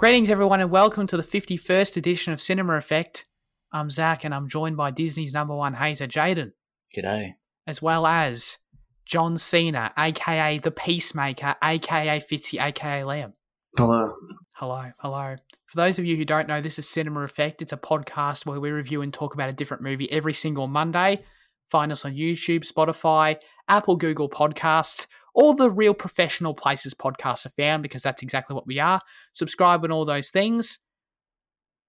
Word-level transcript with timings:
Greetings, 0.00 0.30
everyone, 0.30 0.62
and 0.62 0.70
welcome 0.70 1.06
to 1.08 1.18
the 1.18 1.22
51st 1.22 1.98
edition 1.98 2.32
of 2.32 2.40
Cinema 2.40 2.76
Effect. 2.76 3.26
I'm 3.70 3.90
Zach, 3.90 4.24
and 4.24 4.34
I'm 4.34 4.48
joined 4.48 4.78
by 4.78 4.90
Disney's 4.90 5.34
number 5.34 5.54
one 5.54 5.74
hater, 5.74 6.06
Jaden, 6.06 6.52
G'day. 6.96 7.32
as 7.66 7.82
well 7.82 8.06
as 8.06 8.56
John 9.04 9.36
Cena, 9.36 9.92
aka 9.98 10.56
the 10.56 10.70
Peacemaker, 10.70 11.54
aka 11.62 12.18
Fitzy, 12.18 12.58
aka 12.58 13.02
Liam. 13.02 13.34
Hello. 13.76 14.14
Hello, 14.52 14.90
hello. 15.00 15.36
For 15.66 15.76
those 15.76 15.98
of 15.98 16.06
you 16.06 16.16
who 16.16 16.24
don't 16.24 16.48
know, 16.48 16.62
this 16.62 16.78
is 16.78 16.88
Cinema 16.88 17.20
Effect. 17.20 17.60
It's 17.60 17.74
a 17.74 17.76
podcast 17.76 18.46
where 18.46 18.58
we 18.58 18.70
review 18.70 19.02
and 19.02 19.12
talk 19.12 19.34
about 19.34 19.50
a 19.50 19.52
different 19.52 19.82
movie 19.82 20.10
every 20.10 20.32
single 20.32 20.66
Monday. 20.66 21.22
Find 21.68 21.92
us 21.92 22.06
on 22.06 22.14
YouTube, 22.14 22.66
Spotify, 22.66 23.36
Apple, 23.68 23.96
Google 23.96 24.30
Podcasts, 24.30 25.06
all 25.34 25.54
the 25.54 25.70
real 25.70 25.94
professional 25.94 26.54
places 26.54 26.94
podcasts 26.94 27.46
are 27.46 27.50
found 27.50 27.82
because 27.82 28.02
that's 28.02 28.22
exactly 28.22 28.54
what 28.54 28.66
we 28.66 28.78
are. 28.78 29.00
Subscribe 29.32 29.84
and 29.84 29.92
all 29.92 30.04
those 30.04 30.30
things. 30.30 30.78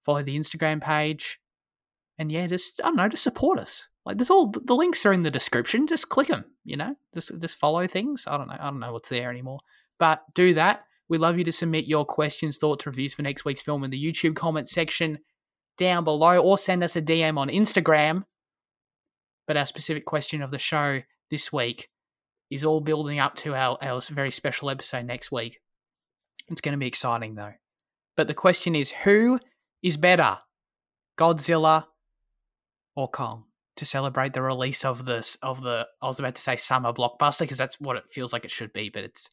Follow 0.04 0.22
the 0.22 0.38
Instagram 0.38 0.80
page. 0.80 1.38
And 2.18 2.30
yeah, 2.30 2.46
just 2.46 2.80
I 2.82 2.86
don't 2.86 2.96
know, 2.96 3.08
just 3.08 3.22
support 3.22 3.58
us. 3.58 3.88
Like 4.04 4.16
there's 4.16 4.30
all 4.30 4.50
the 4.50 4.74
links 4.74 5.06
are 5.06 5.12
in 5.12 5.22
the 5.22 5.30
description. 5.30 5.86
Just 5.86 6.08
click 6.08 6.28
them, 6.28 6.44
you 6.64 6.76
know? 6.76 6.94
Just 7.14 7.32
just 7.40 7.58
follow 7.58 7.86
things. 7.86 8.24
I 8.26 8.36
don't 8.36 8.48
know. 8.48 8.56
I 8.58 8.64
don't 8.64 8.80
know 8.80 8.92
what's 8.92 9.08
there 9.08 9.30
anymore. 9.30 9.60
But 9.98 10.22
do 10.34 10.54
that. 10.54 10.84
We'd 11.08 11.18
love 11.18 11.38
you 11.38 11.44
to 11.44 11.52
submit 11.52 11.86
your 11.86 12.04
questions, 12.04 12.56
thoughts, 12.56 12.86
reviews 12.86 13.14
for 13.14 13.22
next 13.22 13.44
week's 13.44 13.62
film 13.62 13.84
in 13.84 13.90
the 13.90 14.02
YouTube 14.02 14.34
comment 14.34 14.68
section 14.68 15.18
down 15.78 16.04
below 16.04 16.38
or 16.38 16.58
send 16.58 16.82
us 16.82 16.96
a 16.96 17.02
DM 17.02 17.38
on 17.38 17.48
Instagram. 17.48 18.24
But 19.46 19.56
our 19.56 19.66
specific 19.66 20.04
question 20.04 20.42
of 20.42 20.50
the 20.50 20.58
show 20.58 21.00
this 21.30 21.52
week 21.52 21.88
is 22.52 22.64
all 22.64 22.80
building 22.80 23.18
up 23.18 23.34
to 23.34 23.54
our, 23.54 23.78
our 23.80 24.00
very 24.10 24.30
special 24.30 24.68
episode 24.68 25.06
next 25.06 25.32
week. 25.32 25.58
It's 26.48 26.60
going 26.60 26.74
to 26.74 26.78
be 26.78 26.86
exciting 26.86 27.34
though. 27.34 27.54
But 28.14 28.28
the 28.28 28.34
question 28.34 28.74
is 28.74 28.90
who 28.90 29.40
is 29.82 29.96
better, 29.96 30.38
Godzilla 31.18 31.86
or 32.94 33.08
Kong? 33.08 33.44
To 33.76 33.86
celebrate 33.86 34.34
the 34.34 34.42
release 34.42 34.84
of 34.84 35.06
this 35.06 35.38
of 35.42 35.62
the 35.62 35.88
I 36.02 36.06
was 36.06 36.18
about 36.18 36.34
to 36.34 36.42
say 36.42 36.56
summer 36.56 36.92
blockbuster 36.92 37.40
because 37.40 37.56
that's 37.56 37.80
what 37.80 37.96
it 37.96 38.04
feels 38.12 38.30
like 38.30 38.44
it 38.44 38.50
should 38.50 38.70
be, 38.74 38.90
but 38.90 39.02
it's 39.02 39.30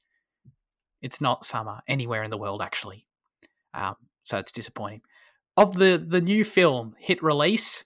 it's 1.02 1.20
not 1.20 1.44
summer 1.44 1.82
anywhere 1.90 2.24
in 2.24 2.30
the 2.30 2.38
world 2.38 2.62
actually. 2.62 3.06
Um, 3.74 3.96
so 4.24 4.38
it's 4.38 4.54
disappointing. 4.54 5.02
Of 5.58 5.78
the 5.78 5.98
the 5.98 6.22
new 6.22 6.46
film 6.46 6.96
hit 6.98 7.22
release, 7.22 7.84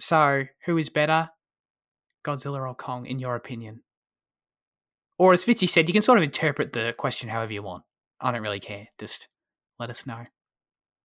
so 0.00 0.42
who 0.64 0.78
is 0.78 0.88
better, 0.88 1.30
Godzilla 2.24 2.68
or 2.68 2.74
Kong 2.74 3.06
in 3.06 3.20
your 3.20 3.36
opinion? 3.36 3.82
Or 5.18 5.32
as 5.32 5.44
Fitzy 5.44 5.68
said, 5.68 5.88
you 5.88 5.92
can 5.92 6.02
sort 6.02 6.18
of 6.18 6.24
interpret 6.24 6.72
the 6.72 6.94
question 6.96 7.28
however 7.28 7.52
you 7.52 7.62
want. 7.62 7.82
I 8.20 8.30
don't 8.30 8.42
really 8.42 8.60
care. 8.60 8.86
Just 8.98 9.28
let 9.78 9.90
us 9.90 10.06
know. 10.06 10.24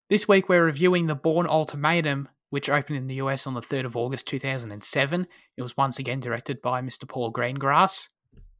This 0.09 0.27
week 0.27 0.49
we're 0.49 0.65
reviewing 0.65 1.07
The 1.07 1.15
Bourne 1.15 1.47
Ultimatum, 1.47 2.29
which 2.51 2.69
opened 2.69 2.97
in 2.97 3.07
the 3.07 3.15
US 3.15 3.47
on 3.47 3.55
the 3.55 3.61
3rd 3.61 3.85
of 3.85 3.97
August 3.97 4.27
2007. 4.27 5.27
It 5.57 5.61
was 5.63 5.75
once 5.75 5.97
again 5.97 6.19
directed 6.19 6.61
by 6.61 6.81
Mr. 6.81 7.07
Paul 7.07 7.33
Greengrass, 7.33 8.07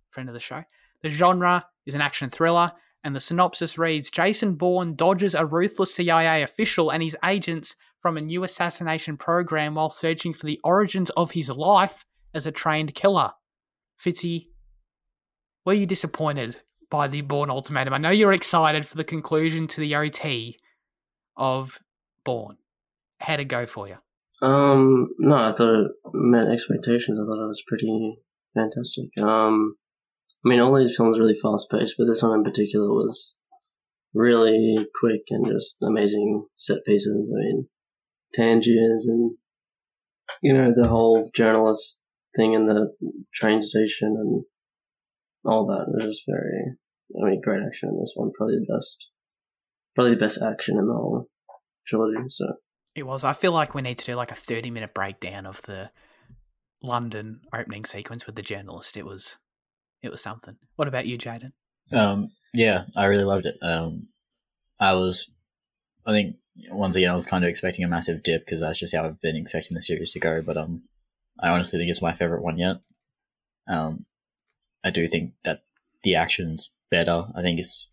friend 0.10 0.28
of 0.28 0.34
the 0.34 0.40
show. 0.40 0.64
The 1.04 1.10
genre 1.10 1.64
is 1.86 1.94
an 1.94 2.02
action 2.02 2.32
thriller, 2.32 2.72
and 3.04 3.16
the 3.16 3.20
synopsis 3.20 3.78
reads 3.78 4.10
Jason 4.10 4.56
Bourne 4.56 4.96
dodges 4.96 5.36
a 5.36 5.46
ruthless 5.46 5.94
CIA 5.94 6.42
official 6.42 6.92
and 6.92 7.04
his 7.04 7.18
agents 7.26 7.76
from 8.00 8.18
a 8.18 8.22
new 8.22 8.44
assassination 8.44 9.18
program 9.18 9.76
while 9.76 9.92
searching 9.92 10.34
for 10.34 10.48
the 10.48 10.60
origins 10.64 11.12
of 11.12 11.30
his 11.30 11.50
life 11.50 12.06
as 12.34 12.48
a 12.48 12.52
trained 12.52 12.96
killer. 12.96 13.30
Fitzy, 14.04 14.46
were 15.66 15.74
you 15.74 15.86
disappointed 15.86 16.58
by 16.90 17.08
the 17.08 17.22
Bourne 17.22 17.50
Ultimatum? 17.50 17.94
I 17.94 17.98
know 17.98 18.10
you're 18.10 18.34
excited 18.34 18.86
for 18.86 18.98
the 18.98 19.04
conclusion 19.04 19.68
to 19.68 19.82
the 19.82 19.96
OT 19.96 20.58
of 21.36 21.80
Bourne. 22.24 22.58
How'd 23.20 23.40
it 23.40 23.46
go 23.46 23.66
for 23.66 23.88
you? 23.88 23.98
Um, 24.42 25.10
no, 25.20 25.36
I 25.36 25.52
thought 25.54 25.86
it 25.86 25.92
met 26.14 26.48
expectations. 26.48 27.20
I 27.20 27.24
thought 27.24 27.44
it 27.44 27.48
was 27.48 27.64
pretty 27.66 28.18
fantastic. 28.54 29.10
Um, 29.22 29.78
I 30.46 30.50
mean, 30.50 30.60
all 30.60 30.78
these 30.78 30.96
films 30.96 31.18
are 31.18 31.22
really 31.22 31.40
fast 31.42 31.72
paced, 31.72 31.96
but 31.98 32.06
this 32.06 32.22
one 32.22 32.40
in 32.40 32.44
particular 32.44 32.90
was 32.90 33.38
really 34.14 34.86
quick 35.00 35.24
and 35.30 35.46
just 35.46 35.78
amazing 35.82 36.46
set 36.56 36.80
pieces. 36.86 37.32
I 37.34 37.40
mean, 37.40 37.68
Tangiers 38.34 39.06
and, 39.08 39.38
you 40.42 40.54
know, 40.54 40.74
the 40.76 40.88
whole 40.88 41.30
journalist 41.34 42.02
thing 42.36 42.54
in 42.54 42.66
the 42.66 42.94
train 43.34 43.62
station 43.62 44.16
and 44.20 44.44
all 45.46 45.66
that. 45.68 45.86
It 46.02 46.06
was 46.06 46.24
very, 46.28 46.76
I 47.22 47.26
mean, 47.26 47.42
great 47.42 47.62
action 47.66 47.90
in 47.90 48.00
this 48.00 48.14
one. 48.16 48.32
Probably 48.36 48.56
the 48.56 48.74
best, 48.74 49.10
probably 49.96 50.14
the 50.14 50.20
best 50.20 50.42
action 50.42 50.78
in 50.78 50.88
the 50.88 50.94
whole 50.94 51.28
trilogy. 51.88 52.30
So, 52.30 52.46
It 52.96 53.06
was. 53.06 53.24
I 53.24 53.34
feel 53.34 53.52
like 53.52 53.76
we 53.76 53.82
need 53.82 53.98
to 54.00 54.06
do 54.06 54.16
like 54.16 54.32
a 54.32 54.36
30 54.36 54.72
minute 54.72 54.94
breakdown 54.94 55.46
of 55.46 55.62
the 55.64 55.92
London 56.82 57.42
opening 57.54 57.86
sequence 57.86 58.26
with 58.26 58.36
the 58.36 58.42
journalist. 58.42 58.98
It 58.98 59.06
was 59.06 59.38
it 60.02 60.12
was 60.12 60.22
something. 60.22 60.58
What 60.76 60.88
about 60.88 61.08
you, 61.08 61.18
Jaden? 61.18 61.54
Um, 61.96 62.28
yeah, 62.54 62.86
I 62.96 63.06
really 63.06 63.24
loved 63.24 63.46
it. 63.46 63.58
Um, 63.62 64.08
I 64.80 64.94
was, 64.94 65.32
I 66.06 66.12
think 66.12 66.36
once 66.72 66.96
again 66.96 67.10
I 67.10 67.14
was 67.14 67.26
kind 67.26 67.44
of 67.44 67.50
expecting 67.50 67.86
a 67.86 67.88
massive 67.88 68.22
dip 68.22 68.46
because 68.46 68.62
that's 68.62 68.80
just 68.80 68.96
how 68.96 69.06
I've 69.06 69.22
been 69.22 69.38
expecting 69.38 69.76
the 69.76 69.82
series 69.82 70.12
to 70.12 70.20
go. 70.20 70.42
But 70.42 70.58
um, 70.58 70.84
I 71.42 71.50
honestly 71.50 71.80
think 71.80 71.90
it's 71.90 72.02
my 72.02 72.12
favorite 72.12 72.44
one 72.44 72.58
yet. 72.58 72.78
Um, 73.68 74.06
I 74.84 74.90
do 74.90 75.08
think 75.08 75.34
that 75.44 75.64
the 76.04 76.16
action's 76.16 76.76
better. 76.90 77.26
I 77.36 77.42
think 77.42 77.60
it's 77.60 77.90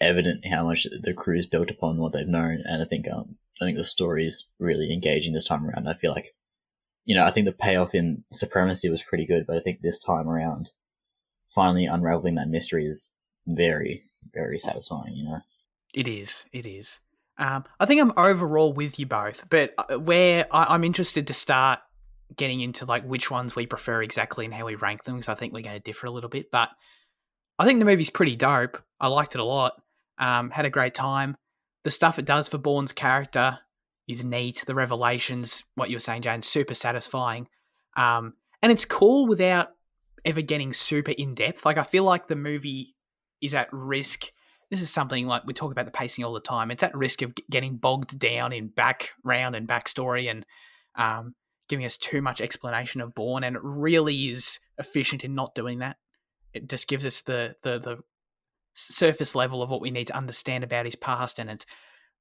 evident 0.00 0.46
how 0.46 0.64
much 0.64 0.86
the 1.02 1.14
crew's 1.14 1.46
built 1.46 1.70
upon 1.70 1.98
what 1.98 2.12
they've 2.12 2.26
known, 2.26 2.62
and 2.64 2.82
I 2.82 2.84
think 2.84 3.06
um, 3.08 3.36
I 3.60 3.66
think 3.66 3.76
the 3.76 3.84
story's 3.84 4.46
really 4.58 4.92
engaging 4.92 5.32
this 5.32 5.44
time 5.44 5.66
around. 5.66 5.88
I 5.88 5.94
feel 5.94 6.12
like, 6.12 6.34
you 7.04 7.14
know, 7.14 7.24
I 7.24 7.30
think 7.30 7.46
the 7.46 7.52
payoff 7.52 7.94
in 7.94 8.24
Supremacy 8.32 8.88
was 8.88 9.02
pretty 9.02 9.26
good, 9.26 9.46
but 9.46 9.56
I 9.56 9.60
think 9.60 9.80
this 9.80 10.02
time 10.02 10.28
around, 10.28 10.70
finally 11.54 11.86
unraveling 11.86 12.36
that 12.36 12.48
mystery 12.48 12.84
is 12.84 13.10
very, 13.46 14.02
very 14.32 14.58
satisfying. 14.58 15.14
You 15.14 15.24
know. 15.24 15.38
It 15.94 16.08
is. 16.08 16.44
It 16.52 16.66
is. 16.66 16.98
Um, 17.38 17.64
I 17.80 17.86
think 17.86 18.00
I'm 18.00 18.12
overall 18.16 18.72
with 18.72 18.98
you 18.98 19.06
both, 19.06 19.48
but 19.50 19.74
uh, 19.76 19.98
where 19.98 20.46
I, 20.52 20.66
I'm 20.74 20.84
interested 20.84 21.26
to 21.26 21.34
start 21.34 21.80
getting 22.36 22.60
into 22.60 22.84
like 22.84 23.04
which 23.04 23.30
ones 23.30 23.54
we 23.54 23.66
prefer 23.66 24.02
exactly 24.02 24.44
and 24.44 24.54
how 24.54 24.66
we 24.66 24.74
rank 24.74 25.04
them 25.04 25.16
because 25.16 25.28
I 25.28 25.34
think 25.34 25.52
we're 25.52 25.62
going 25.62 25.76
to 25.76 25.80
differ 25.80 26.06
a 26.06 26.10
little 26.10 26.30
bit. 26.30 26.50
But 26.50 26.70
I 27.58 27.64
think 27.64 27.78
the 27.78 27.84
movie's 27.84 28.10
pretty 28.10 28.36
dope. 28.36 28.82
I 29.00 29.08
liked 29.08 29.34
it 29.34 29.40
a 29.40 29.44
lot. 29.44 29.74
Um, 30.18 30.50
had 30.50 30.64
a 30.64 30.70
great 30.70 30.94
time. 30.94 31.36
The 31.84 31.90
stuff 31.90 32.18
it 32.18 32.24
does 32.24 32.48
for 32.48 32.58
Bourne's 32.58 32.92
character 32.92 33.58
is 34.08 34.24
neat. 34.24 34.64
The 34.66 34.74
revelations, 34.74 35.62
what 35.74 35.90
you 35.90 35.96
were 35.96 36.00
saying, 36.00 36.22
Jane, 36.22 36.42
super 36.42 36.74
satisfying. 36.74 37.48
Um, 37.96 38.34
and 38.62 38.72
it's 38.72 38.84
cool 38.84 39.26
without 39.26 39.70
ever 40.24 40.40
getting 40.40 40.72
super 40.72 41.12
in 41.12 41.34
depth. 41.34 41.64
Like 41.64 41.78
I 41.78 41.82
feel 41.82 42.04
like 42.04 42.26
the 42.26 42.36
movie 42.36 42.94
is 43.40 43.54
at 43.54 43.68
risk. 43.72 44.30
This 44.70 44.80
is 44.80 44.90
something 44.90 45.26
like 45.26 45.46
we 45.46 45.52
talk 45.52 45.70
about 45.70 45.84
the 45.84 45.92
pacing 45.92 46.24
all 46.24 46.32
the 46.32 46.40
time. 46.40 46.70
It's 46.70 46.82
at 46.82 46.96
risk 46.96 47.22
of 47.22 47.34
getting 47.50 47.76
bogged 47.76 48.18
down 48.18 48.52
in 48.52 48.68
background 48.68 49.54
and 49.54 49.68
backstory 49.68 50.30
and 50.30 50.46
um, 50.96 51.34
giving 51.68 51.86
us 51.86 51.96
too 51.96 52.22
much 52.22 52.40
explanation 52.40 53.00
of 53.00 53.14
Bourne, 53.14 53.44
and 53.44 53.56
it 53.56 53.62
really 53.64 54.28
is 54.28 54.58
efficient 54.78 55.24
in 55.24 55.34
not 55.34 55.54
doing 55.54 55.78
that. 55.78 55.96
It 56.52 56.68
just 56.68 56.88
gives 56.88 57.04
us 57.04 57.22
the 57.22 57.56
the 57.62 57.78
the 57.78 57.98
surface 58.74 59.34
level 59.34 59.62
of 59.62 59.70
what 59.70 59.80
we 59.80 59.90
need 59.90 60.08
to 60.08 60.16
understand 60.16 60.64
about 60.64 60.84
his 60.84 60.96
past, 60.96 61.38
and 61.38 61.50
it's 61.50 61.66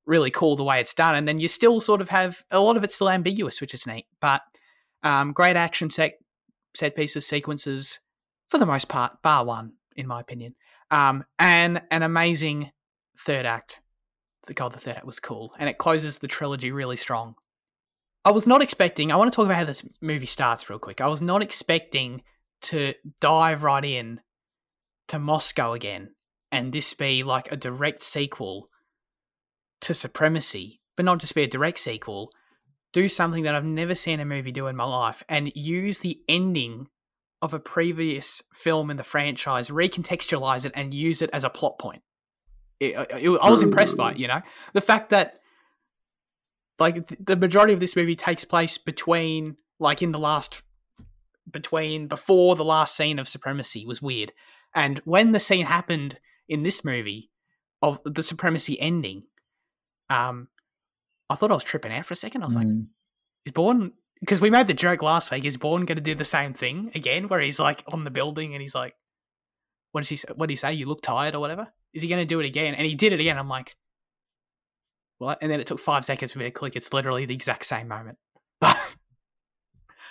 really 0.05 0.31
cool 0.31 0.55
the 0.55 0.63
way 0.63 0.79
it's 0.79 0.93
done. 0.93 1.15
And 1.15 1.27
then 1.27 1.39
you 1.39 1.47
still 1.47 1.81
sort 1.81 2.01
of 2.01 2.09
have 2.09 2.43
a 2.51 2.59
lot 2.59 2.77
of 2.77 2.83
it's 2.83 2.95
still 2.95 3.09
ambiguous, 3.09 3.61
which 3.61 3.73
is 3.73 3.87
neat. 3.87 4.05
But 4.19 4.41
um, 5.01 5.33
great 5.33 5.55
action 5.55 5.89
set 5.89 6.13
set 6.75 6.95
pieces, 6.95 7.27
sequences 7.27 7.99
for 8.49 8.57
the 8.57 8.65
most 8.65 8.87
part, 8.87 9.21
bar 9.21 9.45
one, 9.45 9.73
in 9.95 10.07
my 10.07 10.21
opinion. 10.21 10.55
Um, 10.91 11.23
and 11.39 11.81
an 11.91 12.03
amazing 12.03 12.71
third 13.17 13.45
act. 13.45 13.79
The 14.45 14.53
God, 14.53 14.73
the 14.73 14.79
third 14.79 14.97
act 14.97 15.05
was 15.05 15.19
cool, 15.19 15.53
and 15.57 15.69
it 15.69 15.77
closes 15.77 16.17
the 16.17 16.27
trilogy 16.27 16.71
really 16.71 16.97
strong. 16.97 17.35
I 18.25 18.31
was 18.31 18.47
not 18.47 18.63
expecting. 18.63 19.11
I 19.11 19.15
want 19.15 19.31
to 19.31 19.35
talk 19.35 19.45
about 19.45 19.57
how 19.57 19.65
this 19.65 19.85
movie 20.01 20.25
starts 20.25 20.69
real 20.69 20.79
quick. 20.79 21.01
I 21.01 21.07
was 21.07 21.21
not 21.21 21.43
expecting 21.43 22.21
to 22.63 22.93
dive 23.19 23.63
right 23.63 23.83
in 23.83 24.21
to 25.09 25.19
Moscow 25.19 25.73
again 25.73 26.15
and 26.51 26.71
this 26.71 26.93
be 26.93 27.23
like 27.23 27.51
a 27.51 27.57
direct 27.57 28.01
sequel 28.01 28.69
to 29.81 29.93
Supremacy, 29.93 30.79
but 30.95 31.03
not 31.03 31.19
just 31.19 31.35
be 31.35 31.43
a 31.43 31.47
direct 31.47 31.79
sequel. 31.79 32.29
Do 32.93 33.09
something 33.09 33.43
that 33.43 33.55
I've 33.55 33.65
never 33.65 33.95
seen 33.95 34.19
a 34.19 34.25
movie 34.25 34.51
do 34.51 34.67
in 34.67 34.75
my 34.75 34.85
life 34.85 35.23
and 35.27 35.51
use 35.55 35.99
the 35.99 36.19
ending 36.29 36.87
of 37.41 37.53
a 37.53 37.59
previous 37.59 38.41
film 38.53 38.89
in 38.89 38.97
the 38.97 39.03
franchise, 39.03 39.67
recontextualize 39.67 40.65
it, 40.65 40.71
and 40.75 40.93
use 40.93 41.21
it 41.21 41.29
as 41.33 41.43
a 41.43 41.49
plot 41.49 41.77
point. 41.79 42.03
It, 42.79 42.95
it, 42.95 43.39
I 43.41 43.49
was 43.49 43.63
impressed 43.63 43.97
by 43.97 44.11
it, 44.11 44.17
you 44.17 44.27
know? 44.27 44.41
The 44.73 44.81
fact 44.81 45.09
that 45.09 45.39
like 46.79 47.07
the 47.23 47.35
majority 47.35 47.73
of 47.73 47.79
this 47.79 47.95
movie 47.95 48.15
takes 48.15 48.45
place 48.45 48.77
between 48.77 49.55
like 49.79 50.01
in 50.01 50.11
the 50.11 50.19
last 50.19 50.61
between 51.49 52.07
before 52.07 52.55
the 52.55 52.63
last 52.65 52.95
scene 52.95 53.19
of 53.19 53.27
supremacy 53.27 53.85
was 53.85 54.01
weird 54.01 54.31
and 54.73 54.99
when 55.05 55.31
the 55.33 55.39
scene 55.39 55.65
happened 55.65 56.17
in 56.47 56.63
this 56.63 56.83
movie 56.85 57.29
of 57.81 57.99
the 58.05 58.23
supremacy 58.23 58.79
ending 58.79 59.23
um, 60.09 60.47
I 61.29 61.35
thought 61.35 61.51
I 61.51 61.55
was 61.55 61.63
tripping 61.63 61.91
out 61.91 62.05
for 62.05 62.13
a 62.13 62.17
second. 62.17 62.43
I 62.43 62.45
was 62.45 62.55
like, 62.55 62.67
Mm. 62.67 62.87
is 63.45 63.51
Bourne 63.51 63.93
because 64.19 64.39
we 64.41 64.49
made 64.49 64.67
the 64.67 64.73
joke 64.73 65.01
last 65.01 65.31
week. 65.31 65.45
Is 65.45 65.57
Bourne 65.57 65.85
going 65.85 65.97
to 65.97 66.03
do 66.03 66.13
the 66.15 66.25
same 66.25 66.53
thing 66.53 66.91
again, 66.93 67.27
where 67.27 67.39
he's 67.39 67.59
like 67.59 67.83
on 67.87 68.03
the 68.03 68.11
building 68.11 68.53
and 68.53 68.61
he's 68.61 68.75
like, 68.75 68.93
"What 69.91 70.01
does 70.01 70.09
he? 70.09 70.17
say? 70.17 70.27
What 70.35 70.47
did 70.47 70.53
he 70.53 70.57
say? 70.57 70.73
You 70.73 70.85
look 70.85 71.01
tired 71.01 71.35
or 71.35 71.39
whatever." 71.39 71.67
Is 71.93 72.01
he 72.01 72.07
going 72.07 72.21
to 72.21 72.25
do 72.25 72.39
it 72.39 72.45
again? 72.45 72.75
And 72.75 72.85
he 72.85 72.95
did 72.95 73.13
it 73.13 73.19
again. 73.19 73.37
I'm 73.37 73.47
like, 73.47 73.75
what? 75.23 75.39
And 75.41 75.51
then 75.51 75.59
it 75.59 75.67
took 75.67 75.79
five 75.79 76.05
seconds 76.05 76.31
for 76.31 76.39
me 76.39 76.45
to 76.45 76.51
click. 76.51 76.75
It's 76.75 76.93
literally 76.93 77.25
the 77.25 77.33
exact 77.33 77.65
same 77.65 77.87
moment. 77.87 78.17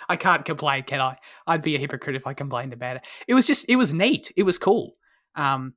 I 0.09 0.15
can't 0.17 0.45
complain, 0.45 0.83
can 0.83 0.99
I? 0.99 1.15
I'd 1.47 1.61
be 1.61 1.75
a 1.75 1.79
hypocrite 1.79 2.15
if 2.15 2.27
I 2.27 2.33
complained 2.33 2.73
about 2.73 2.97
it. 2.97 3.03
It 3.27 3.33
was 3.33 3.47
just, 3.47 3.65
it 3.69 3.77
was 3.77 3.93
neat. 3.93 4.31
It 4.35 4.43
was 4.43 4.57
cool. 4.57 4.95
Um, 5.35 5.73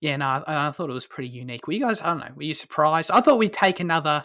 yeah, 0.00 0.16
no, 0.16 0.26
I, 0.26 0.68
I 0.68 0.70
thought 0.70 0.90
it 0.90 0.94
was 0.94 1.06
pretty 1.06 1.30
unique. 1.30 1.66
Were 1.66 1.72
you 1.72 1.80
guys? 1.80 2.02
I 2.02 2.06
don't 2.08 2.18
know. 2.18 2.32
Were 2.36 2.42
you 2.42 2.54
surprised? 2.54 3.10
I 3.10 3.20
thought 3.20 3.38
we'd 3.38 3.52
take 3.52 3.80
another 3.80 4.22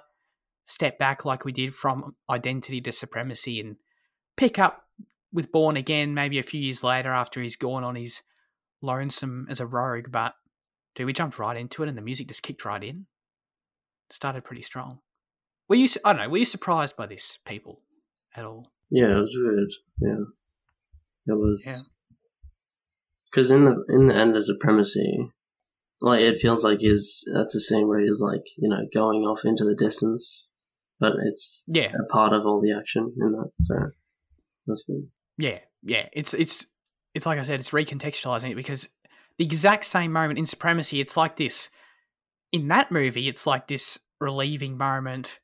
step 0.66 1.00
back, 1.00 1.26
like 1.26 1.46
we 1.46 1.52
did 1.52 1.74
from 1.74 2.16
identity 2.30 2.82
to 2.82 2.92
supremacy, 2.92 3.60
and 3.60 3.78
pick 4.38 4.60
up 4.60 4.84
with 5.32 5.52
Bourne 5.52 5.78
again, 5.78 6.14
maybe 6.14 6.40
a 6.40 6.44
few 6.44 6.60
years 6.60 6.84
later 6.84 7.10
after 7.10 7.42
he's 7.42 7.56
gone 7.56 7.84
on 7.84 7.96
his 7.96 8.22
lonesome 8.82 9.48
as 9.50 9.60
a 9.60 9.66
rogue. 9.66 10.12
But 10.12 10.34
dude, 10.96 11.06
we 11.06 11.14
jumped 11.14 11.40
right 11.40 11.58
into 11.58 11.84
it, 11.84 11.90
and 11.90 11.98
the 11.98 12.02
music 12.02 12.28
just 12.28 12.44
kicked 12.44 12.66
right 12.66 12.84
in. 12.84 13.06
Started 14.12 14.44
pretty 14.44 14.62
strong. 14.64 15.00
Were 15.68 15.76
you? 15.76 15.88
I 16.04 16.14
don't 16.14 16.22
know. 16.24 16.30
Were 16.30 16.38
you 16.40 16.46
surprised 16.46 16.96
by 16.96 17.06
this, 17.06 17.38
people, 17.46 17.82
at 18.36 18.44
all? 18.46 18.72
Yeah, 18.90 19.18
it 19.18 19.22
was 19.22 19.38
weird. 19.40 19.70
Yeah, 20.02 21.34
it 21.34 21.38
was. 21.38 21.64
Yeah. 21.66 21.78
Because 23.30 23.52
in 23.52 23.66
the 23.66 23.84
in 23.90 24.08
the 24.08 24.16
end 24.16 24.36
of 24.36 24.44
supremacy, 24.44 25.30
like 26.02 26.22
it 26.22 26.40
feels 26.40 26.64
like 26.64 26.80
he's 26.80 27.24
that's 27.34 27.54
a 27.54 27.60
scene 27.60 27.88
where 27.88 28.00
he's 28.00 28.20
like 28.22 28.46
you 28.58 28.68
know 28.68 28.82
going 28.94 29.22
off 29.22 29.46
into 29.46 29.64
the 29.64 29.76
distance, 29.76 30.50
but 31.00 31.14
it's 31.24 31.64
Yeah, 31.68 31.92
a 31.94 32.12
part 32.12 32.34
of 32.34 32.46
all 32.48 32.60
the 32.62 32.74
action 32.74 33.14
in 33.22 33.32
that. 33.34 33.52
So 33.60 33.76
that's 34.66 34.84
good. 34.88 35.08
yeah, 35.38 35.60
yeah. 35.84 36.08
It's 36.14 36.34
it's 36.34 36.66
it's 37.14 37.28
like 37.28 37.38
I 37.38 37.44
said, 37.44 37.60
it's 37.60 37.70
recontextualizing 37.70 38.50
it 38.52 38.56
because 38.56 38.90
the 39.38 39.46
exact 39.46 39.86
same 39.86 40.12
moment 40.12 40.40
in 40.40 40.46
Supremacy, 40.48 41.00
it's 41.00 41.16
like 41.16 41.36
this. 41.36 41.70
In 42.52 42.70
that 42.70 42.92
movie, 42.92 43.28
it's 43.28 43.46
like 43.46 43.68
this 43.68 44.00
relieving 44.20 44.78
moment 44.78 45.40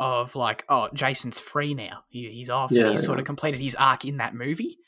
of 0.00 0.34
like, 0.34 0.64
oh, 0.68 0.88
Jason's 0.94 1.38
free 1.38 1.74
now. 1.74 2.04
He, 2.08 2.28
he's 2.30 2.50
off. 2.50 2.72
Yeah, 2.72 2.90
he's 2.90 3.04
sort 3.04 3.18
of 3.18 3.24
completed 3.24 3.60
his 3.60 3.74
arc 3.76 4.04
in 4.04 4.16
that 4.16 4.34
movie. 4.34 4.78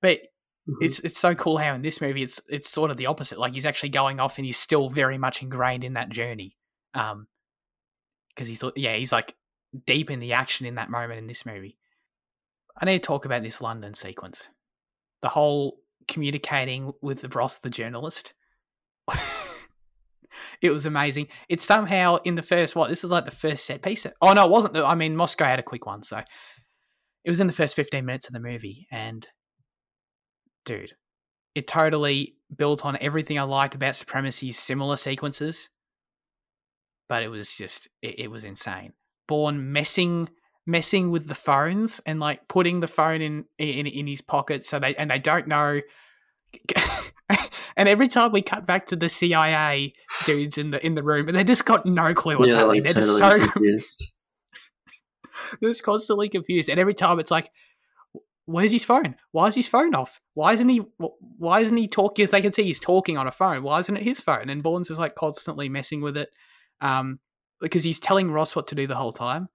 But 0.00 0.20
Mhm. 0.68 0.76
it's 0.80 1.00
it's 1.00 1.18
so 1.18 1.34
cool 1.34 1.56
how 1.58 1.74
in 1.74 1.82
this 1.82 2.00
movie 2.00 2.22
it's 2.22 2.40
it's 2.48 2.70
sort 2.70 2.92
of 2.92 2.96
the 2.96 3.06
opposite. 3.06 3.36
Like 3.38 3.52
he's 3.52 3.66
actually 3.66 3.88
going 3.88 4.20
off 4.20 4.38
and 4.38 4.46
he's 4.46 4.56
still 4.56 4.88
very 4.88 5.18
much 5.18 5.42
ingrained 5.42 5.82
in 5.82 5.94
that 5.94 6.08
journey. 6.08 6.56
Um, 6.94 7.26
because 8.28 8.46
he's 8.46 8.62
yeah 8.76 8.94
he's 8.96 9.10
like 9.12 9.34
deep 9.86 10.08
in 10.10 10.20
the 10.20 10.34
action 10.34 10.64
in 10.66 10.76
that 10.76 10.88
moment 10.88 11.18
in 11.18 11.26
this 11.26 11.44
movie. 11.44 11.76
I 12.80 12.84
need 12.84 13.02
to 13.02 13.06
talk 13.06 13.24
about 13.24 13.42
this 13.42 13.60
London 13.60 13.92
sequence, 13.94 14.50
the 15.20 15.28
whole 15.28 15.78
communicating 16.06 16.92
with 17.02 17.20
the 17.22 17.28
Ross 17.28 17.58
the 17.58 17.68
journalist. 17.68 18.32
it 20.60 20.70
was 20.70 20.86
amazing. 20.86 21.28
It's 21.48 21.64
somehow 21.64 22.16
in 22.24 22.34
the 22.34 22.42
first 22.42 22.76
what 22.76 22.88
this 22.88 23.04
is 23.04 23.10
like 23.10 23.24
the 23.24 23.30
first 23.30 23.64
set 23.64 23.82
piece. 23.82 24.06
Oh 24.20 24.32
no, 24.32 24.44
it 24.44 24.50
wasn't. 24.50 24.76
I 24.76 24.94
mean 24.94 25.16
Moscow 25.16 25.44
had 25.44 25.58
a 25.58 25.64
quick 25.64 25.86
one, 25.86 26.02
so 26.02 26.18
it 27.24 27.30
was 27.30 27.40
in 27.40 27.46
the 27.46 27.52
first 27.52 27.76
fifteen 27.76 28.04
minutes 28.04 28.26
of 28.28 28.34
the 28.34 28.40
movie, 28.40 28.86
and 28.90 29.26
dude, 30.64 30.92
it 31.54 31.66
totally 31.66 32.36
built 32.56 32.84
on 32.84 32.98
everything 33.00 33.38
I 33.38 33.42
liked 33.42 33.74
about 33.74 33.96
Supremacy's 33.96 34.58
similar 34.58 34.96
sequences. 34.96 35.70
But 37.08 37.22
it 37.22 37.28
was 37.28 37.54
just 37.54 37.88
it, 38.00 38.20
it 38.20 38.30
was 38.30 38.44
insane. 38.44 38.92
Bourne 39.28 39.72
messing 39.72 40.28
messing 40.66 41.10
with 41.10 41.26
the 41.26 41.34
phones 41.34 42.00
and 42.06 42.20
like 42.20 42.46
putting 42.48 42.80
the 42.80 42.88
phone 42.88 43.20
in 43.20 43.44
in 43.58 43.86
in 43.86 44.06
his 44.06 44.20
pocket 44.20 44.64
so 44.64 44.78
they 44.78 44.94
and 44.94 45.10
they 45.10 45.18
don't 45.18 45.48
know 45.48 45.80
and 47.76 47.88
every 47.88 48.08
time 48.08 48.32
we 48.32 48.42
cut 48.42 48.66
back 48.66 48.86
to 48.88 48.96
the 48.96 49.08
CIA 49.08 49.92
dudes 50.24 50.58
in 50.58 50.70
the 50.70 50.84
in 50.84 50.94
the 50.94 51.02
room, 51.02 51.28
and 51.28 51.36
they 51.36 51.44
just 51.44 51.64
got 51.64 51.86
no 51.86 52.14
clue 52.14 52.38
what's 52.38 52.52
yeah, 52.52 52.60
happening. 52.60 52.82
like 52.82 52.92
They're 52.94 53.02
just 53.02 53.18
so 53.18 53.38
confused. 53.52 54.12
they're 55.60 55.70
just 55.70 55.82
constantly 55.82 56.28
confused, 56.28 56.68
and 56.68 56.80
every 56.80 56.94
time 56.94 57.18
it's 57.18 57.30
like, 57.30 57.50
"Where's 58.46 58.72
his 58.72 58.84
phone? 58.84 59.16
Why 59.32 59.48
is 59.48 59.54
his 59.54 59.68
phone 59.68 59.94
off? 59.94 60.20
Why 60.34 60.52
isn't 60.52 60.68
he? 60.68 60.82
Why 61.38 61.60
isn't 61.60 61.76
he 61.76 61.88
talking?" 61.88 62.22
As 62.22 62.30
they 62.30 62.40
can 62.40 62.52
see, 62.52 62.64
he's 62.64 62.80
talking 62.80 63.16
on 63.16 63.26
a 63.26 63.32
phone. 63.32 63.62
Why 63.62 63.80
isn't 63.80 63.96
it 63.96 64.02
his 64.02 64.20
phone? 64.20 64.48
And 64.48 64.62
Bourne's 64.62 64.90
is 64.90 64.98
like 64.98 65.14
constantly 65.14 65.68
messing 65.68 66.00
with 66.00 66.16
it, 66.16 66.34
um, 66.80 67.18
because 67.60 67.84
he's 67.84 67.98
telling 67.98 68.30
Ross 68.30 68.56
what 68.56 68.68
to 68.68 68.74
do 68.74 68.86
the 68.86 68.96
whole 68.96 69.12
time. 69.12 69.48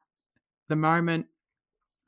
The 0.70 0.76
moment. 0.76 1.28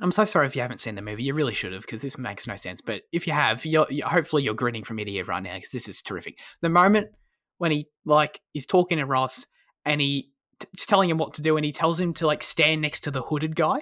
I'm 0.01 0.12
so 0.12 0.24
sorry 0.25 0.48
if 0.48 0.56
you 0.56 0.62
haven't 0.62 0.80
seen 0.80 0.96
the 0.96 1.01
movie. 1.01 1.24
You 1.24 1.34
really 1.34 1.54
should 1.54 1.74
have, 1.74 1.81
because 1.81 2.01
this 2.01 2.18
makes 2.18 2.48
no 2.48 2.56
sense. 2.56 2.80
But 2.81 3.01
if 3.12 3.28
you 3.28 3.34
have, 3.34 3.66
you're, 3.66 3.86
you 3.90 4.04
hopefully 4.06 4.44
you're 4.44 4.54
grinning 4.54 4.84
from 4.84 4.98
ear 5.00 5.06
to 5.06 5.12
ear 5.12 5.25
right 5.25 5.44
now, 5.44 5.56
because 5.56 5.72
this 5.72 5.90
is 5.90 6.01
terrific. 6.01 6.40
The 6.62 6.69
moment 6.69 7.10
when 7.57 7.72
he 7.72 7.88
like 8.06 8.40
is 8.54 8.66
talking 8.66 8.98
to 9.00 9.06
Ross 9.06 9.46
and 9.86 10.00
he 10.00 10.30
t- 10.60 10.68
telling 10.88 11.10
him 11.10 11.18
what 11.18 11.34
to 11.34 11.42
do, 11.42 11.57
and 11.57 11.66
he 11.66 11.72
tells 11.74 12.00
him 12.00 12.13
to 12.16 12.28
like 12.28 12.44
stand 12.44 12.81
next 12.81 13.01
to 13.01 13.12
the 13.12 13.22
hooded 13.22 13.56
guy 13.56 13.81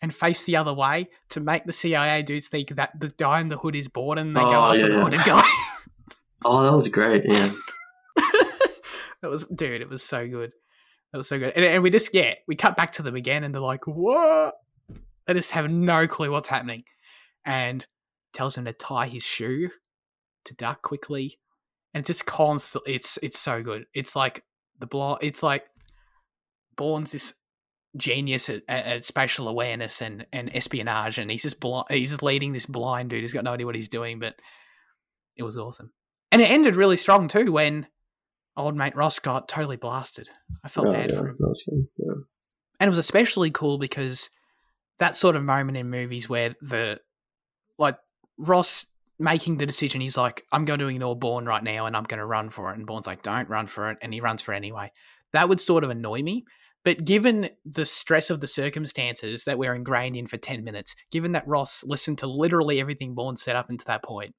and 0.00 0.14
face 0.14 0.44
the 0.44 0.54
other 0.54 0.72
way 0.72 1.08
to 1.30 1.40
make 1.40 1.64
the 1.64 1.72
CIA 1.72 2.22
dudes 2.22 2.46
think 2.46 2.68
that 2.76 2.92
the 3.00 3.08
guy 3.18 3.40
in 3.40 3.48
the 3.48 3.58
hood 3.58 3.74
is 3.74 3.88
bored, 3.88 4.18
and 4.18 4.36
they 4.36 4.40
go 4.40 4.50
Oh, 4.50 4.72
after 4.72 4.82
yeah, 4.82 4.92
the 4.92 4.94
yeah. 4.98 5.02
hooded 5.04 5.20
guy. 5.24 5.42
Oh, 6.44 6.62
that 6.62 6.72
was 6.72 6.86
great. 6.86 7.24
Yeah, 7.26 7.50
that 9.22 9.28
was, 9.30 9.44
dude, 9.46 9.80
it 9.80 9.88
was 9.88 10.04
so 10.04 10.28
good. 10.28 10.52
That 11.12 11.18
was 11.18 11.28
so 11.28 11.36
good. 11.36 11.52
And, 11.56 11.64
and 11.64 11.82
we 11.82 11.90
just, 11.90 12.14
yeah, 12.14 12.34
we 12.46 12.54
cut 12.54 12.76
back 12.76 12.92
to 12.92 13.02
them 13.02 13.16
again, 13.16 13.42
and 13.42 13.52
they're 13.52 13.60
like, 13.60 13.88
"What?" 13.88 14.54
They 15.28 15.34
just 15.34 15.52
have 15.52 15.70
no 15.70 16.08
clue 16.08 16.30
what's 16.30 16.48
happening, 16.48 16.84
and 17.44 17.86
tells 18.32 18.56
him 18.56 18.64
to 18.64 18.72
tie 18.72 19.06
his 19.06 19.22
shoe 19.22 19.70
to 20.46 20.54
duck 20.54 20.80
quickly, 20.82 21.38
and 21.92 22.04
just 22.04 22.24
constantly, 22.24 22.94
it's 22.94 23.18
it's 23.22 23.38
so 23.38 23.62
good. 23.62 23.84
It's 23.94 24.16
like 24.16 24.42
the 24.78 24.86
blind. 24.86 25.18
It's 25.20 25.42
like 25.42 25.64
Bourne's 26.76 27.12
this 27.12 27.34
genius 27.96 28.48
at, 28.48 28.62
at, 28.68 28.86
at 28.86 29.04
spatial 29.04 29.48
awareness 29.48 30.00
and, 30.00 30.26
and 30.32 30.50
espionage, 30.54 31.18
and 31.18 31.30
he's 31.30 31.42
just 31.42 31.60
blind. 31.60 31.86
He's 31.90 32.10
just 32.10 32.22
leading 32.22 32.52
this 32.52 32.66
blind 32.66 33.10
dude. 33.10 33.20
He's 33.20 33.34
got 33.34 33.44
no 33.44 33.52
idea 33.52 33.66
what 33.66 33.74
he's 33.74 33.88
doing, 33.88 34.18
but 34.18 34.34
it 35.36 35.42
was 35.42 35.58
awesome. 35.58 35.92
And 36.32 36.40
it 36.40 36.50
ended 36.50 36.74
really 36.74 36.96
strong 36.96 37.28
too 37.28 37.52
when 37.52 37.86
old 38.56 38.76
mate 38.76 38.96
Ross 38.96 39.18
got 39.18 39.46
totally 39.46 39.76
blasted. 39.76 40.30
I 40.64 40.68
felt 40.68 40.88
oh, 40.88 40.92
bad 40.92 41.10
yeah, 41.10 41.18
for 41.18 41.28
him. 41.28 41.36
was. 41.38 41.64
Yeah. 41.68 42.12
And 42.80 42.88
it 42.88 42.90
was 42.90 42.98
especially 42.98 43.50
cool 43.50 43.78
because 43.78 44.30
that 44.98 45.16
sort 45.16 45.36
of 45.36 45.44
moment 45.44 45.78
in 45.78 45.90
movies 45.90 46.28
where 46.28 46.54
the 46.60 47.00
like 47.78 47.96
Ross 48.36 48.86
making 49.18 49.56
the 49.56 49.66
decision, 49.66 50.00
he's 50.00 50.16
like, 50.16 50.44
I'm 50.52 50.64
going 50.64 50.80
to 50.80 50.88
ignore 50.88 51.16
Bourne 51.16 51.46
right 51.46 51.62
now 51.62 51.86
and 51.86 51.96
I'm 51.96 52.04
going 52.04 52.18
to 52.18 52.26
run 52.26 52.50
for 52.50 52.70
it. 52.70 52.78
And 52.78 52.86
Bourne's 52.86 53.06
like, 53.06 53.22
don't 53.22 53.48
run 53.48 53.66
for 53.66 53.90
it. 53.90 53.98
And 54.00 54.14
he 54.14 54.20
runs 54.20 54.42
for 54.42 54.54
it 54.54 54.56
anyway. 54.56 54.92
That 55.32 55.48
would 55.48 55.60
sort 55.60 55.84
of 55.84 55.90
annoy 55.90 56.22
me. 56.22 56.44
But 56.84 57.04
given 57.04 57.50
the 57.64 57.84
stress 57.84 58.30
of 58.30 58.40
the 58.40 58.46
circumstances 58.46 59.44
that 59.44 59.58
we're 59.58 59.74
ingrained 59.74 60.16
in 60.16 60.26
for 60.26 60.36
10 60.36 60.62
minutes, 60.62 60.94
given 61.10 61.32
that 61.32 61.46
Ross 61.46 61.82
listened 61.84 62.18
to 62.18 62.26
literally 62.28 62.80
everything 62.80 63.14
Bourne 63.14 63.36
set 63.36 63.56
up 63.56 63.68
until 63.68 63.86
that 63.86 64.04
point, 64.04 64.34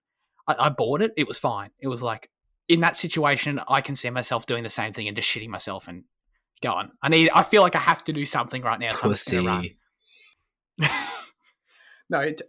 I, 0.48 0.56
I 0.58 0.70
bought 0.70 1.02
it. 1.02 1.12
It 1.18 1.28
was 1.28 1.38
fine. 1.38 1.70
It 1.80 1.88
was 1.88 2.02
like, 2.02 2.30
in 2.70 2.80
that 2.82 2.96
situation, 2.96 3.60
I 3.68 3.82
can 3.82 3.96
see 3.96 4.10
myself 4.10 4.46
doing 4.46 4.64
the 4.64 4.70
same 4.70 4.94
thing 4.94 5.08
and 5.08 5.16
just 5.16 5.28
shitting 5.28 5.50
myself 5.50 5.88
and 5.88 6.06
going. 6.62 6.90
I 7.02 7.10
need, 7.10 7.30
I 7.34 7.44
feel 7.44 7.62
like 7.62 7.76
I 7.76 7.80
have 7.80 8.04
to 8.06 8.14
do 8.14 8.26
something 8.26 8.62
right 8.62 8.80
now. 8.80 8.92
So 8.92 9.08
I'm 9.08 9.12
just 9.12 9.30
gonna 9.32 9.48
run. 9.48 9.66
no, 12.10 12.20
it, 12.20 12.42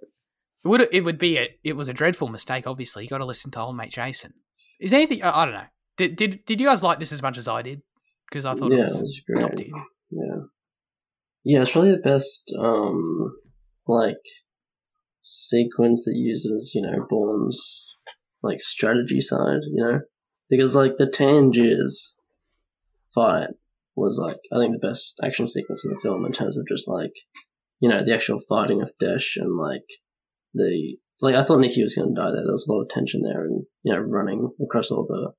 it 0.64 0.68
would 0.68 0.88
it 0.92 1.04
would 1.04 1.18
be 1.18 1.38
a 1.38 1.48
it 1.64 1.74
was 1.74 1.88
a 1.88 1.94
dreadful 1.94 2.28
mistake. 2.28 2.66
Obviously, 2.66 3.04
you 3.04 3.08
got 3.08 3.18
to 3.18 3.24
listen 3.24 3.50
to 3.52 3.60
old 3.60 3.76
mate 3.76 3.90
Jason. 3.90 4.32
Is 4.78 4.90
there 4.90 5.00
anything 5.00 5.22
I 5.22 5.42
I 5.42 5.44
don't 5.44 5.54
know? 5.54 5.66
Did 5.96 6.16
did 6.16 6.44
did 6.46 6.60
you 6.60 6.66
guys 6.66 6.82
like 6.82 6.98
this 6.98 7.12
as 7.12 7.22
much 7.22 7.38
as 7.38 7.48
I 7.48 7.62
did? 7.62 7.82
Because 8.28 8.44
I 8.44 8.54
thought 8.54 8.72
yeah, 8.72 8.84
it 8.84 9.00
was, 9.00 9.22
top 9.38 9.50
great. 9.50 9.56
tier. 9.58 9.84
Yeah, 10.10 10.36
yeah, 11.44 11.62
it's 11.62 11.72
probably 11.72 11.92
the 11.92 11.98
best 11.98 12.54
um 12.58 13.36
like 13.86 14.16
sequence 15.22 16.04
that 16.04 16.14
uses 16.14 16.72
you 16.74 16.82
know 16.82 17.06
Bourne's 17.08 17.94
like 18.42 18.60
strategy 18.60 19.20
side. 19.20 19.60
You 19.72 19.82
know, 19.82 20.00
because 20.48 20.76
like 20.76 20.96
the 20.96 21.08
Tangiers 21.08 22.16
fight 23.14 23.48
was 23.96 24.18
like 24.22 24.38
I 24.52 24.58
think 24.58 24.72
the 24.72 24.86
best 24.86 25.18
action 25.22 25.46
sequence 25.46 25.84
in 25.84 25.92
the 25.92 26.00
film 26.00 26.24
in 26.24 26.32
terms 26.32 26.58
of 26.58 26.66
just 26.68 26.88
like 26.88 27.12
you 27.80 27.88
know 27.88 28.04
the 28.04 28.14
actual 28.14 28.38
fighting 28.38 28.82
of 28.82 28.92
Desh 28.98 29.36
and 29.36 29.56
like 29.56 29.86
the 30.54 30.96
like 31.20 31.34
I 31.34 31.42
thought 31.42 31.60
Nicky 31.60 31.82
was 31.82 31.94
going 31.94 32.14
to 32.14 32.20
die 32.20 32.30
there. 32.30 32.42
There 32.42 32.52
was 32.52 32.66
a 32.68 32.72
lot 32.72 32.82
of 32.82 32.88
tension 32.88 33.22
there, 33.22 33.44
and 33.44 33.64
you 33.82 33.92
know 33.92 33.98
running 33.98 34.50
across 34.62 34.90
all 34.90 35.06
the 35.06 35.32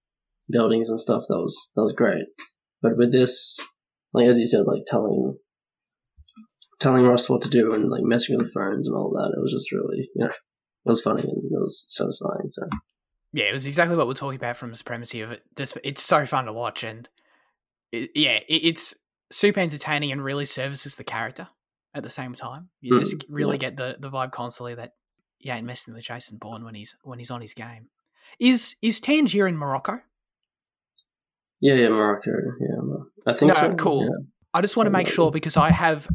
buildings 0.50 0.90
and 0.90 1.00
stuff. 1.00 1.24
That 1.28 1.38
was 1.38 1.72
that 1.76 1.82
was 1.82 1.94
great. 1.94 2.26
But 2.82 2.98
with 2.98 3.12
this, 3.12 3.60
like 4.14 4.28
as 4.28 4.40
you 4.40 4.48
said, 4.48 4.66
like 4.66 4.84
telling 4.88 5.38
telling 6.80 7.06
Ross 7.06 7.30
what 7.30 7.42
to 7.44 7.50
do 7.50 7.74
and 7.74 7.90
like 7.90 8.04
messing 8.04 8.38
with 8.38 8.48
the 8.48 8.52
phones 8.52 8.88
and 8.88 8.98
all 8.98 9.12
that, 9.12 9.34
it 9.36 9.42
was 9.42 9.54
just 9.54 9.72
really 9.72 10.10
you 10.16 10.26
know 10.26 10.30
it 10.30 10.90
was 10.90 11.02
funny 11.02 11.22
and 11.22 11.52
it 11.52 11.52
was 11.52 11.86
satisfying. 11.90 12.50
So 12.50 12.64
Yeah, 13.34 13.46
it 13.46 13.54
was 13.54 13.66
exactly 13.66 13.96
what 13.96 14.08
we're 14.08 14.14
talking 14.14 14.40
about 14.40 14.58
from 14.58 14.74
supremacy 14.74 15.22
of 15.22 15.32
it. 15.32 15.44
Just 15.56 15.78
it's 15.84 16.02
so 16.02 16.26
fun 16.26 16.46
to 16.46 16.54
watch 16.54 16.84
and 16.84 17.08
it, 17.92 18.12
yeah, 18.16 18.40
it, 18.48 18.66
it's 18.66 18.96
super 19.32 19.60
entertaining 19.60 20.12
and 20.12 20.24
really 20.24 20.46
services 20.46 20.96
the 20.96 21.04
character 21.04 21.48
at 21.94 22.04
the 22.04 22.10
same 22.10 22.34
time. 22.36 22.70
You 22.80 22.98
just 23.00 23.18
Mm, 23.18 23.26
really 23.30 23.56
yeah. 23.56 23.70
get 23.70 23.78
the 23.78 23.98
the 24.00 24.10
vibe 24.10 24.32
constantly 24.32 24.76
that 24.76 24.94
you 25.40 25.52
ain't 25.52 25.66
messing 25.66 25.94
with 25.94 26.04
Jason 26.04 26.38
Bourne 26.38 26.64
when 26.64 26.76
he's 26.76 26.96
when 27.04 27.20
he's 27.20 27.32
on 27.32 27.42
his 27.42 27.54
game. 27.54 27.88
Is 28.40 28.76
is 28.82 29.00
Tangier 29.00 29.48
in 29.48 29.58
Morocco? 29.58 30.00
Yeah, 31.60 31.76
yeah, 31.76 31.90
Morocco. 31.90 32.32
Yeah, 32.60 32.98
I 33.28 33.34
think 33.34 33.50
No, 33.54 33.60
so. 33.60 33.74
cool. 33.76 34.04
Yeah. 34.04 34.26
I 34.54 34.62
just 34.62 34.76
want 34.78 34.88
to 34.88 34.92
make 34.92 35.08
sure 35.08 35.32
because 35.32 35.58
I 35.58 35.70
have 35.72 36.08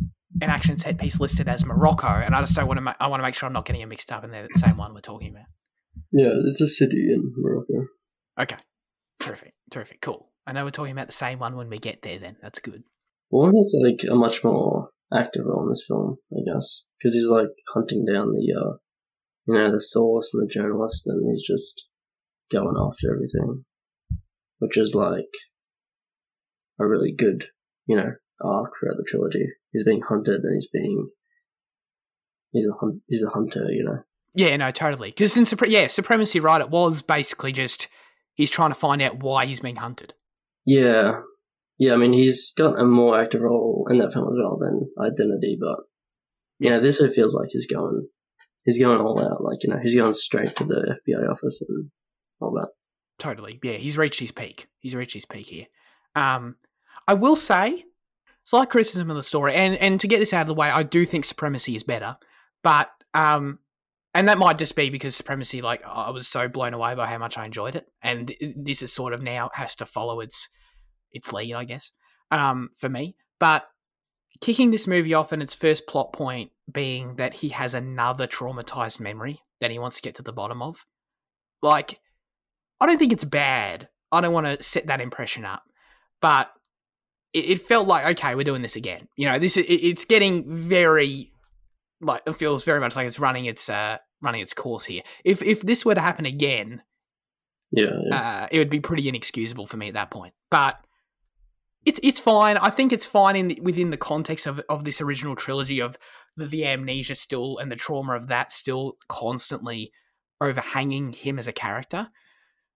an 0.42 0.50
action 0.50 0.78
set 0.78 0.98
piece 0.98 1.20
listed 1.20 1.48
as 1.48 1.64
Morocco, 1.64 2.08
and 2.08 2.34
I 2.34 2.40
just 2.40 2.54
don't 2.54 2.66
want 2.66 2.78
to. 2.78 2.82
Ma- 2.82 2.94
I 3.00 3.06
want 3.06 3.20
to 3.20 3.22
make 3.24 3.34
sure 3.34 3.46
I'm 3.46 3.52
not 3.52 3.64
getting 3.64 3.80
it 3.82 3.86
mixed 3.86 4.12
up, 4.12 4.24
and 4.24 4.32
they're 4.32 4.48
the 4.52 4.58
same 4.58 4.76
one 4.76 4.92
we're 4.94 5.00
talking 5.00 5.30
about. 5.30 5.46
Yeah, 6.12 6.30
it's 6.50 6.60
a 6.60 6.66
city 6.68 7.12
in 7.12 7.32
Morocco. 7.36 7.86
Okay, 8.38 8.56
terrific, 9.20 9.54
terrific, 9.70 10.00
cool. 10.02 10.28
I 10.46 10.52
know 10.52 10.64
we're 10.64 10.70
talking 10.70 10.92
about 10.92 11.06
the 11.06 11.12
same 11.12 11.38
one 11.38 11.56
when 11.56 11.70
we 11.70 11.78
get 11.78 12.02
there. 12.02 12.18
Then 12.18 12.36
that's 12.42 12.58
good. 12.58 12.82
Bourne 13.30 13.56
has 13.56 13.74
like 13.82 14.00
a 14.10 14.14
much 14.14 14.44
more 14.44 14.85
active 15.12 15.44
role 15.46 15.62
in 15.62 15.68
this 15.68 15.84
film, 15.86 16.16
I 16.32 16.40
guess, 16.44 16.84
because 16.98 17.14
he's 17.14 17.28
like 17.28 17.48
hunting 17.74 18.04
down 18.04 18.32
the, 18.32 18.52
uh, 18.52 18.76
you 19.46 19.54
know, 19.54 19.70
the 19.70 19.80
source 19.80 20.32
and 20.34 20.42
the 20.42 20.52
journalist, 20.52 21.02
and 21.06 21.28
he's 21.30 21.46
just 21.46 21.88
going 22.50 22.76
after 22.78 23.14
everything, 23.14 23.64
which 24.58 24.76
is 24.76 24.94
like 24.94 25.32
a 26.80 26.86
really 26.86 27.12
good, 27.12 27.46
you 27.86 27.96
know, 27.96 28.12
arc 28.42 28.72
throughout 28.78 28.96
the 28.96 29.06
trilogy. 29.06 29.46
He's 29.72 29.84
being 29.84 30.02
hunted, 30.02 30.42
and 30.42 30.54
he's 30.54 30.68
being 30.68 31.08
he's 32.52 32.66
a 32.66 32.72
hunt, 32.72 33.02
he's 33.08 33.22
a 33.22 33.30
hunter, 33.30 33.66
you 33.70 33.84
know. 33.84 34.02
Yeah, 34.34 34.56
no, 34.56 34.70
totally. 34.70 35.10
Because 35.10 35.36
in 35.36 35.44
Supre- 35.44 35.70
yeah, 35.70 35.86
supremacy, 35.86 36.40
right? 36.40 36.60
It 36.60 36.68
was 36.68 37.00
basically 37.00 37.52
just 37.52 37.88
he's 38.34 38.50
trying 38.50 38.70
to 38.70 38.74
find 38.74 39.00
out 39.00 39.22
why 39.22 39.46
he's 39.46 39.60
being 39.60 39.76
hunted. 39.76 40.14
Yeah, 40.66 41.20
yeah. 41.78 41.92
I 41.92 41.96
mean, 41.96 42.12
he's 42.12 42.52
got 42.56 42.78
a 42.78 42.84
more 42.84 43.20
active 43.20 43.42
role 43.42 43.86
in 43.90 43.98
that 43.98 44.12
film 44.12 44.28
as 44.28 44.36
well 44.38 44.58
than 44.58 44.90
Identity, 44.98 45.58
but 45.60 45.80
yeah, 46.58 46.78
this 46.78 47.00
it 47.00 47.12
feels 47.12 47.34
like 47.34 47.50
he's 47.50 47.66
going, 47.66 48.08
he's 48.64 48.78
going 48.78 49.00
all 49.00 49.20
out. 49.20 49.42
Like 49.42 49.62
you 49.62 49.70
know, 49.70 49.78
he's 49.82 49.96
going 49.96 50.12
straight 50.12 50.56
to 50.56 50.64
the 50.64 50.96
FBI 51.08 51.30
office 51.30 51.62
and 51.66 51.90
all 52.40 52.52
that. 52.52 52.68
Totally. 53.18 53.58
Yeah, 53.62 53.74
he's 53.74 53.96
reached 53.96 54.20
his 54.20 54.32
peak. 54.32 54.68
He's 54.80 54.94
reached 54.94 55.14
his 55.14 55.24
peak 55.24 55.46
here. 55.46 55.66
Um, 56.14 56.56
I 57.08 57.14
will 57.14 57.36
say, 57.36 57.84
slight 58.44 58.70
criticism 58.70 59.10
of 59.10 59.16
the 59.16 59.22
story, 59.22 59.54
and 59.54 59.76
and 59.76 60.00
to 60.00 60.08
get 60.08 60.18
this 60.18 60.32
out 60.32 60.42
of 60.42 60.48
the 60.48 60.54
way, 60.54 60.68
I 60.68 60.82
do 60.82 61.06
think 61.06 61.24
Supremacy 61.24 61.76
is 61.76 61.82
better, 61.82 62.16
but 62.62 62.90
um, 63.14 63.58
and 64.14 64.28
that 64.28 64.38
might 64.38 64.58
just 64.58 64.76
be 64.76 64.90
because 64.90 65.14
Supremacy, 65.14 65.62
like 65.62 65.82
I 65.86 66.10
was 66.10 66.26
so 66.26 66.48
blown 66.48 66.74
away 66.74 66.94
by 66.94 67.06
how 67.06 67.18
much 67.18 67.36
I 67.36 67.44
enjoyed 67.44 67.76
it, 67.76 67.86
and 68.02 68.34
this 68.56 68.82
is 68.82 68.92
sort 68.92 69.12
of 69.12 69.22
now 69.22 69.50
has 69.54 69.74
to 69.76 69.86
follow 69.86 70.20
its 70.20 70.48
its 71.16 71.32
lead, 71.32 71.54
I 71.54 71.64
guess, 71.64 71.90
um, 72.30 72.70
for 72.76 72.88
me. 72.88 73.16
But 73.38 73.66
kicking 74.40 74.70
this 74.70 74.86
movie 74.86 75.14
off 75.14 75.32
in 75.32 75.42
its 75.42 75.54
first 75.54 75.86
plot 75.86 76.12
point 76.12 76.50
being 76.70 77.16
that 77.16 77.34
he 77.34 77.48
has 77.50 77.74
another 77.74 78.26
traumatized 78.26 79.00
memory 79.00 79.40
that 79.60 79.70
he 79.70 79.78
wants 79.78 79.96
to 79.96 80.02
get 80.02 80.14
to 80.16 80.22
the 80.22 80.32
bottom 80.32 80.62
of, 80.62 80.84
like 81.62 81.98
I 82.80 82.86
don't 82.86 82.98
think 82.98 83.12
it's 83.12 83.24
bad. 83.24 83.88
I 84.12 84.20
don't 84.20 84.32
want 84.34 84.46
to 84.46 84.62
set 84.62 84.86
that 84.88 85.00
impression 85.00 85.44
up, 85.44 85.62
but 86.20 86.50
it, 87.32 87.44
it 87.50 87.62
felt 87.62 87.86
like 87.88 88.18
okay, 88.18 88.34
we're 88.34 88.44
doing 88.44 88.62
this 88.62 88.76
again. 88.76 89.08
You 89.16 89.28
know, 89.28 89.38
this 89.38 89.56
it, 89.56 89.62
it's 89.62 90.04
getting 90.04 90.44
very 90.54 91.32
like 92.00 92.22
it 92.26 92.36
feels 92.36 92.64
very 92.64 92.80
much 92.80 92.94
like 92.94 93.06
it's 93.06 93.18
running 93.18 93.46
its 93.46 93.68
uh 93.68 93.96
running 94.20 94.42
its 94.42 94.54
course 94.54 94.84
here. 94.84 95.02
If 95.24 95.42
if 95.42 95.62
this 95.62 95.84
were 95.84 95.94
to 95.94 96.00
happen 96.00 96.26
again, 96.26 96.82
Yeah, 97.70 97.86
yeah. 98.04 98.16
uh, 98.16 98.48
it 98.50 98.58
would 98.58 98.70
be 98.70 98.80
pretty 98.80 99.08
inexcusable 99.08 99.66
for 99.66 99.76
me 99.76 99.88
at 99.88 99.94
that 99.94 100.10
point. 100.10 100.34
But 100.50 100.78
it's 101.86 102.00
it's 102.02 102.20
fine. 102.20 102.58
I 102.58 102.68
think 102.68 102.92
it's 102.92 103.06
fine 103.06 103.36
in 103.36 103.48
the, 103.48 103.60
within 103.62 103.90
the 103.90 103.96
context 103.96 104.46
of 104.46 104.60
of 104.68 104.84
this 104.84 105.00
original 105.00 105.36
trilogy 105.36 105.80
of 105.80 105.96
the, 106.36 106.46
the 106.46 106.66
amnesia 106.66 107.14
still 107.14 107.58
and 107.58 107.70
the 107.70 107.76
trauma 107.76 108.14
of 108.14 108.26
that 108.26 108.52
still 108.52 108.98
constantly 109.08 109.92
overhanging 110.40 111.12
him 111.12 111.38
as 111.38 111.46
a 111.46 111.52
character. 111.52 112.08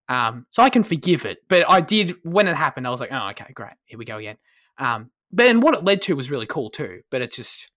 Um, 0.09 0.47
so 0.51 0.63
I 0.63 0.71
can 0.71 0.83
forgive 0.83 1.25
it. 1.25 1.39
But 1.49 1.69
I 1.69 1.81
did 1.81 2.17
when 2.23 2.49
it 2.49 2.57
happened. 2.57 2.87
I 2.87 2.91
was 2.91 3.01
like, 3.01 3.13
oh, 3.13 3.29
okay, 3.31 3.53
great, 3.53 3.75
here 3.85 3.99
we 3.99 4.05
go 4.05 4.17
again. 4.17 4.39
Um, 4.79 5.11
but 5.33 5.47
and 5.47 5.63
what 5.63 5.75
it 5.75 5.85
led 5.85 6.03
to 6.03 6.17
was 6.17 6.31
really 6.31 6.47
cool 6.47 6.71
too. 6.71 7.01
But 7.11 7.21
it 7.21 7.33
just 7.33 7.71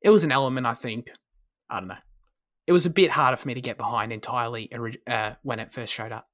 it 0.00 0.10
was 0.10 0.24
an 0.24 0.32
element 0.32 0.66
I 0.66 0.74
think 0.74 1.10
I 1.68 1.78
don't 1.78 1.88
know. 1.88 1.96
It 2.66 2.72
was 2.72 2.86
a 2.86 2.90
bit 2.90 3.10
harder 3.10 3.36
for 3.36 3.48
me 3.48 3.54
to 3.54 3.60
get 3.60 3.76
behind 3.76 4.12
entirely 4.12 4.70
uh, 5.06 5.32
when 5.42 5.58
it 5.58 5.72
first 5.72 5.92
showed 5.92 6.12
up. 6.12 6.26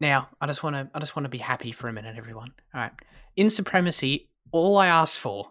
Now, 0.00 0.28
I 0.40 0.46
just 0.46 0.62
want 0.62 0.76
to 0.76 0.88
I 0.94 0.98
just 0.98 1.16
want 1.16 1.24
to 1.24 1.30
be 1.30 1.38
happy 1.38 1.72
for 1.72 1.88
a 1.88 1.92
minute, 1.92 2.16
everyone. 2.16 2.52
All 2.74 2.80
right. 2.80 2.92
In 3.36 3.48
Supremacy, 3.50 4.28
all 4.52 4.76
I 4.76 4.88
asked 4.88 5.18
for 5.18 5.50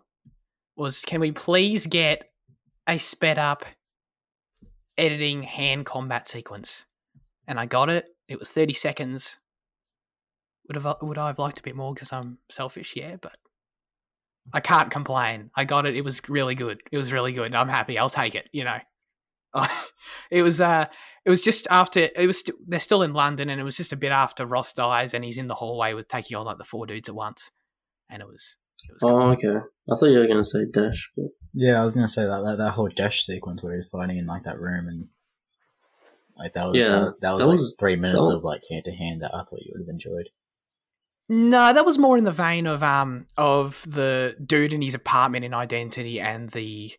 was 0.75 1.01
can 1.01 1.19
we 1.19 1.31
please 1.31 1.87
get 1.87 2.29
a 2.87 2.97
sped 2.97 3.39
up 3.39 3.65
editing 4.97 5.43
hand 5.43 5.85
combat 5.85 6.27
sequence? 6.27 6.85
And 7.47 7.59
I 7.59 7.65
got 7.65 7.89
it. 7.89 8.05
It 8.27 8.39
was 8.39 8.51
30 8.51 8.73
seconds. 8.73 9.39
Would 10.67 10.75
have 10.81 10.97
would 11.01 11.17
I 11.17 11.27
have 11.27 11.39
liked 11.39 11.59
a 11.59 11.63
bit 11.63 11.75
more 11.75 11.93
because 11.93 12.11
I'm 12.11 12.39
selfish, 12.49 12.95
yeah, 12.95 13.17
but 13.21 13.35
I 14.53 14.59
can't 14.59 14.91
complain. 14.91 15.49
I 15.55 15.63
got 15.63 15.85
it. 15.85 15.95
It 15.95 16.03
was 16.03 16.21
really 16.27 16.55
good. 16.55 16.81
It 16.91 16.97
was 16.97 17.11
really 17.11 17.33
good. 17.33 17.53
I'm 17.53 17.67
happy. 17.67 17.97
I'll 17.97 18.09
take 18.09 18.35
it, 18.35 18.49
you 18.51 18.63
know. 18.63 18.77
it 20.31 20.41
was 20.43 20.59
uh 20.61 20.85
it 21.25 21.29
was 21.29 21.41
just 21.41 21.67
after 21.71 22.09
it 22.15 22.27
was 22.27 22.39
st- 22.39 22.57
they're 22.67 22.79
still 22.79 23.01
in 23.01 23.13
London, 23.13 23.49
and 23.49 23.59
it 23.59 23.63
was 23.63 23.77
just 23.77 23.93
a 23.93 23.97
bit 23.97 24.11
after 24.11 24.45
Ross 24.45 24.73
dies, 24.73 25.13
and 25.13 25.23
he's 25.23 25.37
in 25.37 25.47
the 25.47 25.55
hallway 25.55 25.93
with 25.93 26.07
taking 26.07 26.37
on 26.37 26.45
like 26.45 26.57
the 26.57 26.63
four 26.63 26.85
dudes 26.85 27.09
at 27.09 27.15
once, 27.15 27.51
and 28.09 28.21
it 28.21 28.27
was 28.27 28.57
it 28.87 28.93
was. 28.93 29.01
Oh, 29.03 29.31
okay. 29.31 29.65
I 29.91 29.95
thought 29.95 30.05
you 30.09 30.19
were 30.19 30.27
gonna 30.27 30.43
say 30.45 30.65
Dash, 30.71 31.11
but 31.15 31.25
Yeah, 31.53 31.79
I 31.79 31.83
was 31.83 31.95
gonna 31.95 32.07
say 32.07 32.23
that 32.23 32.41
that, 32.43 32.57
that 32.59 32.71
whole 32.71 32.89
dash 32.89 33.23
sequence 33.23 33.63
where 33.63 33.75
he's 33.75 33.87
fighting 33.87 34.17
in 34.17 34.25
like 34.27 34.43
that 34.43 34.59
room 34.59 34.87
and 34.87 35.07
like 36.37 36.53
that 36.53 36.65
was 36.67 36.75
Yeah, 36.75 36.89
that, 36.89 37.21
that 37.21 37.31
was 37.31 37.41
that 37.41 37.47
like 37.47 37.59
was- 37.59 37.75
three 37.79 37.95
minutes 37.95 38.27
that 38.27 38.35
of 38.35 38.43
like 38.43 38.61
hand 38.69 38.83
to 38.85 38.91
hand 38.91 39.21
that 39.21 39.33
I 39.33 39.39
thought 39.39 39.61
you 39.61 39.71
would 39.75 39.81
have 39.87 39.93
enjoyed. 39.93 40.29
No, 41.27 41.73
that 41.73 41.85
was 41.87 41.97
more 41.97 42.17
in 42.19 42.23
the 42.23 42.31
vein 42.31 42.67
of 42.67 42.83
um 42.83 43.25
of 43.37 43.83
the 43.89 44.35
dude 44.45 44.73
in 44.73 44.81
his 44.83 44.93
apartment 44.93 45.43
in 45.45 45.53
Identity 45.55 46.19
and 46.19 46.49
the 46.51 46.91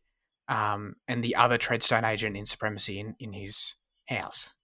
um 0.48 0.94
and 1.08 1.22
the 1.22 1.36
other 1.36 1.58
Treadstone 1.58 2.08
agent 2.08 2.36
in 2.36 2.46
Supremacy 2.46 3.00
in, 3.00 3.14
in 3.18 3.32
his 3.32 3.74
house 4.08 4.54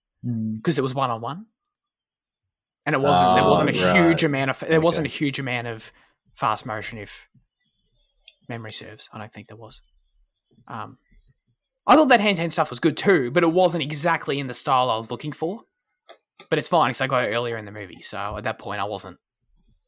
because 0.57 0.77
it 0.79 0.81
was 0.81 0.93
one 0.95 1.09
on 1.09 1.19
one, 1.21 1.45
and 2.85 2.95
it 2.95 3.01
wasn't 3.01 3.35
there 3.35 3.43
Oh, 3.43 3.49
wasn't 3.49 3.69
a 3.71 3.93
huge 3.93 4.23
amount 4.23 4.51
of 4.51 4.59
there 4.61 4.79
wasn't 4.81 5.05
a 5.07 5.09
huge 5.09 5.39
amount 5.39 5.67
of 5.67 5.91
fast 6.35 6.65
motion 6.65 6.97
if 6.97 7.27
memory 8.49 8.71
serves. 8.71 9.09
I 9.13 9.17
don't 9.17 9.31
think 9.31 9.47
there 9.47 9.57
was. 9.57 9.81
Um, 10.67 10.97
I 11.85 11.95
thought 11.95 12.09
that 12.09 12.21
hand 12.21 12.37
to 12.37 12.41
hand 12.41 12.53
stuff 12.53 12.69
was 12.69 12.79
good 12.79 12.95
too, 12.95 13.31
but 13.31 13.43
it 13.43 13.51
wasn't 13.51 13.83
exactly 13.83 14.39
in 14.39 14.47
the 14.47 14.53
style 14.53 14.89
I 14.89 14.95
was 14.97 15.11
looking 15.11 15.33
for. 15.33 15.61
But 16.49 16.59
it's 16.59 16.69
fine 16.69 16.89
because 16.89 17.01
I 17.01 17.07
got 17.07 17.25
it 17.25 17.33
earlier 17.33 17.57
in 17.57 17.65
the 17.65 17.71
movie, 17.71 18.01
so 18.01 18.37
at 18.37 18.43
that 18.45 18.59
point 18.59 18.79
I 18.79 18.85
wasn't 18.85 19.17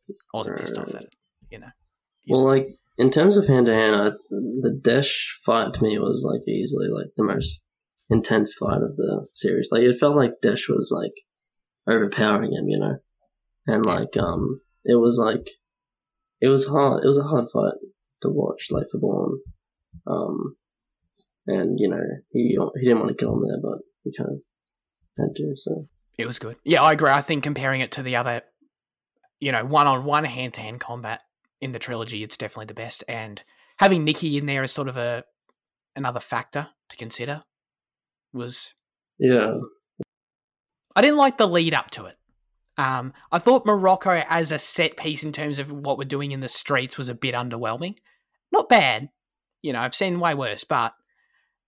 I 0.09 0.37
wasn't 0.37 0.59
pissed 0.59 0.77
off 0.77 0.89
at 0.89 1.03
it. 1.03 1.13
You 1.49 1.59
know. 1.59 1.67
well, 2.27 2.43
like 2.43 2.67
in 2.97 3.11
terms 3.11 3.37
of 3.37 3.47
hand 3.47 3.65
to 3.65 3.73
hand, 3.73 4.13
the 4.29 4.79
Dash 4.81 5.37
fight 5.45 5.73
to 5.73 5.83
me 5.83 5.97
was 5.99 6.25
like 6.29 6.47
easily 6.47 6.87
like 6.87 7.11
the 7.17 7.23
most 7.23 7.65
intense 8.09 8.53
fight 8.53 8.81
of 8.81 8.95
the 8.95 9.27
series. 9.33 9.69
Like 9.71 9.81
it 9.81 9.99
felt 9.99 10.15
like 10.15 10.41
Dash 10.41 10.69
was 10.69 10.91
like 10.95 11.13
overpowering 11.87 12.53
him, 12.53 12.67
you 12.67 12.79
know, 12.79 12.97
and 13.67 13.85
like 13.85 14.15
um, 14.17 14.61
it 14.85 14.95
was 14.95 15.19
like 15.19 15.49
it 16.39 16.47
was 16.47 16.67
hard. 16.67 17.03
It 17.03 17.07
was 17.07 17.19
a 17.19 17.23
hard 17.23 17.49
fight 17.51 17.73
to 18.21 18.29
watch, 18.29 18.67
like 18.71 18.85
for 18.91 18.99
Bourne. 18.99 19.39
Um, 20.07 20.55
and 21.47 21.79
you 21.79 21.89
know 21.89 22.01
he 22.31 22.57
he 22.75 22.85
didn't 22.85 22.99
want 22.99 23.09
to 23.09 23.23
kill 23.23 23.33
him 23.33 23.43
there, 23.43 23.59
but 23.61 23.79
he 24.03 24.13
kind 24.17 24.31
of 24.31 24.39
had 25.17 25.35
to. 25.35 25.53
So 25.57 25.87
It 26.17 26.27
was 26.27 26.39
good. 26.39 26.55
Yeah, 26.63 26.81
I 26.81 26.93
agree. 26.93 27.09
I 27.09 27.21
think 27.21 27.43
comparing 27.43 27.81
it 27.81 27.91
to 27.93 28.03
the 28.03 28.15
other, 28.15 28.41
you 29.39 29.51
know, 29.51 29.65
one 29.65 29.87
on 29.87 30.05
one 30.05 30.23
hand 30.23 30.53
to 30.53 30.61
hand 30.61 30.79
combat 30.79 31.21
in 31.65 31.73
the 31.73 31.79
trilogy, 31.79 32.23
it's 32.23 32.37
definitely 32.37 32.67
the 32.67 32.73
best. 32.73 33.03
And 33.09 33.43
having 33.77 34.05
Nicky 34.05 34.37
in 34.37 34.45
there 34.45 34.63
as 34.63 34.71
sort 34.71 34.87
of 34.87 34.95
a 34.95 35.25
another 35.97 36.19
factor 36.19 36.67
to 36.89 36.97
consider 36.97 37.41
was 38.33 38.73
yeah, 39.19 39.55
I 40.95 41.01
didn't 41.01 41.17
like 41.17 41.37
the 41.37 41.47
lead 41.47 41.73
up 41.73 41.91
to 41.91 42.05
it. 42.05 42.17
Um, 42.77 43.13
I 43.31 43.39
thought 43.39 43.65
Morocco 43.65 44.23
as 44.27 44.51
a 44.51 44.59
set 44.59 44.97
piece 44.97 45.23
in 45.23 45.31
terms 45.31 45.59
of 45.59 45.71
what 45.71 45.97
we're 45.97 46.05
doing 46.05 46.31
in 46.31 46.41
the 46.41 46.49
streets 46.49 46.97
was 46.97 47.09
a 47.09 47.15
bit 47.15 47.33
underwhelming. 47.33 47.97
Not 48.51 48.69
bad, 48.69 49.09
you 49.61 49.73
know. 49.73 49.79
I've 49.79 49.95
seen 49.95 50.19
way 50.19 50.33
worse, 50.33 50.63
but 50.63 50.93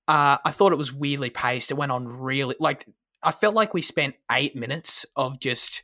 uh, 0.07 0.37
I 0.43 0.51
thought 0.51 0.73
it 0.73 0.77
was 0.77 0.93
weirdly 0.93 1.29
paced. 1.29 1.71
It 1.71 1.77
went 1.77 1.91
on 1.91 2.07
really 2.07 2.55
like 2.59 2.85
I 3.23 3.31
felt 3.31 3.55
like 3.55 3.73
we 3.73 3.81
spent 3.81 4.15
eight 4.31 4.55
minutes 4.55 5.05
of 5.15 5.39
just 5.39 5.83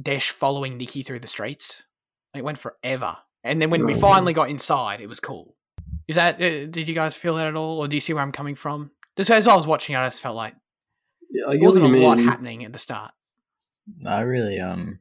Dash 0.00 0.30
following 0.30 0.76
Nicky 0.76 1.02
through 1.02 1.20
the 1.20 1.28
streets. 1.28 1.82
It 2.34 2.44
went 2.44 2.58
forever, 2.58 3.16
and 3.44 3.60
then 3.62 3.70
when 3.70 3.84
we 3.86 3.92
Right. 3.92 4.00
finally 4.00 4.32
got 4.32 4.50
inside, 4.50 5.00
it 5.00 5.08
was 5.08 5.20
cool. 5.20 5.54
Is 6.08 6.16
that? 6.16 6.34
Uh, 6.42 6.66
did 6.66 6.88
you 6.88 6.94
guys 6.94 7.14
feel 7.16 7.36
that 7.36 7.46
at 7.46 7.54
all, 7.56 7.78
or 7.80 7.88
do 7.88 7.96
you 7.96 8.00
see 8.00 8.12
where 8.12 8.22
I'm 8.22 8.32
coming 8.32 8.56
from? 8.56 8.90
Just 9.16 9.30
as 9.30 9.46
I 9.46 9.54
was 9.54 9.66
watching, 9.66 9.94
it, 9.94 9.98
I 9.98 10.04
just 10.06 10.20
felt 10.20 10.36
like 10.36 10.54
yeah 11.30 11.44
I 11.46 11.50
there 11.52 11.60
what 11.60 11.66
wasn't 11.68 11.86
you 11.86 11.96
a 11.96 12.06
lot 12.06 12.18
happening 12.18 12.64
at 12.64 12.72
the 12.72 12.78
start. 12.78 13.12
I 14.08 14.20
really 14.22 14.58
um 14.58 14.98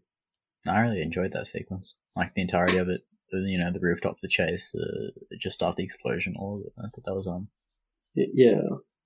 I 0.67 0.81
really 0.81 1.01
enjoyed 1.01 1.31
that 1.31 1.47
sequence. 1.47 1.97
Like 2.15 2.33
the 2.35 2.41
entirety 2.41 2.77
of 2.77 2.89
it. 2.89 3.01
the 3.31 3.39
you 3.49 3.57
know 3.57 3.71
the 3.71 3.79
rooftop, 3.79 4.17
the 4.21 4.27
chase, 4.27 4.71
the 4.71 5.11
just 5.39 5.63
after 5.63 5.77
the 5.77 5.83
explosion, 5.83 6.35
all 6.37 6.59
of 6.59 6.65
it. 6.67 6.73
I 6.77 6.83
thought 6.89 7.03
that 7.05 7.15
was 7.15 7.27
um 7.27 7.47
Yeah. 8.15 8.61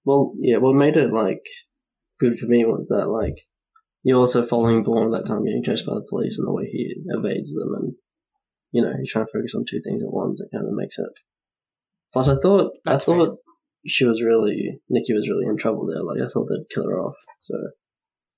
Well, 0.05 0.33
yeah. 0.37 0.57
What 0.57 0.75
made 0.75 0.97
it 0.97 1.11
like 1.11 1.45
good 2.19 2.37
for 2.37 2.45
me 2.47 2.65
was 2.65 2.87
that 2.89 3.07
like 3.07 3.37
you're 4.03 4.19
also 4.19 4.43
following 4.43 4.83
Bourne 4.83 5.13
at 5.13 5.17
that 5.19 5.25
time 5.27 5.45
getting 5.45 5.63
chased 5.63 5.85
by 5.85 5.93
the 5.95 6.05
police 6.09 6.37
and 6.37 6.47
the 6.47 6.51
way 6.53 6.65
he 6.65 6.95
evades 7.07 7.53
them, 7.53 7.73
and 7.73 7.95
you 8.71 8.81
know 8.81 8.89
you're 8.89 9.05
trying 9.07 9.25
to 9.25 9.31
focus 9.31 9.55
on 9.55 9.65
two 9.69 9.81
things 9.83 10.03
at 10.03 10.11
once. 10.11 10.41
It 10.41 10.49
kind 10.53 10.65
of 10.67 10.73
makes 10.73 10.97
it. 10.99 11.09
Plus, 12.13 12.27
I 12.27 12.35
thought 12.41 12.73
That's 12.85 13.07
I 13.07 13.13
thought 13.17 13.37
she 13.85 14.05
was 14.05 14.21
really 14.21 14.79
Nicky 14.89 15.13
was 15.13 15.29
really 15.29 15.45
in 15.45 15.57
trouble 15.57 15.85
there. 15.87 16.03
Like 16.03 16.21
I 16.21 16.27
thought 16.31 16.47
they'd 16.49 16.69
kill 16.73 16.87
her 16.89 16.99
off. 16.99 17.15
So 17.41 17.53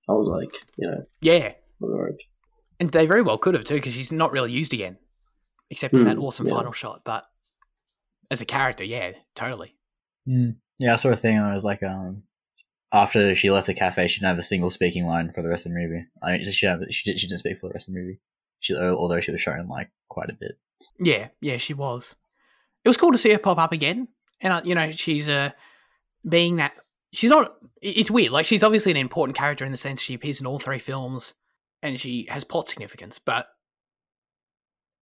I 0.09 0.13
was 0.13 0.27
like, 0.27 0.49
you 0.77 0.87
know, 0.89 1.03
Yeah, 1.21 1.53
was 1.79 1.91
worried. 1.91 2.17
and 2.79 2.89
they 2.91 3.05
very 3.05 3.21
well 3.21 3.37
could 3.37 3.55
have 3.55 3.63
too, 3.63 3.75
because 3.75 3.93
she's 3.93 4.11
not 4.11 4.31
really 4.31 4.51
used 4.51 4.73
again, 4.73 4.97
except 5.69 5.95
in 5.95 6.05
that 6.05 6.17
Hmm, 6.17 6.23
awesome 6.23 6.47
yeah. 6.47 6.53
final 6.55 6.71
shot. 6.71 7.01
But 7.05 7.25
as 8.31 8.41
a 8.41 8.45
character, 8.45 8.83
yeah, 8.83 9.11
totally. 9.35 9.75
yeah. 10.25 10.93
I 10.93 10.95
saw 10.97 11.09
a 11.09 11.15
thing 11.15 11.37
and 11.37 11.45
I 11.45 11.53
was 11.53 11.63
like 11.63 11.83
um 11.83 12.23
after 12.91 13.35
she 13.35 13.51
left 13.51 13.67
the 13.67 13.73
cafe, 13.75 14.07
she 14.07 14.19
didn't 14.19 14.29
have 14.29 14.39
a 14.39 14.43
single 14.43 14.71
speaking 14.71 15.05
line 15.05 15.31
for 15.31 15.43
the 15.43 15.49
rest 15.49 15.65
of 15.67 15.71
the 15.73 15.77
movie. 15.79 16.05
I 16.23 16.31
mean, 16.33 16.43
she 16.43 16.65
have, 16.65 16.81
she 16.89 17.11
did, 17.11 17.19
she 17.19 17.27
didn't 17.27 17.39
speak 17.39 17.59
for 17.59 17.67
the 17.67 17.73
rest 17.73 17.87
of 17.87 17.93
the 17.93 17.99
movie. 18.01 18.19
She 18.59 18.75
although 18.75 19.19
she 19.21 19.31
was 19.31 19.41
shown 19.41 19.67
like 19.67 19.91
quite 20.09 20.29
a 20.29 20.33
bit. 20.33 20.59
Yeah, 20.99 21.29
yeah, 21.41 21.57
she 21.57 21.73
was. 21.73 22.15
It 22.83 22.89
was 22.89 22.97
cool 22.97 23.11
to 23.11 23.17
see 23.17 23.31
her 23.31 23.37
pop 23.39 23.57
up 23.57 23.71
again, 23.71 24.07
and 24.41 24.53
uh, 24.53 24.61
you 24.63 24.75
know, 24.75 24.91
she's 24.91 25.27
uh, 25.29 25.51
being 26.27 26.57
that 26.57 26.73
she's 27.13 27.29
not. 27.29 27.55
It's 27.81 28.11
weird. 28.11 28.31
Like 28.31 28.45
she's 28.45 28.63
obviously 28.63 28.91
an 28.91 28.97
important 28.97 29.37
character 29.37 29.65
in 29.65 29.71
the 29.71 29.77
sense 29.77 30.01
she 30.01 30.13
appears 30.13 30.39
in 30.39 30.45
all 30.47 30.59
three 30.59 30.79
films, 30.79 31.33
and 31.83 31.99
she 31.99 32.27
has 32.29 32.43
plot 32.43 32.67
significance. 32.67 33.19
But 33.19 33.47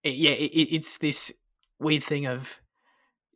it, 0.04 0.16
yeah, 0.16 0.32
it, 0.32 0.52
it- 0.52 0.76
it's 0.76 0.98
this 0.98 1.32
weird 1.80 2.04
thing 2.04 2.26
of, 2.26 2.60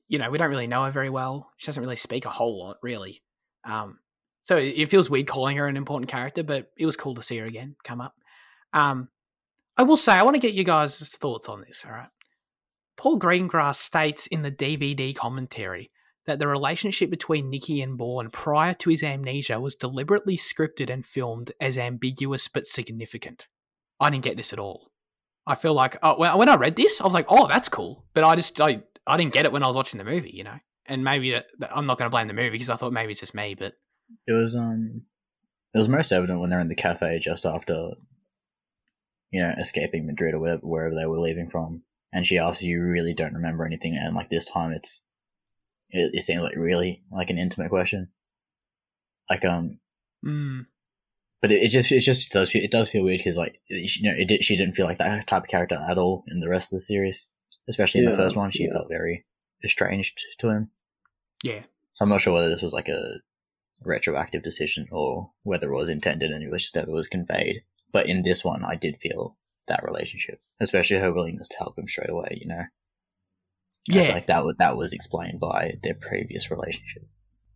you 0.08 0.18
know, 0.18 0.30
we 0.30 0.38
don't 0.38 0.50
really 0.50 0.68
know 0.68 0.86
her 0.86 0.92
very 0.92 1.10
well. 1.10 1.52
She 1.58 1.68
doesn't 1.68 1.82
really 1.82 1.96
speak 1.96 2.26
a 2.26 2.30
whole 2.30 2.60
lot, 2.60 2.78
really. 2.82 3.22
Um, 3.64 4.00
so 4.44 4.58
it, 4.58 4.74
it 4.78 4.90
feels 4.90 5.10
weird 5.10 5.28
calling 5.28 5.58
her 5.58 5.68
an 5.68 5.78
important 5.78 6.10
character, 6.10 6.42
but 6.44 6.72
it 6.78 6.86
was 6.86 6.96
cool 6.96 7.14
to 7.16 7.22
see 7.22 7.38
her 7.38 7.46
again 7.46 7.76
come 7.84 8.02
up. 8.02 8.16
Um, 8.74 9.10
I 9.78 9.84
will 9.84 9.98
say, 9.98 10.14
I 10.14 10.24
want 10.24 10.36
to 10.36 10.42
get 10.42 10.54
you 10.54 10.64
guys' 10.64 11.16
thoughts 11.18 11.50
on 11.50 11.62
this. 11.62 11.86
All 11.86 11.94
right. 11.94 12.10
Paul 12.98 13.20
Greengrass 13.20 13.78
states 13.78 14.28
in 14.28 14.42
the 14.42 14.52
DVD 14.52 15.16
commentary 15.16 15.92
that 16.26 16.40
the 16.40 16.48
relationship 16.48 17.10
between 17.10 17.50
Nicky 17.50 17.82
and 17.82 17.98
Bourne 17.98 18.30
prior 18.30 18.74
to 18.76 18.90
his 18.90 19.02
amnesia 19.02 19.60
was 19.60 19.76
deliberately 19.76 20.38
scripted 20.38 20.90
and 20.92 21.06
filmed 21.06 21.52
as 21.60 21.78
ambiguous 21.78 22.48
but 22.48 22.68
significant. 22.68 23.48
I 24.00 24.10
didn't 24.10 24.24
get 24.24 24.38
this 24.38 24.54
at 24.54 24.60
all. 24.60 24.92
I 25.48 25.56
feel 25.56 25.74
like 25.74 25.98
oh, 26.04 26.38
when 26.38 26.50
I 26.50 26.56
read 26.56 26.76
this, 26.76 27.02
I 27.02 27.06
was 27.06 27.14
like, 27.14 27.26
"Oh, 27.28 27.48
that's 27.48 27.70
cool," 27.70 28.06
but 28.14 28.24
I 28.24 28.36
just 28.36 28.62
I, 28.62 28.84
I 29.08 29.18
didn't 29.18 29.34
get 29.34 29.46
it 29.46 29.52
when 29.52 29.64
I 29.64 29.68
was 29.68 29.76
watching 29.76 29.98
the 29.98 30.04
movie, 30.04 30.32
you 30.32 30.44
know. 30.44 30.58
And 30.86 31.04
maybe 31.04 31.32
that- 31.32 31.48
I'm 31.76 31.88
not 31.88 31.98
going 31.98 32.06
to 32.06 32.12
blame 32.12 32.28
the 32.28 32.34
movie 32.34 32.52
because 32.52 32.70
I 32.70 32.76
thought 32.76 32.94
maybe 32.94 33.12
it's 33.12 33.22
just 33.22 33.34
me, 33.34 33.56
but 33.56 33.74
It 34.28 34.34
was 34.34 34.56
um 34.56 35.04
it 35.74 35.80
was 35.80 35.90
most 35.90 36.12
evident 36.12 36.40
when 36.40 36.52
they're 36.52 36.60
in 36.60 36.68
the 36.68 36.76
cafe 36.76 37.18
just 37.20 37.46
after 37.46 37.92
you 39.32 39.42
know, 39.42 39.54
escaping 39.58 40.06
Madrid 40.06 40.34
or 40.34 40.40
whatever 40.40 40.62
wherever 40.62 40.96
they 40.96 41.06
were 41.06 41.20
leaving 41.20 41.48
from. 41.48 41.84
And 42.14 42.26
she 42.26 42.38
asks 42.38 42.64
you 42.64 42.84
really 42.84 43.14
don't 43.14 43.34
remember 43.34 43.66
anything 43.66 43.98
and 43.98 44.16
like 44.16 44.30
this 44.30 44.46
time 44.46 44.72
it's 44.72 45.06
it, 45.90 46.12
it 46.14 46.22
seemed 46.22 46.44
like 46.44 46.56
really 46.56 47.04
like 47.12 47.30
an 47.30 47.38
intimate 47.38 47.70
question. 47.70 48.10
Like 49.30 49.46
um 49.46 49.80
mm, 50.26 50.66
but 51.42 51.52
it, 51.52 51.64
it 51.64 51.70
just 51.70 51.92
it 51.92 52.02
just 52.02 52.32
does 52.32 52.52
feel, 52.52 52.64
it 52.64 52.72
does 52.72 52.90
feel 52.90 53.04
weird 53.04 53.20
because 53.20 53.38
like 53.38 53.60
you 53.68 53.88
know 54.04 54.16
it 54.18 54.28
did, 54.28 54.44
she 54.44 54.56
didn't 54.56 54.76
feel 54.76 54.86
like 54.86 55.00
that 55.00 55.28
type 55.28 55.44
of 55.44 55.50
character 55.50 55.78
at 55.90 55.98
all 55.98 56.24
in 56.28 56.40
the 56.40 56.50
rest 56.50 56.72
of 56.72 56.78
the 56.78 56.82
series, 56.82 57.30
especially 57.68 58.02
in 58.02 58.06
the 58.06 58.16
first 58.16 58.36
one. 58.36 58.52
She 58.52 58.66
yeah. 58.66 58.74
felt 58.74 58.90
very 58.90 59.26
estranged 59.64 60.20
to 60.40 60.50
him. 60.50 60.72
yeah, 61.44 61.62
So 61.92 62.04
I'm 62.04 62.10
not 62.10 62.22
sure 62.22 62.34
whether 62.34 62.50
this 62.50 62.62
was 62.62 62.74
like 62.74 62.90
a 62.90 63.20
retroactive 63.84 64.44
decision 64.44 64.88
or 64.92 65.32
whether 65.44 65.72
it 65.72 65.76
was 65.76 65.90
intended 65.90 66.32
and 66.32 66.44
it 66.44 66.52
was 66.52 66.64
just 66.64 66.76
that 66.76 66.88
it 66.88 66.92
was 66.92 67.08
conveyed. 67.08 67.64
But 67.92 68.08
in 68.08 68.24
this 68.24 68.44
one, 68.46 68.64
I 68.64 68.76
did 68.76 68.98
feel 68.98 69.38
that 69.68 69.84
relationship, 69.84 70.42
especially 70.60 70.98
her 70.98 71.14
willingness 71.14 71.48
to 71.50 71.58
help 71.58 71.78
him 71.78 71.88
straight 71.88 72.10
away. 72.10 72.38
You 72.40 72.48
know, 72.48 72.64
I 73.92 74.04
feel 74.04 74.04
yeah, 74.04 74.14
like 74.16 74.28
that 74.28 74.44
was 74.46 74.56
that 74.60 74.78
was 74.78 74.94
explained 74.94 75.40
by 75.40 75.74
their 75.84 75.96
previous 75.96 76.52
relationship. 76.52 77.04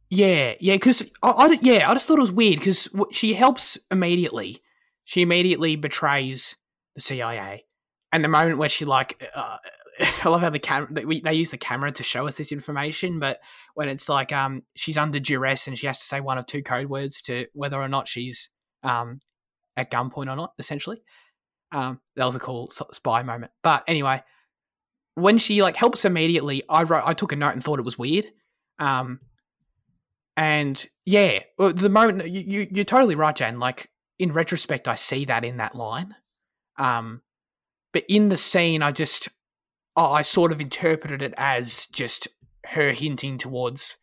Yeah, 0.09 0.53
yeah, 0.59 0.75
because 0.75 1.01
I, 1.23 1.29
I, 1.31 1.57
yeah, 1.61 1.89
I 1.89 1.93
just 1.93 2.07
thought 2.07 2.19
it 2.19 2.21
was 2.21 2.31
weird 2.31 2.59
because 2.59 2.87
she 3.11 3.33
helps 3.33 3.77
immediately. 3.91 4.61
She 5.03 5.21
immediately 5.21 5.75
betrays 5.75 6.55
the 6.95 7.01
CIA, 7.01 7.65
and 8.11 8.23
the 8.23 8.27
moment 8.29 8.57
where 8.59 8.69
she 8.69 8.85
like, 8.85 9.21
uh, 9.35 9.57
I 10.23 10.29
love 10.29 10.41
how 10.41 10.49
the 10.49 10.59
camera 10.59 10.87
they, 10.91 11.05
we- 11.05 11.21
they 11.21 11.33
use 11.33 11.49
the 11.49 11.57
camera 11.57 11.91
to 11.91 12.03
show 12.03 12.27
us 12.27 12.35
this 12.37 12.51
information, 12.51 13.19
but 13.19 13.39
when 13.73 13.89
it's 13.89 14.09
like 14.09 14.31
um 14.31 14.63
she's 14.75 14.97
under 14.97 15.19
duress 15.19 15.67
and 15.67 15.77
she 15.77 15.87
has 15.87 15.99
to 15.99 16.05
say 16.05 16.21
one 16.21 16.37
of 16.37 16.45
two 16.45 16.63
code 16.63 16.87
words 16.87 17.21
to 17.23 17.47
whether 17.53 17.77
or 17.81 17.87
not 17.87 18.07
she's 18.07 18.49
um 18.83 19.19
at 19.77 19.91
gunpoint 19.91 20.31
or 20.31 20.35
not, 20.35 20.53
essentially. 20.59 21.01
Um, 21.71 21.99
that 22.15 22.25
was 22.25 22.35
a 22.35 22.39
cool 22.39 22.69
spy 22.69 23.23
moment. 23.23 23.51
But 23.63 23.83
anyway, 23.87 24.23
when 25.15 25.37
she 25.37 25.61
like 25.61 25.75
helps 25.75 26.05
immediately, 26.05 26.63
I 26.69 26.83
wrote, 26.83 27.03
I 27.05 27.13
took 27.13 27.31
a 27.31 27.35
note 27.35 27.53
and 27.53 27.63
thought 27.63 27.79
it 27.79 27.85
was 27.85 27.97
weird. 27.97 28.27
Um, 28.79 29.19
and 30.37 30.85
yeah, 31.05 31.39
the 31.57 31.89
moment 31.89 32.29
you, 32.29 32.41
you 32.41 32.67
you're 32.69 32.85
totally 32.85 33.15
right, 33.15 33.35
Jan. 33.35 33.59
Like 33.59 33.89
in 34.19 34.33
retrospect, 34.33 34.87
I 34.87 34.95
see 34.95 35.25
that 35.25 35.45
in 35.45 35.57
that 35.57 35.75
line. 35.75 36.15
Um, 36.77 37.21
but 37.93 38.03
in 38.09 38.29
the 38.29 38.37
scene, 38.37 38.81
I 38.81 38.91
just 38.91 39.29
oh, 39.95 40.11
I 40.11 40.23
sort 40.23 40.51
of 40.51 40.59
interpreted 40.59 41.21
it 41.21 41.33
as 41.37 41.87
just 41.87 42.27
her 42.65 42.91
hinting 42.91 43.37
towards 43.37 43.97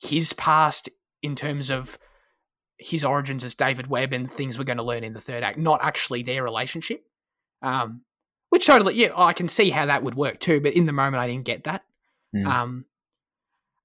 his 0.00 0.32
past 0.34 0.90
in 1.22 1.34
terms 1.34 1.70
of 1.70 1.98
his 2.84 3.04
origins 3.04 3.44
as 3.44 3.54
David 3.54 3.86
Webb 3.86 4.12
and 4.12 4.30
things 4.30 4.58
we're 4.58 4.64
going 4.64 4.76
to 4.76 4.82
learn 4.82 5.04
in 5.04 5.12
the 5.12 5.20
third 5.20 5.42
act, 5.42 5.58
not 5.58 5.82
actually 5.82 6.22
their 6.22 6.42
relationship. 6.42 7.04
Um, 7.62 8.02
which 8.50 8.66
totally, 8.66 8.94
yeah, 8.94 9.12
I 9.16 9.32
can 9.32 9.48
see 9.48 9.70
how 9.70 9.86
that 9.86 10.02
would 10.02 10.14
work 10.14 10.40
too. 10.40 10.60
But 10.60 10.74
in 10.74 10.86
the 10.86 10.92
moment, 10.92 11.22
I 11.22 11.26
didn't 11.26 11.44
get 11.44 11.64
that. 11.64 11.84
Mm. 12.34 12.46
Um, 12.46 12.84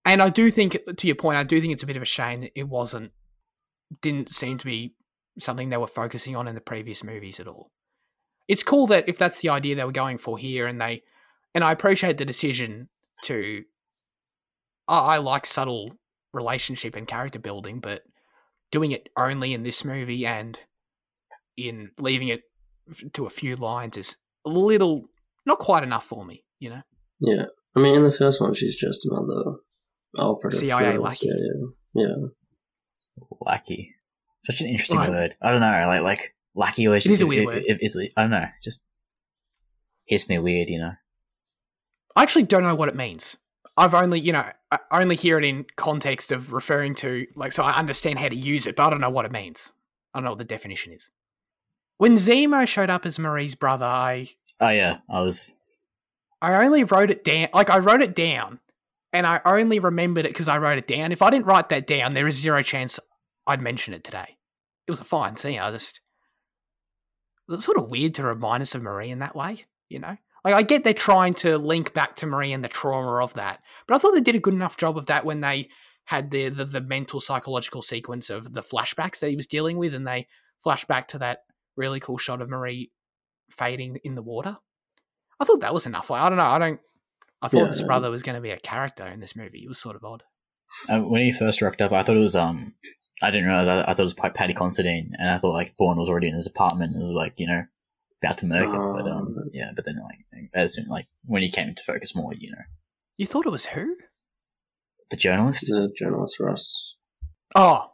and 0.06 0.22
I 0.22 0.30
do 0.30 0.52
think, 0.52 0.78
to 0.98 1.08
your 1.08 1.16
point, 1.16 1.38
I 1.38 1.44
do 1.44 1.62
think 1.62 1.74
it's 1.74 1.84
a 1.84 1.88
bit 1.88 1.96
of 1.96 2.02
a 2.02 2.06
shame 2.06 2.42
that 2.42 2.52
it 2.56 2.68
wasn't, 2.68 3.12
didn't 4.02 4.30
seem 4.30 4.58
to 4.58 4.66
be 4.66 4.96
something 5.40 5.70
they 5.70 5.78
were 5.78 5.88
focusing 5.88 6.36
on 6.36 6.48
in 6.48 6.56
the 6.56 6.62
previous 6.62 7.04
movies 7.04 7.40
at 7.40 7.48
all. 7.48 7.72
It's 8.48 8.64
cool 8.64 8.88
that 8.88 9.08
if 9.08 9.18
that's 9.18 9.42
the 9.42 9.50
idea 9.50 9.76
they 9.76 9.84
were 9.84 9.92
going 9.92 10.18
for 10.18 10.38
here, 10.38 10.68
and 10.68 10.80
they, 10.80 11.04
and 11.54 11.64
I 11.64 11.72
appreciate 11.72 12.18
the 12.18 12.26
decision 12.26 12.90
to. 13.24 13.64
I, 14.88 15.00
I 15.00 15.18
like 15.18 15.46
subtle 15.46 15.92
relationship 16.34 16.96
and 16.96 17.08
character 17.08 17.40
building, 17.40 17.80
but 17.80 18.04
doing 18.72 18.92
it 18.92 19.10
only 19.18 19.54
in 19.54 19.64
this 19.64 19.84
movie 19.86 20.26
and 20.26 20.60
in 21.58 21.92
leaving 22.00 22.28
it 22.28 22.42
to 23.14 23.26
a 23.26 23.30
few 23.30 23.56
lines 23.56 23.98
is 23.98 24.18
a 24.46 24.50
little 24.50 25.04
not 25.46 25.60
quite 25.60 25.84
enough 25.84 26.06
for 26.06 26.26
me, 26.26 26.44
you 26.60 26.70
know. 26.70 26.82
Yeah. 27.20 27.46
I 27.76 27.80
mean, 27.80 27.96
in 27.96 28.04
the 28.04 28.12
first 28.12 28.42
one, 28.42 28.54
she's 28.54 28.76
just 28.76 29.06
another 29.06 29.58
operative. 30.18 30.60
CIA 30.60 30.96
for 30.96 31.02
lackey. 31.02 31.28
CIA. 31.28 31.72
Yeah. 31.94 32.28
Lackey, 33.42 33.96
such 34.46 34.62
an 34.62 34.68
interesting 34.68 34.98
Right. 35.00 35.10
word. 35.10 35.36
I 35.42 35.52
don't 35.52 35.62
know, 35.62 35.68
like 35.88 36.02
like 36.02 36.36
lackey 36.56 36.88
always 36.88 37.06
It 37.06 37.12
is 37.14 37.22
a 37.22 37.28
weird 37.28 37.44
it- 37.44 37.48
word. 37.48 37.58
it- 37.66 37.82
it's- 37.82 38.10
I 38.16 38.22
don't 38.22 38.32
know, 38.32 38.46
just 38.64 38.86
hits 40.06 40.30
me 40.30 40.38
weird. 40.40 40.70
You 40.70 40.80
know, 40.80 40.92
I 42.16 42.24
actually 42.24 42.44
don't 42.44 42.64
know 42.64 42.76
what 42.76 42.90
it 42.90 42.96
means. 42.96 43.38
I've 43.78 43.94
only, 43.94 44.20
you 44.20 44.34
know, 44.34 44.44
I 44.72 44.80
only 44.92 45.16
hear 45.16 45.38
it 45.38 45.46
in 45.46 45.66
context 45.76 46.32
of 46.32 46.52
referring 46.52 46.96
to, 46.96 47.28
like, 47.36 47.52
so 47.52 47.64
I 47.64 47.78
understand 47.78 48.18
how 48.18 48.28
to 48.28 48.36
use 48.36 48.66
it, 48.66 48.76
but 48.76 48.88
I 48.88 48.90
don't 48.90 49.02
know 49.02 49.12
what 49.12 49.26
it 49.26 49.32
means. 49.32 49.72
I 50.14 50.18
don't 50.18 50.26
know 50.26 50.32
what 50.32 50.40
the 50.40 50.46
definition 50.46 50.94
is. 50.94 51.12
When 51.98 52.16
Zemo 52.16 52.68
showed 52.68 52.90
up 52.90 53.06
as 53.06 53.20
Marie's 53.20 53.56
brother, 53.56 53.86
I, 53.86 54.30
oh 54.60 54.70
yeah, 54.70 55.00
I 55.10 55.22
was 55.22 55.58
I 56.42 56.66
only 56.66 56.84
wrote 56.84 57.12
it 57.12 57.24
down. 57.24 57.50
Like, 57.54 57.70
I 57.70 57.80
wrote 57.80 58.02
it 58.02 58.16
down, 58.16 58.60
and 59.14 59.26
I 59.26 59.42
only 59.46 59.80
remembered 59.80 60.26
it 60.26 60.30
because 60.30 60.48
I 60.48 60.58
wrote 60.58 60.78
it 60.78 60.88
down. 60.88 61.12
If 61.12 61.22
I 61.22 61.30
didn't 61.30 61.46
write 61.46 61.70
that 61.70 61.88
down, 61.88 62.14
there 62.14 62.28
is 62.28 62.36
zero 62.36 62.62
chance 62.64 63.00
I'd 63.46 63.62
mention 63.62 63.94
it 63.94 64.04
today. 64.04 64.38
It 64.88 64.92
was 64.92 65.02
a 65.02 65.06
fine 65.06 65.38
scene. 65.38 65.60
I 65.60 65.72
just, 65.72 66.02
it's 67.50 67.66
sort 67.66 67.78
of 67.78 67.92
weird 67.92 68.16
to 68.16 68.24
remind 68.24 68.62
us 68.62 68.76
of 68.76 68.82
Marie 68.82 69.10
in 69.10 69.20
that 69.20 69.36
way, 69.36 69.64
you 69.90 70.00
know? 70.00 70.18
Like, 70.46 70.54
I 70.54 70.62
get 70.62 70.84
they're 70.84 70.94
trying 70.94 71.34
to 71.36 71.58
link 71.58 71.94
back 71.94 72.16
to 72.18 72.26
Marie 72.28 72.54
and 72.54 72.64
the 72.64 72.70
trauma 72.70 73.24
of 73.24 73.34
that, 73.36 73.62
but 73.88 73.96
I 73.96 73.98
thought 73.98 74.12
they 74.14 74.22
did 74.22 74.36
a 74.36 74.40
good 74.40 74.54
enough 74.54 74.78
job 74.78 74.98
of 74.98 75.08
that 75.08 75.26
when 75.26 75.42
they 75.42 75.70
had 76.06 76.32
the, 76.32 76.48
the, 76.50 76.64
the 76.66 76.80
mental 76.82 77.20
psychological 77.20 77.82
sequence 77.82 78.30
of 78.30 78.54
the 78.54 78.62
flashbacks 78.62 79.20
that 79.20 79.30
he 79.30 79.36
was 79.36 79.46
dealing 79.46 79.78
with, 79.78 79.94
and 79.94 80.08
they 80.08 80.28
flash 80.64 80.86
back 80.86 81.08
to 81.10 81.20
that 81.20 81.40
really 81.76 82.00
cool 82.00 82.18
shot 82.18 82.42
of 82.42 82.50
Marie 82.50 82.92
fading 83.52 83.98
in 84.04 84.16
the 84.16 84.22
water. 84.22 84.58
I 85.40 85.46
thought 85.46 85.60
that 85.62 85.74
was 85.74 85.86
enough. 85.86 86.10
Like, 86.10 86.22
I 86.22 86.30
don't 86.30 86.38
know. 86.38 86.44
I 86.46 86.60
don't. 86.60 86.80
I 87.42 87.48
thought 87.50 87.64
Yeah. 87.66 87.68
his 87.70 87.84
brother 87.84 88.10
was 88.10 88.24
going 88.24 88.36
to 88.36 88.42
be 88.42 88.50
a 88.52 88.60
character 88.60 89.06
in 89.06 89.20
this 89.20 89.36
movie. 89.36 89.62
It 89.64 89.68
was 89.68 89.78
sort 89.80 89.96
of 89.96 90.04
odd. 90.04 90.24
uh, 90.90 91.00
when 91.02 91.22
he 91.22 91.32
first 91.32 91.62
rocked 91.62 91.82
up. 91.82 91.92
I 91.92 92.02
thought 92.04 92.18
it 92.18 92.22
was 92.22 92.36
um, 92.36 92.74
I 93.22 93.30
didn't 93.32 93.48
realize. 93.48 93.68
I, 93.68 93.82
I 93.82 93.86
thought 93.94 94.00
it 94.00 94.04
was 94.04 94.14
quite 94.16 94.34
Paddy 94.34 94.54
Considine, 94.54 95.12
and 95.20 95.30
I 95.30 95.38
thought 95.38 95.54
like 95.54 95.76
Bourne 95.78 95.98
was 96.00 96.10
already 96.10 96.28
in 96.30 96.34
his 96.36 96.48
apartment. 96.48 96.96
It 96.96 97.04
was 97.04 97.12
like 97.12 97.34
you 97.38 97.48
know, 97.48 97.64
about 98.24 98.38
to 98.40 98.46
murk 98.46 98.68
him. 98.68 98.94
But 98.94 99.08
um, 99.12 99.36
Oh. 99.38 99.50
yeah, 99.54 99.72
but 99.76 99.86
then 99.86 99.98
like 100.04 100.50
as 100.54 100.74
soon 100.74 100.88
like 100.88 101.08
when 101.26 101.42
he 101.42 101.50
came 101.52 101.70
into 101.70 101.84
focus 101.84 102.16
more, 102.16 102.34
you 102.34 102.52
know, 102.52 102.64
You 103.18 103.26
thought 103.28 103.46
it 103.46 103.52
was 103.52 103.66
who? 103.66 103.96
the 105.10 105.16
journalist 105.18 105.66
The 105.68 105.92
journalist 105.96 106.40
Ross. 106.40 106.96
Oh, 107.56 107.90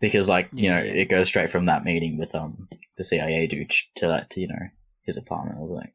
because 0.00 0.28
like 0.28 0.48
you 0.52 0.70
know 0.70 0.82
Yeah. 0.82 0.92
it 0.92 1.08
goes 1.08 1.28
straight 1.28 1.48
from 1.50 1.64
that 1.66 1.84
meeting 1.84 2.18
with 2.18 2.34
um 2.34 2.68
the 2.96 3.04
CIA 3.04 3.46
dude 3.46 3.70
to 3.96 4.08
that 4.08 4.30
to 4.30 4.40
you 4.40 4.48
know 4.48 4.68
his 5.04 5.16
apartment. 5.16 5.56
I 5.58 5.60
was 5.60 5.70
like, 5.70 5.94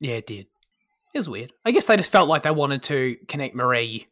yeah, 0.00 0.14
it 0.14 0.26
did. 0.26 0.46
It 1.14 1.18
was 1.18 1.28
weird. 1.28 1.52
I 1.64 1.70
guess 1.70 1.84
they 1.84 1.96
just 1.96 2.10
felt 2.10 2.28
like 2.28 2.42
they 2.42 2.50
wanted 2.50 2.82
to 2.84 3.16
connect 3.28 3.54
Marie 3.54 4.08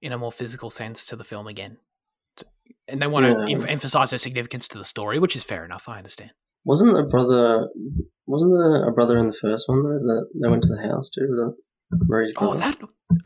in 0.00 0.12
a 0.12 0.18
more 0.18 0.32
physical 0.32 0.70
sense 0.70 1.04
to 1.06 1.16
the 1.16 1.24
film 1.24 1.46
again. 1.46 1.76
And 2.88 3.00
they 3.02 3.06
want 3.06 3.26
to 3.26 3.42
em- 3.52 3.68
emphasize 3.68 4.10
her 4.12 4.18
significance 4.18 4.66
to 4.68 4.78
the 4.78 4.84
story, 4.84 5.18
which 5.18 5.36
is 5.36 5.44
fair 5.44 5.64
enough. 5.64 5.88
I 5.88 5.98
understand. 5.98 6.30
Wasn't 6.64 6.96
a 6.98 7.02
brother? 7.02 7.68
Wasn't 8.26 8.52
there 8.52 8.86
a 8.88 8.92
brother 8.92 9.18
in 9.18 9.26
the 9.26 9.32
first 9.32 9.68
one 9.68 9.82
though 9.82 9.98
that 9.98 10.26
they 10.40 10.48
went 10.48 10.62
to 10.62 10.68
the 10.68 10.82
house 10.82 11.10
too? 11.10 11.26
Was 11.28 11.54
that 11.90 11.98
Marie's 12.08 12.32
Oh, 12.38 12.54
that 12.54 12.78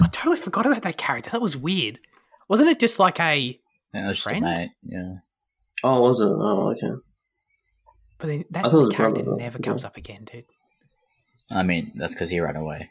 I 0.02 0.06
totally 0.08 0.38
forgot 0.38 0.66
about 0.66 0.82
that 0.82 0.96
character. 0.96 1.30
That 1.30 1.40
was 1.42 1.56
weird. 1.56 2.00
Wasn't 2.48 2.68
it 2.68 2.80
just 2.80 2.98
like 2.98 3.20
a? 3.20 3.36
yeah, 3.38 3.52
that 3.92 4.08
was 4.08 4.16
just 4.16 4.26
a 4.26 4.30
Friend? 4.30 4.44
mate. 4.44 4.70
Yeah, 4.82 5.12
Oh, 5.84 6.00
was 6.00 6.20
it? 6.20 6.26
Oh, 6.28 6.70
okay. 6.70 7.00
But 8.18 8.26
then 8.28 8.44
that 8.50 8.64
I 8.64 8.68
thought 8.70 8.76
it 8.78 8.80
was 8.80 8.90
a 8.90 8.96
character 8.96 9.22
brother, 9.22 9.38
never 9.38 9.58
though. 9.58 9.62
comes 9.70 9.84
up 9.84 9.96
again, 9.96 10.24
dude. 10.30 10.44
I 11.54 11.62
mean 11.62 11.92
that's 11.94 12.14
because 12.14 12.30
he 12.30 12.40
ran 12.40 12.56
away 12.56 12.90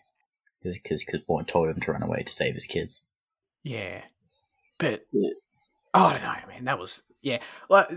because 0.64 1.04
because 1.04 1.22
Bourne 1.28 1.46
told 1.46 1.70
him 1.70 1.80
to 1.82 1.92
run 1.92 2.04
away 2.04 2.22
to 2.24 2.32
save 2.34 2.54
his 2.54 2.68
kids. 2.68 3.06
Yeah, 3.64 4.02
but 4.78 5.06
Yeah. 5.12 5.32
oh, 5.96 6.06
I 6.06 6.14
don't 6.14 6.22
know, 6.24 6.48
man. 6.48 6.66
That 6.66 6.78
was 6.80 7.02
yeah. 7.22 7.40
Well, 7.70 7.88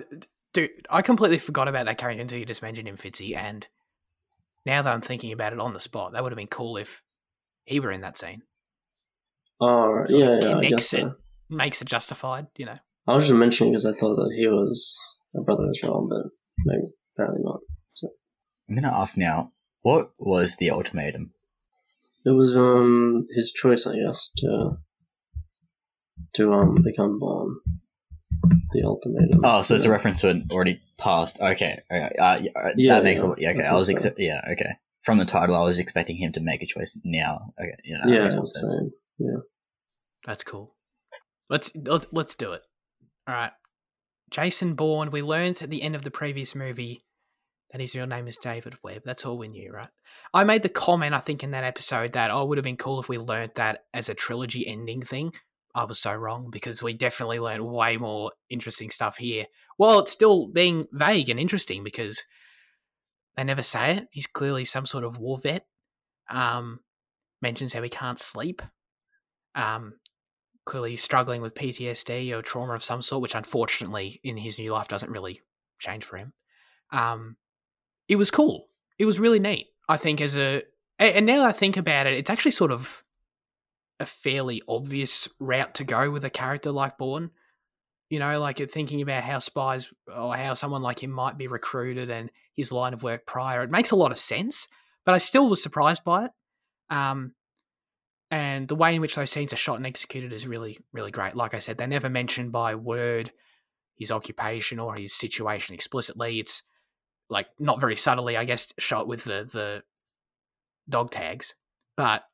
dude, 0.58 0.86
I 0.90 1.02
completely 1.02 1.38
forgot 1.38 1.68
about 1.68 1.86
that 1.86 1.98
character 1.98 2.20
until 2.20 2.38
you 2.38 2.44
just 2.44 2.62
mentioned 2.62 2.88
him, 2.88 2.96
Fitzy. 2.96 3.36
And 3.36 3.66
now 4.66 4.82
that 4.82 4.92
I'm 4.92 5.00
thinking 5.00 5.32
about 5.32 5.52
it 5.52 5.60
on 5.60 5.72
the 5.72 5.80
spot, 5.80 6.12
that 6.12 6.22
would 6.22 6.32
have 6.32 6.38
been 6.38 6.46
cool 6.46 6.76
if 6.76 7.02
he 7.64 7.80
were 7.80 7.92
in 7.92 8.02
that 8.02 8.18
scene. 8.18 8.42
Oh, 9.60 9.90
right. 9.90 10.10
Sort 10.10 10.22
of 10.22 10.28
yeah, 10.28 10.40
yeah. 10.40 10.56
I 10.56 10.60
connects 10.62 10.90
guess 10.90 10.94
it. 10.94 11.06
so. 11.06 11.14
Makes 11.50 11.82
it 11.82 11.88
justified, 11.88 12.46
you 12.56 12.66
know. 12.66 12.76
I 13.06 13.14
was 13.14 13.26
just 13.26 13.38
mentioning 13.38 13.72
because 13.72 13.86
I 13.86 13.92
thought 13.92 14.16
that 14.16 14.34
he 14.36 14.46
was 14.46 14.94
a 15.34 15.40
brother 15.40 15.66
as 15.70 15.80
well, 15.82 16.06
but 16.08 16.30
maybe 16.66 16.88
apparently 17.14 17.42
not. 17.42 17.60
I'm 18.68 18.74
gonna 18.74 18.94
ask 18.94 19.16
now, 19.16 19.52
what 19.80 20.10
was 20.18 20.56
the 20.56 20.70
ultimatum? 20.70 21.32
It 22.26 22.32
was 22.32 22.54
um 22.54 23.24
his 23.34 23.50
choice, 23.50 23.86
I 23.86 23.96
guess, 23.96 24.30
to 24.38 24.72
to 26.34 26.52
um 26.52 26.74
become 26.84 27.18
Bourne. 27.18 27.56
The 28.72 28.82
ultimatum. 28.84 29.40
Oh, 29.44 29.62
so 29.62 29.74
it's 29.74 29.84
a 29.84 29.90
reference 29.90 30.20
to 30.20 30.30
an 30.30 30.48
already 30.50 30.80
past. 30.98 31.40
Okay, 31.40 31.78
okay. 31.90 32.14
Uh, 32.20 32.38
yeah, 32.40 32.50
uh, 32.56 32.70
Yeah, 32.76 32.94
that 32.94 33.04
makes 33.04 33.22
yeah. 33.22 33.26
a 33.26 33.28
lot. 33.28 33.40
Yeah, 33.40 33.50
okay. 33.50 33.62
I 33.64 33.70
I 33.70 33.78
was 33.78 33.88
think 33.88 34.14
Yeah, 34.18 34.40
okay. 34.52 34.72
From 35.02 35.18
the 35.18 35.24
title, 35.24 35.56
I 35.56 35.64
was 35.64 35.78
expecting 35.78 36.16
him 36.16 36.32
to 36.32 36.40
make 36.40 36.62
a 36.62 36.66
choice 36.66 37.00
now. 37.04 37.52
Okay, 37.60 37.76
you 37.84 37.94
know, 37.94 38.00
that 38.04 38.12
yeah, 38.12 38.36
more 38.36 38.46
sense. 38.46 38.76
saying. 39.18 39.42
That's 40.26 40.44
cool. 40.44 40.74
Let's 41.48 41.72
let's, 41.74 42.06
let's 42.12 42.34
do 42.34 42.52
it. 42.52 42.62
All 43.26 43.34
right. 43.34 43.52
Jason 44.30 44.74
Bourne, 44.74 45.10
we 45.10 45.22
learned 45.22 45.62
at 45.62 45.70
the 45.70 45.82
end 45.82 45.96
of 45.96 46.02
the 46.02 46.10
previous 46.10 46.54
movie 46.54 47.00
that 47.70 47.80
his 47.80 47.94
real 47.94 48.06
name 48.06 48.28
is 48.28 48.36
David 48.36 48.76
Webb. 48.82 49.02
That's 49.04 49.24
all 49.24 49.38
we 49.38 49.48
knew, 49.48 49.72
right? 49.72 49.88
I 50.32 50.44
made 50.44 50.62
the 50.62 50.68
comment, 50.68 51.14
I 51.14 51.20
think, 51.20 51.42
in 51.42 51.52
that 51.52 51.64
episode 51.64 52.12
that 52.12 52.30
oh, 52.30 52.42
it 52.42 52.48
would 52.48 52.58
have 52.58 52.64
been 52.64 52.76
cool 52.76 53.00
if 53.00 53.08
we 53.08 53.18
learnt 53.18 53.54
that 53.56 53.84
as 53.94 54.08
a 54.08 54.14
trilogy 54.14 54.66
ending 54.66 55.02
thing. 55.02 55.32
I 55.78 55.84
was 55.84 55.98
so 55.98 56.14
wrong 56.14 56.50
because 56.50 56.82
we 56.82 56.92
definitely 56.92 57.38
learned 57.38 57.64
way 57.64 57.96
more 57.96 58.32
interesting 58.50 58.90
stuff 58.90 59.16
here. 59.16 59.46
While 59.76 60.00
it's 60.00 60.12
still 60.12 60.48
being 60.48 60.86
vague 60.92 61.28
and 61.28 61.38
interesting 61.38 61.84
because 61.84 62.24
they 63.36 63.44
never 63.44 63.62
say 63.62 63.98
it. 63.98 64.08
He's 64.10 64.26
clearly 64.26 64.64
some 64.64 64.84
sort 64.84 65.04
of 65.04 65.18
war 65.18 65.38
vet. 65.38 65.64
Um, 66.28 66.80
mentions 67.40 67.72
how 67.72 67.80
he 67.82 67.88
can't 67.88 68.18
sleep. 68.18 68.60
Um, 69.54 69.94
clearly 70.66 70.96
struggling 70.96 71.40
with 71.40 71.54
PTSD 71.54 72.32
or 72.32 72.42
trauma 72.42 72.74
of 72.74 72.82
some 72.82 73.00
sort, 73.00 73.22
which 73.22 73.36
unfortunately 73.36 74.20
in 74.24 74.36
his 74.36 74.58
new 74.58 74.72
life 74.72 74.88
doesn't 74.88 75.12
really 75.12 75.40
change 75.78 76.04
for 76.04 76.16
him. 76.16 76.32
Um, 76.90 77.36
it 78.08 78.16
was 78.16 78.32
cool. 78.32 78.66
It 78.98 79.04
was 79.04 79.20
really 79.20 79.38
neat. 79.38 79.68
I 79.88 79.98
think 79.98 80.20
as 80.20 80.34
a 80.36 80.64
and 80.98 81.24
now 81.24 81.44
I 81.44 81.52
think 81.52 81.76
about 81.76 82.08
it, 82.08 82.14
it's 82.14 82.30
actually 82.30 82.50
sort 82.50 82.72
of 82.72 83.04
a 84.00 84.06
fairly 84.06 84.62
obvious 84.68 85.28
route 85.38 85.74
to 85.76 85.84
go 85.84 86.10
with 86.10 86.24
a 86.24 86.30
character 86.30 86.70
like 86.70 86.98
Bourne. 86.98 87.30
You 88.10 88.18
know, 88.18 88.40
like 88.40 88.58
thinking 88.70 89.02
about 89.02 89.22
how 89.22 89.38
spies 89.38 89.88
or 90.06 90.34
how 90.34 90.54
someone 90.54 90.80
like 90.80 91.02
him 91.02 91.10
might 91.10 91.36
be 91.36 91.46
recruited 91.46 92.10
and 92.10 92.30
his 92.56 92.72
line 92.72 92.94
of 92.94 93.02
work 93.02 93.26
prior. 93.26 93.62
It 93.62 93.70
makes 93.70 93.90
a 93.90 93.96
lot 93.96 94.12
of 94.12 94.18
sense, 94.18 94.66
but 95.04 95.14
I 95.14 95.18
still 95.18 95.48
was 95.48 95.62
surprised 95.62 96.04
by 96.04 96.24
it. 96.24 96.30
Um, 96.88 97.34
and 98.30 98.66
the 98.66 98.74
way 98.74 98.94
in 98.94 99.00
which 99.00 99.14
those 99.14 99.30
scenes 99.30 99.52
are 99.52 99.56
shot 99.56 99.76
and 99.76 99.86
executed 99.86 100.32
is 100.32 100.46
really, 100.46 100.78
really 100.92 101.10
great. 101.10 101.36
Like 101.36 101.54
I 101.54 101.58
said, 101.58 101.76
they 101.76 101.86
never 101.86 102.08
mention 102.08 102.50
by 102.50 102.74
word 102.74 103.30
his 103.98 104.10
occupation 104.10 104.78
or 104.78 104.94
his 104.94 105.14
situation 105.14 105.74
explicitly. 105.74 106.38
It's 106.40 106.62
like 107.28 107.48
not 107.58 107.80
very 107.80 107.96
subtly, 107.96 108.36
I 108.36 108.44
guess, 108.44 108.72
shot 108.78 109.06
with 109.06 109.24
the 109.24 109.48
the 109.50 109.82
dog 110.88 111.10
tags, 111.10 111.54
but 111.96 112.24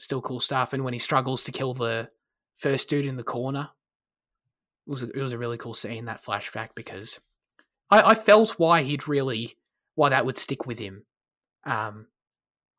still 0.00 0.20
cool 0.20 0.40
stuff. 0.40 0.72
And 0.72 0.82
when 0.82 0.92
he 0.92 0.98
struggles 0.98 1.44
to 1.44 1.52
kill 1.52 1.74
the 1.74 2.08
first 2.56 2.88
dude 2.88 3.06
in 3.06 3.16
the 3.16 3.22
corner, 3.22 3.68
it 4.86 4.90
was 4.90 5.02
a, 5.02 5.10
it 5.10 5.22
was 5.22 5.32
a 5.32 5.38
really 5.38 5.58
cool 5.58 5.74
scene 5.74 6.06
that 6.06 6.24
flashback 6.24 6.70
because 6.74 7.20
I, 7.90 8.02
I 8.02 8.14
felt 8.14 8.58
why 8.58 8.82
he'd 8.82 9.06
really 9.06 9.56
why 9.94 10.08
that 10.08 10.26
would 10.26 10.36
stick 10.36 10.66
with 10.66 10.78
him. 10.78 11.04
Um, 11.64 12.06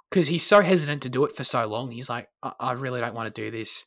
because 0.10 0.28
he's 0.28 0.46
so 0.46 0.60
hesitant 0.60 1.04
to 1.04 1.10
do 1.10 1.24
it 1.24 1.34
for 1.34 1.46
so 1.46 1.66
long. 1.68 1.90
He's 1.90 2.10
like, 2.10 2.28
I, 2.44 2.52
I 2.60 2.72
really 2.74 3.00
don't 3.00 3.16
want 3.16 3.34
to 3.34 3.42
do 3.42 3.50
this. 3.50 3.86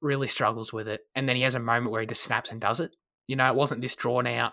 Really 0.00 0.28
struggles 0.28 0.72
with 0.72 0.88
it, 0.88 1.00
and 1.14 1.28
then 1.28 1.36
he 1.36 1.42
has 1.42 1.54
a 1.54 1.60
moment 1.60 1.90
where 1.90 2.02
he 2.02 2.06
just 2.06 2.22
snaps 2.22 2.52
and 2.52 2.60
does 2.60 2.80
it. 2.80 2.94
You 3.26 3.36
know, 3.36 3.48
it 3.48 3.56
wasn't 3.56 3.80
this 3.80 3.94
drawn 3.94 4.26
out. 4.26 4.52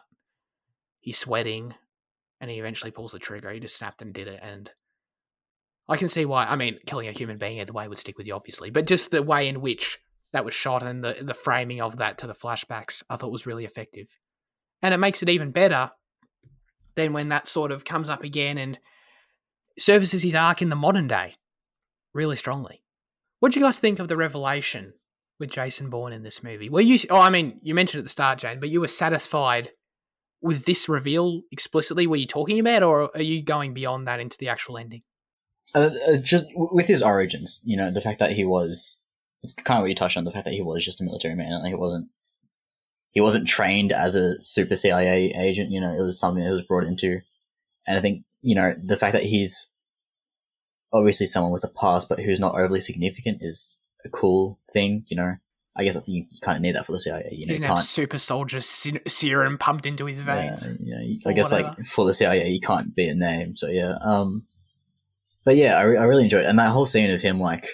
He's 1.02 1.18
sweating, 1.18 1.74
and 2.40 2.50
he 2.50 2.60
eventually 2.60 2.92
pulls 2.92 3.12
the 3.12 3.20
trigger. 3.20 3.52
He 3.52 3.60
just 3.60 3.76
snapped 3.76 4.02
and 4.02 4.14
did 4.14 4.30
it, 4.30 4.40
and 4.42 4.72
I 5.90 5.98
can 5.98 6.10
see 6.10 6.26
why. 6.26 6.46
I 6.46 6.56
mean, 6.56 6.80
killing 6.86 7.08
a 7.08 7.12
human 7.12 7.38
being 7.38 7.60
either 7.60 7.74
way 7.74 7.88
would 7.88 8.00
stick 8.00 8.18
with 8.18 8.28
you, 8.28 8.34
obviously, 8.34 8.70
but 8.70 8.88
just 8.88 9.12
the 9.12 9.22
way 9.22 9.48
in 9.48 9.62
which 9.62 10.00
that 10.32 10.46
was 10.46 10.54
shot 10.54 10.84
and 10.84 11.04
the 11.04 11.18
the 11.22 11.34
framing 11.34 11.82
of 11.82 11.98
that 11.98 12.18
to 12.20 12.28
the 12.28 12.34
flashbacks, 12.34 13.04
I 13.10 13.18
thought 13.18 13.32
was 13.32 13.46
really 13.46 13.66
effective, 13.66 14.08
and 14.82 14.94
it 14.94 15.00
makes 15.00 15.22
it 15.22 15.30
even 15.30 15.52
better 15.52 15.92
than 16.96 17.14
when 17.14 17.30
that 17.30 17.48
sort 17.48 17.72
of 17.72 17.86
comes 17.86 18.10
up 18.10 18.24
again 18.24 18.58
and 18.58 18.80
services 19.78 20.22
his 20.22 20.36
arc 20.36 20.62
in 20.62 20.70
the 20.70 20.76
modern 20.76 21.08
day 21.08 21.34
really 22.14 22.36
strongly. 22.36 22.84
What 23.40 23.52
do 23.52 23.60
you 23.60 23.66
guys 23.66 23.78
think 23.78 24.00
of 24.00 24.08
the 24.08 24.16
revelation 24.18 24.94
with 25.40 25.50
Jason 25.50 25.90
Bourne 25.90 26.14
in 26.14 26.24
this 26.24 26.44
movie? 26.44 26.70
Were 26.70 26.82
you? 26.82 27.00
Oh, 27.10 27.20
I 27.20 27.30
mean, 27.30 27.60
you 27.62 27.76
mentioned 27.76 28.00
at 28.00 28.06
the 28.06 28.10
start, 28.10 28.40
Jane, 28.40 28.60
but 28.60 28.70
you 28.70 28.80
were 28.80 28.88
satisfied 28.88 29.72
with 30.42 30.66
this 30.66 30.88
reveal 30.88 31.42
explicitly. 31.52 32.08
Were 32.08 32.16
you 32.16 32.28
talking 32.28 32.60
about, 32.60 32.84
or 32.84 33.16
are 33.16 33.22
you 33.22 33.44
going 33.44 33.74
beyond 33.74 34.08
that 34.08 34.20
into 34.20 34.38
the 34.38 34.50
actual 34.50 34.78
ending? 34.78 35.02
Uh, 35.76 35.90
uh, 36.10 36.18
just 36.22 36.46
with 36.56 36.88
his 36.88 37.02
origins, 37.02 37.62
you 37.66 37.76
know, 37.76 37.90
the 37.90 38.02
fact 38.02 38.20
that 38.20 38.32
he 38.32 38.46
was, 38.46 39.00
it's 39.42 39.54
kind 39.54 39.80
of 39.80 39.84
what 39.84 39.90
you 39.90 39.96
touched 39.96 40.18
on, 40.18 40.24
the 40.24 40.32
fact 40.32 40.46
that 40.46 40.54
he 40.54 40.62
was 40.62 40.86
just 40.86 41.02
a 41.02 41.04
military 41.04 41.36
man, 41.36 41.64
like 41.64 41.74
it 41.74 41.80
wasn't, 41.80 42.08
he 43.10 43.22
wasn't 43.22 43.48
trained 43.48 43.92
as 43.92 44.16
a 44.16 44.40
super 44.40 44.76
CIA 44.76 45.34
agent, 45.36 45.72
you 45.72 45.82
know, 45.82 45.94
it 45.94 46.02
was 46.02 46.20
something 46.20 46.44
that 46.44 46.52
was 46.52 46.68
brought 46.68 46.84
into, 46.84 47.20
and 47.88 47.98
I 47.98 48.02
think, 48.02 48.24
you 48.42 48.56
know, 48.56 48.76
the 48.84 48.98
fact 48.98 49.14
that 49.14 49.24
he's 49.24 49.72
obviously 50.92 51.26
someone 51.26 51.52
with 51.52 51.64
a 51.64 51.70
past, 51.70 52.08
but 52.08 52.20
who's 52.20 52.40
not 52.40 52.56
overly 52.56 52.80
significant 52.80 53.40
is 53.42 53.82
a 54.06 54.10
cool 54.10 54.60
thing, 54.72 55.06
you 55.08 55.18
know, 55.18 55.36
I 55.76 55.84
guess 55.84 55.96
that's, 55.96 56.08
you, 56.08 56.26
you 56.30 56.40
kind 56.44 56.56
of 56.56 56.62
need 56.62 56.76
that 56.76 56.86
for 56.86 56.92
the 56.92 57.00
CIA, 57.00 57.30
you 57.32 57.48
know, 57.48 57.56
you 57.56 57.62
can't, 57.62 57.80
super 57.80 58.20
soldier 58.20 58.62
serum 58.62 59.58
pumped 59.58 59.88
into 59.88 60.06
his 60.06 60.20
veins. 60.20 60.68
yeah, 60.82 61.00
you 61.02 61.20
know, 61.26 61.32
I 61.32 61.34
guess 61.34 61.52
whatever. 61.52 61.76
like 61.78 61.88
for 61.88 62.06
the 62.06 62.14
CIA, 62.14 62.48
you 62.50 62.60
can't 62.60 62.96
be 62.96 63.08
a 63.08 63.16
name. 63.16 63.56
So 63.56 63.68
yeah, 63.70 63.98
um, 64.02 64.44
but 65.46 65.56
yeah, 65.56 65.78
I, 65.78 65.82
I 65.82 66.06
really 66.06 66.24
enjoyed 66.24 66.46
it, 66.46 66.50
and 66.50 66.60
that 66.60 66.72
whole 66.72 66.86
scene 66.86 67.12
of 67.12 67.22
him 67.22 67.40
like, 67.40 67.66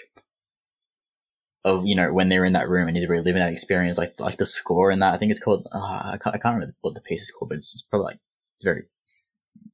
of 1.64 1.86
you 1.86 1.94
know 1.94 2.12
when 2.12 2.28
they're 2.28 2.44
in 2.44 2.54
that 2.54 2.68
room 2.68 2.88
and 2.88 2.96
he's 2.96 3.08
reliving 3.08 3.40
that 3.40 3.52
experience, 3.52 3.98
like 3.98 4.18
like 4.18 4.36
the 4.36 4.46
score 4.46 4.90
in 4.90 5.00
that. 5.00 5.14
I 5.14 5.16
think 5.16 5.30
it's 5.30 5.42
called. 5.42 5.66
Uh, 5.72 6.12
I 6.14 6.18
can't 6.22 6.34
I 6.36 6.38
can't 6.38 6.54
remember 6.54 6.74
what 6.80 6.94
the 6.94 7.02
piece 7.02 7.22
is 7.22 7.30
called, 7.30 7.50
but 7.50 7.56
it's, 7.56 7.74
it's 7.74 7.82
probably 7.82 8.06
like 8.12 8.18
very, 8.62 8.82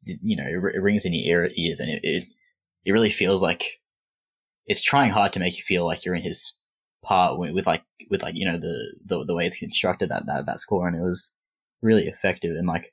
you 0.05 0.37
know, 0.37 0.45
it, 0.47 0.77
it 0.77 0.83
rings 0.83 1.05
in 1.07 1.15
your 1.15 1.45
ear, 1.45 1.51
ears, 1.57 1.81
and 1.81 1.91
it, 1.91 2.01
it 2.03 2.25
it 2.85 2.93
really 2.93 3.11
feels 3.11 3.43
like 3.43 3.65
it's 4.67 4.83
trying 4.83 5.11
hard 5.11 5.33
to 5.35 5.41
make 5.41 5.57
you 5.57 5.63
feel 5.63 5.87
like 5.87 6.05
you're 6.05 6.15
in 6.15 6.23
his 6.23 6.55
part 7.03 7.39
with, 7.39 7.55
with 7.55 7.67
like 7.67 7.85
with 8.11 8.23
like 8.23 8.35
you 8.35 8.51
know 8.51 8.59
the, 8.59 8.97
the 9.05 9.25
the 9.25 9.35
way 9.35 9.47
it's 9.47 9.59
constructed 9.59 10.09
that 10.09 10.27
that 10.27 10.47
that 10.47 10.59
score, 10.59 10.87
and 10.89 10.97
it 10.97 11.03
was 11.03 11.35
really 11.83 12.07
effective 12.07 12.57
and 12.57 12.67
like 12.67 12.87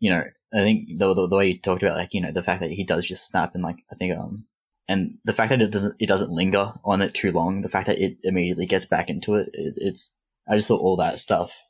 you 0.00 0.10
know 0.10 0.22
I 0.52 0.58
think 0.58 0.98
the, 0.98 1.12
the 1.14 1.28
the 1.28 1.36
way 1.36 1.48
you 1.48 1.58
talked 1.58 1.82
about 1.82 1.96
like 1.96 2.14
you 2.14 2.20
know 2.20 2.32
the 2.32 2.42
fact 2.42 2.60
that 2.60 2.70
he 2.70 2.84
does 2.84 3.06
just 3.06 3.26
snap 3.28 3.54
and 3.54 3.62
like 3.62 3.84
I 3.90 3.94
think 3.94 4.18
um 4.18 4.46
and 4.88 5.18
the 5.24 5.32
fact 5.34 5.50
that 5.50 5.60
it 5.60 5.70
doesn't 5.70 5.96
it 6.00 6.08
doesn't 6.08 6.30
linger 6.30 6.72
on 6.84 7.02
it 7.02 7.14
too 7.14 7.32
long 7.32 7.60
the 7.60 7.68
fact 7.68 7.86
that 7.86 7.98
it 7.98 8.16
immediately 8.22 8.66
gets 8.66 8.86
back 8.86 9.10
into 9.10 9.34
it, 9.34 9.50
it 9.52 9.74
it's 9.76 10.16
I 10.48 10.56
just 10.56 10.68
thought 10.68 10.80
all 10.80 10.96
that 10.96 11.18
stuff 11.18 11.68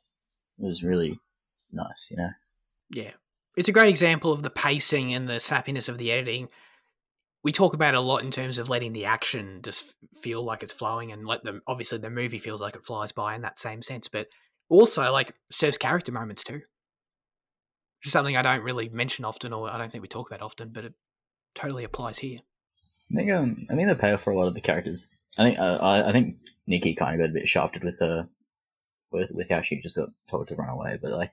was 0.57 0.83
really 0.83 1.19
nice 1.71 2.09
you 2.09 2.17
know 2.17 2.29
Yeah. 2.89 3.11
it's 3.57 3.67
a 3.67 3.73
great 3.73 3.89
example 3.89 4.31
of 4.31 4.43
the 4.43 4.49
pacing 4.49 5.13
and 5.13 5.27
the 5.27 5.33
snappiness 5.33 5.89
of 5.89 5.97
the 5.97 6.11
editing. 6.11 6.47
We 7.43 7.51
talk 7.51 7.73
about 7.73 7.95
a 7.95 8.01
lot 8.01 8.23
in 8.23 8.31
terms 8.31 8.57
of 8.57 8.69
letting 8.69 8.91
the 8.93 9.05
action 9.05 9.61
just 9.63 9.93
feel 10.21 10.43
like 10.43 10.61
it's 10.63 10.73
flowing 10.73 11.11
and 11.11 11.25
let 11.25 11.43
them 11.43 11.61
obviously 11.67 11.97
the 11.97 12.09
movie 12.09 12.39
feels 12.39 12.59
like 12.61 12.75
it 12.75 12.85
flies 12.85 13.11
by 13.11 13.35
in 13.35 13.41
that 13.43 13.59
same 13.59 13.81
sense, 13.81 14.07
but 14.07 14.27
also 14.69 15.11
like 15.11 15.33
serves 15.51 15.77
character 15.77 16.11
moments 16.11 16.43
too. 16.43 16.61
Is 18.03 18.11
something 18.11 18.37
I 18.37 18.41
don't 18.41 18.63
really 18.63 18.87
mention 18.89 19.25
often 19.25 19.51
or 19.51 19.69
I 19.69 19.77
don't 19.77 19.91
think 19.91 20.01
we 20.01 20.07
talk 20.07 20.29
about 20.29 20.41
often, 20.41 20.69
but 20.69 20.85
it 20.85 20.93
totally 21.53 21.83
applies 21.83 22.19
here. 22.19 22.39
I 23.11 23.15
think 23.15 23.31
um, 23.31 23.67
I 23.69 23.75
think 23.75 23.89
the 23.89 23.95
payoff 23.95 24.21
for 24.21 24.31
a 24.31 24.37
lot 24.37 24.47
of 24.47 24.53
the 24.53 24.61
characters. 24.61 25.09
I 25.37 25.43
think 25.43 25.59
uh, 25.59 25.79
I, 25.81 26.09
I 26.09 26.11
think 26.11 26.37
Nicky 26.67 26.95
kind 26.95 27.15
of 27.15 27.19
got 27.19 27.31
a 27.31 27.39
bit 27.39 27.49
shafted 27.49 27.83
with 27.83 27.99
her, 27.99 28.29
with 29.11 29.31
with 29.33 29.49
how 29.49 29.61
she 29.61 29.81
just 29.81 29.97
got 29.97 30.09
told 30.29 30.47
to 30.47 30.55
run 30.55 30.69
away. 30.69 30.97
But 31.01 31.11
like, 31.11 31.31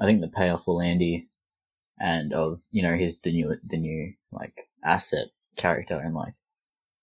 I 0.00 0.06
think 0.06 0.20
the 0.20 0.28
payoff 0.28 0.64
for 0.64 0.74
Landy, 0.74 1.28
and 1.98 2.32
of 2.32 2.60
you 2.70 2.82
know 2.82 2.94
his 2.94 3.18
the 3.20 3.32
new 3.32 3.56
the 3.64 3.78
new 3.78 4.12
like 4.30 4.68
asset 4.84 5.26
character 5.56 5.98
and 5.98 6.14
like, 6.14 6.34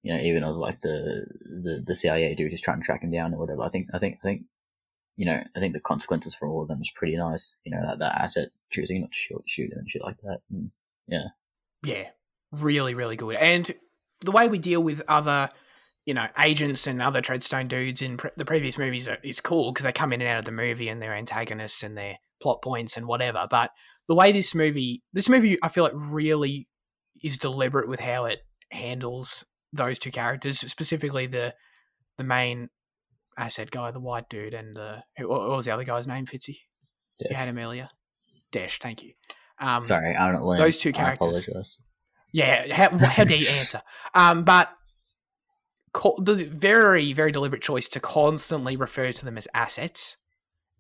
you 0.03 0.13
know 0.13 0.21
even 0.21 0.43
of 0.43 0.55
like 0.55 0.81
the 0.81 1.25
the 1.45 1.83
the 1.85 1.95
CIA 1.95 2.35
dude 2.35 2.51
who's 2.51 2.61
trying 2.61 2.79
to 2.79 2.85
track 2.85 3.01
him 3.01 3.11
down 3.11 3.33
or 3.33 3.39
whatever. 3.39 3.63
I 3.63 3.69
think 3.69 3.87
I 3.93 3.99
think 3.99 4.17
I 4.23 4.27
think, 4.27 4.43
you 5.17 5.25
know 5.25 5.43
I 5.55 5.59
think 5.59 5.73
the 5.73 5.81
consequences 5.81 6.33
for 6.35 6.47
all 6.47 6.61
of 6.61 6.69
them 6.69 6.81
is 6.81 6.91
pretty 6.91 7.17
nice. 7.17 7.57
You 7.65 7.73
know 7.73 7.85
that 7.85 7.99
that 7.99 8.15
asset 8.21 8.49
choosing 8.69 9.01
not 9.01 9.11
to 9.11 9.17
shoot 9.17 9.43
shoot 9.45 9.71
and 9.73 9.89
shit 9.89 10.03
like 10.03 10.17
that. 10.21 10.39
And, 10.49 10.71
yeah. 11.07 11.25
Yeah, 11.83 12.07
really, 12.51 12.93
really 12.93 13.15
good. 13.15 13.35
And 13.35 13.71
the 14.21 14.31
way 14.31 14.47
we 14.47 14.59
deal 14.59 14.81
with 14.81 15.01
other, 15.07 15.49
you 16.05 16.13
know, 16.13 16.27
agents 16.39 16.87
and 16.87 17.01
other 17.01 17.21
Treadstone 17.21 17.67
dudes 17.67 18.01
in 18.01 18.17
pre- 18.17 18.31
the 18.35 18.45
previous 18.45 18.77
movies 18.77 19.07
are, 19.07 19.17
is 19.23 19.39
cool 19.39 19.71
because 19.71 19.83
they 19.83 19.91
come 19.91 20.13
in 20.13 20.21
and 20.21 20.29
out 20.29 20.39
of 20.39 20.45
the 20.45 20.51
movie 20.51 20.89
and 20.89 21.01
they're 21.01 21.15
antagonists 21.15 21.83
and 21.83 21.97
their 21.97 22.17
plot 22.41 22.61
points 22.61 22.97
and 22.97 23.07
whatever. 23.07 23.47
But 23.49 23.71
the 24.07 24.15
way 24.15 24.31
this 24.31 24.55
movie, 24.55 25.03
this 25.13 25.29
movie, 25.29 25.57
I 25.61 25.69
feel 25.69 25.83
like 25.83 25.93
really 25.95 26.67
is 27.23 27.37
deliberate 27.37 27.89
with 27.89 27.99
how 27.99 28.25
it 28.25 28.39
handles 28.71 29.45
those 29.73 29.99
two 29.99 30.11
characters, 30.11 30.59
specifically 30.59 31.27
the 31.27 31.53
the 32.17 32.23
main 32.23 32.69
asset 33.37 33.71
guy, 33.71 33.91
the 33.91 33.99
white 33.99 34.29
dude, 34.29 34.53
and 34.53 34.75
the 34.75 35.03
who, 35.17 35.29
what 35.29 35.47
was 35.49 35.65
the 35.65 35.71
other 35.71 35.83
guy's 35.83 36.07
name? 36.07 36.25
Fitzy, 36.25 36.57
you 37.29 37.35
had 37.35 37.47
him 37.49 37.57
earlier. 37.57 37.89
Dash, 38.51 38.79
thank 38.79 39.03
you. 39.03 39.13
Um, 39.59 39.83
Sorry, 39.83 40.15
I 40.15 40.31
don't 40.31 40.43
learn. 40.43 40.59
those 40.59 40.77
two 40.77 40.93
characters. 40.93 41.81
Yeah, 42.31 42.73
how, 42.73 42.97
how 42.97 43.23
dare 43.23 43.37
you 43.37 43.47
answer? 43.59 43.81
Um, 44.13 44.43
but 44.43 44.69
co- 45.93 46.19
the 46.21 46.45
very, 46.45 47.13
very 47.13 47.31
deliberate 47.31 47.61
choice 47.61 47.87
to 47.89 47.99
constantly 47.99 48.75
refer 48.75 49.11
to 49.11 49.25
them 49.25 49.37
as 49.37 49.47
assets 49.53 50.17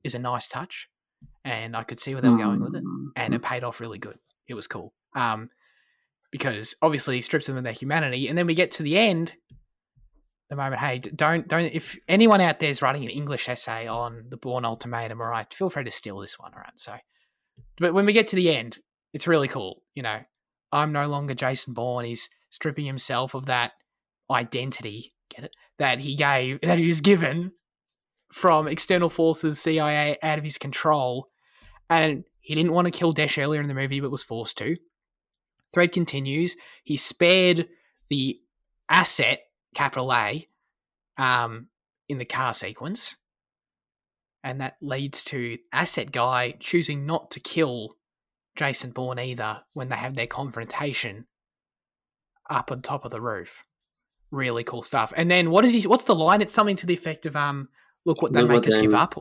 is 0.03 0.13
a 0.15 0.19
nice 0.19 0.47
touch, 0.47 0.87
and 1.43 1.75
I 1.75 1.83
could 1.83 1.99
see 1.99 2.13
where 2.13 2.21
they 2.21 2.29
were 2.29 2.37
going 2.37 2.61
with 2.61 2.75
it, 2.75 2.83
and 3.15 3.33
it 3.33 3.41
paid 3.41 3.63
off 3.63 3.79
really 3.79 3.97
good. 3.97 4.17
It 4.47 4.53
was 4.53 4.67
cool. 4.67 4.93
Um, 5.15 5.49
because 6.31 6.75
obviously 6.81 7.21
strips 7.21 7.47
them 7.47 7.57
of 7.57 7.63
their 7.63 7.73
humanity, 7.73 8.27
and 8.27 8.37
then 8.37 8.45
we 8.47 8.53
get 8.53 8.71
to 8.73 8.83
the 8.83 8.97
end. 8.97 9.33
The 10.49 10.55
moment, 10.55 10.79
hey, 10.79 10.99
don't 10.99 11.47
don't. 11.47 11.65
If 11.65 11.97
anyone 12.07 12.39
out 12.39 12.59
there 12.59 12.69
is 12.69 12.81
writing 12.81 13.03
an 13.03 13.09
English 13.09 13.49
essay 13.49 13.87
on 13.87 14.25
the 14.29 14.37
Bourne 14.37 14.63
Ultimatum, 14.65 15.21
all 15.21 15.27
right, 15.27 15.53
feel 15.53 15.69
free 15.69 15.83
to 15.83 15.91
steal 15.91 16.19
this 16.19 16.39
one, 16.39 16.53
all 16.53 16.61
right. 16.61 16.71
So, 16.77 16.95
but 17.79 17.93
when 17.93 18.05
we 18.05 18.13
get 18.13 18.27
to 18.29 18.37
the 18.37 18.55
end, 18.55 18.79
it's 19.13 19.27
really 19.27 19.49
cool. 19.49 19.83
You 19.93 20.03
know, 20.03 20.19
I'm 20.71 20.93
no 20.93 21.07
longer 21.07 21.33
Jason 21.33 21.73
Bourne. 21.73 22.05
He's 22.05 22.29
stripping 22.49 22.85
himself 22.85 23.33
of 23.33 23.47
that 23.47 23.73
identity, 24.29 25.13
get 25.29 25.45
it, 25.45 25.51
that 25.79 25.99
he 25.99 26.15
gave, 26.15 26.61
that 26.63 26.79
he 26.79 26.87
was 26.87 27.01
given 27.01 27.51
from 28.31 28.67
external 28.67 29.09
forces, 29.09 29.59
CIA, 29.59 30.17
out 30.21 30.37
of 30.37 30.43
his 30.43 30.57
control. 30.57 31.29
And 31.89 32.23
he 32.41 32.55
didn't 32.55 32.73
want 32.73 32.85
to 32.85 32.97
kill 32.97 33.13
Desh 33.13 33.37
earlier 33.37 33.61
in 33.61 33.67
the 33.67 33.73
movie, 33.73 33.99
but 33.99 34.11
was 34.11 34.23
forced 34.23 34.57
to. 34.59 34.77
Thread 35.73 35.91
continues. 35.91 36.55
He 36.83 36.97
spared 36.97 37.67
the 38.09 38.39
asset, 38.89 39.39
capital 39.77 40.11
A, 40.13 40.47
um, 41.17 41.67
in 42.09 42.17
the 42.17 42.25
car 42.25 42.53
sequence. 42.53 43.15
And 44.43 44.61
that 44.61 44.77
leads 44.81 45.23
to 45.25 45.57
Asset 45.71 46.11
Guy 46.11 46.55
choosing 46.59 47.05
not 47.05 47.31
to 47.31 47.39
kill 47.39 47.95
Jason 48.55 48.91
Bourne 48.91 49.19
either 49.19 49.61
when 49.73 49.89
they 49.89 49.95
have 49.95 50.15
their 50.15 50.27
confrontation 50.27 51.25
up 52.49 52.71
on 52.71 52.81
top 52.81 53.05
of 53.05 53.11
the 53.11 53.21
roof. 53.21 53.65
Really 54.31 54.63
cool 54.63 54.83
stuff. 54.83 55.13
And 55.15 55.29
then 55.29 55.51
what 55.51 55.65
is 55.65 55.73
he? 55.73 55.81
What's 55.87 56.05
the 56.05 56.15
line? 56.15 56.41
It's 56.41 56.53
something 56.53 56.75
to 56.77 56.85
the 56.85 56.93
effect 56.93 57.25
of 57.25 57.35
um, 57.35 57.69
"Look 58.05 58.21
what 58.21 58.33
they 58.33 58.41
Look 58.41 58.49
make 58.49 58.57
what 58.59 58.67
us 58.67 58.75
they- 58.75 58.81
give 58.81 58.93
up." 58.93 59.15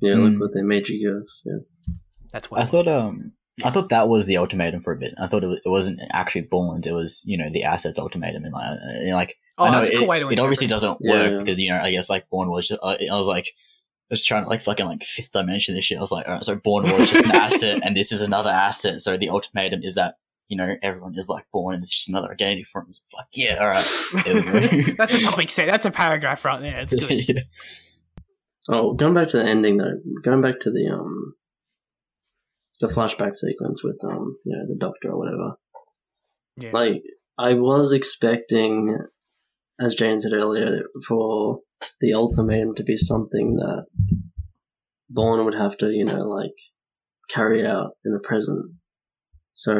Yeah, 0.00 0.14
Mm. 0.14 0.32
look 0.32 0.40
what 0.40 0.54
they 0.54 0.62
made 0.62 0.88
you 0.88 0.98
give. 1.08 1.28
Yeah. 1.44 1.94
That's 2.32 2.50
what 2.50 2.60
I 2.60 2.64
thought 2.64 2.86
was. 2.86 2.94
um 3.04 3.32
I 3.64 3.70
thought 3.70 3.90
that 3.90 4.08
was 4.08 4.26
the 4.26 4.38
ultimatum 4.38 4.80
for 4.80 4.92
a 4.94 4.98
bit. 4.98 5.12
I 5.22 5.26
thought 5.26 5.44
it, 5.44 5.48
was, 5.48 5.60
it 5.64 5.68
wasn't 5.68 6.00
actually 6.12 6.42
Bourne's. 6.50 6.86
It 6.86 6.92
was 6.92 7.22
you 7.26 7.36
know 7.36 7.50
the 7.52 7.64
assets 7.64 7.98
ultimatum 7.98 8.44
and 8.44 8.52
like, 8.52 8.70
uh, 8.70 8.76
and, 9.06 9.12
like 9.14 9.34
Oh, 9.60 9.64
I 9.66 9.70
know 9.70 9.80
that's 9.82 9.94
a 9.94 10.02
it, 10.02 10.08
way 10.08 10.20
to 10.20 10.28
it 10.28 10.38
obviously 10.40 10.64
interpret 10.66 10.70
doesn't 10.70 10.98
Yeah, 11.00 11.10
work 11.12 11.32
yeah. 11.32 11.38
because 11.38 11.60
you 11.60 11.70
know 11.70 11.80
I 11.80 11.90
guess 11.90 12.08
like 12.10 12.28
Bourne 12.30 12.50
was 12.50 12.68
just 12.68 12.80
I, 12.82 12.96
I 13.12 13.16
was 13.18 13.26
like 13.26 13.46
I 13.46 14.14
was 14.14 14.24
trying 14.24 14.42
to 14.44 14.48
like 14.50 14.62
fucking 14.62 14.86
like 14.86 15.02
fifth 15.04 15.32
dimension 15.32 15.74
this 15.74 15.84
shit. 15.84 15.98
I 15.98 16.00
was 16.00 16.10
like, 16.12 16.26
all 16.26 16.34
right, 16.34 16.44
so 16.44 16.56
Bourne 16.56 16.84
was 16.90 17.10
just 17.10 17.24
an 17.26 17.32
asset 17.32 17.80
and 17.84 17.96
this 17.96 18.10
is 18.12 18.26
another 18.26 18.50
asset. 18.50 19.00
So 19.00 19.16
the 19.16 19.28
ultimatum 19.30 19.80
is 19.82 19.94
that 19.94 20.14
you 20.48 20.56
know 20.56 20.74
everyone 20.82 21.14
is 21.16 21.28
like 21.28 21.46
Bourne, 21.52 21.74
and 21.74 21.82
it's 21.82 21.92
just 21.94 22.08
another 22.08 22.32
identity 22.32 22.64
for 22.64 22.80
him. 22.80 22.86
It's 22.88 23.04
like 23.16 23.26
yeah, 23.32 23.58
all 23.60 23.68
right. 23.68 24.24
There 24.24 24.34
we 24.34 24.42
go. 24.42 24.92
That's 24.98 25.22
a 25.22 25.24
topic 25.30 25.50
set. 25.50 25.66
That's 25.66 25.86
a 25.86 25.90
paragraph 25.92 26.44
right 26.44 26.60
there. 26.60 26.80
It's 26.80 26.94
good. 26.94 27.28
yeah. 27.28 27.42
Oh, 28.68 28.94
going 28.94 29.14
back 29.14 29.28
to 29.28 29.38
the 29.38 29.44
ending 29.44 29.76
though, 29.78 29.94
going 30.22 30.42
back 30.42 30.58
to 30.60 30.70
the 30.70 30.88
um, 30.88 31.34
the 32.80 32.88
flashback 32.88 33.36
sequence 33.36 33.84
with 33.84 34.00
um, 34.04 34.36
you 34.44 34.56
know, 34.56 34.66
the 34.66 34.76
doctor 34.76 35.10
or 35.10 35.18
whatever. 35.18 35.54
Yeah. 36.56 36.70
Like, 36.72 37.02
I 37.38 37.54
was 37.54 37.92
expecting, 37.92 38.96
as 39.80 39.94
Jane 39.94 40.20
said 40.20 40.32
earlier, 40.32 40.82
for 41.06 41.60
the 42.00 42.12
ultimatum 42.12 42.74
to 42.74 42.84
be 42.84 42.96
something 42.96 43.56
that 43.56 43.86
Bourne 45.08 45.44
would 45.44 45.54
have 45.54 45.76
to, 45.78 45.90
you 45.90 46.04
know, 46.04 46.22
like 46.28 46.54
carry 47.30 47.66
out 47.66 47.92
in 48.04 48.12
the 48.12 48.20
present. 48.20 48.74
So 49.54 49.74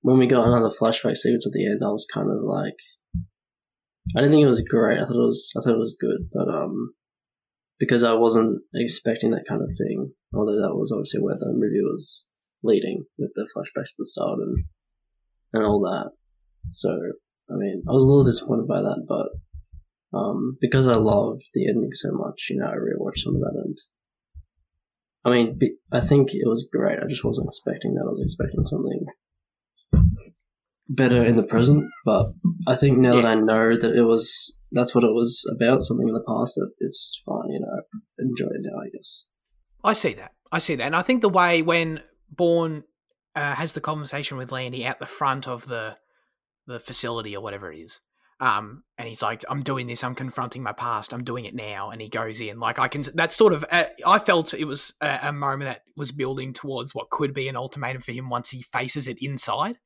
when 0.00 0.18
we 0.18 0.26
got 0.26 0.46
another 0.46 0.70
flashback 0.70 1.16
sequence 1.16 1.46
at 1.46 1.52
the 1.52 1.66
end, 1.66 1.80
I 1.84 1.88
was 1.88 2.06
kind 2.12 2.28
of 2.30 2.38
like, 2.42 2.76
I 4.16 4.20
didn't 4.20 4.32
think 4.32 4.44
it 4.44 4.48
was 4.48 4.62
great. 4.62 4.98
I 4.98 5.02
thought 5.04 5.16
it 5.16 5.28
was, 5.28 5.52
I 5.56 5.60
thought 5.62 5.74
it 5.74 5.78
was 5.78 5.96
good, 6.00 6.28
but 6.32 6.48
um, 6.48 6.94
because 7.78 8.02
I 8.04 8.14
wasn't 8.14 8.62
expecting 8.74 9.32
that 9.32 9.44
kind 9.48 9.62
of 9.62 9.70
thing. 9.76 10.12
Although 10.34 10.60
that 10.60 10.74
was 10.74 10.92
obviously 10.92 11.20
where 11.20 11.36
the 11.38 11.52
movie 11.52 11.82
was 11.82 12.26
leading 12.62 13.04
with 13.18 13.32
the 13.34 13.42
flashbacks 13.42 13.90
to 13.90 13.94
the 13.98 14.06
start 14.06 14.38
and 14.38 14.56
and 15.52 15.66
all 15.66 15.80
that. 15.80 16.12
So 16.70 16.96
I 17.52 17.56
mean, 17.56 17.82
I 17.88 17.92
was 17.92 18.02
a 18.02 18.06
little 18.06 18.24
disappointed 18.24 18.66
by 18.66 18.80
that, 18.80 19.04
but 19.06 19.28
um, 20.16 20.56
because 20.60 20.86
I 20.86 20.96
loved 20.96 21.44
the 21.54 21.68
ending 21.68 21.92
so 21.92 22.12
much, 22.12 22.48
you 22.50 22.58
know, 22.58 22.66
I 22.66 22.74
rewatched 22.74 23.18
some 23.18 23.34
of 23.36 23.40
that 23.40 23.60
and. 23.64 23.78
I 25.24 25.30
mean, 25.30 25.56
I 25.92 26.00
think 26.00 26.30
it 26.32 26.48
was 26.48 26.68
great. 26.72 26.98
I 26.98 27.06
just 27.06 27.24
wasn't 27.24 27.46
expecting 27.46 27.94
that. 27.94 28.04
I 28.04 28.10
was 28.10 28.20
expecting 28.20 28.64
something 28.64 29.06
better 30.88 31.24
in 31.24 31.36
the 31.36 31.44
present, 31.44 31.88
but 32.04 32.32
I 32.66 32.74
think 32.74 32.98
now 32.98 33.14
that 33.14 33.24
I 33.24 33.36
know 33.36 33.76
that 33.76 33.94
it 33.94 34.02
was 34.02 34.52
that's 34.72 34.94
what 34.94 35.04
it 35.04 35.12
was 35.12 35.44
about, 35.54 35.84
something 35.84 36.08
in 36.08 36.14
the 36.14 36.24
past, 36.26 36.56
that 36.56 36.72
it's 36.80 37.22
fine. 37.24 37.50
You 37.50 37.60
know, 37.60 37.82
enjoy 38.18 38.46
it 38.46 38.62
now. 38.62 38.80
I 38.80 38.88
guess. 38.88 39.26
I 39.84 39.92
see 39.92 40.14
that. 40.14 40.32
I 40.50 40.58
see 40.58 40.74
that. 40.76 40.84
And 40.84 40.96
I 40.96 41.02
think 41.02 41.22
the 41.22 41.28
way 41.28 41.62
when 41.62 42.00
Bourne 42.30 42.84
uh, 43.34 43.54
has 43.54 43.72
the 43.72 43.80
conversation 43.80 44.36
with 44.36 44.52
Landy 44.52 44.84
at 44.84 44.98
the 44.98 45.06
front 45.06 45.48
of 45.48 45.66
the 45.66 45.96
the 46.66 46.78
facility 46.80 47.36
or 47.36 47.42
whatever 47.42 47.72
it 47.72 47.78
is, 47.80 48.00
um, 48.40 48.82
and 48.98 49.08
he's 49.08 49.22
like, 49.22 49.44
"I'm 49.48 49.62
doing 49.62 49.86
this. 49.86 50.02
I'm 50.04 50.14
confronting 50.14 50.62
my 50.62 50.72
past. 50.72 51.12
I'm 51.12 51.24
doing 51.24 51.44
it 51.44 51.54
now." 51.54 51.90
And 51.90 52.00
he 52.00 52.08
goes 52.08 52.40
in 52.40 52.58
like 52.58 52.78
I 52.78 52.88
can. 52.88 53.04
That's 53.14 53.36
sort 53.36 53.52
of. 53.52 53.64
Uh, 53.70 53.84
I 54.06 54.18
felt 54.18 54.54
it 54.54 54.64
was 54.64 54.92
a, 55.00 55.18
a 55.24 55.32
moment 55.32 55.68
that 55.70 55.82
was 55.96 56.12
building 56.12 56.52
towards 56.52 56.94
what 56.94 57.10
could 57.10 57.32
be 57.34 57.48
an 57.48 57.56
ultimatum 57.56 58.02
for 58.02 58.12
him 58.12 58.28
once 58.30 58.50
he 58.50 58.62
faces 58.62 59.08
it 59.08 59.18
inside. 59.20 59.78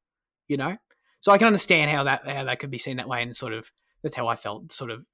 You 0.48 0.56
know, 0.56 0.76
so 1.20 1.32
I 1.32 1.38
can 1.38 1.48
understand 1.48 1.90
how 1.90 2.04
that 2.04 2.26
how 2.28 2.44
that 2.44 2.58
could 2.58 2.70
be 2.70 2.78
seen 2.78 2.96
that 2.98 3.08
way, 3.08 3.22
and 3.22 3.36
sort 3.36 3.52
of 3.52 3.70
that's 4.02 4.16
how 4.16 4.26
I 4.28 4.36
felt. 4.36 4.72
Sort 4.72 4.90
of 4.90 5.04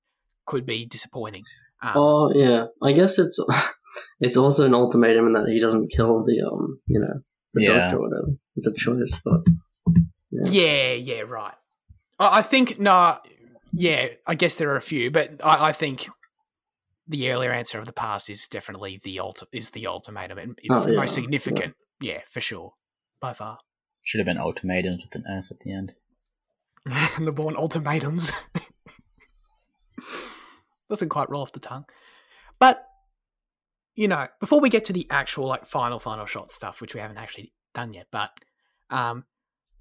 could 0.47 0.67
be 0.67 0.85
disappointing. 0.85 1.43
Um, 1.83 1.93
Oh 1.97 2.33
yeah, 2.35 2.67
I 2.83 2.93
guess 2.93 3.19
it's 3.19 3.39
it's 4.21 4.37
also 4.37 4.67
an 4.67 4.75
ultimatum 4.75 5.27
in 5.27 5.33
that 5.33 5.49
he 5.49 5.59
doesn't 5.59 5.91
kill 5.91 6.25
the 6.25 6.43
um, 6.43 6.79
you 6.87 7.01
know, 7.01 7.21
the 7.55 7.63
Yeah. 7.63 7.81
doctor 7.81 7.97
or 7.97 8.09
whatever. 8.09 8.29
It's 8.57 8.67
a 8.67 8.75
choice, 8.75 9.19
but 9.25 9.41
Yeah, 10.33 10.93
yeah, 10.93 11.21
right. 11.23 11.55
I, 12.19 12.39
I 12.39 12.43
think 12.43 12.79
no, 12.81 13.19
yeah. 13.73 14.09
I 14.27 14.35
guess 14.35 14.55
there 14.57 14.71
are 14.71 14.77
a 14.77 14.83
few, 14.83 15.11
but 15.11 15.41
I, 15.45 15.69
I 15.69 15.73
think 15.73 16.09
the 17.09 17.31
earlier 17.33 17.53
answer 17.53 17.79
of 17.79 17.87
the 17.87 17.93
past 17.93 18.31
is 18.31 18.47
definitely 18.49 19.01
the 19.03 19.17
ulti- 19.19 19.47
is 19.53 19.71
the 19.71 19.87
ultimatum. 19.87 20.39
and 20.39 20.59
It's 20.63 20.83
Oh, 20.83 20.87
the 20.87 20.93
yeah, 20.95 21.01
most 21.01 21.15
significant. 21.15 21.75
Yeah. 22.01 22.21
for 22.31 22.41
sure, 22.41 22.73
by 23.21 23.33
far. 23.35 23.59
Should 24.03 24.19
have 24.19 24.27
been 24.27 24.39
ultimatums 24.39 25.03
with 25.03 25.15
an 25.15 25.25
S 25.31 25.51
at 25.53 25.61
the 25.61 25.73
end. 25.73 25.95
the 27.21 27.31
Bourne 27.33 27.57
ultimatums 27.57 28.33
doesn't 30.91 31.09
quite 31.11 31.31
roll 31.31 31.43
off 31.43 31.53
the 31.53 31.61
tongue, 31.61 31.85
but 32.59 32.85
you 33.95 34.09
know, 34.09 34.27
before 34.41 34.61
we 34.61 34.71
get 34.71 34.87
to 34.87 34.93
the 34.93 35.07
actual 35.11 35.47
like 35.47 35.65
final 35.67 36.01
final 36.01 36.27
shot 36.27 36.51
stuff, 36.51 36.81
which 36.81 36.95
we 36.95 37.01
haven't 37.01 37.19
actually 37.19 37.53
done 37.75 37.93
yet. 37.95 38.07
But 38.11 38.31
um, 38.91 39.25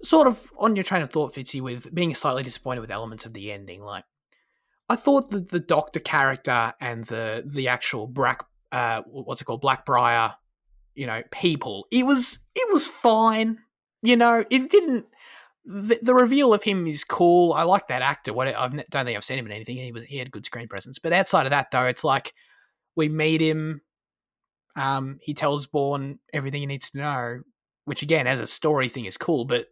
sort 0.04 0.26
of 0.26 0.52
on 0.58 0.76
your 0.76 0.84
train 0.84 1.02
of 1.02 1.10
thought, 1.10 1.34
Fitzy, 1.34 1.60
with 1.60 1.94
being 1.94 2.14
slightly 2.14 2.42
disappointed 2.42 2.80
with 2.80 2.90
elements 2.90 3.26
of 3.26 3.32
the 3.32 3.52
ending. 3.52 3.82
Like, 3.82 4.04
I 4.88 4.96
thought 4.96 5.30
that 5.30 5.48
the 5.48 5.60
Doctor 5.60 6.00
character 6.00 6.72
and 6.80 7.06
the 7.06 7.42
the 7.46 7.68
actual 7.68 8.06
Black, 8.06 8.44
uh, 8.72 9.02
what's 9.06 9.40
it 9.40 9.44
called, 9.44 9.62
Blackbriar, 9.62 10.34
you 10.94 11.06
know, 11.06 11.22
people. 11.30 11.86
It 11.90 12.06
was 12.06 12.38
it 12.54 12.72
was 12.72 12.86
fine. 12.86 13.58
You 14.02 14.16
know, 14.16 14.44
it 14.50 14.70
didn't. 14.70 15.06
The, 15.64 16.00
the 16.02 16.14
reveal 16.14 16.52
of 16.52 16.64
him 16.64 16.88
is 16.88 17.04
cool. 17.04 17.52
I 17.52 17.62
like 17.62 17.86
that 17.86 18.02
actor. 18.02 18.32
What 18.32 18.48
I 18.48 18.68
don't 18.68 18.84
think 18.90 19.16
I've 19.16 19.24
seen 19.24 19.38
him 19.38 19.46
in 19.46 19.52
anything. 19.52 19.76
He 19.76 19.92
was 19.92 20.04
he 20.04 20.18
had 20.18 20.32
good 20.32 20.44
screen 20.44 20.68
presence. 20.68 20.98
But 20.98 21.12
outside 21.12 21.46
of 21.46 21.50
that, 21.50 21.70
though, 21.70 21.86
it's 21.86 22.04
like 22.04 22.32
we 22.96 23.08
meet 23.08 23.40
him. 23.40 23.80
Um, 24.74 25.18
he 25.22 25.34
tells 25.34 25.66
Bourne 25.66 26.18
everything 26.32 26.60
he 26.60 26.66
needs 26.66 26.90
to 26.90 26.98
know, 26.98 27.42
which 27.84 28.02
again, 28.02 28.26
as 28.26 28.40
a 28.40 28.46
story 28.46 28.88
thing, 28.88 29.04
is 29.04 29.16
cool. 29.16 29.44
But 29.44 29.68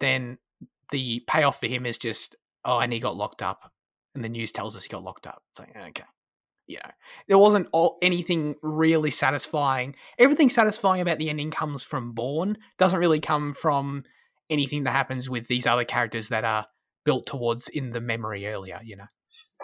then 0.00 0.38
the 0.90 1.22
payoff 1.26 1.60
for 1.60 1.66
him 1.66 1.86
is 1.86 1.98
just, 1.98 2.36
oh, 2.64 2.78
and 2.78 2.92
he 2.92 3.00
got 3.00 3.16
locked 3.16 3.42
up, 3.42 3.72
and 4.14 4.24
the 4.24 4.28
news 4.28 4.52
tells 4.52 4.76
us 4.76 4.84
he 4.84 4.88
got 4.88 5.02
locked 5.02 5.26
up. 5.26 5.42
It's 5.50 5.60
like, 5.60 5.76
okay, 5.76 6.04
you 6.66 6.76
know, 6.76 6.90
there 7.28 7.38
wasn't 7.38 7.68
all, 7.72 7.98
anything 8.02 8.54
really 8.62 9.10
satisfying. 9.10 9.94
Everything 10.18 10.50
satisfying 10.50 11.00
about 11.00 11.18
the 11.18 11.28
ending 11.28 11.50
comes 11.50 11.82
from 11.82 12.12
Bourne. 12.12 12.58
Doesn't 12.78 13.00
really 13.00 13.20
come 13.20 13.52
from 13.52 14.04
anything 14.50 14.84
that 14.84 14.92
happens 14.92 15.28
with 15.28 15.46
these 15.48 15.66
other 15.66 15.84
characters 15.84 16.28
that 16.28 16.44
are 16.44 16.66
built 17.04 17.26
towards 17.26 17.68
in 17.68 17.90
the 17.90 18.00
memory 18.00 18.46
earlier. 18.46 18.80
You 18.82 18.96
know. 18.96 19.06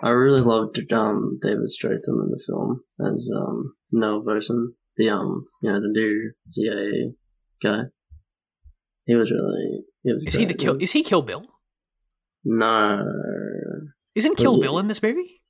I 0.03 0.11
really 0.11 0.41
loved 0.41 0.93
um, 0.93 1.39
David 1.43 1.69
Strathairn 1.69 2.25
in 2.25 2.31
the 2.31 2.43
film 2.47 2.83
as 3.01 3.31
um, 3.35 3.75
Vosen, 3.93 4.75
the 4.97 5.11
um, 5.11 5.45
you 5.63 5.71
know, 5.71 5.81
the 5.81 5.89
new 5.89 6.33
CIA 6.49 7.13
guy. 7.63 7.85
He 9.05 9.15
was 9.15 9.31
really. 9.31 9.85
Is 10.05 10.25
great. 10.25 10.41
he 10.41 10.45
the 10.47 10.55
kill? 10.55 10.77
Is 10.81 10.93
he 10.93 11.03
Kill 11.03 11.23
Bill? 11.23 11.45
No. 12.45 13.05
Isn't 14.15 14.37
Kill 14.37 14.61
Bill 14.61 14.79
in 14.79 14.87
this 14.87 15.03
movie? 15.03 15.43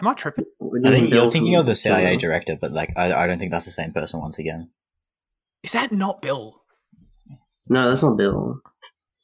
Am 0.00 0.06
I 0.06 0.14
tripping? 0.14 0.44
I 0.84 0.90
think 0.90 1.10
you're 1.10 1.30
thinking 1.30 1.56
of 1.56 1.66
the 1.66 1.74
CIA 1.74 2.12
Bill. 2.12 2.18
director, 2.18 2.56
but 2.60 2.72
like 2.72 2.90
I, 2.96 3.12
I 3.12 3.26
don't 3.26 3.38
think 3.38 3.50
that's 3.50 3.64
the 3.64 3.70
same 3.70 3.92
person 3.92 4.20
once 4.20 4.38
again. 4.38 4.70
Is 5.62 5.72
that 5.72 5.90
not 5.90 6.22
Bill? 6.22 6.62
No, 7.68 7.88
that's 7.88 8.02
not 8.02 8.16
Bill. 8.16 8.60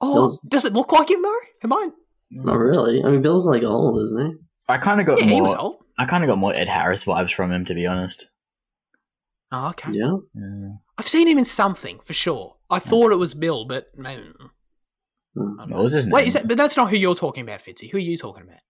Oh, 0.01 0.15
Bill's... 0.15 0.41
does 0.41 0.65
it 0.65 0.73
look 0.73 0.93
like 0.93 1.11
him 1.11 1.23
though? 1.23 1.41
Am 1.63 1.73
I? 1.73 1.91
Not 2.31 2.59
really. 2.59 3.03
I 3.05 3.11
mean, 3.11 3.23
Bill's 3.23 3.47
like 3.47 3.63
old, 3.63 4.03
isn't 4.03 4.27
he? 4.27 4.33
I 4.69 4.79
kind 4.79 5.01
of 5.01 5.07
got 5.07 5.23
yeah, 5.23 5.27
more. 5.27 5.79
I 5.99 6.07
kind 6.07 6.25
of 6.25 6.29
got 6.29 6.39
more 6.39 6.55
Ed 6.55 6.69
Harris 6.69 7.05
vibes 7.05 7.33
from 7.33 7.53
him, 7.53 7.65
to 7.67 7.75
be 7.75 7.87
honest. 7.87 8.27
Oh, 9.53 9.69
okay. 9.69 9.93
Yeah. 9.93 10.17
yeah. 10.35 10.73
I've 10.99 11.07
seen 11.07 11.29
him 11.29 11.39
in 11.39 11.45
something 11.45 12.01
for 12.03 12.13
sure. 12.13 12.54
I 12.71 12.79
thought 12.79 13.13
it 13.13 13.17
was 13.17 13.35
Bill, 13.35 13.65
but 13.67 13.89
maybe. 13.97 14.23
Hmm. 15.37 15.71
What 15.71 15.83
was 15.83 15.93
his 15.93 16.07
name? 16.07 16.13
Wait, 16.13 16.29
is 16.29 16.35
that, 16.35 16.49
but 16.49 16.57
that's 16.57 16.77
not 16.77 16.91
who 16.91 16.97
you're 16.97 17.15
talking 17.15 17.43
about, 17.43 17.61
Fitzy. 17.61 17.91
Who 17.91 17.99
are 17.99 18.01
you 18.01 18.17
talking 18.17 18.43
about? 18.43 18.61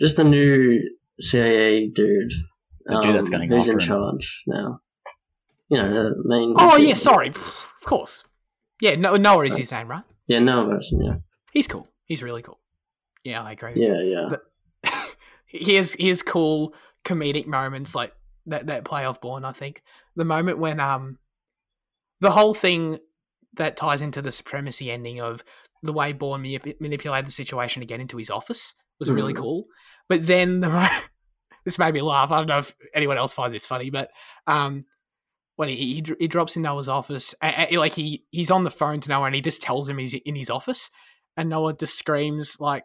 Just 0.00 0.16
the 0.16 0.24
new 0.24 0.80
CIA 1.20 1.88
dude. 1.88 2.32
The 2.86 3.00
dude 3.00 3.14
that's 3.14 3.30
going 3.30 3.52
um, 3.52 3.58
Who's 3.58 3.68
in 3.68 3.78
charge 3.78 4.42
now? 4.46 4.80
You 5.68 5.78
know, 5.78 5.92
the 5.92 6.14
main. 6.24 6.54
Oh 6.56 6.76
yeah, 6.76 6.94
sorry. 6.94 7.28
Of 7.28 7.84
course. 7.84 8.24
Yeah, 8.80 8.94
no, 8.94 9.16
Noah 9.16 9.46
is 9.46 9.56
his 9.56 9.72
name, 9.72 9.88
right? 9.88 10.04
Yeah, 10.26 10.38
Noah 10.38 10.66
Vosen. 10.66 11.02
Yeah. 11.02 11.16
He's 11.52 11.66
cool. 11.66 11.88
He's 12.06 12.22
really 12.22 12.42
cool. 12.42 12.58
Yeah, 13.24 13.42
I 13.42 13.52
agree. 13.52 13.72
yeah, 13.74 14.00
you. 14.00 14.30
yeah. 14.84 14.92
he 15.46 15.74
has 15.74 15.92
he 15.94 16.08
has 16.08 16.22
cool 16.22 16.74
comedic 17.04 17.46
moments 17.46 17.94
like 17.94 18.14
that 18.46 18.66
that 18.68 18.84
play 18.84 19.04
off 19.04 19.20
Bourne. 19.20 19.44
I 19.44 19.52
think 19.52 19.82
the 20.16 20.24
moment 20.24 20.58
when 20.58 20.80
um 20.80 21.18
the 22.20 22.30
whole 22.30 22.54
thing 22.54 22.98
that 23.54 23.76
ties 23.76 24.02
into 24.02 24.22
the 24.22 24.32
supremacy 24.32 24.90
ending 24.90 25.20
of 25.20 25.44
the 25.82 25.92
way 25.92 26.12
Bourne 26.12 26.42
manip- 26.42 26.80
manipulated 26.80 27.26
the 27.26 27.32
situation 27.32 27.80
to 27.80 27.86
get 27.86 28.00
into 28.00 28.16
his 28.16 28.30
office 28.30 28.74
was 28.98 29.10
really 29.10 29.32
mm. 29.32 29.38
cool. 29.38 29.64
But 30.08 30.26
then 30.26 30.60
the 30.60 30.90
this 31.64 31.78
made 31.78 31.94
me 31.94 32.02
laugh. 32.02 32.30
I 32.30 32.38
don't 32.38 32.48
know 32.48 32.58
if 32.58 32.74
anyone 32.94 33.18
else 33.18 33.32
finds 33.32 33.54
this 33.54 33.66
funny, 33.66 33.90
but 33.90 34.10
um, 34.46 34.82
when 35.56 35.68
he, 35.68 35.76
he, 35.76 36.04
he 36.18 36.28
drops 36.28 36.56
in 36.56 36.62
Noah's 36.62 36.88
office, 36.88 37.34
like 37.42 37.92
he 37.92 38.24
he's 38.30 38.50
on 38.50 38.64
the 38.64 38.70
phone 38.70 39.00
to 39.00 39.08
Noah, 39.08 39.26
and 39.26 39.34
he 39.34 39.40
just 39.40 39.62
tells 39.62 39.88
him 39.88 39.98
he's 39.98 40.14
in 40.14 40.34
his 40.34 40.50
office, 40.50 40.90
and 41.36 41.48
Noah 41.48 41.74
just 41.74 41.98
screams 41.98 42.56
like, 42.60 42.84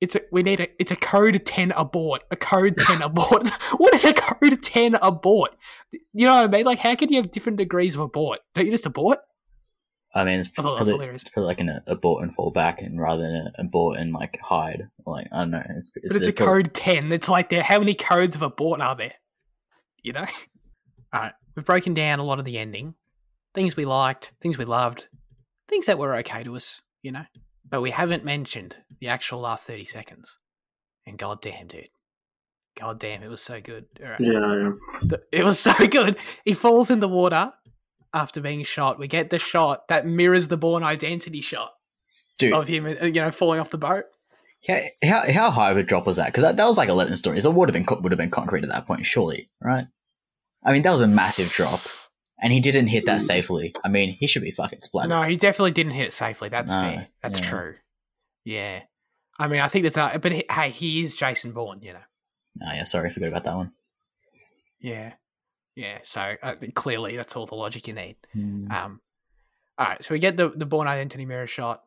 "It's 0.00 0.14
a 0.14 0.20
we 0.32 0.42
need 0.42 0.60
a 0.60 0.68
it's 0.80 0.90
a 0.90 0.96
code 0.96 1.44
ten 1.44 1.72
abort, 1.72 2.24
a 2.30 2.36
code 2.36 2.76
ten 2.76 3.02
abort. 3.10 3.48
what 3.76 3.94
is 3.94 4.04
a 4.04 4.12
code 4.12 4.62
ten 4.62 4.96
abort? 5.00 5.56
You 6.12 6.26
know 6.26 6.36
what 6.36 6.44
I 6.44 6.48
mean? 6.48 6.64
Like, 6.64 6.78
how 6.78 6.94
can 6.94 7.10
you 7.10 7.16
have 7.16 7.30
different 7.30 7.58
degrees 7.58 7.94
of 7.94 8.00
abort? 8.00 8.40
Don't 8.54 8.66
you 8.66 8.72
just 8.72 8.86
abort? 8.86 9.20
I 10.16 10.24
mean, 10.24 10.40
it's 10.40 10.48
probably, 10.48 11.06
it's 11.08 11.28
probably 11.28 11.46
like 11.46 11.60
an 11.60 11.82
abort 11.86 12.22
and 12.22 12.34
fall 12.34 12.50
back, 12.50 12.80
and 12.80 12.98
rather 12.98 13.22
than 13.22 13.52
abort 13.58 13.98
and 13.98 14.14
like 14.14 14.38
hide. 14.40 14.88
Like 15.04 15.28
I 15.30 15.40
don't 15.40 15.50
know. 15.50 15.62
It's, 15.76 15.92
it's 15.94 16.08
but 16.08 16.16
it's 16.16 16.26
a 16.26 16.32
code 16.32 16.72
ten. 16.72 17.12
It's 17.12 17.28
like 17.28 17.50
there. 17.50 17.62
How 17.62 17.78
many 17.78 17.94
codes 17.94 18.34
of 18.34 18.40
abort 18.40 18.80
are 18.80 18.96
there? 18.96 19.12
You 20.02 20.14
know. 20.14 20.26
All 21.12 21.20
right, 21.20 21.32
we've 21.54 21.66
broken 21.66 21.92
down 21.92 22.18
a 22.18 22.24
lot 22.24 22.38
of 22.38 22.44
the 22.44 22.58
ending, 22.58 22.94
things 23.54 23.76
we 23.76 23.84
liked, 23.84 24.32
things 24.40 24.58
we 24.58 24.64
loved, 24.64 25.06
things 25.68 25.86
that 25.86 25.98
were 25.98 26.16
okay 26.16 26.42
to 26.44 26.56
us. 26.56 26.80
You 27.02 27.12
know, 27.12 27.24
but 27.68 27.80
we 27.80 27.90
haven't 27.90 28.24
mentioned 28.24 28.76
the 29.00 29.08
actual 29.08 29.40
last 29.40 29.66
thirty 29.66 29.84
seconds. 29.84 30.38
And 31.06 31.18
goddamn, 31.18 31.68
dude, 31.68 31.88
goddamn, 32.78 33.22
it 33.22 33.28
was 33.28 33.42
so 33.42 33.60
good. 33.60 33.86
Right. 34.00 34.20
Yeah, 34.20 34.70
yeah, 35.02 35.16
it 35.32 35.44
was 35.44 35.58
so 35.60 35.72
good. 35.86 36.18
He 36.44 36.54
falls 36.54 36.90
in 36.90 37.00
the 37.00 37.08
water 37.08 37.52
after 38.12 38.40
being 38.40 38.64
shot. 38.64 38.98
We 38.98 39.08
get 39.08 39.30
the 39.30 39.38
shot 39.38 39.88
that 39.88 40.06
mirrors 40.06 40.48
the 40.48 40.56
Bourne 40.56 40.82
Identity 40.82 41.40
shot 41.40 41.72
Dude. 42.38 42.52
of 42.52 42.66
him, 42.66 42.86
uh, 42.86 43.04
you 43.04 43.20
know, 43.20 43.30
falling 43.30 43.60
off 43.60 43.70
the 43.70 43.78
boat. 43.78 44.04
Yeah, 44.68 44.80
how 45.04 45.22
how 45.32 45.50
high 45.50 45.70
of 45.70 45.76
a 45.76 45.82
drop 45.82 46.06
was 46.06 46.16
that? 46.16 46.26
Because 46.26 46.42
that, 46.42 46.56
that 46.56 46.66
was 46.66 46.78
like 46.78 46.88
eleven 46.88 47.14
stories. 47.16 47.44
It 47.44 47.52
would 47.52 47.68
have 47.68 47.74
been 47.74 48.02
would 48.02 48.12
have 48.12 48.18
been 48.18 48.30
concrete 48.30 48.64
at 48.64 48.70
that 48.70 48.86
point, 48.86 49.06
surely, 49.06 49.50
right? 49.60 49.86
I 50.64 50.72
mean, 50.72 50.82
that 50.82 50.90
was 50.90 51.02
a 51.02 51.06
massive 51.06 51.50
drop, 51.50 51.80
and 52.40 52.52
he 52.52 52.60
didn't 52.60 52.88
hit 52.88 53.06
that 53.06 53.22
safely. 53.22 53.74
I 53.84 53.88
mean, 53.88 54.10
he 54.10 54.26
should 54.26 54.42
be 54.42 54.50
fucking 54.50 54.82
splattered. 54.82 55.10
No, 55.10 55.22
he 55.22 55.36
definitely 55.36 55.70
didn't 55.72 55.92
hit 55.92 56.08
it 56.08 56.12
safely. 56.12 56.48
That's 56.48 56.70
no, 56.70 56.80
fair. 56.80 57.08
That's 57.22 57.40
yeah. 57.40 57.48
true. 57.48 57.74
Yeah, 58.44 58.80
I 59.38 59.48
mean, 59.48 59.60
I 59.60 59.68
think 59.68 59.82
there's 59.82 59.96
a 59.96 60.18
but 60.18 60.32
he, 60.32 60.44
hey, 60.50 60.70
he 60.70 61.02
is 61.02 61.16
Jason 61.16 61.52
Bourne, 61.52 61.82
you 61.82 61.92
know. 61.92 61.98
Oh 62.62 62.72
yeah, 62.72 62.84
sorry, 62.84 63.10
I 63.10 63.12
forgot 63.12 63.28
about 63.28 63.44
that 63.44 63.56
one. 63.56 63.70
Yeah, 64.80 65.14
yeah, 65.74 65.98
so 66.02 66.36
uh, 66.42 66.54
clearly 66.74 67.16
that's 67.16 67.36
all 67.36 67.46
the 67.46 67.54
logic 67.54 67.88
you 67.88 67.94
need. 67.94 68.16
Mm. 68.34 68.72
Um, 68.72 69.00
all 69.78 69.86
right, 69.88 70.02
so 70.02 70.14
we 70.14 70.18
get 70.18 70.36
the 70.36 70.50
the 70.50 70.66
Bourne 70.66 70.88
Identity 70.88 71.26
mirror 71.26 71.46
shot, 71.46 71.82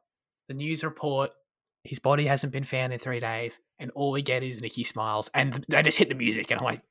the 0.47 0.53
news 0.53 0.83
report. 0.83 1.31
His 1.83 1.99
body 1.99 2.25
hasn't 2.25 2.53
been 2.53 2.65
found 2.65 2.93
in 2.93 2.99
three 2.99 3.19
days, 3.19 3.59
and 3.79 3.89
all 3.91 4.11
we 4.11 4.21
get 4.21 4.43
is 4.43 4.61
Nicky 4.61 4.83
smiles, 4.83 5.29
and 5.33 5.65
they 5.69 5.81
just 5.81 5.97
hit 5.97 6.09
the 6.09 6.15
music, 6.15 6.51
and 6.51 6.59
I'm 6.59 6.65
like, 6.65 6.81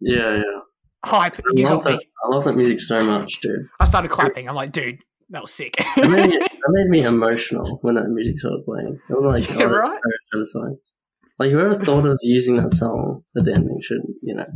yeah, 0.00 0.36
yeah, 0.36 0.59
hype. 1.04 1.36
I 1.38 1.60
love 1.62 1.84
that. 1.84 2.02
I 2.24 2.28
love 2.28 2.44
that 2.44 2.56
music 2.56 2.80
so 2.80 3.02
much, 3.04 3.40
dude. 3.40 3.66
I 3.78 3.84
started 3.84 4.10
clapping. 4.10 4.48
I'm 4.48 4.54
like, 4.54 4.72
dude, 4.72 5.02
that 5.30 5.42
was 5.42 5.52
sick. 5.52 5.74
it, 5.78 6.10
made, 6.10 6.32
it 6.42 6.60
made 6.68 6.88
me 6.88 7.02
emotional 7.02 7.78
when 7.82 7.94
that 7.94 8.08
music 8.08 8.38
started 8.38 8.64
playing. 8.64 8.98
It 9.08 9.12
was 9.12 9.24
like, 9.24 9.50
oh, 9.56 9.66
right? 9.66 10.00
so 10.32 10.38
satisfying. 10.38 10.78
Like 11.38 11.50
whoever 11.50 11.74
thought 11.74 12.04
of 12.04 12.18
using 12.20 12.56
that 12.56 12.74
song 12.74 13.22
at 13.36 13.44
the 13.44 13.54
ending 13.54 13.80
should, 13.80 14.02
you 14.22 14.34
know, 14.34 14.46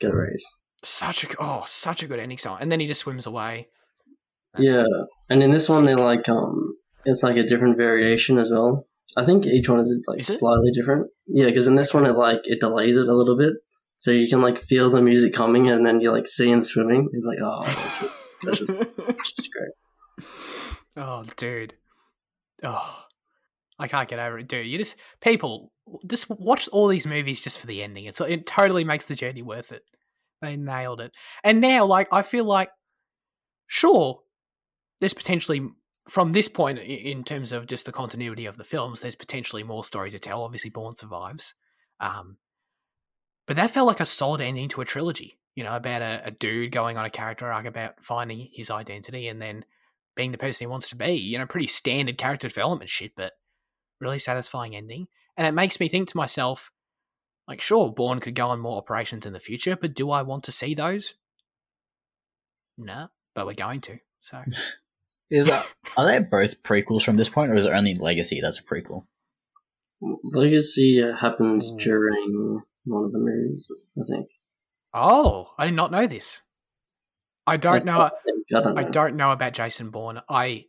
get 0.00 0.14
raised. 0.14 0.46
Such 0.82 1.24
a 1.24 1.28
oh, 1.38 1.64
such 1.66 2.02
a 2.02 2.06
good 2.06 2.18
ending 2.18 2.38
song, 2.38 2.58
and 2.60 2.72
then 2.72 2.80
he 2.80 2.86
just 2.86 3.02
swims 3.02 3.26
away. 3.26 3.68
That's 4.54 4.64
yeah, 4.64 4.86
and 5.28 5.42
in 5.42 5.50
this 5.50 5.68
one 5.68 5.84
they're 5.84 5.98
like 5.98 6.28
um, 6.28 6.74
it's 7.04 7.22
like 7.22 7.36
a 7.36 7.42
different 7.42 7.76
variation 7.76 8.38
as 8.38 8.50
well. 8.50 8.86
I 9.16 9.24
think 9.24 9.46
each 9.46 9.68
one 9.68 9.80
is 9.80 10.04
like 10.06 10.20
is 10.20 10.26
slightly 10.26 10.70
different. 10.70 11.10
Yeah, 11.26 11.46
because 11.46 11.66
in 11.66 11.74
this 11.74 11.92
one 11.92 12.06
it 12.06 12.12
like 12.12 12.40
it 12.44 12.60
delays 12.60 12.96
it 12.96 13.08
a 13.08 13.14
little 13.14 13.36
bit, 13.36 13.54
so 13.98 14.10
you 14.10 14.28
can 14.28 14.40
like 14.40 14.58
feel 14.58 14.90
the 14.90 15.02
music 15.02 15.32
coming, 15.32 15.70
and 15.70 15.84
then 15.84 16.00
you 16.00 16.12
like 16.12 16.26
see 16.26 16.50
him 16.50 16.62
swimming. 16.62 17.08
It's 17.12 17.26
like 17.26 17.38
oh, 17.42 17.64
that's 17.64 17.98
just, 17.98 18.26
that's 18.42 19.06
that's 19.06 19.48
great. 19.48 19.72
Oh, 20.98 21.26
dude. 21.36 21.74
Oh, 22.62 23.04
I 23.78 23.86
can't 23.86 24.08
get 24.08 24.18
over 24.18 24.38
it, 24.38 24.48
dude. 24.48 24.66
You 24.66 24.78
just 24.78 24.96
people 25.20 25.70
just 26.06 26.30
watch 26.30 26.68
all 26.68 26.88
these 26.88 27.06
movies 27.06 27.38
just 27.38 27.58
for 27.58 27.66
the 27.66 27.82
ending. 27.82 28.06
It's 28.06 28.20
it 28.20 28.46
totally 28.46 28.82
makes 28.82 29.04
the 29.04 29.14
journey 29.14 29.42
worth 29.42 29.72
it. 29.72 29.82
They 30.40 30.56
nailed 30.56 31.00
it. 31.00 31.12
And 31.44 31.60
now, 31.60 31.84
like, 31.84 32.08
I 32.12 32.22
feel 32.22 32.44
like, 32.44 32.70
sure, 33.66 34.20
there's 35.00 35.14
potentially 35.14 35.68
from 36.08 36.32
this 36.32 36.48
point 36.48 36.78
in 36.78 37.24
terms 37.24 37.52
of 37.52 37.66
just 37.66 37.84
the 37.84 37.92
continuity 37.92 38.46
of 38.46 38.56
the 38.56 38.64
films, 38.64 39.00
there's 39.00 39.16
potentially 39.16 39.62
more 39.62 39.84
story 39.84 40.10
to 40.10 40.18
tell. 40.18 40.42
Obviously, 40.42 40.70
Bourne 40.70 40.94
survives, 40.94 41.54
um, 42.00 42.36
but 43.46 43.56
that 43.56 43.70
felt 43.70 43.86
like 43.86 44.00
a 44.00 44.06
solid 44.06 44.40
ending 44.40 44.68
to 44.70 44.80
a 44.80 44.84
trilogy. 44.84 45.38
You 45.54 45.64
know, 45.64 45.74
about 45.74 46.02
a, 46.02 46.22
a 46.26 46.30
dude 46.30 46.72
going 46.72 46.98
on 46.98 47.06
a 47.06 47.10
character 47.10 47.50
arc 47.50 47.64
about 47.64 47.94
finding 48.02 48.48
his 48.52 48.70
identity 48.70 49.28
and 49.28 49.40
then 49.40 49.64
being 50.14 50.32
the 50.32 50.38
person 50.38 50.64
he 50.64 50.70
wants 50.70 50.90
to 50.90 50.96
be. 50.96 51.12
You 51.12 51.38
know, 51.38 51.46
pretty 51.46 51.66
standard 51.66 52.18
character 52.18 52.48
development 52.48 52.90
shit, 52.90 53.12
but 53.16 53.32
really 54.00 54.18
satisfying 54.18 54.76
ending. 54.76 55.06
And 55.36 55.46
it 55.46 55.52
makes 55.54 55.80
me 55.80 55.88
think 55.88 56.08
to 56.08 56.16
myself, 56.16 56.70
like, 57.48 57.60
sure, 57.60 57.92
Bourne 57.92 58.20
could 58.20 58.34
go 58.34 58.48
on 58.48 58.60
more 58.60 58.76
operations 58.76 59.24
in 59.24 59.32
the 59.32 59.40
future, 59.40 59.76
but 59.76 59.94
do 59.94 60.10
I 60.10 60.22
want 60.22 60.44
to 60.44 60.52
see 60.52 60.74
those? 60.74 61.14
No, 62.76 63.08
but 63.34 63.46
we're 63.46 63.54
going 63.54 63.80
to. 63.82 63.98
So 64.20 64.42
Is 65.30 65.46
that 65.46 65.66
are 65.96 66.06
they 66.06 66.24
both 66.24 66.62
prequels 66.62 67.02
from 67.02 67.16
this 67.16 67.28
point, 67.28 67.50
or 67.50 67.54
is 67.54 67.66
it 67.66 67.72
only 67.72 67.94
Legacy 67.94 68.40
that's 68.40 68.60
a 68.60 68.64
prequel? 68.64 69.06
Legacy 70.00 71.00
happens 71.18 71.72
Mm. 71.72 71.78
during 71.78 72.62
one 72.86 73.04
of 73.04 73.12
the 73.12 73.18
movies, 73.18 73.70
I 73.98 74.02
think. 74.08 74.28
Oh, 74.94 75.50
I 75.58 75.66
did 75.66 75.74
not 75.74 75.90
know 75.90 76.06
this. 76.06 76.42
I 77.46 77.56
don't 77.56 77.74
That's 77.74 77.84
know. 77.84 78.00
I 78.00 78.10
don't 78.50 78.74
know. 78.74 78.80
I 78.80 78.90
don't 78.90 79.16
know 79.16 79.32
about 79.32 79.52
Jason 79.52 79.90
Bourne. 79.90 80.20
I 80.28 80.64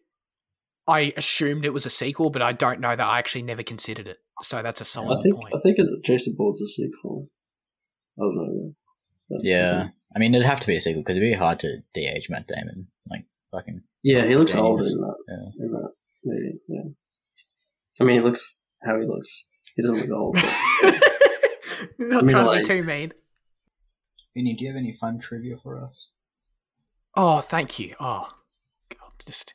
I 0.87 1.13
assumed 1.17 1.65
it 1.65 1.73
was 1.73 1.85
a 1.85 1.89
sequel, 1.89 2.29
but 2.29 2.41
I 2.41 2.51
don't 2.51 2.79
know 2.79 2.95
that 2.95 3.07
I 3.07 3.19
actually 3.19 3.41
never 3.43 3.63
considered 3.63 4.07
it. 4.07 4.17
So 4.43 4.61
that's 4.61 4.81
a 4.81 4.83
I 4.83 4.85
solid 4.85 5.19
think 5.23 5.35
point. 5.35 5.53
I 5.55 5.59
think 5.59 5.79
it, 5.79 5.87
Jason 6.03 6.35
Bourne's 6.37 6.61
a 6.61 6.67
sequel. 6.67 7.27
I 8.19 8.21
don't 8.21 8.35
know. 8.35 8.73
But 9.29 9.35
I 9.37 9.39
Yeah, 9.43 9.87
I 10.15 10.19
mean 10.19 10.33
it'd 10.35 10.45
have 10.45 10.59
to 10.61 10.67
be 10.67 10.75
a 10.75 10.81
sequel 10.81 11.01
because 11.01 11.17
it'd 11.17 11.27
be 11.29 11.33
hard 11.33 11.59
to 11.59 11.77
de-age 11.93 12.29
Matt 12.29 12.47
Damon. 12.47 12.87
Like 13.09 13.25
fucking 13.51 13.81
Yeah, 14.03 14.25
he 14.25 14.35
looks 14.35 14.53
Yeah, 14.53 14.61
older 14.61 14.83
is. 14.83 14.93
in 14.93 15.01
that. 15.01 15.15
Yeah. 15.29 15.65
In 15.65 15.71
that 15.71 15.91
movie, 16.25 16.59
yeah. 16.67 16.81
I 17.99 18.03
mean, 18.03 18.15
he 18.17 18.21
looks 18.21 18.63
how 18.83 18.99
he 18.99 19.05
looks. 19.05 19.47
He 19.75 19.81
doesn't 19.81 20.07
look 20.07 20.11
old. 20.11 20.35
But 20.35 21.13
not 21.97 22.23
I 22.23 22.25
mean, 22.25 22.31
trying 22.33 22.45
like- 22.45 22.63
to 22.63 22.73
be 22.73 22.79
too 22.81 22.83
mean. 22.83 23.13
Vinny, 24.35 24.53
do 24.53 24.65
you 24.65 24.71
have 24.71 24.77
any 24.77 24.91
fun 24.91 25.19
trivia 25.19 25.57
for 25.57 25.81
us? 25.81 26.11
Oh, 27.15 27.39
thank 27.41 27.79
you. 27.79 27.95
Oh, 27.99 28.29
God, 28.89 29.11
just 29.25 29.53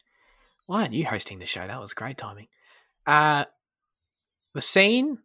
why 0.66 0.80
aren't 0.82 0.94
you 0.94 1.06
hosting 1.06 1.38
the 1.38 1.46
show? 1.46 1.64
That 1.64 1.80
was 1.80 1.94
great 1.94 2.18
timing. 2.18 2.48
Uh, 3.06 3.44
the 4.54 4.62
scene 4.62 5.18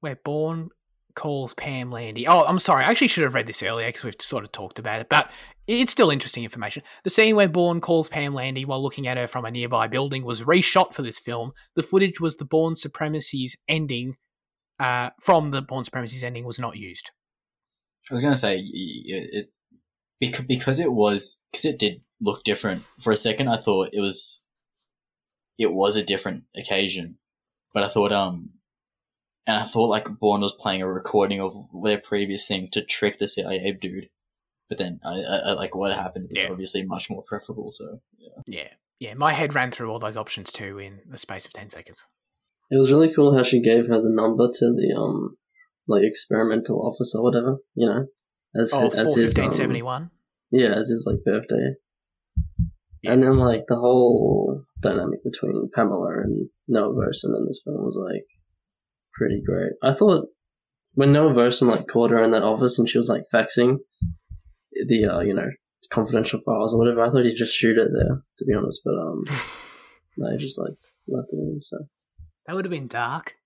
where 0.00 0.16
Bourne 0.16 0.68
calls 1.14 1.54
Pam 1.54 1.90
Landy. 1.90 2.26
Oh, 2.28 2.44
I'm 2.44 2.58
sorry. 2.58 2.84
I 2.84 2.90
actually 2.90 3.08
should 3.08 3.24
have 3.24 3.34
read 3.34 3.46
this 3.46 3.62
earlier 3.62 3.86
because 3.88 4.04
we've 4.04 4.14
sort 4.20 4.44
of 4.44 4.52
talked 4.52 4.78
about 4.78 5.00
it, 5.00 5.08
but 5.08 5.30
it's 5.66 5.92
still 5.92 6.10
interesting 6.10 6.44
information. 6.44 6.82
The 7.04 7.10
scene 7.10 7.34
where 7.34 7.48
Bourne 7.48 7.80
calls 7.80 8.08
Pam 8.08 8.34
Landy 8.34 8.64
while 8.64 8.82
looking 8.82 9.06
at 9.06 9.16
her 9.16 9.26
from 9.26 9.44
a 9.44 9.50
nearby 9.50 9.86
building 9.88 10.24
was 10.24 10.42
reshot 10.42 10.94
for 10.94 11.02
this 11.02 11.18
film. 11.18 11.52
The 11.74 11.82
footage 11.82 12.20
was 12.20 12.36
the 12.36 12.44
Bourne 12.44 12.76
Supremacy's 12.76 13.56
ending. 13.68 14.16
Uh, 14.78 15.10
from 15.20 15.50
the 15.50 15.62
Bourne 15.62 15.84
Supremacy's 15.84 16.22
ending 16.24 16.44
was 16.44 16.58
not 16.58 16.76
used. 16.76 17.10
I 18.10 18.14
was 18.14 18.22
gonna 18.22 18.36
say 18.36 18.56
y- 18.56 18.62
y- 18.64 19.28
it 19.32 19.50
because 20.20 20.44
because 20.46 20.80
it 20.80 20.92
was 20.92 21.42
because 21.50 21.64
it 21.64 21.78
did 21.78 22.00
look 22.20 22.44
different 22.44 22.84
for 23.00 23.12
a 23.12 23.16
second. 23.16 23.48
I 23.48 23.56
thought 23.56 23.90
it 23.92 24.00
was 24.00 24.46
it 25.58 25.72
was 25.72 25.96
a 25.96 26.04
different 26.04 26.44
occasion, 26.56 27.18
but 27.74 27.82
I 27.82 27.88
thought 27.88 28.12
um, 28.12 28.50
and 29.46 29.56
I 29.58 29.64
thought 29.64 29.90
like 29.90 30.08
Bourne 30.20 30.40
was 30.42 30.54
playing 30.54 30.82
a 30.82 30.90
recording 30.92 31.40
of 31.40 31.52
their 31.84 32.00
previous 32.00 32.46
thing 32.46 32.68
to 32.72 32.82
trick 32.84 33.18
the 33.18 33.28
CIA 33.28 33.72
dude. 33.72 34.08
But 34.68 34.78
then 34.78 35.00
I, 35.04 35.14
I, 35.22 35.36
I 35.46 35.52
like 35.54 35.74
what 35.74 35.92
happened 35.94 36.28
was 36.30 36.42
Yeah. 36.42 36.50
obviously 36.50 36.84
much 36.84 37.08
more 37.10 37.22
preferable. 37.22 37.68
So 37.72 38.00
Yeah, 38.46 38.68
yeah. 39.00 39.14
My 39.14 39.32
head 39.32 39.54
ran 39.54 39.70
through 39.70 39.90
all 39.90 39.98
those 39.98 40.16
options 40.16 40.52
too 40.52 40.78
in 40.78 41.00
the 41.08 41.18
space 41.18 41.46
of 41.46 41.52
ten 41.52 41.68
seconds. 41.70 42.04
It 42.70 42.78
was 42.78 42.92
really 42.92 43.12
cool 43.12 43.34
how 43.36 43.42
she 43.42 43.60
gave 43.62 43.86
her 43.86 44.00
the 44.00 44.10
number 44.12 44.48
to 44.52 44.66
the 44.74 44.94
um, 44.96 45.36
like 45.86 46.02
experimental 46.04 46.86
officer, 46.86 47.18
or 47.18 47.24
whatever. 47.24 47.56
You 47.74 47.86
know, 47.86 48.06
as 48.54 48.72
Oh, 48.74 48.88
as 48.88 49.14
his 49.14 49.38
um, 49.38 49.44
41571. 49.52 50.10
yeah, 50.50 50.72
as 50.74 50.88
his 50.88 51.04
like 51.06 51.24
birthday. 51.24 51.74
Yeah. 53.02 53.12
And 53.12 53.22
then 53.22 53.38
like 53.38 53.64
the 53.68 53.76
whole 53.76 54.64
dynamic 54.80 55.20
between 55.24 55.70
Pamela 55.74 56.20
and 56.24 56.50
Noah 56.66 56.92
Vosen 56.94 57.34
in 57.36 57.46
this 57.46 57.60
film 57.64 57.84
was 57.84 57.96
like 57.96 58.24
pretty 59.14 59.40
great. 59.44 59.72
I 59.82 59.92
thought 59.92 60.26
when 60.94 61.12
Noah 61.12 61.32
Vosen 61.32 61.68
like 61.68 61.86
called 61.86 62.10
her 62.10 62.22
in 62.22 62.32
that 62.32 62.42
office 62.42 62.78
and 62.78 62.88
she 62.88 62.98
was 62.98 63.08
like 63.08 63.22
faxing 63.32 63.78
the 64.88 65.04
uh, 65.06 65.20
you 65.20 65.32
know 65.32 65.48
confidential 65.90 66.40
files 66.44 66.74
or 66.74 66.78
whatever, 66.78 67.00
I 67.02 67.08
thought 67.10 67.24
he'd 67.24 67.36
just 67.36 67.54
shoot 67.54 67.78
it 67.78 67.88
there 67.94 68.22
to 68.38 68.44
be 68.44 68.54
honest, 68.54 68.82
but 68.84 68.94
um, 68.94 69.24
no, 70.18 70.30
he 70.32 70.36
just 70.38 70.58
like 70.58 70.74
left 71.06 71.32
it 71.32 71.36
in. 71.38 71.60
So 71.62 71.78
That 72.48 72.54
would 72.56 72.64
have 72.64 72.72
been 72.72 72.88
dark. 72.88 73.36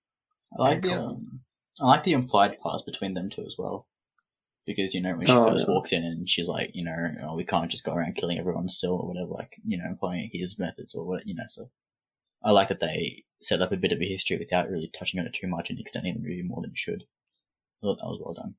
I 0.57 0.61
like 0.61 0.81
the 0.81 0.93
um, 0.93 1.41
I 1.81 1.85
like 1.87 2.03
the 2.03 2.13
implied 2.13 2.55
past 2.63 2.85
between 2.85 3.13
them 3.13 3.29
two 3.29 3.43
as 3.45 3.57
well. 3.59 3.85
Because 4.65 4.93
you 4.93 5.01
know 5.01 5.13
when 5.17 5.25
she 5.25 5.33
Oh, 5.33 5.45
first 5.51 5.65
yeah. 5.67 5.73
walks 5.73 5.91
in 5.91 6.05
and 6.05 6.29
she's 6.29 6.47
like, 6.47 6.71
you 6.73 6.85
know, 6.85 6.95
oh, 7.23 7.35
we 7.35 7.43
can't 7.43 7.69
just 7.69 7.83
go 7.83 7.93
around 7.93 8.15
killing 8.15 8.39
everyone 8.39 8.69
still 8.69 8.93
or 8.95 9.07
whatever, 9.09 9.29
like 9.31 9.55
you 9.65 9.77
know, 9.77 9.83
employing 9.85 10.29
his 10.31 10.57
methods 10.57 10.95
or 10.95 11.05
what, 11.05 11.27
you 11.27 11.35
know. 11.35 11.43
So 11.49 11.63
I 12.45 12.51
like 12.51 12.69
that 12.69 12.79
they 12.79 13.25
set 13.41 13.61
up 13.61 13.73
a 13.73 13.77
bit 13.77 13.91
of 13.91 14.01
a 14.01 14.05
history 14.07 14.37
without 14.37 14.69
really 14.69 14.89
touching 14.97 15.19
on 15.19 15.25
it 15.25 15.33
too 15.33 15.47
much 15.47 15.69
and 15.69 15.77
extending 15.79 16.13
the 16.13 16.21
movie 16.21 16.43
more 16.45 16.61
than 16.61 16.71
it 16.71 16.77
should. 16.77 17.03
I 17.03 17.87
thought 17.87 17.97
that 17.99 18.07
was 18.07 18.21
well 18.23 18.33
done. 18.33 18.55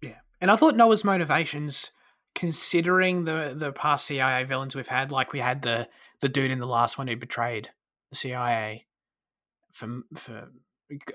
Yeah, 0.00 0.20
and 0.40 0.48
I 0.48 0.54
thought 0.54 0.76
Noah's 0.76 1.02
motivations, 1.02 1.90
considering 2.36 3.24
the 3.24 3.52
the 3.56 3.72
past 3.72 4.06
CIA 4.06 4.44
villains 4.44 4.76
we've 4.76 4.86
had, 4.86 5.10
like 5.10 5.32
we 5.32 5.40
had 5.40 5.62
the 5.62 5.88
the 6.20 6.28
dude 6.28 6.52
in 6.52 6.60
the 6.60 6.66
last 6.66 6.98
one 6.98 7.08
who 7.08 7.16
betrayed 7.16 7.70
the 8.10 8.16
CIA, 8.16 8.86
for 9.72 10.02
for 10.14 10.48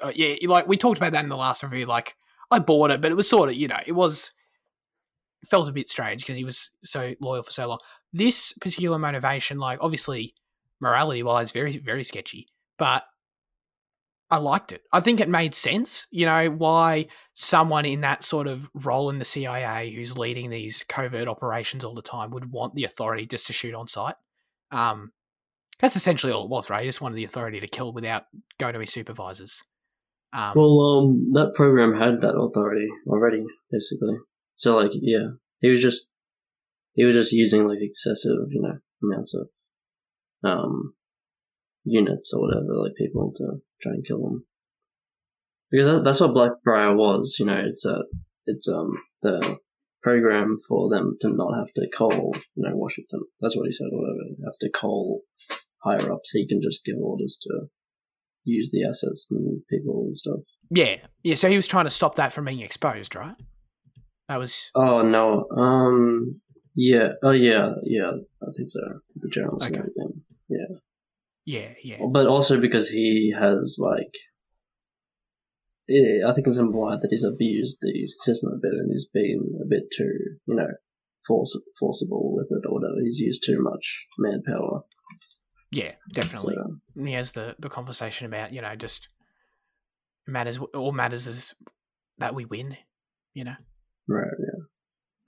uh, 0.01 0.11
yeah, 0.13 0.35
like 0.47 0.67
we 0.67 0.77
talked 0.77 0.97
about 0.97 1.11
that 1.13 1.23
in 1.23 1.29
the 1.29 1.37
last 1.37 1.63
review. 1.63 1.85
Like 1.85 2.15
I 2.51 2.59
bought 2.59 2.91
it, 2.91 3.01
but 3.01 3.11
it 3.11 3.15
was 3.15 3.29
sort 3.29 3.49
of 3.49 3.55
you 3.55 3.67
know 3.67 3.79
it 3.85 3.93
was 3.93 4.31
felt 5.45 5.69
a 5.69 5.73
bit 5.73 5.89
strange 5.89 6.21
because 6.21 6.35
he 6.35 6.43
was 6.43 6.71
so 6.83 7.13
loyal 7.21 7.43
for 7.43 7.51
so 7.51 7.67
long. 7.67 7.79
This 8.11 8.53
particular 8.53 8.99
motivation, 8.99 9.59
like 9.59 9.79
obviously 9.81 10.33
morality 10.79 11.23
wise, 11.23 11.51
very 11.51 11.77
very 11.77 12.03
sketchy, 12.03 12.47
but 12.77 13.03
I 14.29 14.37
liked 14.37 14.73
it. 14.73 14.81
I 14.91 14.99
think 14.99 15.19
it 15.19 15.29
made 15.29 15.55
sense. 15.55 16.07
You 16.11 16.25
know 16.25 16.49
why 16.49 17.07
someone 17.33 17.85
in 17.85 18.01
that 18.01 18.23
sort 18.23 18.47
of 18.47 18.69
role 18.73 19.09
in 19.09 19.19
the 19.19 19.25
CIA 19.25 19.93
who's 19.93 20.17
leading 20.17 20.49
these 20.49 20.83
covert 20.83 21.27
operations 21.27 21.85
all 21.85 21.93
the 21.93 22.01
time 22.01 22.31
would 22.31 22.51
want 22.51 22.75
the 22.75 22.83
authority 22.83 23.25
just 23.25 23.47
to 23.47 23.53
shoot 23.53 23.75
on 23.75 23.87
sight. 23.87 24.15
Um, 24.71 25.11
that's 25.79 25.95
essentially 25.95 26.33
all 26.33 26.45
it 26.45 26.49
was, 26.49 26.69
right? 26.69 26.81
He 26.81 26.87
just 26.87 27.01
wanted 27.01 27.15
the 27.15 27.23
authority 27.23 27.59
to 27.59 27.67
kill 27.67 27.93
without 27.93 28.23
going 28.59 28.73
to 28.73 28.79
his 28.79 28.91
supervisors. 28.91 29.61
Um, 30.33 30.53
well, 30.55 30.81
um, 30.81 31.33
that 31.33 31.53
program 31.55 31.95
had 31.95 32.21
that 32.21 32.35
authority 32.35 32.87
already, 33.07 33.45
basically. 33.71 34.17
So 34.55 34.75
like, 34.75 34.91
yeah, 34.93 35.27
he 35.59 35.69
was 35.69 35.81
just 35.81 36.13
he 36.93 37.05
was 37.05 37.15
just 37.15 37.31
using 37.31 37.67
like 37.67 37.79
excessive, 37.81 38.47
you 38.49 38.61
know, 38.61 38.79
amounts 39.03 39.35
of 39.35 39.49
um 40.43 40.93
units 41.83 42.33
or 42.33 42.41
whatever, 42.41 42.75
like 42.75 42.95
people 42.95 43.31
to 43.35 43.61
try 43.81 43.93
and 43.93 44.05
kill 44.05 44.23
them. 44.23 44.45
Because 45.71 45.87
that, 45.87 46.03
that's 46.03 46.19
what 46.21 46.33
Blackbriar 46.33 46.95
was, 46.95 47.37
you 47.39 47.45
know. 47.45 47.57
It's 47.57 47.85
a 47.85 48.03
it's 48.45 48.67
um 48.67 48.91
the 49.21 49.57
program 50.01 50.57
for 50.67 50.89
them 50.89 51.17
to 51.21 51.29
not 51.29 51.57
have 51.57 51.73
to 51.75 51.87
call, 51.89 52.35
you 52.55 52.63
know, 52.63 52.75
Washington. 52.75 53.21
That's 53.41 53.55
what 53.55 53.65
he 53.65 53.71
said, 53.71 53.87
or 53.91 54.01
whatever. 54.01 54.35
Have 54.45 54.57
to 54.61 54.69
call 54.69 55.21
higher 55.87 56.11
ups. 56.11 56.31
He 56.31 56.47
can 56.47 56.61
just 56.61 56.83
give 56.85 56.95
orders 57.01 57.37
to 57.43 57.67
use 58.43 58.71
the 58.71 58.83
assets 58.85 59.27
and 59.31 59.61
people 59.69 60.03
and 60.07 60.17
stuff. 60.17 60.39
yeah, 60.69 60.97
yeah. 61.23 61.35
So 61.35 61.49
he 61.49 61.55
was 61.55 61.67
trying 61.67 61.85
to 61.85 61.89
stop 61.91 62.15
that 62.15 62.33
from 62.33 62.45
being 62.45 62.61
exposed, 62.61 63.15
right? 63.15 63.35
That 64.29 64.37
was 64.39 64.69
Oh 64.75 65.01
no. 65.01 65.45
Um. 65.55 66.41
Yeah. 66.75 67.13
Oh 67.23 67.31
yeah. 67.31 67.73
Yeah. 67.83 68.11
I 68.41 68.51
think 68.55 68.69
so. 68.71 68.79
The 69.15 69.29
journals 69.29 69.65
and 69.65 69.75
Okay. 69.75 69.79
everything. 69.81 70.21
yeah, 70.49 70.75
yeah, 71.45 71.73
Yeah. 71.83 72.05
But 72.11 72.27
also 72.27 72.59
because 72.59 72.89
he 72.89 73.33
has 73.37 73.77
like, 73.79 74.13
I 75.89 76.33
think 76.33 76.47
it's 76.47 76.57
implied 76.57 76.99
that 77.01 77.07
he's 77.11 77.23
abused 77.23 77.77
the 77.81 78.07
system 78.19 78.51
a 78.53 78.57
bit 78.61 78.73
and 78.73 78.91
he's 78.91 79.07
been 79.13 79.53
a 79.61 79.65
bit 79.65 79.83
too, 79.95 80.11
you 80.45 80.55
know, 80.55 80.67
force 81.25 81.57
forcible 81.79 82.35
with 82.35 82.49
it 82.51 82.67
or 82.67 82.73
whatever. 82.75 82.99
He's 83.03 83.19
used 83.19 83.43
too 83.45 83.61
much 83.61 84.05
manpower. 84.17 84.83
Yeah. 85.77 85.91
Definitely. 86.11 86.55
So, 86.55 86.61
um, 86.63 86.81
he 87.05 87.13
has 87.13 87.31
the 87.31 87.55
the 87.59 87.69
conversation 87.69 88.25
about 88.25 88.51
you 88.51 88.61
know 88.61 88.75
just 88.75 89.09
matters 90.25 90.59
all 90.73 90.91
matters 90.91 91.27
is 91.27 91.53
that 92.17 92.35
we 92.35 92.45
win. 92.45 92.75
You 93.33 93.43
know. 93.45 93.55
right. 94.07 94.27
Yeah. 94.39 94.63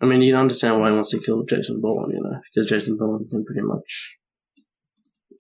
I 0.01 0.05
mean, 0.05 0.21
you 0.21 0.31
can 0.31 0.39
understand 0.41 0.79
why 0.79 0.89
he 0.89 0.93
wants 0.95 1.09
to 1.09 1.19
kill 1.19 1.43
Jason 1.43 1.81
Bourne, 1.81 2.11
you 2.11 2.21
know, 2.23 2.39
because 2.53 2.69
Jason 2.69 2.97
Bourne 2.97 3.27
can 3.29 3.43
pretty 3.45 3.61
much 3.61 4.17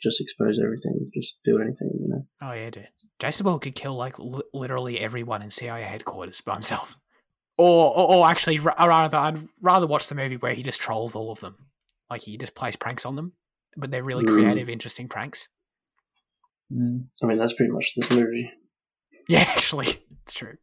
just 0.01 0.21
expose 0.21 0.59
everything, 0.59 1.05
just 1.13 1.39
do 1.43 1.59
anything, 1.59 1.91
you 1.99 2.09
know. 2.09 2.25
Oh 2.41 2.53
yeah, 2.53 2.69
dude. 2.69 2.87
Jason 3.19 3.45
Bourne 3.45 3.59
could 3.59 3.75
kill 3.75 3.95
like 3.95 4.19
li- 4.19 4.43
literally 4.53 4.99
everyone 4.99 5.41
in 5.41 5.49
CIA 5.49 5.83
headquarters 5.83 6.41
by 6.41 6.53
himself. 6.53 6.97
Or, 7.61 7.93
or, 7.93 8.15
or 8.15 8.29
actually, 8.29 8.57
rather, 8.57 9.17
I'd 9.17 9.45
rather 9.61 9.85
watch 9.85 10.07
the 10.07 10.15
movie 10.15 10.37
where 10.37 10.53
he 10.53 10.63
just 10.63 10.79
trolls 10.79 11.13
all 11.13 11.29
of 11.29 11.41
them. 11.41 11.57
Like 12.09 12.21
he 12.21 12.37
just 12.37 12.55
plays 12.55 12.77
pranks 12.77 13.05
on 13.05 13.17
them, 13.17 13.33
but 13.79 13.91
they're 13.91 14.03
really 14.03 14.25
Mm. 14.25 14.33
creative, 14.33 14.69
interesting 14.69 15.07
pranks. 15.07 15.47
Mm. 16.73 17.05
I 17.21 17.25
mean, 17.25 17.37
that's 17.37 17.53
pretty 17.53 17.71
much 17.71 17.93
this 17.95 18.11
movie. 18.11 18.51
Yeah, 19.27 19.39
actually, 19.55 19.87
it's 20.23 20.33
true. 20.33 20.57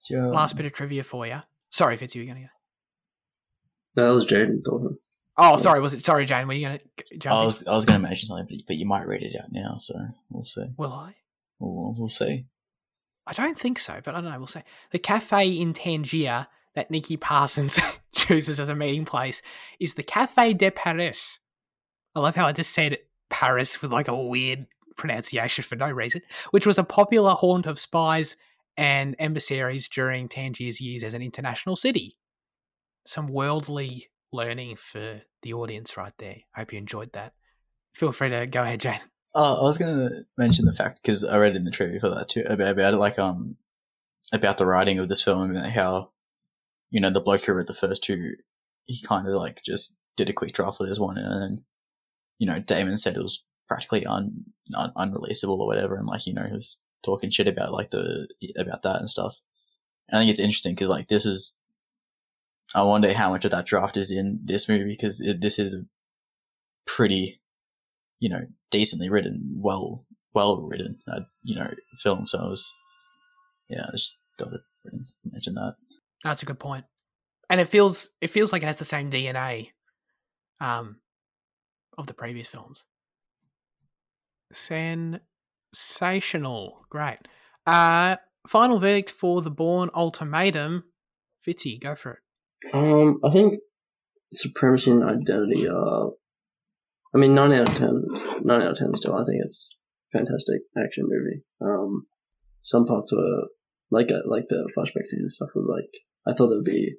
So, 0.00 0.16
Last 0.28 0.56
bit 0.56 0.66
of 0.66 0.72
trivia 0.72 1.02
for 1.04 1.26
you. 1.26 1.40
Sorry, 1.70 1.96
Fitz, 1.96 2.14
you 2.14 2.22
were 2.22 2.26
gonna. 2.32 2.50
That 3.94 4.08
was 4.10 4.26
Jaden 4.26 4.64
talking. 4.64 4.96
Oh, 5.36 5.56
sorry, 5.56 5.80
was 5.80 5.94
it? 5.94 6.04
Sorry, 6.04 6.24
Jane, 6.24 6.46
were 6.48 6.54
you 6.54 6.66
gonna 6.66 6.80
jump? 7.18 7.34
I 7.36 7.40
in? 7.40 7.44
was 7.46 7.66
I 7.66 7.74
was 7.74 7.84
going 7.84 8.00
to 8.00 8.06
mention 8.06 8.26
something, 8.26 8.46
but, 8.48 8.66
but 8.66 8.76
you 8.76 8.86
might 8.86 9.06
read 9.06 9.22
it 9.22 9.36
out 9.40 9.52
now, 9.52 9.76
so 9.78 9.94
we'll 10.30 10.42
see. 10.44 10.66
Will 10.76 10.92
I? 10.92 11.14
We'll, 11.60 11.94
we'll 11.96 12.08
see. 12.08 12.46
I 13.26 13.32
don't 13.32 13.58
think 13.58 13.78
so, 13.78 14.00
but 14.04 14.14
I 14.14 14.20
don't 14.20 14.30
know. 14.32 14.38
We'll 14.38 14.46
say 14.46 14.64
the 14.90 14.98
cafe 14.98 15.48
in 15.50 15.74
Tangier 15.74 16.46
that 16.74 16.90
Nicky 16.90 17.16
Parsons 17.16 17.78
chooses 18.14 18.58
as 18.60 18.68
a 18.68 18.74
meeting 18.74 19.04
place 19.04 19.42
is 19.80 19.94
the 19.94 20.02
Cafe 20.02 20.54
de 20.54 20.70
Paris, 20.70 21.38
I 22.18 22.20
love 22.20 22.34
how 22.34 22.46
I 22.46 22.52
just 22.52 22.72
said 22.72 22.98
Paris 23.30 23.80
with 23.80 23.92
like 23.92 24.08
a 24.08 24.16
weird 24.16 24.66
pronunciation 24.96 25.62
for 25.62 25.76
no 25.76 25.88
reason, 25.88 26.20
which 26.50 26.66
was 26.66 26.76
a 26.76 26.84
popular 26.84 27.34
haunt 27.34 27.66
of 27.66 27.78
spies 27.78 28.34
and 28.76 29.14
emissaries 29.20 29.88
during 29.88 30.28
Tangier's 30.28 30.80
years 30.80 31.04
as 31.04 31.14
an 31.14 31.22
international 31.22 31.76
city. 31.76 32.16
Some 33.06 33.28
worldly 33.28 34.08
learning 34.32 34.76
for 34.76 35.22
the 35.42 35.54
audience 35.54 35.96
right 35.96 36.12
there. 36.18 36.38
Hope 36.56 36.72
you 36.72 36.78
enjoyed 36.78 37.12
that. 37.12 37.34
Feel 37.94 38.10
free 38.10 38.30
to 38.30 38.46
go 38.46 38.62
ahead, 38.62 38.80
Jane. 38.80 39.00
Oh, 39.36 39.60
I 39.60 39.62
was 39.62 39.78
going 39.78 39.94
to 39.94 40.10
mention 40.36 40.64
the 40.64 40.72
fact 40.72 41.00
because 41.00 41.22
I 41.22 41.38
read 41.38 41.54
in 41.54 41.64
the 41.64 41.70
trivia 41.70 42.00
for 42.00 42.08
that 42.08 42.28
too 42.28 42.42
about, 42.46 42.72
about 42.72 42.94
it, 42.94 42.98
like 42.98 43.18
um 43.18 43.56
about 44.32 44.58
the 44.58 44.66
writing 44.66 44.98
of 44.98 45.08
this 45.08 45.22
film 45.22 45.54
and 45.54 45.58
how 45.58 46.10
you 46.90 47.00
know 47.00 47.10
the 47.10 47.20
bloke 47.20 47.42
who 47.42 47.52
wrote 47.52 47.68
the 47.68 47.74
first 47.74 48.02
two, 48.02 48.32
he 48.86 49.00
kind 49.06 49.28
of 49.28 49.34
like 49.34 49.62
just 49.62 49.96
did 50.16 50.28
a 50.28 50.32
quick 50.32 50.52
draft 50.52 50.78
for 50.78 50.86
this 50.86 50.98
one, 50.98 51.16
and 51.16 51.42
then 51.42 51.64
you 52.38 52.46
know 52.46 52.60
Damon 52.60 52.96
said 52.96 53.16
it 53.16 53.22
was 53.22 53.44
practically 53.68 54.06
un, 54.06 54.44
un 54.74 54.92
unreleasable 54.96 55.58
or 55.58 55.66
whatever, 55.66 55.96
and 55.96 56.06
like 56.06 56.26
you 56.26 56.34
know 56.34 56.44
he 56.44 56.52
was 56.52 56.80
talking 57.02 57.30
shit 57.30 57.48
about 57.48 57.72
like 57.72 57.90
the 57.90 58.28
about 58.56 58.82
that 58.82 59.00
and 59.00 59.10
stuff. 59.10 59.36
And 60.08 60.18
I 60.18 60.20
think 60.22 60.30
it's 60.30 60.40
interesting 60.40 60.74
because 60.74 60.88
like 60.88 61.08
this 61.08 61.26
is, 61.26 61.52
I 62.74 62.82
wonder 62.82 63.12
how 63.12 63.30
much 63.30 63.44
of 63.44 63.50
that 63.50 63.66
draft 63.66 63.96
is 63.96 64.10
in 64.10 64.40
this 64.42 64.68
movie 64.68 64.84
because 64.84 65.20
it, 65.20 65.40
this 65.40 65.58
is 65.58 65.74
a 65.74 65.84
pretty, 66.86 67.40
you 68.18 68.30
know, 68.30 68.40
decently 68.70 69.10
written, 69.10 69.56
well 69.56 70.04
well 70.34 70.62
written, 70.62 70.98
uh, 71.10 71.20
you 71.42 71.56
know, 71.56 71.68
film. 71.98 72.26
So 72.26 72.38
I 72.38 72.48
was, 72.48 72.74
yeah, 73.68 73.84
I 73.86 73.90
just 73.92 74.22
thought 74.38 74.52
I'd 74.86 74.92
mention 75.30 75.54
that. 75.54 75.76
That's 76.24 76.42
a 76.42 76.46
good 76.46 76.58
point, 76.58 76.84
and 77.50 77.60
it 77.60 77.68
feels 77.68 78.10
it 78.20 78.28
feels 78.28 78.52
like 78.52 78.62
it 78.62 78.66
has 78.66 78.76
the 78.76 78.84
same 78.84 79.10
DNA, 79.10 79.70
um, 80.60 80.96
of 81.98 82.06
the 82.06 82.14
previous 82.14 82.46
films. 82.46 82.86
Sensational, 84.50 86.86
great. 86.88 87.18
Uh, 87.66 88.16
final 88.46 88.78
verdict 88.78 89.10
for 89.10 89.42
the 89.42 89.50
Bourne 89.50 89.90
Ultimatum. 89.94 90.84
Fitzy, 91.46 91.78
go 91.78 91.94
for 91.94 92.12
it. 92.12 92.20
Um, 92.72 93.20
I 93.22 93.30
think 93.30 93.60
supremacy 94.32 94.90
and 94.90 95.04
identity 95.04 95.68
are. 95.68 96.12
I 97.14 97.18
mean, 97.18 97.34
nine 97.34 97.52
out 97.52 97.68
of 97.68 97.74
ten. 97.74 98.04
Nine 98.42 98.62
out 98.62 98.72
of 98.72 98.78
ten. 98.78 98.94
Still, 98.94 99.14
I 99.14 99.24
think 99.24 99.44
it's 99.44 99.76
fantastic 100.12 100.62
action 100.82 101.06
movie. 101.08 101.42
Um, 101.60 102.06
some 102.62 102.86
parts 102.86 103.12
were 103.12 103.48
like 103.90 104.10
a, 104.10 104.22
like 104.26 104.48
the 104.48 104.70
flashback 104.76 105.06
scene 105.06 105.20
and 105.20 105.32
stuff 105.32 105.50
was 105.54 105.68
like 105.68 105.90
I 106.26 106.34
thought 106.34 106.52
it 106.52 106.56
would 106.56 106.64
be 106.64 106.96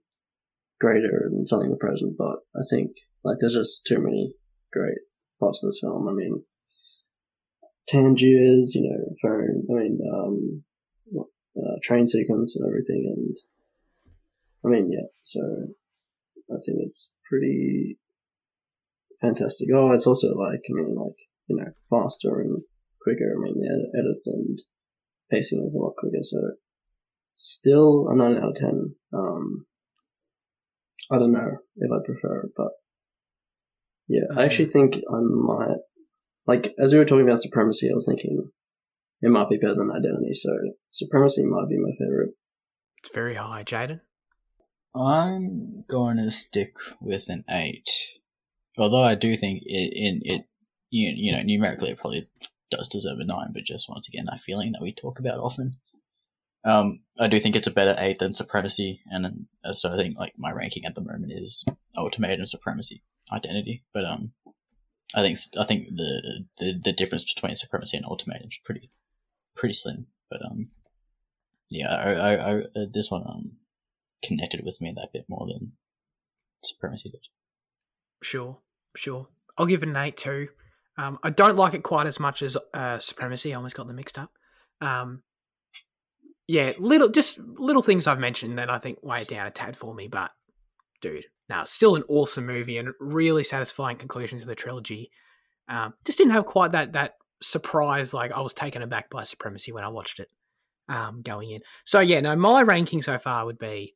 greater 0.79 1.29
than 1.31 1.45
something 1.45 1.67
in 1.67 1.71
the 1.71 1.77
present, 1.77 2.15
but 2.17 2.39
I 2.55 2.61
think 2.69 2.91
like 3.23 3.37
there's 3.39 3.53
just 3.53 3.85
too 3.85 3.99
many 3.99 4.33
great 4.71 4.99
parts 5.39 5.63
of 5.63 5.67
this 5.67 5.79
film. 5.81 6.07
I 6.07 6.13
mean, 6.13 6.43
Tangiers, 7.89 8.75
you 8.75 8.87
know, 8.87 9.15
phone. 9.19 9.63
I 9.67 9.73
mean, 9.73 9.99
um, 10.13 10.63
uh, 11.57 11.77
train 11.81 12.05
sequence 12.05 12.55
and 12.55 12.67
everything, 12.67 13.11
and 13.15 13.35
I 14.63 14.67
mean, 14.67 14.91
yeah. 14.91 15.07
So 15.23 15.39
I 16.51 16.57
think 16.63 16.77
it's 16.85 17.15
pretty 17.27 17.97
fantastic. 19.19 19.69
Oh, 19.73 19.91
it's 19.91 20.05
also 20.05 20.27
like 20.35 20.61
I 20.69 20.73
mean, 20.73 20.95
like 20.95 21.17
you 21.47 21.55
know, 21.55 21.71
faster 21.89 22.39
and 22.41 22.61
quicker. 23.01 23.33
I 23.35 23.41
mean, 23.41 23.59
the 23.59 23.67
edit, 23.67 23.89
edit 23.97 24.21
and 24.27 24.59
pacing 25.31 25.63
is 25.65 25.73
a 25.73 25.79
lot 25.79 25.95
quicker. 25.97 26.21
So 26.21 26.37
still 27.33 28.07
a 28.07 28.15
nine 28.15 28.37
out 28.37 28.49
of 28.49 28.55
ten. 28.55 28.95
Um, 29.11 29.65
I 31.11 31.17
don't 31.17 31.31
know 31.31 31.57
if 31.77 31.91
I 31.91 32.05
prefer 32.05 32.41
it, 32.41 32.51
but 32.55 32.69
yeah, 34.09 34.25
I 34.35 34.43
actually 34.43 34.65
think 34.65 34.95
I 34.95 35.19
might. 35.19 35.77
Like 36.47 36.73
as 36.79 36.91
we 36.91 36.99
were 36.99 37.05
talking 37.05 37.27
about 37.27 37.41
supremacy, 37.41 37.89
I 37.89 37.93
was 37.93 38.07
thinking 38.07 38.49
it 39.21 39.29
might 39.29 39.49
be 39.49 39.57
better 39.57 39.75
than 39.75 39.91
identity. 39.91 40.33
So 40.33 40.49
supremacy 40.91 41.45
might 41.45 41.69
be 41.69 41.77
my 41.77 41.91
favorite. 41.97 42.31
It's 43.03 43.13
very 43.13 43.35
high, 43.35 43.63
Jaden. 43.63 44.01
I'm 44.95 45.85
going 45.87 46.17
to 46.17 46.31
stick 46.31 46.75
with 46.99 47.29
an 47.29 47.45
eight, 47.49 47.87
although 48.77 49.03
I 49.03 49.13
do 49.13 49.37
think 49.37 49.61
it 49.63 49.93
in 49.95 50.21
it, 50.23 50.41
you, 50.89 51.13
you 51.15 51.31
know 51.31 51.43
numerically 51.43 51.91
it 51.91 51.99
probably 51.99 52.27
does 52.71 52.87
deserve 52.87 53.19
a 53.19 53.25
nine, 53.25 53.51
but 53.53 53.63
just 53.63 53.87
once 53.87 54.07
again 54.07 54.25
that 54.25 54.39
feeling 54.39 54.71
that 54.71 54.81
we 54.81 54.91
talk 54.91 55.19
about 55.19 55.39
often. 55.39 55.77
Um, 56.65 57.03
I 57.19 57.27
do 57.27 57.39
think 57.39 57.55
it's 57.55 57.67
a 57.67 57.71
better 57.71 57.95
eight 58.01 58.19
than 58.19 58.33
Supremacy, 58.33 59.01
and 59.11 59.45
uh, 59.63 59.71
so 59.71 59.93
I 59.93 59.95
think 59.95 60.17
like 60.17 60.33
my 60.37 60.51
ranking 60.51 60.85
at 60.85 60.95
the 60.95 61.01
moment 61.01 61.31
is 61.31 61.63
Ultimatum, 61.95 62.47
Supremacy, 62.47 63.03
Identity. 63.31 63.83
But 63.93 64.05
um, 64.05 64.31
I 65.15 65.21
think 65.21 65.37
I 65.59 65.63
think 65.63 65.87
the 65.89 66.45
the, 66.57 66.79
the 66.83 66.93
difference 66.93 67.31
between 67.31 67.55
Supremacy 67.55 67.97
and 67.97 68.05
Ultimatum 68.05 68.49
is 68.49 68.59
pretty 68.63 68.91
pretty 69.55 69.73
slim. 69.73 70.07
But 70.29 70.45
um, 70.45 70.69
yeah, 71.69 71.89
I, 71.89 72.13
I, 72.13 72.33
I 72.33 72.57
uh, 72.59 72.85
this 72.91 73.11
one 73.11 73.23
um 73.25 73.57
connected 74.23 74.63
with 74.63 74.81
me 74.81 74.93
that 74.95 75.13
bit 75.13 75.25
more 75.27 75.47
than 75.47 75.73
Supremacy 76.63 77.09
did. 77.09 77.27
Sure, 78.21 78.59
sure. 78.95 79.27
I'll 79.57 79.65
give 79.65 79.83
it 79.83 79.89
an 79.89 79.95
eight 79.95 80.17
too. 80.17 80.49
Um, 80.97 81.17
I 81.23 81.29
don't 81.29 81.55
like 81.55 81.73
it 81.73 81.83
quite 81.83 82.07
as 82.07 82.19
much 82.19 82.41
as 82.41 82.57
uh, 82.73 82.99
Supremacy. 82.99 83.53
I 83.53 83.55
almost 83.55 83.75
got 83.75 83.87
them 83.87 83.95
mixed 83.95 84.17
up. 84.17 84.31
Um, 84.81 85.23
yeah, 86.47 86.71
little 86.79 87.09
just 87.09 87.37
little 87.37 87.81
things 87.81 88.07
I've 88.07 88.19
mentioned 88.19 88.57
that 88.57 88.69
I 88.69 88.79
think 88.79 88.99
weigh 89.03 89.21
it 89.21 89.27
down 89.27 89.47
a 89.47 89.51
tad 89.51 89.77
for 89.77 89.93
me, 89.93 90.07
but 90.07 90.31
dude, 90.99 91.25
now 91.49 91.63
still 91.63 91.95
an 91.95 92.03
awesome 92.07 92.45
movie 92.45 92.77
and 92.77 92.89
really 92.99 93.43
satisfying 93.43 93.97
conclusion 93.97 94.39
to 94.39 94.45
the 94.45 94.55
trilogy. 94.55 95.11
Um, 95.67 95.93
just 96.05 96.17
didn't 96.17 96.33
have 96.33 96.45
quite 96.45 96.71
that 96.71 96.93
that 96.93 97.15
surprise. 97.41 98.13
Like 98.13 98.31
I 98.31 98.41
was 98.41 98.53
taken 98.53 98.81
aback 98.81 99.09
by 99.09 99.23
Supremacy 99.23 99.71
when 99.71 99.83
I 99.83 99.89
watched 99.89 100.19
it 100.19 100.29
um, 100.87 101.21
going 101.21 101.51
in. 101.51 101.61
So 101.85 101.99
yeah, 101.99 102.21
no, 102.21 102.35
my 102.35 102.61
ranking 102.61 103.01
so 103.01 103.17
far 103.17 103.45
would 103.45 103.59
be 103.59 103.95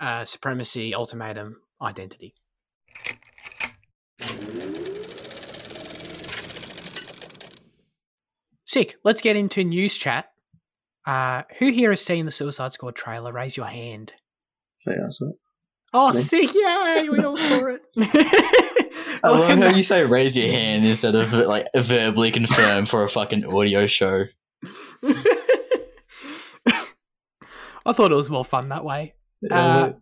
uh, 0.00 0.24
Supremacy, 0.24 0.94
Ultimatum, 0.94 1.56
Identity. 1.80 2.34
Sick. 8.66 8.96
Let's 9.04 9.20
get 9.20 9.36
into 9.36 9.62
news 9.62 9.94
chat. 9.94 10.30
Uh, 11.06 11.42
who 11.58 11.70
here 11.70 11.90
has 11.90 12.00
seen 12.00 12.24
the 12.24 12.32
Suicide 12.32 12.72
Squad 12.72 12.96
trailer? 12.96 13.32
Raise 13.32 13.56
your 13.56 13.66
hand. 13.66 14.14
Yeah, 14.86 15.10
so 15.10 15.34
Oh, 15.96 16.12
Me. 16.12 16.16
sick! 16.16 16.52
Yay! 16.52 17.08
We 17.08 17.20
all 17.20 17.36
saw 17.36 17.66
it. 17.66 17.82
I 19.22 19.30
love 19.30 19.58
how 19.58 19.68
you 19.68 19.84
say 19.84 20.04
raise 20.04 20.36
your 20.36 20.48
hand 20.48 20.84
instead 20.84 21.14
of 21.14 21.32
like 21.32 21.66
verbally 21.76 22.32
confirm 22.32 22.84
for 22.84 23.04
a 23.04 23.08
fucking 23.08 23.44
audio 23.46 23.86
show. 23.86 24.24
I 27.86 27.92
thought 27.92 28.10
it 28.10 28.16
was 28.16 28.28
more 28.28 28.44
fun 28.44 28.70
that 28.70 28.84
way. 28.84 29.14
Uh, 29.48 29.92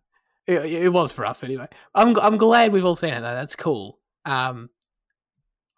it, 0.46 0.64
it 0.64 0.88
was 0.88 1.12
for 1.12 1.26
us 1.26 1.44
anyway. 1.44 1.68
I'm 1.94 2.18
I'm 2.18 2.38
glad 2.38 2.72
we've 2.72 2.86
all 2.86 2.96
seen 2.96 3.12
it 3.12 3.20
though. 3.20 3.34
That's 3.34 3.54
cool. 3.54 3.98
Um, 4.24 4.70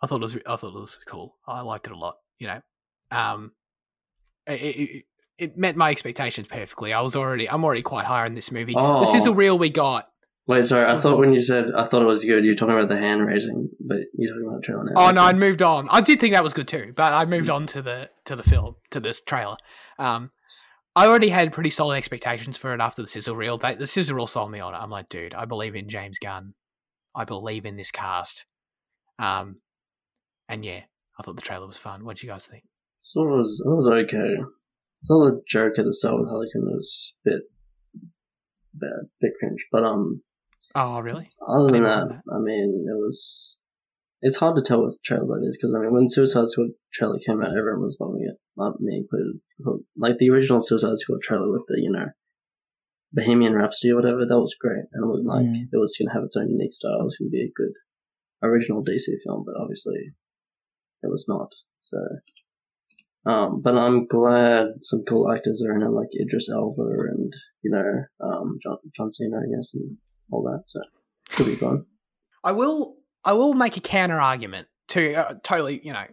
I 0.00 0.06
thought 0.06 0.20
it 0.20 0.22
was 0.22 0.36
I 0.46 0.56
thought 0.56 0.76
it 0.76 0.80
was 0.80 1.00
cool. 1.06 1.36
I 1.46 1.62
liked 1.62 1.88
it 1.88 1.92
a 1.92 1.98
lot. 1.98 2.18
You 2.38 2.46
know, 2.46 2.60
um, 3.10 3.52
it, 4.46 4.52
it, 4.52 5.04
it 5.38 5.56
met 5.56 5.76
my 5.76 5.90
expectations 5.90 6.48
perfectly. 6.48 6.92
I 6.92 7.00
was 7.00 7.16
already 7.16 7.48
I'm 7.48 7.64
already 7.64 7.82
quite 7.82 8.06
high 8.06 8.26
in 8.26 8.34
this 8.34 8.50
movie. 8.50 8.74
Oh. 8.76 9.00
The 9.00 9.06
sizzle 9.06 9.34
reel 9.34 9.58
we 9.58 9.70
got. 9.70 10.08
Wait, 10.46 10.66
sorry. 10.66 10.90
I 10.90 10.98
thought 10.98 11.18
when 11.18 11.32
you 11.32 11.40
said 11.40 11.66
I 11.76 11.84
thought 11.84 12.02
it 12.02 12.06
was 12.06 12.24
good, 12.24 12.44
you 12.44 12.50
were 12.50 12.56
talking 12.56 12.74
about 12.74 12.88
the 12.88 12.98
hand 12.98 13.26
raising, 13.26 13.70
but 13.80 13.98
you're 14.16 14.32
talking 14.32 14.46
about 14.46 14.60
the 14.60 14.66
trailer 14.66 14.84
now. 14.84 14.92
Oh 14.96 15.10
no, 15.10 15.22
I'd 15.22 15.36
moved 15.36 15.62
on. 15.62 15.88
I 15.90 16.00
did 16.00 16.20
think 16.20 16.34
that 16.34 16.44
was 16.44 16.52
good 16.52 16.68
too, 16.68 16.92
but 16.94 17.12
I 17.12 17.24
moved 17.24 17.50
on 17.50 17.66
to 17.68 17.82
the 17.82 18.10
to 18.26 18.36
the 18.36 18.42
film 18.42 18.76
to 18.90 19.00
this 19.00 19.20
trailer. 19.20 19.56
Um, 19.98 20.30
I 20.96 21.06
already 21.06 21.28
had 21.28 21.52
pretty 21.52 21.70
solid 21.70 21.96
expectations 21.96 22.56
for 22.56 22.72
it 22.72 22.80
after 22.80 23.02
the 23.02 23.08
sizzle 23.08 23.34
reel. 23.34 23.58
They, 23.58 23.74
the 23.74 23.86
sizzle 23.86 24.14
reel 24.14 24.28
sold 24.28 24.52
me 24.52 24.60
on 24.60 24.74
it. 24.74 24.78
I'm 24.78 24.90
like, 24.90 25.08
dude, 25.08 25.34
I 25.34 25.44
believe 25.44 25.74
in 25.74 25.88
James 25.88 26.18
Gunn. 26.20 26.54
I 27.16 27.24
believe 27.24 27.64
in 27.64 27.76
this 27.76 27.90
cast. 27.90 28.44
Um, 29.18 29.60
and 30.48 30.64
yeah, 30.64 30.80
I 31.18 31.22
thought 31.22 31.36
the 31.36 31.42
trailer 31.42 31.66
was 31.66 31.78
fun. 31.78 32.04
What 32.04 32.18
do 32.18 32.26
you 32.26 32.32
guys 32.32 32.46
think? 32.46 32.64
thought 33.12 33.32
it 33.32 33.36
was 33.36 33.62
it 33.64 33.70
was 33.70 33.88
okay. 33.88 34.36
I 35.04 35.06
thought 35.06 35.24
the 35.30 35.42
joke 35.46 35.78
at 35.78 35.84
the 35.84 35.92
start 35.92 36.18
with 36.18 36.28
Harley 36.28 36.46
Quinn 36.52 36.64
was 36.66 37.14
a 37.26 37.30
bit 37.30 37.42
bad, 38.72 39.08
bit 39.20 39.32
cringe. 39.38 39.66
But 39.70 39.84
um, 39.84 40.22
Oh, 40.74 41.00
really? 41.00 41.30
other 41.46 41.64
than 41.70 41.82
didn't 41.82 42.08
that, 42.08 42.22
I 42.32 42.38
mean, 42.38 42.86
it 42.88 42.96
was. 42.98 43.58
It's 44.22 44.38
hard 44.38 44.56
to 44.56 44.62
tell 44.62 44.82
with 44.82 44.98
trailers 45.04 45.28
like 45.30 45.42
this 45.42 45.56
because 45.58 45.74
I 45.74 45.80
mean, 45.80 45.92
when 45.92 46.08
Suicide 46.08 46.48
Squad 46.48 46.68
trailer 46.94 47.18
came 47.18 47.42
out, 47.42 47.50
everyone 47.56 47.82
was 47.82 47.98
loving 48.00 48.22
it, 48.26 48.36
not 48.56 48.80
me 48.80 48.96
included. 48.96 49.40
Like 49.98 50.16
the 50.16 50.30
original 50.30 50.60
Suicide 50.60 50.96
Squad 50.98 51.20
trailer 51.22 51.50
with 51.52 51.64
the 51.68 51.78
you 51.82 51.90
know 51.90 52.06
Bohemian 53.12 53.54
Rhapsody 53.54 53.92
or 53.92 53.96
whatever, 53.96 54.24
that 54.24 54.40
was 54.40 54.56
great, 54.58 54.84
and 54.92 55.04
it 55.04 55.06
looked 55.06 55.26
like 55.26 55.44
Mm. 55.46 55.68
it 55.70 55.76
was 55.76 55.94
going 55.98 56.08
to 56.08 56.14
have 56.14 56.24
its 56.24 56.36
own 56.36 56.48
unique 56.48 56.72
style. 56.72 57.00
It 57.00 57.04
was 57.04 57.18
going 57.18 57.28
to 57.28 57.36
be 57.36 57.42
a 57.44 57.52
good 57.54 57.74
original 58.42 58.82
DC 58.82 59.04
film, 59.22 59.44
but 59.44 59.60
obviously 59.60 60.14
it 61.02 61.10
was 61.10 61.26
not. 61.28 61.52
So, 61.80 61.98
um, 63.26 63.62
but 63.62 63.76
I'm 63.76 64.06
glad 64.06 64.66
some 64.80 65.04
cool 65.08 65.30
actors 65.30 65.64
are 65.66 65.74
in 65.74 65.82
it, 65.82 65.90
like 65.90 66.08
Idris 66.20 66.50
Elba 66.50 66.82
and 66.82 67.32
you 67.62 67.70
know 67.70 68.04
um, 68.20 68.58
John 68.62 68.78
John 68.94 69.12
Cena, 69.12 69.36
I 69.36 69.56
guess, 69.56 69.74
and 69.74 69.96
all 70.30 70.42
that. 70.44 70.64
So 70.66 70.80
could 71.30 71.46
be 71.46 71.56
fun. 71.56 71.86
I 72.42 72.52
will 72.52 72.96
I 73.24 73.32
will 73.32 73.54
make 73.54 73.76
a 73.76 73.80
counter 73.80 74.20
argument 74.20 74.68
to 74.88 75.14
uh, 75.14 75.34
totally, 75.42 75.80
you 75.82 75.92
know, 75.92 76.04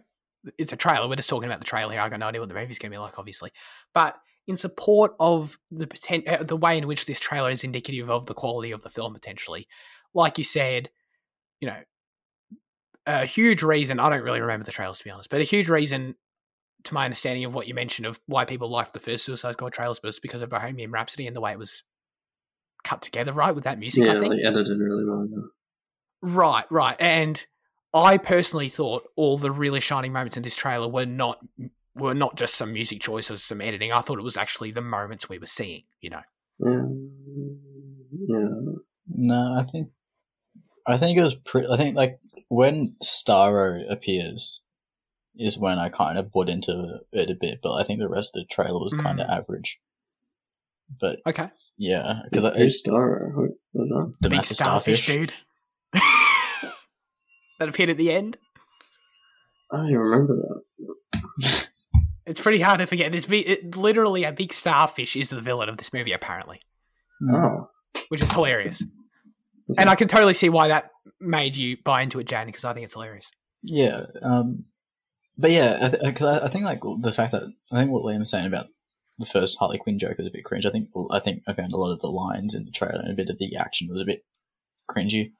it's 0.58 0.72
a 0.72 0.76
trailer. 0.76 1.08
We're 1.08 1.16
just 1.16 1.28
talking 1.28 1.48
about 1.48 1.60
the 1.60 1.66
trailer 1.66 1.92
here. 1.92 2.00
I 2.00 2.08
got 2.08 2.18
no 2.18 2.26
idea 2.26 2.40
what 2.40 2.48
the 2.48 2.54
movie's 2.54 2.78
going 2.78 2.90
to 2.90 2.94
be 2.94 2.98
like, 2.98 3.18
obviously. 3.18 3.52
But 3.92 4.16
in 4.46 4.56
support 4.56 5.14
of 5.20 5.58
the 5.70 5.86
potent- 5.86 6.26
uh, 6.26 6.42
the 6.42 6.56
way 6.56 6.78
in 6.78 6.86
which 6.86 7.06
this 7.06 7.20
trailer 7.20 7.50
is 7.50 7.64
indicative 7.64 8.10
of 8.10 8.26
the 8.26 8.34
quality 8.34 8.72
of 8.72 8.82
the 8.82 8.90
film, 8.90 9.12
potentially, 9.12 9.68
like 10.14 10.38
you 10.38 10.44
said, 10.44 10.90
you 11.60 11.68
know, 11.68 11.78
a 13.06 13.26
huge 13.26 13.62
reason. 13.62 14.00
I 14.00 14.08
don't 14.08 14.22
really 14.22 14.40
remember 14.40 14.64
the 14.64 14.72
trailers 14.72 14.98
to 14.98 15.04
be 15.04 15.10
honest, 15.10 15.30
but 15.30 15.40
a 15.40 15.44
huge 15.44 15.68
reason, 15.68 16.14
to 16.84 16.94
my 16.94 17.04
understanding 17.04 17.44
of 17.44 17.54
what 17.54 17.66
you 17.66 17.74
mentioned 17.74 18.06
of 18.06 18.20
why 18.26 18.44
people 18.44 18.70
liked 18.70 18.92
the 18.92 19.00
first 19.00 19.24
Suicide 19.24 19.52
Squad 19.52 19.72
trailers, 19.72 19.98
but 19.98 20.08
it's 20.08 20.18
because 20.18 20.42
of 20.42 20.50
Bohemian 20.50 20.90
Rhapsody 20.90 21.26
and 21.26 21.36
the 21.36 21.40
way 21.40 21.52
it 21.52 21.58
was 21.58 21.82
cut 22.84 23.02
together, 23.02 23.32
right, 23.32 23.54
with 23.54 23.64
that 23.64 23.78
music. 23.78 24.04
yeah, 24.04 24.14
I 24.14 24.18
think. 24.18 24.34
like 24.34 24.44
edited 24.44 24.78
really 24.78 25.04
well. 25.04 25.26
Yeah. 25.28 25.38
Right, 26.22 26.64
right. 26.70 26.96
And 27.00 27.44
I 27.94 28.18
personally 28.18 28.68
thought 28.68 29.08
all 29.16 29.36
the 29.36 29.50
really 29.50 29.80
shining 29.80 30.12
moments 30.12 30.36
in 30.36 30.42
this 30.42 30.56
trailer 30.56 30.88
were 30.88 31.06
not 31.06 31.38
were 31.94 32.14
not 32.14 32.36
just 32.36 32.54
some 32.54 32.72
music 32.72 33.00
choices, 33.00 33.44
some 33.44 33.60
editing. 33.60 33.92
I 33.92 34.00
thought 34.00 34.18
it 34.18 34.24
was 34.24 34.36
actually 34.36 34.70
the 34.70 34.80
moments 34.80 35.28
we 35.28 35.38
were 35.38 35.46
seeing, 35.46 35.82
you 36.00 36.10
know. 36.10 36.22
Yeah. 36.58 36.86
Yeah. 38.28 38.48
No, 39.08 39.54
I 39.58 39.64
think 39.64 39.90
I 40.86 40.96
think 40.96 41.18
it 41.18 41.22
was 41.22 41.34
pretty. 41.34 41.68
I 41.68 41.76
think 41.76 41.96
like 41.96 42.18
when 42.48 42.96
Starro 43.02 43.90
appears 43.90 44.61
is 45.36 45.58
when 45.58 45.78
I 45.78 45.88
kind 45.88 46.18
of 46.18 46.30
bought 46.30 46.48
into 46.48 47.00
it 47.12 47.30
a 47.30 47.34
bit, 47.34 47.60
but 47.62 47.72
I 47.74 47.82
think 47.84 48.00
the 48.00 48.08
rest 48.08 48.36
of 48.36 48.40
the 48.42 48.46
trailer 48.46 48.80
was 48.80 48.94
kind 48.94 49.20
of 49.20 49.28
average. 49.28 49.80
But 51.00 51.20
Okay. 51.26 51.48
yeah, 51.78 52.20
because 52.30 52.44
Who's 52.56 52.78
Star? 52.78 53.32
Was 53.72 53.88
that? 53.90 54.12
the 54.20 54.28
Big 54.28 54.36
massive 54.38 54.56
starfish, 54.58 55.04
starfish. 55.04 55.26
dude. 55.28 55.32
that 57.58 57.68
appeared 57.68 57.90
at 57.90 57.96
the 57.96 58.12
end. 58.12 58.36
I 59.70 59.76
don't 59.78 59.86
even 59.86 59.98
remember 60.00 60.34
that. 60.36 61.68
It's 62.24 62.40
pretty 62.40 62.60
hard 62.60 62.78
to 62.78 62.86
forget. 62.86 63.10
This 63.10 63.26
it, 63.28 63.76
literally 63.76 64.22
a 64.22 64.30
big 64.30 64.52
starfish 64.52 65.16
is 65.16 65.30
the 65.30 65.40
villain 65.40 65.68
of 65.68 65.76
this 65.76 65.92
movie, 65.92 66.12
apparently, 66.12 66.60
Oh. 67.28 67.68
which 68.10 68.22
is 68.22 68.30
hilarious. 68.30 68.80
And 69.76 69.90
I 69.90 69.96
can 69.96 70.06
totally 70.06 70.32
see 70.34 70.48
why 70.48 70.68
that 70.68 70.90
made 71.18 71.56
you 71.56 71.78
buy 71.84 72.02
into 72.02 72.20
it, 72.20 72.28
Jan, 72.28 72.46
because 72.46 72.64
I 72.64 72.74
think 72.74 72.84
it's 72.84 72.92
hilarious. 72.92 73.32
Yeah, 73.64 74.04
um, 74.22 74.66
but 75.38 75.50
yeah, 75.50 75.78
I, 75.82 75.88
th- 75.88 76.02
uh, 76.02 76.12
'cause 76.12 76.42
I, 76.42 76.46
I 76.46 76.48
think 76.48 76.64
like 76.64 76.80
the 77.00 77.12
fact 77.12 77.32
that 77.32 77.42
I 77.72 77.76
think 77.76 77.90
what 77.90 78.02
Liam 78.04 78.20
was 78.20 78.30
saying 78.30 78.46
about 78.46 78.66
the 79.18 79.26
first 79.26 79.58
Harley 79.58 79.78
Quinn 79.78 79.98
joke 79.98 80.18
was 80.18 80.26
a 80.26 80.30
bit 80.30 80.44
cringe. 80.44 80.66
I 80.66 80.70
think 80.70 80.88
I 81.10 81.18
think 81.18 81.42
I 81.46 81.52
found 81.52 81.72
a 81.72 81.76
lot 81.76 81.92
of 81.92 82.00
the 82.00 82.08
lines 82.08 82.54
in 82.54 82.64
the 82.64 82.70
trailer 82.72 83.00
and 83.00 83.10
a 83.12 83.14
bit 83.14 83.30
of 83.30 83.38
the 83.38 83.56
action 83.56 83.88
was 83.90 84.00
a 84.00 84.04
bit 84.06 84.24
cringy, 84.90 85.32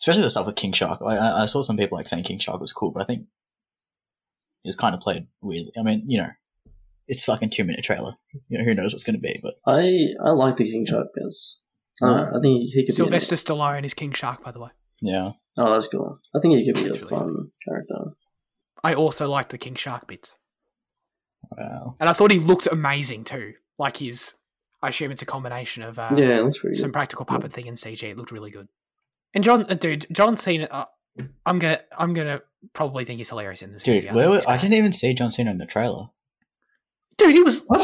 especially 0.00 0.22
the 0.22 0.30
stuff 0.30 0.46
with 0.46 0.56
King 0.56 0.72
Shark. 0.72 1.00
I, 1.02 1.16
I 1.16 1.42
I 1.42 1.44
saw 1.46 1.62
some 1.62 1.76
people 1.76 1.96
like 1.96 2.08
saying 2.08 2.24
King 2.24 2.38
Shark 2.38 2.60
was 2.60 2.72
cool, 2.72 2.90
but 2.92 3.02
I 3.02 3.06
think 3.06 3.22
it 4.64 4.68
was 4.68 4.76
kind 4.76 4.94
of 4.94 5.00
played 5.00 5.26
weirdly. 5.42 5.72
I 5.78 5.82
mean, 5.82 6.04
you 6.08 6.18
know, 6.18 6.28
it's 7.06 7.24
fucking 7.24 7.50
two 7.50 7.64
minute 7.64 7.84
trailer. 7.84 8.14
You 8.48 8.58
know, 8.58 8.64
who 8.64 8.74
knows 8.74 8.92
what's 8.92 9.04
going 9.04 9.16
to 9.16 9.20
be, 9.22 9.38
but 9.42 9.54
I 9.66 10.08
I 10.24 10.30
like 10.30 10.56
the 10.56 10.64
King 10.70 10.86
Shark 10.86 11.08
because 11.14 11.60
I, 12.02 12.06
don't 12.06 12.16
know, 12.16 12.38
I 12.38 12.40
think 12.40 12.62
he 12.72 12.84
could 12.86 12.94
Sylvester 12.94 13.36
Stallone 13.36 13.84
is 13.84 13.94
King 13.94 14.12
Shark, 14.12 14.42
by 14.42 14.50
the 14.52 14.60
way. 14.60 14.70
yeah, 15.02 15.30
oh, 15.58 15.72
that's 15.72 15.88
cool. 15.88 16.18
I 16.34 16.40
think 16.40 16.56
he 16.56 16.64
could 16.64 16.74
be 16.82 16.88
a 16.88 16.92
That's 16.92 16.98
really 16.98 17.08
fun 17.08 17.50
character. 17.66 17.94
I 18.84 18.94
also 18.94 19.28
liked 19.28 19.50
the 19.50 19.58
King 19.58 19.74
Shark 19.74 20.06
bits. 20.06 20.36
wow. 21.56 21.96
And 21.98 22.08
I 22.08 22.12
thought 22.12 22.30
he 22.30 22.38
looked 22.38 22.66
amazing 22.68 23.24
too. 23.24 23.54
Like 23.78 23.96
his, 23.96 24.34
I 24.82 24.88
assume 24.90 25.10
it's 25.10 25.22
a 25.22 25.26
combination 25.26 25.82
of 25.82 25.98
uh, 25.98 26.10
yeah, 26.14 26.42
that's 26.42 26.58
pretty 26.58 26.76
some 26.76 26.88
good. 26.88 26.92
practical 26.92 27.24
puppet 27.24 27.52
thing 27.52 27.66
and 27.66 27.76
CG. 27.76 28.02
It 28.04 28.16
looked 28.16 28.30
really 28.30 28.50
good. 28.50 28.68
And 29.34 29.42
John, 29.42 29.66
uh, 29.68 29.74
dude, 29.74 30.06
John 30.12 30.36
Cena, 30.36 30.68
uh, 30.70 30.84
I'm 31.46 31.58
gonna, 31.58 31.80
I'm 31.98 32.14
gonna 32.14 32.40
probably 32.72 33.04
think 33.04 33.18
he's 33.18 33.28
hilarious 33.30 33.62
in 33.62 33.70
this 33.72 33.82
Dude, 33.82 34.04
movie. 34.04 34.14
where 34.16 34.30
think 34.30 34.30
were, 34.36 34.42
I 34.46 34.56
didn't 34.56 34.74
even 34.74 34.92
see 34.92 35.12
John 35.14 35.32
Cena 35.32 35.50
in 35.50 35.58
the 35.58 35.66
trailer. 35.66 36.06
Dude, 37.18 37.32
he 37.34 37.42
was, 37.42 37.62
What? 37.66 37.82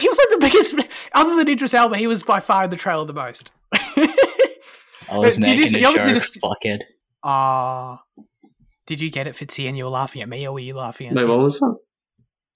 he 0.00 0.08
was 0.08 0.18
like 0.18 0.28
the 0.30 0.38
biggest. 0.40 0.74
Other 1.12 1.36
than 1.36 1.48
Idris 1.48 1.74
Elba, 1.74 1.96
he 1.96 2.06
was 2.06 2.22
by 2.22 2.40
far 2.40 2.64
in 2.64 2.70
the 2.70 2.76
trailer 2.76 3.04
the 3.04 3.12
most. 3.12 3.52
I 3.72 5.18
was 5.18 5.36
Did 5.36 5.44
you 5.44 5.50
making 5.54 5.66
see- 5.68 5.78
a 5.84 5.90
you 6.08 6.14
just- 6.14 6.38
fuckhead. 6.40 6.80
Ah, 7.24 8.02
did 8.90 9.00
you 9.00 9.08
get 9.08 9.28
it, 9.28 9.36
Fitzy? 9.36 9.68
And 9.68 9.78
you 9.78 9.84
were 9.84 9.90
laughing 9.90 10.20
at 10.20 10.28
me, 10.28 10.48
or 10.48 10.52
were 10.52 10.58
you 10.58 10.74
laughing 10.74 11.06
at 11.06 11.14
Wait, 11.14 11.22
me? 11.22 11.30
what 11.30 11.38
was 11.38 11.60
that? 11.60 11.76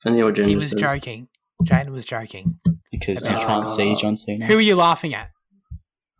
And 0.04 0.18
you 0.18 0.24
were 0.24 0.32
James 0.32 0.48
he 0.48 0.56
was 0.56 0.72
joking. 0.72 1.28
Jane 1.62 1.92
was 1.92 2.04
joking. 2.04 2.58
Because 2.90 3.30
you 3.30 3.36
can't 3.36 3.70
see 3.70 3.92
oh. 3.92 4.00
John 4.00 4.16
Cena. 4.16 4.46
Who 4.46 4.58
are 4.58 4.60
you 4.60 4.74
laughing 4.74 5.14
at? 5.14 5.30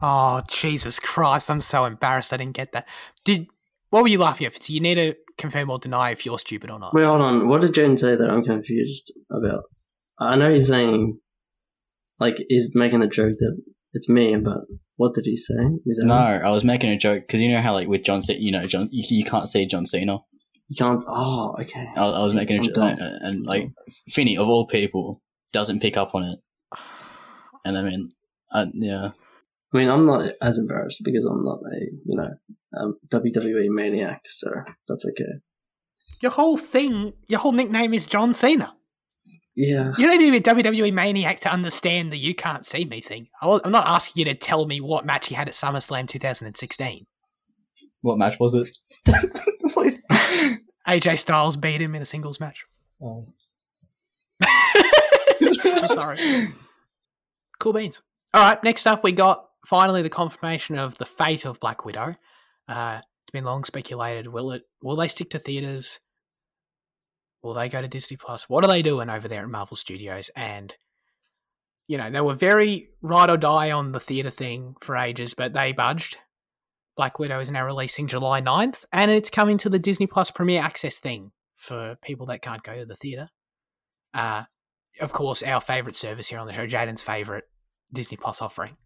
Oh, 0.01 0.41
Jesus 0.47 1.01
Christ. 1.01 1.51
I'm 1.51 1.61
so 1.61 1.85
embarrassed 1.85 2.33
I 2.33 2.37
didn't 2.37 2.55
get 2.55 2.71
that. 2.73 2.87
Did 3.25 3.49
What 3.91 4.03
were 4.03 4.09
you 4.09 4.19
laughing 4.19 4.47
at? 4.47 4.55
Fitzie? 4.55 4.71
You 4.71 4.81
need 4.81 4.95
to 4.95 5.15
confirm 5.37 5.69
or 5.69 5.81
deny 5.81 6.13
if 6.13 6.25
you're 6.25 6.39
stupid 6.39 6.71
or 6.71 6.79
not. 6.79 6.95
Wait, 6.95 7.05
hold 7.05 7.21
on. 7.21 7.49
What 7.49 7.63
did 7.63 7.75
James 7.75 8.01
say 8.01 8.15
that 8.15 8.31
I'm 8.31 8.45
confused 8.45 9.13
about? 9.33 9.65
I 10.21 10.37
know 10.37 10.53
he's 10.53 10.69
saying, 10.69 11.19
like, 12.21 12.37
he's 12.49 12.71
making 12.77 13.01
the 13.01 13.09
joke 13.09 13.35
that 13.37 13.61
it's 13.95 14.09
me, 14.09 14.37
but 14.37 14.59
what 14.97 15.15
did 15.15 15.25
he 15.25 15.37
say? 15.37 15.55
Is 15.87 15.99
that 15.99 16.07
No, 16.07 16.15
I 16.15 16.51
was 16.51 16.65
making 16.65 16.91
a 16.91 16.99
joke 16.99 17.23
because 17.23 17.41
you 17.41 17.51
know 17.51 17.61
how 17.61 17.73
like 17.73 17.89
with 17.89 18.05
John 18.05 18.21
Cena, 18.23 18.39
you 18.39 18.53
know 18.53 18.67
John, 18.67 18.89
you, 18.91 19.05
you 19.09 19.25
can't 19.25 19.49
see 19.49 19.67
John 19.67 19.87
Cena. 19.87 20.19
You 20.69 20.77
can't. 20.77 21.05
Oh, 21.09 21.57
okay. 21.61 21.87
I, 21.97 22.05
I 22.05 22.23
was 22.23 22.35
making 22.35 22.57
a 22.57 22.59
I'm 22.61 22.65
joke, 22.65 22.75
dumb. 22.75 22.99
and, 22.99 23.23
and 23.23 23.47
like 23.47 23.71
Finney 24.09 24.37
of 24.37 24.49
all 24.49 24.67
people 24.67 25.23
doesn't 25.53 25.81
pick 25.81 25.97
up 25.97 26.15
on 26.15 26.25
it, 26.25 26.39
and 27.65 27.79
I 27.79 27.83
mean, 27.83 28.11
uh, 28.53 28.67
yeah, 28.75 29.11
I 29.75 29.79
mean, 29.79 29.89
I'm 29.89 30.07
not 30.07 30.31
as 30.41 30.59
embarrassed 30.59 31.03
because 31.05 31.25
I'm 31.25 31.45
not 31.45 31.59
a, 31.73 31.81
you 32.05 32.17
know, 32.17 32.31
um, 32.79 32.97
WWE 33.09 33.69
maniac, 33.71 34.23
so 34.27 34.49
that's 34.89 35.05
okay. 35.11 35.41
Your 36.23 36.31
whole 36.31 36.57
thing, 36.57 37.13
your 37.27 37.41
whole 37.41 37.53
nickname 37.53 37.93
is 37.93 38.07
John 38.07 38.35
Cena. 38.35 38.75
Yeah. 39.57 39.93
You 39.97 40.07
don't 40.07 40.19
need 40.19 40.43
to 40.43 40.53
be 40.57 40.61
a 40.63 40.65
WWE 40.65 40.93
maniac 40.93 41.41
to 41.41 41.53
understand 41.53 42.13
the 42.13 42.19
you 42.19 42.35
can't 42.35 42.67
see 42.67 42.85
me 42.85 43.01
thing. 43.01 43.29
I 43.41 43.47
wa- 43.47 43.61
I'm 43.65 43.71
not 43.73 43.87
asking 43.87 44.21
you 44.21 44.25
to 44.27 44.35
tell 44.35 44.67
me 44.67 44.81
what 44.81 45.07
match 45.07 45.29
he 45.29 45.35
had 45.35 45.49
at 45.49 45.55
SummerSlam 45.55 46.09
2016. 46.09 47.07
what 48.03 48.19
match 48.19 48.39
was 48.41 48.55
it? 48.57 48.77
AJ 50.89 51.19
Styles 51.19 51.57
beat 51.57 51.81
him 51.81 51.95
in 51.95 52.03
a 52.03 52.05
singles 52.05 52.41
match. 52.41 52.65
Oh. 53.03 53.25
I'm 54.43 55.89
sorry. 55.89 56.17
Cool 57.59 57.73
beans. 57.73 58.03
All 58.35 58.43
right, 58.43 58.63
next 58.65 58.87
up, 58.87 59.05
we 59.05 59.13
got 59.13 59.47
finally 59.67 60.03
the 60.03 60.11
confirmation 60.11 60.79
of 60.79 60.99
the 60.99 61.07
fate 61.07 61.45
of 61.45 61.61
Black 61.61 61.85
Widow. 61.85 62.17
Uh, 62.69 63.01
it's 63.23 63.33
been 63.33 63.45
long 63.45 63.65
speculated. 63.65 64.27
Will 64.29 64.53
it? 64.53 64.63
Will 64.83 64.97
they 64.97 65.09
stick 65.09 65.31
to 65.31 65.39
theaters? 65.39 66.01
Will 67.45 67.55
they 67.55 67.69
go 67.69 67.83
to 67.83 67.89
Disney 67.89 68.17
Plus? 68.17 68.49
What 68.49 68.65
are 68.65 68.69
they 68.69 68.83
doing 68.83 69.11
over 69.11 69.29
there 69.29 69.43
at 69.43 69.49
Marvel 69.49 69.77
Studios? 69.77 70.31
And 70.35 70.75
you 71.87 71.99
know, 71.99 72.11
they 72.11 72.23
were 72.23 72.35
very 72.35 72.89
ride 73.03 73.29
or 73.29 73.37
die 73.37 73.71
on 73.71 73.93
the 73.93 74.01
theater 74.01 74.31
thing 74.31 74.75
for 74.81 74.97
ages, 74.97 75.35
but 75.35 75.53
they 75.53 75.73
budged. 75.73 76.17
Black 76.97 77.19
Widow 77.19 77.41
is 77.41 77.51
now 77.51 77.67
releasing 77.67 78.07
July 78.07 78.41
9th, 78.41 78.87
and 78.93 79.11
it's 79.11 79.29
coming 79.29 79.59
to 79.59 79.69
the 79.69 79.79
Disney 79.79 80.07
Plus 80.07 80.31
Premier 80.31 80.63
Access 80.63 80.99
thing 80.99 81.33
for 81.57 81.97
people 82.03 82.27
that 82.27 82.41
can't 82.41 82.63
go 82.63 82.75
to 82.75 82.87
the 82.87 82.97
theater. 82.97 83.29
Uh, 84.15 84.45
of 85.01 85.13
course, 85.13 85.43
our 85.43 85.61
favorite 85.61 85.97
service 85.97 86.29
here 86.29 86.39
on 86.39 86.47
the 86.47 86.53
show, 86.55 86.67
Jaden's 86.67 87.03
favorite 87.03 87.45
Disney 87.93 88.17
Plus 88.17 88.41
offering 88.41 88.77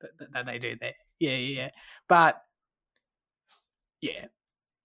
that, 0.00 0.10
that 0.34 0.46
they 0.46 0.58
do 0.58 0.76
there. 0.78 0.94
Yeah, 1.18 1.36
yeah, 1.36 1.62
yeah. 1.62 1.70
But 2.08 2.42
yeah, 4.02 4.26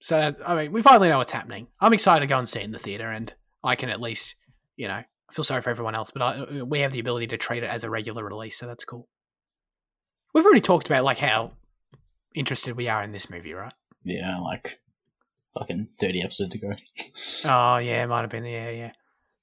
so 0.02 0.34
I 0.46 0.56
mean, 0.56 0.72
we 0.72 0.82
finally 0.82 1.10
know 1.10 1.18
what's 1.18 1.32
happening. 1.32 1.68
I'm 1.80 1.94
excited 1.94 2.22
to 2.22 2.28
go 2.28 2.38
and 2.40 2.48
see 2.48 2.60
it 2.60 2.66
in 2.66 2.72
the 2.72 2.80
theater, 2.80 3.10
and 3.10 3.34
I 3.64 3.76
can 3.76 3.90
at 3.90 4.02
least, 4.02 4.36
you 4.76 4.88
know, 4.88 4.94
I 4.96 5.34
feel 5.34 5.44
sorry 5.46 5.62
for 5.62 5.70
everyone 5.70 5.96
else, 5.96 6.12
but 6.12 6.22
I, 6.22 6.64
we 6.64 6.80
have 6.80 6.92
the 6.92 7.00
ability 7.00 7.28
to 7.28 7.38
treat 7.38 7.64
it 7.64 7.70
as 7.70 7.84
a 7.84 7.90
regular 7.90 8.24
release, 8.24 8.58
so 8.58 8.66
that's 8.68 8.86
cool. 8.86 9.08
We've 10.34 10.46
already 10.46 10.62
talked 10.62 10.88
about 10.88 11.04
like 11.04 11.18
how 11.18 11.52
interested 12.36 12.76
we 12.78 12.88
are 12.88 13.04
in 13.04 13.12
this 13.12 13.30
movie, 13.30 13.54
right? 13.54 13.74
Yeah, 14.04 14.38
like 14.40 14.76
fucking 15.58 15.90
thirty 16.00 16.22
episodes 16.22 16.56
ago. 16.56 16.72
Oh 17.46 17.78
yeah, 17.78 18.04
it 18.04 18.08
might 18.08 18.22
have 18.22 18.30
been. 18.30 18.44
Yeah, 18.46 18.70
yeah, 18.70 18.92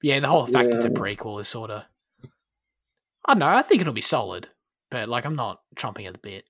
yeah. 0.01 0.19
The 0.19 0.27
whole 0.27 0.45
fact 0.45 0.73
it's 0.73 0.85
a 0.85 0.89
Yeah. 0.89 0.93
prequel 0.95 1.39
is 1.41 1.47
sort 1.47 1.71
of. 1.71 1.83
I 3.25 3.33
don't 3.33 3.39
know. 3.39 3.47
I 3.47 3.61
think 3.63 3.81
it'll 3.81 3.93
be 3.93 4.01
solid, 4.01 4.47
but 4.91 5.09
like 5.09 5.25
I'm 5.25 5.35
not 5.35 5.61
chomping 5.75 6.05
at 6.07 6.13
the 6.13 6.19
bit. 6.19 6.45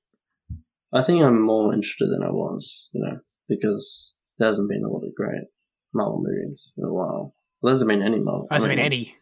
I 0.94 1.02
think 1.02 1.22
I'm 1.24 1.42
more 1.42 1.74
interested 1.74 2.10
than 2.12 2.24
I 2.24 2.30
was, 2.32 2.90
you 2.94 3.02
know, 3.02 3.20
because 3.48 4.14
there 4.38 4.48
hasn't 4.48 4.70
been 4.70 4.84
a 4.84 4.90
lot 4.90 5.04
of 5.04 5.16
great 5.16 5.46
Marvel 5.94 6.24
movies 6.24 6.72
in 6.78 6.84
a 6.84 6.94
while. 6.94 7.34
Well, 7.62 7.70
there 7.70 7.74
hasn't 7.74 7.90
been 7.90 8.02
any 8.02 8.20
Marvel. 8.20 8.48
There 8.50 8.56
Hasn't 8.56 8.72
I 8.72 8.76
been 8.76 8.86
any. 8.86 9.16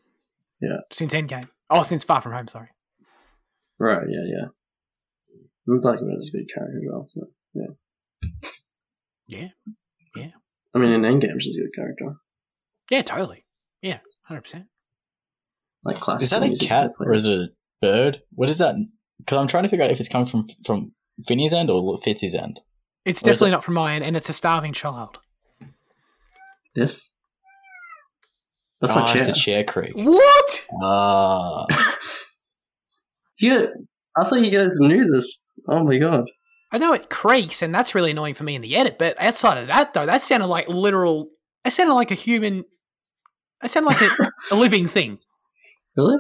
Yeah. 0.62 0.78
Since 0.92 1.14
Endgame. 1.14 1.50
Oh, 1.70 1.84
since 1.84 2.04
Far 2.04 2.22
From 2.22 2.34
Home. 2.34 2.48
Sorry. 2.48 2.70
Right, 3.80 4.08
yeah, 4.10 4.26
yeah. 4.26 4.46
And 5.68 5.82
Black 5.82 6.00
Widow's 6.02 6.30
a 6.30 6.38
good 6.38 6.50
character 6.54 6.78
as 6.78 6.84
well, 6.90 7.06
so, 7.06 7.22
yeah. 7.54 8.30
Yeah. 9.28 9.48
Yeah. 10.16 10.32
I 10.74 10.80
mean, 10.80 10.92
in 10.92 11.02
Endgame, 11.02 11.42
she's 11.42 11.58
a 11.58 11.62
good 11.62 11.74
character. 11.76 12.16
Yeah, 12.92 13.02
totally. 13.02 13.46
Yeah, 13.82 14.00
hundred 14.24 14.42
percent. 14.42 14.66
Like, 15.84 15.98
classic 15.98 16.24
Is 16.24 16.30
that 16.32 16.44
a 16.44 16.66
cat 16.66 16.92
or 17.00 17.14
is 17.14 17.26
it 17.26 17.40
a 17.40 17.48
bird? 17.82 18.22
What 18.34 18.50
is 18.50 18.60
that? 18.60 18.76
Because 19.20 19.38
I'm 19.38 19.48
trying 19.48 19.64
to 19.64 19.70
figure 19.70 19.86
out 19.86 19.92
if 19.92 20.00
it's 20.00 20.10
coming 20.10 20.28
from 20.28 20.46
from 20.64 20.94
Finney's 21.28 21.54
end 21.54 21.70
or 21.70 21.98
Fitzy's 21.98 22.36
end. 22.36 22.60
It's 23.06 23.22
What 23.22 23.32
is 23.32 23.40
definitely 23.40 23.52
not 23.52 23.64
from 23.64 23.76
mine, 23.76 24.04
and 24.04 24.18
it's 24.18 24.30
a 24.30 24.34
starving 24.34 24.74
child. 24.74 25.20
This? 26.74 27.12
That's 28.82 28.94
oh, 28.94 29.00
my 29.00 29.12
it's 29.14 29.22
chair. 29.22 29.28
the 29.28 29.34
chair 29.34 29.64
creak. 29.64 29.94
What? 29.96 30.66
Ah, 30.84 31.66
Yeah, 33.40 33.68
I 34.18 34.26
thought 34.26 34.42
you 34.42 34.52
guys 34.52 34.80
knew 34.80 35.06
this. 35.06 35.44
Oh 35.68 35.84
my 35.84 35.98
god. 35.98 36.26
I 36.72 36.78
know 36.78 36.94
it 36.94 37.10
creaks, 37.10 37.62
and 37.62 37.74
that's 37.74 37.96
really 37.96 38.12
annoying 38.12 38.34
for 38.34 38.44
me 38.44 38.56
in 38.56 38.62
the 38.62 38.76
edit. 38.76 38.98
But 38.98 39.20
outside 39.22 39.58
of 39.58 39.68
that, 39.68 39.94
though, 39.94 40.06
that 40.06 40.24
sounded 40.24 40.48
like 40.48 40.68
literal. 40.68 41.30
It 41.64 41.72
sounded 41.72 41.94
like 41.94 42.12
a 42.12 42.16
human. 42.16 42.64
It 43.64 43.72
sounded 43.72 43.90
like 43.90 44.02
a, 44.02 44.32
a 44.52 44.56
living 44.56 44.88
thing. 44.88 45.20
Really? 45.96 46.18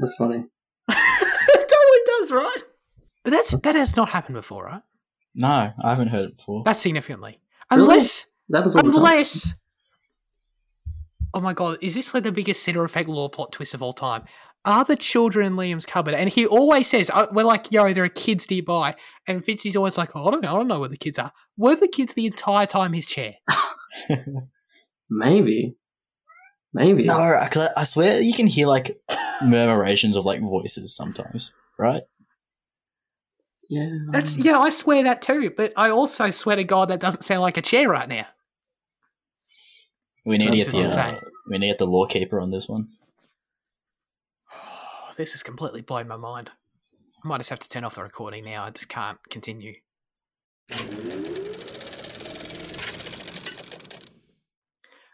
That's 0.00 0.16
funny. 0.16 0.44
it 0.88 1.68
totally 1.68 1.98
does, 2.06 2.32
right? 2.32 2.62
But 3.22 3.30
that's 3.30 3.52
that 3.52 3.74
has 3.74 3.96
not 3.96 4.08
happened 4.08 4.34
before, 4.34 4.64
right? 4.64 4.82
No, 5.36 5.72
I 5.82 5.90
haven't 5.90 6.08
heard 6.08 6.30
it 6.30 6.36
before. 6.36 6.62
That's 6.64 6.80
significantly. 6.80 7.38
Really? 7.70 7.82
Unless, 7.82 8.26
That 8.50 8.58
happens 8.58 8.76
all 8.76 8.82
the 8.82 8.92
time. 8.92 8.98
unless. 8.98 9.54
Oh 11.32 11.40
my 11.40 11.52
god, 11.52 11.78
is 11.82 11.94
this 11.94 12.14
like 12.14 12.22
the 12.22 12.30
biggest 12.32 12.62
center 12.62 12.84
effect 12.84 13.08
law 13.08 13.28
plot 13.28 13.52
twist 13.52 13.74
of 13.74 13.82
all 13.82 13.92
time? 13.92 14.24
Are 14.66 14.84
the 14.84 14.96
children 14.96 15.46
in 15.46 15.52
Liam's 15.54 15.84
cupboard? 15.84 16.14
And 16.14 16.30
he 16.30 16.46
always 16.46 16.86
says, 16.86 17.10
uh, 17.12 17.26
"We're 17.32 17.44
like, 17.44 17.70
yo, 17.72 17.92
there 17.92 18.04
are 18.04 18.08
kids 18.08 18.48
nearby." 18.48 18.94
And 19.26 19.44
Fitzy's 19.44 19.76
always 19.76 19.98
like, 19.98 20.14
oh, 20.14 20.24
"I 20.24 20.30
don't 20.30 20.42
know, 20.42 20.54
I 20.54 20.56
don't 20.56 20.68
know 20.68 20.78
where 20.80 20.88
the 20.88 20.96
kids 20.96 21.18
are." 21.18 21.32
Were 21.56 21.74
the 21.74 21.88
kids 21.88 22.14
the 22.14 22.26
entire 22.26 22.66
time 22.66 22.92
his 22.92 23.06
chair? 23.06 23.34
Maybe. 25.10 25.76
Maybe. 26.72 27.04
No, 27.04 27.38
because 27.44 27.68
I, 27.76 27.80
I 27.80 27.84
swear 27.84 28.20
you 28.20 28.32
can 28.34 28.46
hear 28.46 28.66
like 28.66 28.96
murmurations 29.42 30.16
of 30.16 30.24
like 30.24 30.40
voices 30.40 30.94
sometimes, 30.96 31.54
right? 31.78 32.02
Yeah. 33.68 33.88
That's 34.10 34.36
yeah, 34.36 34.58
I 34.58 34.70
swear 34.70 35.02
that 35.04 35.22
too. 35.22 35.50
But 35.50 35.72
I 35.76 35.90
also 35.90 36.30
swear 36.30 36.56
to 36.56 36.64
God 36.64 36.88
that 36.90 37.00
doesn't 37.00 37.24
sound 37.24 37.40
like 37.40 37.56
a 37.56 37.62
chair 37.62 37.88
right 37.88 38.08
now. 38.08 38.26
We 40.24 40.38
need 40.38 40.50
to 40.50 40.56
get 40.56 40.70
the 40.70 40.84
uh, 40.84 41.20
we 41.48 41.58
need 41.58 41.66
to 41.66 41.72
get 41.72 41.78
the 41.78 41.86
law 41.86 42.06
keeper 42.06 42.40
on 42.40 42.50
this 42.50 42.68
one. 42.68 42.86
this 45.16 45.32
has 45.32 45.42
completely 45.42 45.82
blown 45.82 46.08
my 46.08 46.16
mind. 46.16 46.50
I 47.24 47.28
might 47.28 47.38
just 47.38 47.50
have 47.50 47.60
to 47.60 47.68
turn 47.68 47.84
off 47.84 47.94
the 47.94 48.02
recording 48.02 48.44
now. 48.44 48.64
I 48.64 48.70
just 48.70 48.88
can't 48.88 49.18
continue. 49.30 49.74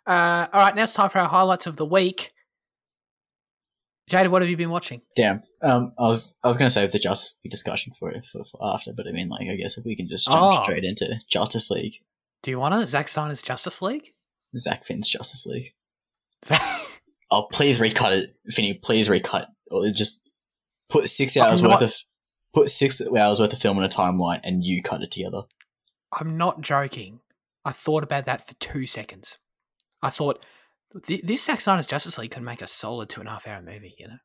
Uh, 0.06 0.46
all 0.52 0.60
right, 0.60 0.74
now 0.74 0.82
it's 0.84 0.92
time 0.92 1.10
for 1.10 1.18
our 1.18 1.28
highlights 1.28 1.66
of 1.66 1.76
the 1.76 1.86
week. 1.86 2.32
Jada, 4.10 4.28
what 4.28 4.42
have 4.42 4.50
you 4.50 4.56
been 4.56 4.70
watching? 4.70 5.00
Damn. 5.16 5.42
Um, 5.62 5.92
I 5.98 6.02
was 6.08 6.36
I 6.44 6.48
was 6.48 6.58
gonna 6.58 6.68
save 6.70 6.92
the 6.92 6.98
Justice 6.98 7.38
League 7.44 7.50
discussion 7.50 7.92
for, 7.98 8.12
for 8.30 8.44
for 8.44 8.58
after, 8.62 8.92
but 8.92 9.06
I 9.06 9.12
mean, 9.12 9.28
like, 9.28 9.48
I 9.48 9.54
guess 9.56 9.78
if 9.78 9.84
we 9.84 9.94
can 9.96 10.08
just 10.08 10.26
jump 10.26 10.58
Oh. 10.58 10.62
straight 10.64 10.84
into 10.84 11.06
Justice 11.30 11.70
League, 11.70 11.94
Do 12.42 12.50
you 12.50 12.58
want 12.58 12.74
to? 12.74 12.86
Zack 12.86 13.08
Snyder's 13.08 13.40
Justice 13.42 13.80
League? 13.80 14.12
Zack 14.58 14.84
Finn's 14.84 15.08
Justice 15.08 15.46
League. 15.46 15.72
Oh, 17.32 17.46
please 17.52 17.80
recut 17.80 18.12
it, 18.12 18.30
Finny. 18.48 18.74
Please 18.74 19.08
recut, 19.08 19.46
or 19.70 19.88
just 19.90 20.28
put 20.88 21.06
six 21.08 21.36
hours 21.36 21.62
I'm 21.62 21.70
worth 21.70 21.80
not- 21.80 21.82
of 21.90 21.94
put 22.52 22.68
six 22.70 23.00
hours 23.00 23.38
worth 23.38 23.52
of 23.52 23.60
film 23.60 23.78
on 23.78 23.84
a 23.84 23.88
timeline, 23.88 24.40
and 24.42 24.64
you 24.64 24.82
cut 24.82 25.02
it 25.02 25.12
together. 25.12 25.42
I'm 26.18 26.36
not 26.36 26.60
joking. 26.60 27.20
I 27.64 27.70
thought 27.70 28.02
about 28.02 28.24
that 28.24 28.44
for 28.48 28.54
two 28.54 28.84
seconds. 28.88 29.38
I 30.02 30.10
thought 30.10 30.44
th- 31.06 31.22
this 31.22 31.44
Zack 31.44 31.60
Snyder's 31.60 31.86
Justice 31.86 32.18
League 32.18 32.30
could 32.30 32.42
make 32.42 32.62
a 32.62 32.66
solid 32.66 33.08
two 33.08 33.20
and 33.20 33.28
a 33.28 33.32
half 33.32 33.46
hour 33.46 33.62
movie. 33.62 33.94
You 33.98 34.08
know, 34.08 34.18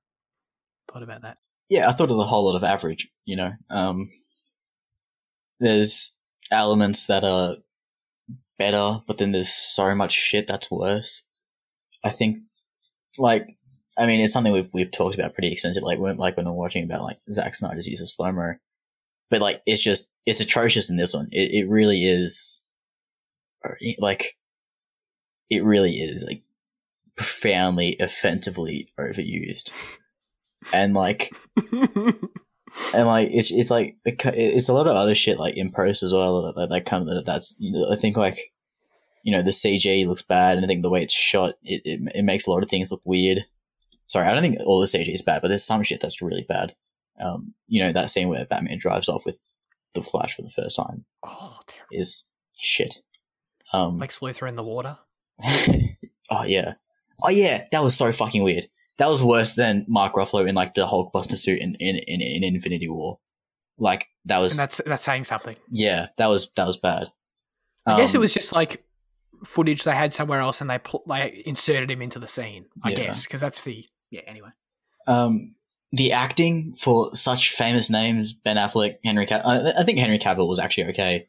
thought 0.91 1.03
about 1.03 1.21
that. 1.23 1.37
yeah, 1.69 1.89
I 1.89 1.91
thought 1.91 2.09
was 2.09 2.19
a 2.19 2.23
whole 2.23 2.45
lot 2.45 2.55
of 2.55 2.63
average, 2.63 3.07
you 3.25 3.35
know. 3.35 3.51
Um, 3.69 4.07
there's 5.59 6.15
elements 6.51 7.07
that 7.07 7.23
are 7.23 7.55
better, 8.57 8.99
but 9.07 9.17
then 9.17 9.31
there's 9.31 9.53
so 9.53 9.95
much 9.95 10.13
shit 10.13 10.47
that's 10.47 10.69
worse. 10.71 11.23
I 12.03 12.09
think, 12.09 12.37
like, 13.17 13.47
I 13.97 14.05
mean, 14.05 14.19
it's 14.21 14.33
something 14.33 14.53
we've 14.53 14.69
we've 14.73 14.91
talked 14.91 15.15
about 15.15 15.33
pretty 15.33 15.51
extensively, 15.51 15.87
like 15.95 15.99
when 15.99 16.17
like 16.17 16.37
when 16.37 16.47
I'm 16.47 16.55
watching 16.55 16.83
about 16.83 17.03
like 17.03 17.19
Zack 17.19 17.55
Snyder's 17.55 17.87
use 17.87 18.01
of 18.01 18.09
slow 18.09 18.31
mo, 18.31 18.55
but 19.29 19.41
like 19.41 19.61
it's 19.65 19.81
just 19.81 20.11
it's 20.25 20.41
atrocious 20.41 20.89
in 20.89 20.97
this 20.97 21.13
one. 21.13 21.29
It 21.31 21.63
it 21.63 21.69
really 21.69 22.03
is, 22.03 22.65
like, 23.99 24.35
it 25.49 25.63
really 25.63 25.91
is 25.93 26.23
like 26.27 26.43
profoundly 27.15 27.95
offensively 27.99 28.89
overused, 28.99 29.71
and 30.73 30.93
like 30.93 31.31
and 32.93 33.07
like 33.07 33.29
it's 33.31 33.51
it's 33.51 33.71
like 33.71 33.97
it's 34.05 34.69
a 34.69 34.73
lot 34.73 34.87
of 34.87 34.95
other 34.95 35.15
shit 35.15 35.39
like 35.39 35.57
in 35.57 35.71
post 35.71 36.03
as 36.03 36.13
well 36.13 36.53
that, 36.53 36.69
that 36.69 36.85
come 36.85 37.05
that 37.05 37.23
that's 37.25 37.55
you 37.59 37.71
know, 37.71 37.91
I 37.91 37.95
think 37.95 38.17
like 38.17 38.53
you 39.23 39.31
know 39.31 39.41
the 39.41 39.51
CG 39.51 40.05
looks 40.07 40.21
bad 40.21 40.57
and 40.57 40.65
I 40.65 40.67
think 40.67 40.83
the 40.83 40.89
way 40.89 41.01
it's 41.01 41.13
shot 41.13 41.55
it, 41.63 41.81
it 41.85 42.11
it 42.15 42.23
makes 42.23 42.47
a 42.47 42.51
lot 42.51 42.63
of 42.63 42.69
things 42.69 42.91
look 42.91 43.01
weird. 43.05 43.39
Sorry, 44.07 44.27
I 44.27 44.33
don't 44.33 44.41
think 44.41 44.57
all 44.65 44.79
the 44.79 44.85
CG 44.85 45.11
is 45.11 45.21
bad, 45.21 45.41
but 45.41 45.47
there's 45.47 45.63
some 45.63 45.83
shit 45.83 46.01
that's 46.01 46.21
really 46.21 46.45
bad. 46.47 46.73
Um, 47.19 47.53
you 47.67 47.81
know 47.81 47.91
that 47.91 48.09
scene 48.09 48.27
where 48.27 48.45
Batman 48.45 48.77
drives 48.77 49.09
off 49.09 49.25
with 49.25 49.39
the 49.93 50.03
Flash 50.03 50.35
for 50.35 50.41
the 50.41 50.49
first 50.49 50.75
time 50.75 51.05
oh, 51.23 51.59
terrible. 51.65 51.87
is 51.91 52.25
shit. 52.57 53.01
Um, 53.73 53.99
Lex 53.99 54.19
Luthor 54.19 54.47
in 54.47 54.55
the 54.55 54.63
water. 54.63 54.97
oh 56.29 56.43
yeah, 56.45 56.73
oh 57.23 57.29
yeah, 57.29 57.65
that 57.71 57.83
was 57.83 57.95
so 57.95 58.11
fucking 58.11 58.43
weird. 58.43 58.65
That 58.97 59.07
was 59.09 59.23
worse 59.23 59.55
than 59.55 59.85
Mark 59.89 60.13
Ruffalo 60.13 60.47
in 60.47 60.55
like 60.55 60.73
the 60.73 60.85
Hulkbuster 60.87 61.35
suit 61.37 61.59
in 61.59 61.75
in, 61.75 61.97
in, 61.97 62.21
in 62.21 62.43
Infinity 62.43 62.87
War. 62.89 63.19
Like 63.77 64.07
that 64.25 64.37
was 64.39 64.53
And 64.53 64.59
that's 64.63 64.81
that's 64.85 65.03
saying 65.03 65.25
something. 65.25 65.55
yeah, 65.69 66.07
that 66.17 66.27
was 66.27 66.51
that 66.53 66.65
was 66.67 66.77
bad. 66.77 67.07
I 67.85 67.97
guess 67.97 68.13
it 68.13 68.17
Um, 68.17 68.21
was 68.21 68.33
just 68.33 68.53
like 68.53 68.83
footage 69.43 69.83
they 69.83 69.91
had 69.95 70.13
somewhere 70.13 70.39
else, 70.39 70.61
and 70.61 70.69
they 70.69 70.79
pl- 70.79 71.03
they 71.07 71.43
inserted 71.45 71.91
him 71.91 72.01
into 72.01 72.19
the 72.19 72.27
scene. 72.27 72.65
I 72.83 72.91
Yeah. 72.91 72.95
guess 72.97 73.23
because 73.23 73.41
that's 73.41 73.63
the 73.63 73.85
yeah. 74.11 74.21
Anyway, 74.27 74.49
um 75.07 75.55
the 75.91 76.13
acting 76.13 76.75
for 76.77 77.13
such 77.15 77.51
famous 77.51 77.89
names 77.89 78.33
Ben 78.33 78.57
Affleck, 78.57 78.95
Henry 79.03 79.25
Cavill. 79.25 79.45
I, 79.45 79.81
I 79.81 79.83
think 79.83 79.99
Henry 79.99 80.19
Cavill 80.19 80.47
was 80.47 80.59
actually 80.59 80.89
okay. 80.91 81.27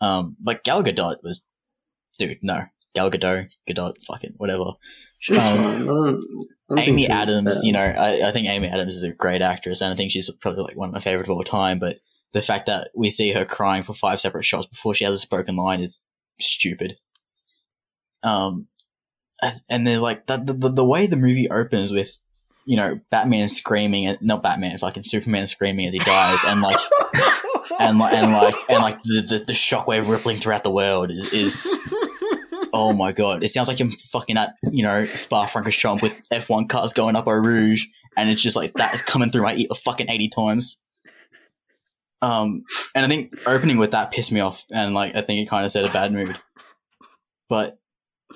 Um, 0.00 0.36
but 0.40 0.64
Gal 0.64 0.82
Gadot 0.82 1.22
was, 1.22 1.46
dude, 2.18 2.38
no. 2.42 2.64
Gal 2.94 3.10
Gadot, 3.10 3.48
Gadot, 3.68 4.02
fucking 4.04 4.34
whatever. 4.38 4.64
She's 5.22 5.38
Um, 5.38 5.56
fine. 5.56 5.82
I 5.82 5.84
don't, 5.86 6.24
I 6.70 6.74
don't 6.74 6.78
Amy 6.88 7.08
Adams, 7.08 7.56
bad. 7.58 7.64
you 7.64 7.72
know, 7.72 7.80
I, 7.84 8.28
I 8.28 8.30
think 8.32 8.48
Amy 8.48 8.66
Adams 8.68 8.94
is 8.96 9.02
a 9.04 9.12
great 9.12 9.40
actress, 9.40 9.80
and 9.80 9.92
I 9.92 9.96
think 9.96 10.10
she's 10.10 10.28
probably 10.40 10.64
like 10.64 10.76
one 10.76 10.88
of 10.88 10.92
my 10.94 11.00
favorite 11.00 11.28
of 11.28 11.36
all 11.36 11.44
time. 11.44 11.78
But 11.78 11.98
the 12.32 12.42
fact 12.42 12.66
that 12.66 12.90
we 12.96 13.08
see 13.08 13.30
her 13.32 13.44
crying 13.44 13.84
for 13.84 13.94
five 13.94 14.20
separate 14.20 14.44
shots 14.44 14.66
before 14.66 14.94
she 14.94 15.04
has 15.04 15.14
a 15.14 15.18
spoken 15.18 15.54
line 15.56 15.80
is 15.80 16.08
stupid. 16.40 16.96
Um, 18.24 18.66
and- 19.70 19.86
there's 19.86 20.02
like 20.02 20.26
the, 20.26 20.38
the 20.38 20.70
the 20.70 20.84
way 20.84 21.06
the 21.06 21.16
movie 21.16 21.48
opens 21.50 21.92
with, 21.92 22.18
you 22.64 22.76
know, 22.76 22.98
Batman 23.10 23.46
screaming, 23.48 24.06
and 24.06 24.18
not 24.22 24.42
Batman, 24.42 24.76
fucking 24.78 25.02
Superman 25.04 25.46
screaming 25.46 25.86
as 25.86 25.94
he 25.94 26.00
dies, 26.00 26.42
and 26.44 26.62
like 26.62 26.78
and 27.78 27.98
like 27.98 28.12
and 28.14 28.32
like 28.32 28.54
and 28.68 28.82
like 28.82 29.00
the 29.04 29.20
the, 29.28 29.44
the 29.46 29.52
shockwave 29.52 30.08
rippling 30.08 30.38
throughout 30.38 30.64
the 30.64 30.70
world 30.72 31.10
is. 31.12 31.32
is 31.32 31.70
Oh 32.72 32.92
my 32.92 33.12
god! 33.12 33.44
It 33.44 33.48
sounds 33.48 33.68
like 33.68 33.80
I'm 33.80 33.90
fucking 33.90 34.36
at 34.36 34.54
you 34.64 34.82
know 34.82 35.04
Spa 35.06 35.46
Francorchamps 35.46 36.02
with 36.02 36.20
F1 36.30 36.68
cars 36.68 36.92
going 36.92 37.16
up 37.16 37.26
Eau 37.26 37.32
Rouge, 37.32 37.86
and 38.16 38.30
it's 38.30 38.42
just 38.42 38.56
like 38.56 38.72
that 38.74 38.94
is 38.94 39.02
coming 39.02 39.30
through 39.30 39.42
my 39.42 39.54
ear 39.54 39.66
fucking 39.84 40.08
eighty 40.08 40.28
times. 40.28 40.80
Um, 42.22 42.62
and 42.94 43.04
I 43.04 43.08
think 43.08 43.34
opening 43.46 43.78
with 43.78 43.90
that 43.90 44.12
pissed 44.12 44.32
me 44.32 44.40
off, 44.40 44.64
and 44.70 44.94
like 44.94 45.14
I 45.14 45.20
think 45.20 45.40
it 45.40 45.50
kind 45.50 45.64
of 45.64 45.70
set 45.70 45.84
a 45.84 45.92
bad 45.92 46.12
mood. 46.12 46.38
But 47.48 47.74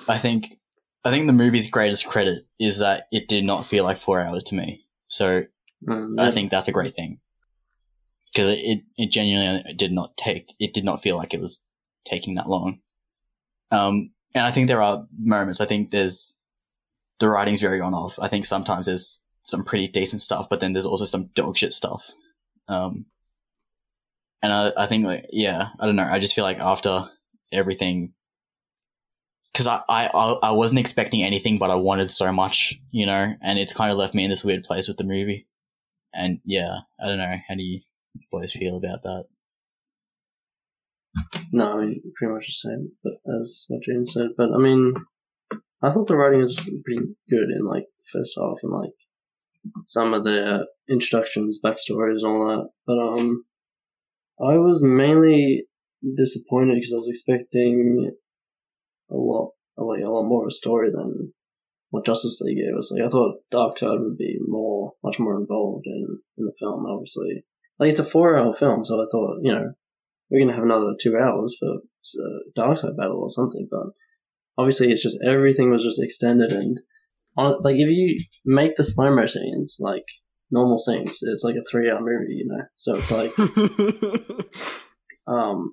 I 0.09 0.19
think 0.19 0.59
I 1.05 1.11
think 1.11 1.27
the 1.27 1.33
movie's 1.33 1.71
greatest 1.71 2.07
credit 2.07 2.45
is 2.59 2.81
that 2.81 3.07
it 3.13 3.29
did 3.29 3.45
not 3.45 3.65
feel 3.65 3.85
like 3.85 3.99
four 3.99 4.21
hours 4.21 4.45
to 4.45 4.55
me. 4.55 4.85
So 5.09 5.45
Mm, 5.85 6.19
I 6.19 6.31
think 6.31 6.51
that's 6.51 6.69
a 6.69 6.73
great 6.73 6.95
thing 6.95 7.21
because 8.33 8.49
it, 8.49 8.61
it, 8.63 8.85
it 8.97 9.13
genuinely 9.13 9.75
did 9.75 9.93
not 9.93 10.17
take 10.17 10.55
it 10.59 10.73
did 10.73 10.85
not 10.85 11.03
feel 11.03 11.17
like 11.17 11.35
it 11.35 11.41
was 11.41 11.63
taking 12.05 12.35
that 12.35 12.49
long. 12.49 12.81
Um, 13.71 14.11
and 14.37 14.45
I 14.45 14.51
think 14.51 14.69
there 14.69 14.83
are 14.83 15.07
moments. 15.19 15.61
I 15.61 15.65
think 15.65 15.91
there's 15.91 16.37
the 17.19 17.29
writing's 17.29 17.63
very 17.63 17.81
on 17.81 17.95
off. 17.95 18.19
I 18.21 18.29
think 18.29 18.45
sometimes 18.45 18.87
there's 18.87 19.25
some 19.43 19.65
pretty 19.65 19.87
decent 19.87 20.21
stuff, 20.21 20.49
but 20.51 20.61
then 20.61 20.75
there's 20.75 20.87
also 20.87 21.07
some 21.07 21.31
dog 21.35 21.57
shit 21.57 21.73
stuff. 21.73 22.11
Um, 22.69 23.07
and 24.43 24.53
I, 24.53 24.73
I 24.77 24.87
think 24.87 25.07
like 25.07 25.27
yeah, 25.33 25.69
I 25.81 25.87
don't 25.87 25.97
know. 25.97 26.05
I 26.05 26.19
just 26.19 26.35
feel 26.35 26.45
like 26.45 26.59
after 26.59 27.05
everything, 27.51 28.13
because 29.53 29.67
I, 29.67 29.81
I 29.89 30.39
I 30.43 30.51
wasn't 30.53 30.81
expecting 30.81 31.23
anything, 31.23 31.59
but 31.59 31.71
I 31.71 31.77
wanted 31.77 32.11
so 32.11 32.31
much, 32.31 32.79
you 32.91 33.07
know, 33.07 33.35
and 33.41 33.59
it's 33.59 33.73
kind 33.73 33.91
of 33.91 33.97
left 33.97 34.15
me 34.15 34.25
in 34.25 34.31
this 34.31 34.45
weird 34.45 34.65
place 34.65 34.87
with 34.87 34.99
the 34.99 35.05
movie. 35.05 35.47
And 36.13 36.41
yeah, 36.45 36.81
I 37.01 37.07
don't 37.07 37.19
know. 37.19 37.37
How 37.49 37.55
do 37.55 37.63
you 37.63 37.81
boys 38.31 38.53
feel 38.53 38.77
about 38.77 39.03
that? 39.03 39.25
No, 41.53 41.79
I 41.79 41.87
mean 41.87 42.03
pretty 42.17 42.35
much 42.35 42.47
the 42.47 42.53
same, 42.53 42.93
but 43.03 43.15
as 43.39 43.67
what 43.69 43.83
James 43.83 44.13
said. 44.13 44.31
But 44.37 44.53
I 44.53 44.59
mean, 44.59 44.95
I 45.83 45.91
thought 45.91 46.07
the 46.07 46.17
writing 46.17 46.41
was 46.41 46.57
pretty 46.57 47.01
good 47.31 47.51
in 47.51 47.65
like 47.65 47.85
the 47.99 48.19
first 48.19 48.39
half 48.39 48.59
and 48.63 48.73
like 48.73 48.93
some 49.87 50.15
of 50.15 50.25
the 50.25 50.67
introductions, 50.89 51.61
backstories, 51.65 52.23
and 52.23 52.27
all 52.27 52.49
that. 52.49 52.69
But 52.87 52.99
um, 52.99 53.45
I 54.41 54.59
was 54.59 54.83
mainly 54.83 55.67
disappointed 56.17 56.75
because 56.75 56.93
I 56.93 56.97
was 56.97 57.09
expecting 57.09 58.13
a 59.11 59.15
lot, 59.15 59.53
like 59.77 60.03
a 60.03 60.09
lot 60.09 60.27
more 60.27 60.45
of 60.45 60.49
a 60.49 60.51
story 60.51 60.91
than 60.91 61.33
what 61.91 62.05
Justice 62.05 62.41
League 62.41 62.59
gave 62.59 62.77
us. 62.77 62.93
Like 62.93 63.03
I 63.03 63.09
thought 63.09 63.41
Darkseid 63.53 64.03
would 64.03 64.19
be 64.19 64.39
more, 64.47 64.93
much 65.03 65.19
more 65.19 65.39
involved 65.39 65.87
in 65.87 66.19
in 66.39 66.45
the 66.45 66.55
film. 66.59 66.85
Obviously, 66.87 67.45
like 67.79 67.91
it's 67.91 68.01
a 68.01 68.05
four-hour 68.05 68.53
film, 68.53 68.85
so 68.85 69.01
I 69.01 69.07
thought 69.11 69.39
you 69.43 69.53
know 69.53 69.73
we're 70.31 70.41
gonna 70.41 70.55
have 70.55 70.65
another 70.65 70.95
two 71.01 71.17
hours 71.17 71.57
for 71.59 71.77
uh, 71.77 72.39
Darkseid 72.57 72.97
battle 72.97 73.21
or 73.21 73.31
something. 73.31 73.69
But 73.71 73.87
obviously, 74.59 74.91
it's 74.91 75.03
just 75.03 75.19
everything 75.25 75.71
was 75.71 75.83
just 75.83 76.03
extended 76.03 76.53
and 76.53 76.81
on, 77.37 77.61
like 77.61 77.77
if 77.77 77.89
you 77.89 78.19
make 78.45 78.77
the 78.77 78.85
slow 78.85 79.15
mo 79.15 79.27
scenes 79.27 79.77
like 79.81 80.07
normal 80.51 80.79
scenes, 80.79 81.19
it's 81.23 81.45
like 81.45 81.57
a 81.57 81.63
three-hour 81.71 82.01
movie, 82.01 82.35
you 82.35 82.47
know. 82.47 82.63
So 82.77 82.97
it's 82.97 83.11
like, 83.11 83.33
um, 85.27 85.73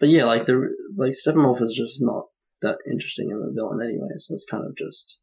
but 0.00 0.08
yeah, 0.08 0.24
like 0.24 0.46
the 0.46 0.68
like 0.96 1.12
Steppenwolf 1.12 1.62
is 1.62 1.74
just 1.76 1.98
not 2.00 2.26
that 2.62 2.78
interesting 2.90 3.32
of 3.32 3.40
a 3.40 3.52
villain 3.52 3.80
anyway. 3.82 4.10
So 4.18 4.34
it's 4.34 4.46
kind 4.48 4.64
of 4.64 4.76
just 4.76 5.20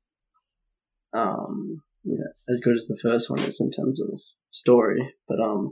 um, 1.14 1.82
you 2.04 2.18
know, 2.18 2.32
as 2.50 2.60
good 2.60 2.76
as 2.76 2.88
the 2.88 3.00
first 3.02 3.30
one 3.30 3.40
is 3.40 3.60
in 3.60 3.72
terms 3.72 4.02
of 4.02 4.22
story. 4.52 5.14
But 5.28 5.40
um, 5.40 5.72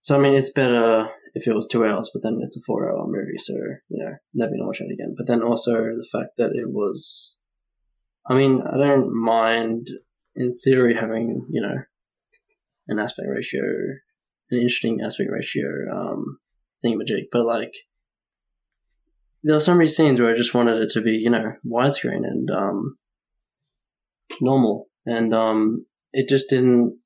so 0.00 0.16
I 0.16 0.20
mean, 0.20 0.34
it's 0.34 0.52
better 0.52 1.10
if 1.34 1.46
it 1.46 1.54
was 1.54 1.66
two 1.66 1.84
hours, 1.84 2.10
but 2.12 2.22
then 2.22 2.40
it's 2.42 2.56
a 2.56 2.60
four-hour 2.66 3.06
movie, 3.06 3.38
so 3.38 3.54
you 3.88 4.04
know, 4.04 4.14
never 4.34 4.52
gonna 4.52 4.66
watch 4.66 4.80
it 4.80 4.92
again. 4.92 5.14
But 5.16 5.26
then 5.26 5.42
also 5.42 5.74
the 5.74 6.08
fact 6.10 6.36
that 6.36 6.52
it 6.54 6.70
was, 6.70 7.38
I 8.28 8.34
mean, 8.34 8.62
I 8.62 8.76
don't 8.76 9.12
mind 9.12 9.88
in 10.34 10.52
theory 10.54 10.94
having 10.94 11.46
you 11.50 11.60
know 11.60 11.76
an 12.88 12.98
aspect 12.98 13.28
ratio, 13.28 13.62
an 14.50 14.58
interesting 14.58 15.00
aspect 15.02 15.30
ratio 15.30 15.68
um 15.92 16.38
but 17.32 17.44
like 17.44 17.74
there 19.42 19.54
were 19.54 19.60
so 19.60 19.74
many 19.74 19.88
scenes 19.88 20.20
where 20.20 20.30
I 20.30 20.36
just 20.36 20.54
wanted 20.54 20.80
it 20.80 20.90
to 20.90 21.00
be, 21.00 21.12
you 21.12 21.30
know, 21.30 21.54
widescreen 21.66 22.26
and 22.26 22.50
um, 22.50 22.98
normal, 24.40 24.88
and 25.06 25.34
um, 25.34 25.86
it 26.12 26.28
just 26.28 26.50
didn't. 26.50 26.98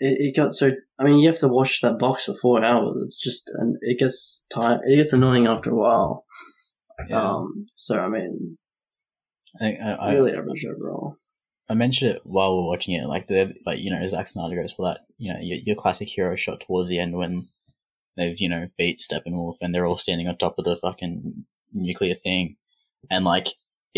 It, 0.00 0.16
it 0.20 0.36
got 0.36 0.52
so. 0.52 0.72
I 0.98 1.04
mean, 1.04 1.18
you 1.18 1.28
have 1.28 1.38
to 1.40 1.48
watch 1.48 1.80
that 1.80 1.98
box 1.98 2.24
for 2.24 2.34
four 2.34 2.64
hours. 2.64 2.96
It's 3.04 3.20
just, 3.20 3.50
and 3.54 3.76
it 3.80 3.98
gets 3.98 4.46
tired. 4.50 4.80
It 4.84 4.96
gets 4.96 5.12
annoying 5.12 5.46
after 5.46 5.70
a 5.70 5.76
while. 5.76 6.24
Yeah. 7.08 7.22
Um, 7.22 7.66
so 7.76 7.98
I 7.98 8.08
mean, 8.08 8.58
I 9.56 9.58
think 9.58 9.80
I, 9.80 9.92
I, 9.92 10.14
really 10.14 10.34
average 10.34 10.64
overall. 10.64 11.16
I 11.68 11.74
mentioned 11.74 12.12
it 12.12 12.22
while 12.24 12.56
we're 12.56 12.68
watching 12.68 12.94
it, 12.94 13.06
like 13.06 13.26
the 13.26 13.54
like 13.66 13.78
you 13.80 13.90
know 13.90 14.06
Zack 14.06 14.26
Snyder 14.26 14.60
goes 14.60 14.72
for 14.72 14.88
that 14.88 15.00
you 15.18 15.32
know 15.32 15.38
your, 15.40 15.58
your 15.58 15.76
classic 15.76 16.08
hero 16.08 16.34
shot 16.36 16.60
towards 16.60 16.88
the 16.88 16.98
end 16.98 17.16
when 17.16 17.48
they've 18.16 18.38
you 18.40 18.48
know 18.48 18.68
beat 18.76 18.98
Steppenwolf 18.98 19.56
and 19.60 19.74
they're 19.74 19.86
all 19.86 19.98
standing 19.98 20.28
on 20.28 20.36
top 20.36 20.58
of 20.58 20.64
the 20.64 20.76
fucking 20.76 21.44
nuclear 21.72 22.14
thing, 22.14 22.56
and 23.10 23.24
like 23.24 23.48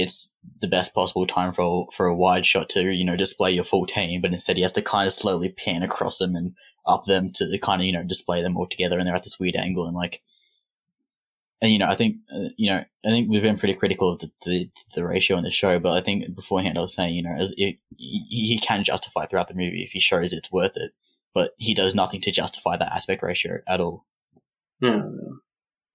it's 0.00 0.34
the 0.60 0.68
best 0.68 0.94
possible 0.94 1.26
time 1.26 1.52
for 1.52 1.62
a, 1.62 1.92
for 1.92 2.06
a 2.06 2.14
wide 2.14 2.46
shot 2.46 2.68
to 2.70 2.90
you 2.90 3.04
know 3.04 3.16
display 3.16 3.50
your 3.50 3.64
full 3.64 3.86
team, 3.86 4.20
but 4.20 4.32
instead 4.32 4.56
he 4.56 4.62
has 4.62 4.72
to 4.72 4.82
kind 4.82 5.06
of 5.06 5.12
slowly 5.12 5.50
pan 5.50 5.82
across 5.82 6.18
them 6.18 6.34
and 6.34 6.54
up 6.86 7.04
them 7.04 7.30
to 7.34 7.58
kind 7.58 7.80
of 7.80 7.86
you 7.86 7.92
know 7.92 8.04
display 8.04 8.42
them 8.42 8.56
all 8.56 8.66
together, 8.66 8.98
and 8.98 9.06
they're 9.06 9.14
at 9.14 9.22
this 9.22 9.40
weird 9.40 9.56
angle 9.56 9.86
and 9.86 9.96
like. 9.96 10.20
And 11.62 11.70
you 11.70 11.78
know, 11.78 11.88
I 11.88 11.94
think 11.94 12.16
uh, 12.34 12.48
you 12.56 12.70
know, 12.70 12.78
I 13.04 13.08
think 13.08 13.28
we've 13.28 13.42
been 13.42 13.58
pretty 13.58 13.74
critical 13.74 14.12
of 14.12 14.20
the, 14.20 14.30
the, 14.46 14.70
the 14.94 15.04
ratio 15.04 15.36
in 15.36 15.44
the 15.44 15.50
show, 15.50 15.78
but 15.78 15.92
I 15.92 16.00
think 16.00 16.34
beforehand 16.34 16.78
I 16.78 16.80
was 16.80 16.94
saying, 16.94 17.14
you 17.14 17.22
know, 17.22 17.34
as 17.38 17.52
it, 17.58 17.76
he, 17.98 18.24
he 18.28 18.58
can 18.58 18.82
justify 18.82 19.26
throughout 19.26 19.48
the 19.48 19.54
movie 19.54 19.82
if 19.82 19.90
he 19.90 20.00
shows 20.00 20.32
it's 20.32 20.50
worth 20.50 20.78
it, 20.78 20.92
but 21.34 21.50
he 21.58 21.74
does 21.74 21.94
nothing 21.94 22.22
to 22.22 22.32
justify 22.32 22.78
that 22.78 22.92
aspect 22.92 23.22
ratio 23.22 23.58
at 23.68 23.78
all. 23.78 24.06
Yeah, 24.80 25.02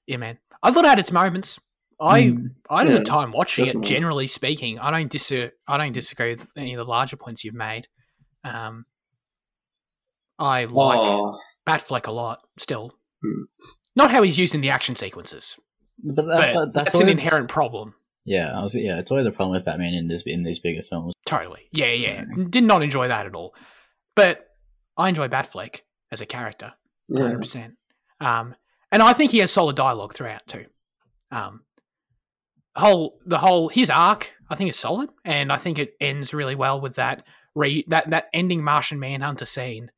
Yeah, 0.06 0.18
man. 0.18 0.38
I 0.62 0.72
thought 0.72 0.86
it 0.86 0.90
had 0.90 1.00
its 1.00 1.12
moments. 1.12 1.60
I 2.00 2.24
Mm, 2.24 2.48
I 2.70 2.80
had 2.80 2.88
a 2.88 2.90
yeah, 2.92 2.98
good 2.98 3.06
time 3.06 3.32
watching 3.32 3.66
definitely. 3.66 3.88
it. 3.88 3.94
Generally 3.94 4.28
speaking, 4.28 4.80
I 4.80 4.92
don't 4.92 5.10
dis 5.10 5.32
I 5.68 5.78
don't 5.78 5.94
disagree 5.94 6.32
with 6.36 6.48
any 6.58 6.74
of 6.74 6.78
the 6.78 6.86
larger 6.90 7.18
points 7.18 7.44
you've 7.44 7.54
made. 7.56 7.88
Um, 8.44 8.86
I 10.38 10.66
like 10.66 11.00
oh, 11.00 11.38
Batfleck 11.68 12.08
a 12.08 12.12
lot. 12.12 12.42
Still, 12.60 12.92
Hmm. 13.24 13.44
not 13.96 14.12
how 14.12 14.22
he's 14.24 14.38
used 14.38 14.54
in 14.56 14.62
the 14.62 14.70
action 14.70 14.96
sequences, 14.96 15.56
But, 16.04 16.16
but 16.18 16.26
that, 16.26 16.54
that, 16.54 16.72
that's, 16.74 16.92
that's, 16.94 16.96
an 16.96 17.10
inherent 17.10 17.50
problem. 17.50 17.96
Yeah, 18.26 18.58
I 18.58 18.62
was, 18.62 18.76
yeah, 18.76 18.98
it's 19.00 19.12
always 19.12 19.28
a 19.28 19.32
problem 19.32 19.54
with 19.56 19.66
Batman 19.66 19.94
in 19.94 20.08
this 20.08 20.24
in 20.24 20.44
these 20.44 20.60
bigger 20.60 20.82
films. 20.82 21.14
Totally. 21.26 21.70
Yeah, 21.72 21.94
yeah. 21.94 22.24
Did 22.50 22.64
not 22.64 22.82
enjoy 22.84 23.08
that 23.08 23.26
at 23.26 23.36
all. 23.36 23.54
But 24.16 24.46
I 24.98 25.10
enjoy 25.10 25.28
Batfleck 25.28 25.82
as 26.12 26.22
a 26.22 26.26
character. 26.26 26.74
yeah. 27.08 27.22
hundred 27.22 27.40
percent. 27.40 27.74
Um, 28.20 28.56
and 28.92 29.02
I 29.04 29.14
think 29.14 29.32
he 29.32 29.40
has 29.40 29.52
solid 29.52 29.76
dialogue 29.76 30.14
throughout 30.14 30.46
too. 30.48 30.66
Um, 31.32 31.62
whole 32.76 33.20
the 33.26 33.38
whole 33.38 33.70
his 33.70 33.90
arc 33.90 34.32
I 34.50 34.56
think 34.56 34.70
is 34.70 34.78
solid, 34.78 35.10
and 35.24 35.52
I 35.52 35.58
think 35.58 35.80
it 35.80 35.94
ends 36.00 36.34
really 36.34 36.56
well 36.56 36.80
with 36.80 36.96
that 36.96 37.24
re 37.56 37.84
that 37.88 38.10
that 38.12 38.26
ending 38.34 38.64
Martian 38.64 39.00
Manhunter 39.00 39.46
scene. 39.46 39.92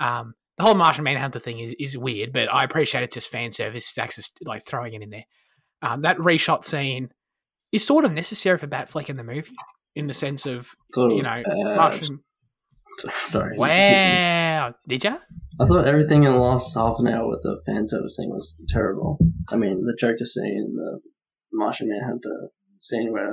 Um, 0.00 0.34
the 0.58 0.64
whole 0.64 0.74
Martian 0.74 1.04
Manhunter 1.04 1.38
thing 1.38 1.60
is, 1.60 1.74
is 1.78 1.96
weird, 1.96 2.32
but 2.32 2.52
I 2.52 2.64
appreciate 2.64 3.04
it's 3.04 3.14
just 3.14 3.30
fan 3.30 3.52
service. 3.52 3.86
Stacks 3.86 4.18
is 4.18 4.30
like 4.44 4.64
throwing 4.66 4.94
it 4.94 5.02
in 5.02 5.10
there. 5.10 5.24
Um, 5.82 6.02
that 6.02 6.18
reshot 6.18 6.64
scene 6.64 7.10
is 7.70 7.84
sort 7.86 8.04
of 8.04 8.12
necessary 8.12 8.58
for 8.58 8.66
Batfleck 8.66 9.08
in 9.08 9.16
the 9.16 9.24
movie, 9.24 9.56
in 9.94 10.06
the 10.06 10.14
sense 10.14 10.46
of 10.46 10.74
you 10.96 11.22
know 11.22 11.42
bad. 11.44 11.76
Martian. 11.76 12.20
Sorry. 13.12 13.56
Wow, 13.56 14.74
did 14.86 15.04
you? 15.04 15.18
I 15.60 15.64
thought 15.64 15.86
everything 15.86 16.24
in 16.24 16.32
the 16.32 16.38
last 16.38 16.74
half 16.76 16.96
an 16.98 17.08
hour 17.08 17.26
with 17.26 17.42
the 17.42 17.60
fan 17.64 17.88
service 17.88 18.16
thing 18.18 18.28
was 18.30 18.60
terrible. 18.68 19.18
I 19.50 19.56
mean, 19.56 19.84
the 19.84 19.96
Joker 19.98 20.24
scene, 20.24 20.74
the 20.76 21.00
Martian 21.52 21.88
Manhunter 21.88 22.48
scene 22.80 23.12
where 23.12 23.32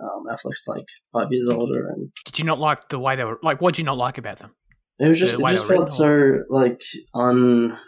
um, 0.00 0.24
Affleck's 0.30 0.64
like 0.66 0.84
five 1.12 1.28
years 1.30 1.48
older, 1.48 1.88
and 1.88 2.10
Did 2.24 2.38
you 2.38 2.44
not 2.44 2.58
like 2.58 2.88
the 2.88 2.98
way 2.98 3.16
they 3.16 3.24
were 3.24 3.38
like? 3.42 3.60
What 3.60 3.74
did 3.74 3.80
you 3.80 3.84
not 3.86 3.98
like 3.98 4.18
about 4.18 4.38
them? 4.38 4.54
it 5.00 5.06
was 5.08 5.18
just 5.18 5.36
The 5.38 5.44
it 5.44 5.50
just 5.50 5.66
felt 5.68 5.92
so 5.92 6.42
like 6.50 6.80
unjointed 7.14 7.78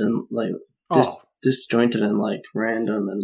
and 0.00 0.26
like 0.30 0.50
dis- 0.92 1.06
Oh, 1.08 1.20
disjointed 1.42 2.02
and 2.02 2.18
like 2.18 2.42
random, 2.54 3.08
and 3.08 3.22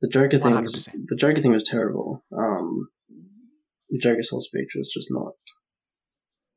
the 0.00 0.08
Joker 0.08 0.38
thing 0.38 0.60
was 0.60 0.74
100%. 0.74 0.92
the 1.08 1.16
Joker 1.16 1.40
thing 1.40 1.52
was 1.52 1.64
terrible. 1.64 2.24
Um, 2.36 2.88
the 3.90 4.00
Joker's 4.00 4.28
whole 4.30 4.40
speech 4.40 4.70
was 4.76 4.90
just 4.92 5.08
not. 5.10 5.32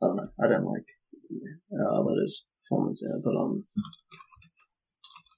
I 0.02 0.08
don't 0.08 0.16
know. 0.18 0.30
I 0.43 0.47
don't 0.47 0.66
like 0.66 0.86
uh, 1.74 2.02
what 2.04 2.20
his 2.22 2.45
performance 2.62 3.02
there, 3.02 3.20
but 3.24 3.36
um, 3.39 3.66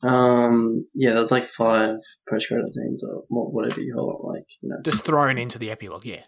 um, 0.04 0.86
yeah, 0.94 1.14
there's 1.14 1.32
like 1.32 1.46
five 1.46 1.96
post 2.30 2.48
credit 2.48 2.74
scenes 2.74 3.04
or 3.04 3.24
whatever 3.30 3.82
you 3.82 3.94
call 3.94 4.12
it, 4.12 4.28
like 4.28 4.46
you 4.62 4.70
know. 4.70 4.78
just 4.84 5.06
thrown 5.06 5.38
into 5.38 5.58
the 5.58 5.72
epilogue. 5.72 6.06
Yeah, 6.06 6.24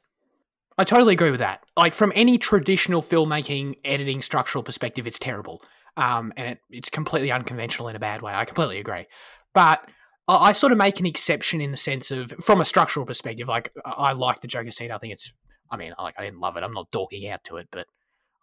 I 0.77 0.83
totally 0.83 1.13
agree 1.13 1.31
with 1.31 1.41
that. 1.41 1.63
Like 1.77 1.93
from 1.93 2.11
any 2.15 2.37
traditional 2.37 3.01
filmmaking, 3.01 3.75
editing, 3.83 4.21
structural 4.21 4.63
perspective, 4.63 5.07
it's 5.07 5.19
terrible. 5.19 5.61
Um, 5.97 6.33
and 6.35 6.51
it, 6.51 6.59
it's 6.69 6.89
completely 6.89 7.31
unconventional 7.31 7.87
in 7.87 7.95
a 7.95 7.99
bad 7.99 8.21
way. 8.21 8.33
I 8.33 8.45
completely 8.45 8.79
agree. 8.79 9.05
But 9.53 9.87
I, 10.27 10.49
I 10.49 10.51
sort 10.53 10.71
of 10.71 10.77
make 10.77 10.99
an 10.99 11.05
exception 11.05 11.61
in 11.61 11.71
the 11.71 11.77
sense 11.77 12.11
of, 12.11 12.31
from 12.41 12.61
a 12.61 12.65
structural 12.65 13.05
perspective, 13.05 13.47
like 13.47 13.71
I, 13.85 13.91
I 13.91 14.11
like 14.13 14.41
the 14.41 14.47
Joker 14.47 14.71
scene. 14.71 14.91
I 14.91 14.97
think 14.97 15.13
it's, 15.13 15.31
I 15.71 15.77
mean, 15.77 15.93
like 15.99 16.15
I 16.17 16.23
didn't 16.23 16.39
love 16.39 16.57
it. 16.57 16.63
I'm 16.63 16.73
not 16.73 16.91
dorking 16.91 17.27
out 17.29 17.43
to 17.45 17.57
it, 17.57 17.67
but 17.71 17.87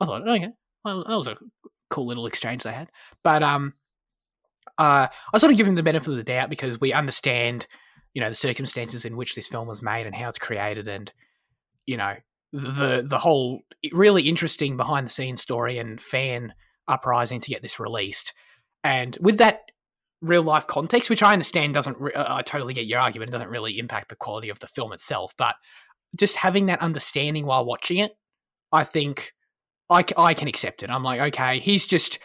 I 0.01 0.07
thought, 0.07 0.27
okay, 0.27 0.49
well, 0.85 1.05
that 1.07 1.17
was 1.17 1.29
a 1.29 1.37
cool 1.91 2.07
little 2.07 2.27
exchange 2.27 2.63
they 2.63 2.73
had. 2.73 2.91
But 3.23 3.43
um, 3.43 3.75
uh, 4.79 5.09
I 5.33 5.39
sort 5.39 5.53
of 5.53 5.59
give 5.59 5.67
him 5.67 5.75
the 5.75 5.83
benefit 5.83 6.09
of 6.09 6.17
the 6.17 6.25
doubt 6.25 6.51
because 6.51 6.81
we 6.81 6.93
understand, 6.93 7.67
you 8.15 8.21
know, 8.21 8.29
the 8.29 8.35
circumstances 8.35 9.05
in 9.05 9.17
which 9.17 9.35
this 9.35 9.49
film 9.49 9.69
was 9.69 9.83
made 9.83 10.07
and 10.07 10.15
how 10.15 10.29
it's 10.29 10.39
created, 10.39 10.89
and 10.89 11.13
you 11.87 11.97
know, 11.97 12.17
the 12.53 13.03
the 13.05 13.19
whole 13.19 13.61
really 13.93 14.29
interesting 14.29 14.77
behind 14.77 15.07
the 15.07 15.11
scenes 15.11 15.41
story 15.41 15.79
and 15.79 16.01
fan 16.01 16.55
uprising 16.89 17.41
to 17.41 17.51
get 17.51 17.63
this 17.63 17.81
released. 17.81 18.33
And 18.85 19.17
with 19.21 19.39
that 19.39 19.61
real 20.21 20.43
life 20.43 20.67
context, 20.67 21.11
which 21.11 21.23
I 21.23 21.33
understand 21.33 21.75
doesn't, 21.75 21.99
re- 21.99 22.13
I 22.15 22.43
totally 22.43 22.75
get 22.75 22.87
your 22.87 23.01
argument, 23.01 23.31
it 23.31 23.33
doesn't 23.33 23.51
really 23.51 23.79
impact 23.79 24.09
the 24.09 24.17
quality 24.17 24.49
of 24.49 24.61
the 24.61 24.67
film 24.67 24.93
itself, 24.93 25.35
but 25.37 25.57
just 26.17 26.37
having 26.37 26.67
that 26.67 26.81
understanding 26.81 27.47
while 27.47 27.65
watching 27.65 27.99
it, 27.99 28.13
I 28.71 28.85
think 28.85 29.33
I, 29.91 30.05
I 30.17 30.35
can 30.35 30.49
accept 30.49 30.83
it. 30.83 30.91
I'm 30.91 31.03
like, 31.03 31.21
okay, 31.21 31.59
he's 31.59 31.87
just 31.87 32.19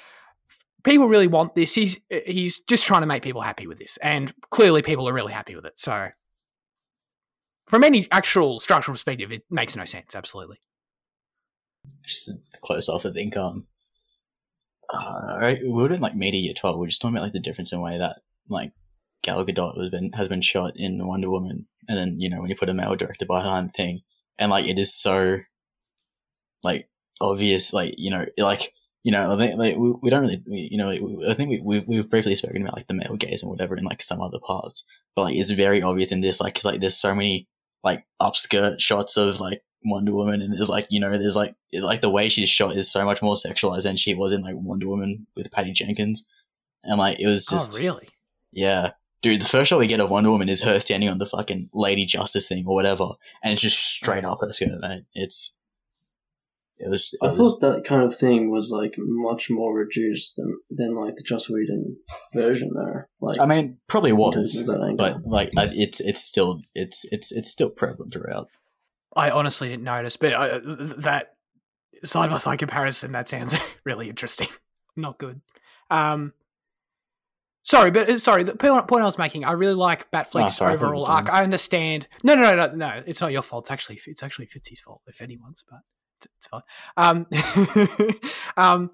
people 0.88 1.08
really 1.08 1.28
want 1.28 1.54
this. 1.54 1.74
He's 1.74 2.00
he's 2.26 2.60
just 2.60 2.86
trying 2.86 3.02
to 3.02 3.08
make 3.08 3.24
people 3.24 3.42
happy 3.42 3.68
with 3.68 3.78
this, 3.78 3.98
and 3.98 4.34
clearly 4.50 4.82
people 4.82 5.08
are 5.08 5.14
really 5.14 5.34
happy 5.34 5.56
with 5.56 5.66
it. 5.66 5.78
So, 5.78 6.10
from 7.68 7.84
any 7.84 8.08
actual 8.12 8.60
structural 8.60 8.94
perspective, 8.94 9.32
it 9.32 9.44
makes 9.50 9.76
no 9.76 9.86
sense. 9.86 10.16
Absolutely. 10.16 10.58
Just 12.06 12.32
close 12.62 12.90
off, 12.90 13.06
I 13.06 13.12
think 13.12 13.36
um, 13.38 13.68
uh, 14.94 15.38
right, 15.40 15.60
we 15.62 15.70
were 15.70 15.92
in 15.92 16.00
like 16.00 16.16
media 16.16 16.42
year 16.42 16.54
twelve. 16.54 16.78
We 16.78 16.86
are 16.86 16.90
just 16.90 17.02
talking 17.02 17.18
about 17.18 17.26
like 17.26 17.34
the 17.34 17.42
difference 17.42 17.74
in 17.74 17.82
way 17.82 17.98
that 17.98 18.22
like 18.50 18.72
Gal 19.24 19.46
Gadot 19.46 19.78
has 19.78 19.90
been 19.90 20.12
has 20.14 20.30
been 20.30 20.42
shot 20.42 20.74
in 20.78 21.06
Wonder 21.06 21.30
Woman, 21.30 21.68
and 21.88 21.98
then 21.98 22.20
you 22.20 22.30
know 22.30 22.40
when 22.40 22.50
you 22.50 22.56
put 22.56 22.70
a 22.70 22.74
male 22.74 22.96
director 22.96 23.26
behind 23.26 23.70
the 23.70 23.74
thing, 23.74 24.02
and 24.40 24.50
like 24.50 24.68
it 24.68 24.80
is 24.80 24.96
so 24.96 25.40
like 26.64 26.90
obvious, 27.20 27.74
like 27.74 27.96
you 27.98 28.10
know, 28.10 28.26
like 28.38 28.74
you 29.08 29.14
know, 29.14 29.32
I 29.32 29.38
think 29.38 29.58
like 29.58 29.78
we, 29.78 29.92
we 30.02 30.10
don't 30.10 30.24
really, 30.24 30.44
we, 30.46 30.68
you 30.70 30.78
know, 30.78 30.90
we, 30.90 31.26
I 31.30 31.34
think 31.34 31.50
we, 31.50 31.62
we've 31.62 31.88
we've 31.88 32.10
briefly 32.10 32.36
spoken 32.36 32.62
about 32.62 32.76
like 32.76 32.88
the 32.88 32.94
male 32.94 33.16
gaze 33.16 33.42
and 33.42 33.50
whatever 33.50 33.78
in 33.78 33.86
like 33.86 34.02
some 34.02 34.20
other 34.20 34.40
parts, 34.46 34.86
but 35.16 35.24
like 35.24 35.36
it's 35.38 35.52
very 35.52 35.82
obvious 35.82 36.12
in 36.12 36.20
this, 36.20 36.42
like, 36.42 36.56
cause 36.56 36.66
like 36.66 36.82
there's 36.82 36.98
so 36.98 37.16
many 37.16 37.48
like 37.86 38.06
upskirt 38.22 38.82
shots 38.82 39.16
of 39.16 39.40
like 39.40 39.62
Wonder 39.86 40.12
Woman, 40.12 40.42
and 40.42 40.52
there's 40.52 40.68
like 40.68 40.88
you 40.90 41.00
know, 41.00 41.18
there's 41.18 41.38
like 41.38 41.56
like 41.74 42.02
the 42.02 42.10
way 42.10 42.28
she's 42.28 42.50
shot 42.50 42.76
is 42.76 42.92
so 42.92 43.06
much 43.06 43.22
more 43.22 43.36
sexualized 43.36 43.84
than 43.84 43.96
she 43.96 44.14
was 44.14 44.34
in 44.34 44.42
like 44.42 44.56
Wonder 44.58 44.90
Woman 44.90 45.26
with 45.38 45.54
Patty 45.54 45.72
Jenkins, 45.72 46.28
and 46.84 47.00
like 47.00 47.18
it 47.18 47.28
was 47.28 47.48
oh, 47.50 47.56
just 47.56 47.80
oh, 47.80 47.82
really? 47.82 48.10
yeah. 48.52 48.92
Dude, 49.22 49.40
the 49.40 49.46
first 49.46 49.70
shot 49.70 49.80
we 49.80 49.88
get 49.88 50.02
of 50.02 50.12
Wonder 50.12 50.32
Woman 50.32 50.50
is 50.50 50.62
her 50.64 50.82
standing 50.82 51.08
on 51.08 51.18
the 51.18 51.26
fucking 51.26 51.70
Lady 51.74 52.06
Justice 52.06 52.50
thing 52.50 52.66
or 52.68 52.76
whatever, 52.76 53.08
and 53.42 53.54
it's 53.54 53.62
just 53.62 53.80
straight 53.80 54.26
up 54.26 54.40
her 54.42 54.52
skirt, 54.52 54.82
mate. 54.82 55.04
It's 55.14 55.57
it 56.80 56.90
was. 56.90 57.14
It 57.14 57.26
I 57.26 57.28
was 57.30 57.60
thought 57.60 57.74
that 57.74 57.84
kind 57.86 58.04
of 58.04 58.16
thing 58.16 58.52
was 58.52 58.72
like 58.72 58.94
much 58.98 59.50
more 59.50 59.74
reduced 59.74 60.36
than 60.36 60.58
than 60.70 60.96
like 60.96 61.16
the 61.16 61.24
Joss 61.24 61.50
Whedon 61.50 61.98
version 62.34 62.72
there. 62.76 63.10
Like, 63.22 63.40
I 63.40 63.46
mean, 63.46 63.78
probably 63.88 64.14
was, 64.14 64.58
of 64.58 64.98
but 64.98 65.26
like 65.26 65.50
it's 65.54 66.00
it's 66.02 66.24
still 66.24 66.62
it's 66.76 67.06
it's 67.12 67.32
it's 67.32 67.52
still 67.52 67.70
prevalent 67.70 68.14
throughout. 68.14 68.50
I 69.16 69.32
honestly 69.32 69.70
didn't 69.70 69.84
notice, 69.84 70.18
but 70.18 70.34
uh, 70.34 70.60
that 70.64 71.34
side 72.04 72.30
by 72.30 72.38
side 72.38 72.60
comparison 72.60 73.12
that 73.14 73.28
sounds 73.28 73.56
really 73.84 74.10
interesting. 74.10 74.50
Not 74.96 75.18
good. 75.18 75.42
Um, 75.90 76.34
sorry, 77.64 77.90
but 77.90 78.08
uh, 78.08 78.18
sorry. 78.20 78.44
The 78.44 78.56
point 78.56 78.88
point 78.88 79.02
I 79.02 79.06
was 79.06 79.18
making, 79.18 79.46
I 79.46 79.54
really 79.54 79.74
like 79.74 80.12
Batfleck's 80.12 80.34
Oh, 80.36 80.48
sorry, 80.50 80.72
I 80.72 80.76
overall 80.76 81.06
arc. 81.08 81.34
I 81.34 81.44
understand. 81.44 82.08
No, 82.22 82.36
no, 82.36 82.56
no, 82.56 82.68
no, 82.68 82.76
no. 82.76 83.04
It's 83.08 83.22
not 83.22 83.32
your 83.32 83.42
fault. 83.42 83.64
It's 83.64 83.72
actually 83.72 84.00
it's 84.06 84.22
actually 84.22 84.46
Fitzy's 84.46 84.82
fault, 84.82 85.02
if 85.08 85.22
anyone's, 85.22 85.64
but 85.68 85.80
it's, 86.26 86.48
fine. 86.48 86.62
Um, 86.96 87.28
um, 88.58 88.90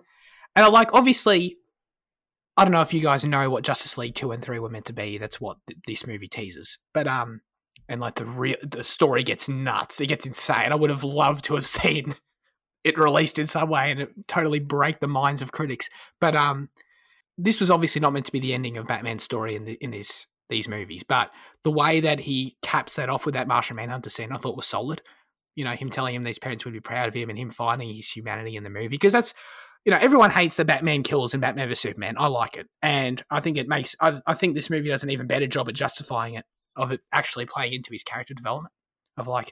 and 0.55 0.65
I 0.65 0.67
like 0.67 0.93
obviously. 0.93 1.57
I 2.55 2.63
don't 2.63 2.71
know 2.71 2.82
if 2.82 2.93
you 2.93 3.01
guys 3.01 3.26
know 3.26 3.49
what 3.49 3.63
Justice 3.63 3.97
League 3.97 4.13
two 4.13 4.32
and 4.32 4.39
three 4.39 4.59
were 4.59 4.69
meant 4.69 4.86
to 4.86 4.93
be. 4.93 5.17
That's 5.17 5.41
what 5.41 5.57
th- 5.67 5.80
this 5.88 6.05
movie 6.05 6.28
teases. 6.28 6.78
But 6.93 7.07
um, 7.07 7.41
and 7.89 7.99
like 7.99 8.15
the 8.15 8.26
real 8.26 8.57
the 8.63 8.84
story 8.84 9.24
gets 9.24 9.49
nuts. 9.49 9.99
It 10.01 10.07
gets 10.07 10.26
insane. 10.26 10.71
I 10.71 10.76
would 10.76 10.89
have 10.89 11.03
loved 11.03 11.45
to 11.45 11.55
have 11.55 11.65
seen 11.65 12.15
it 12.84 12.97
released 12.97 13.39
in 13.39 13.47
some 13.47 13.69
way 13.69 13.91
and 13.91 14.01
it 14.01 14.11
totally 14.28 14.59
break 14.59 14.99
the 14.99 15.07
minds 15.07 15.41
of 15.41 15.51
critics. 15.51 15.89
But 16.19 16.36
um, 16.36 16.69
this 17.38 17.59
was 17.59 17.71
obviously 17.71 18.01
not 18.01 18.13
meant 18.13 18.26
to 18.28 18.32
be 18.32 18.39
the 18.39 18.53
ending 18.53 18.78
of 18.78 18.88
Batman's 18.88 19.24
story 19.24 19.55
in 19.55 19.65
the, 19.65 19.74
in 19.74 19.91
this 19.91 20.28
these 20.49 20.67
movies. 20.67 21.03
But 21.07 21.32
the 21.63 21.71
way 21.71 22.01
that 22.01 22.19
he 22.19 22.57
caps 22.61 22.95
that 22.95 23.09
off 23.09 23.26
with 23.26 23.34
that 23.34 23.47
Martian 23.47 23.78
Manhunter 23.78 24.09
scene, 24.09 24.32
I 24.32 24.38
thought 24.38 24.57
was 24.57 24.67
solid. 24.67 25.01
You 25.55 25.65
know, 25.65 25.71
him 25.71 25.89
telling 25.89 26.15
him 26.15 26.23
these 26.23 26.39
parents 26.39 26.65
would 26.65 26.73
be 26.73 26.79
proud 26.79 27.07
of 27.07 27.13
him 27.13 27.29
and 27.29 27.37
him 27.37 27.49
finding 27.49 27.93
his 27.93 28.09
humanity 28.09 28.55
in 28.55 28.63
the 28.63 28.69
movie 28.69 28.87
because 28.87 29.13
that's 29.13 29.33
you 29.85 29.91
know, 29.91 29.97
everyone 30.01 30.31
hates 30.31 30.55
the 30.55 30.65
Batman 30.65 31.03
kills 31.03 31.33
in 31.33 31.41
Batman 31.41 31.67
vs 31.67 31.81
Superman. 31.81 32.15
I 32.17 32.27
like 32.27 32.55
it, 32.55 32.67
and 32.81 33.21
I 33.29 33.41
think 33.41 33.57
it 33.57 33.67
makes. 33.67 33.95
I, 33.99 34.21
I 34.25 34.33
think 34.33 34.55
this 34.55 34.69
movie 34.69 34.89
does 34.89 35.03
an 35.03 35.09
even 35.09 35.27
better 35.27 35.47
job 35.47 35.67
at 35.67 35.75
justifying 35.75 36.35
it, 36.35 36.45
of 36.75 36.91
it 36.93 37.01
actually 37.11 37.45
playing 37.45 37.73
into 37.73 37.91
his 37.91 38.03
character 38.03 38.33
development. 38.33 38.73
Of 39.17 39.27
like, 39.27 39.51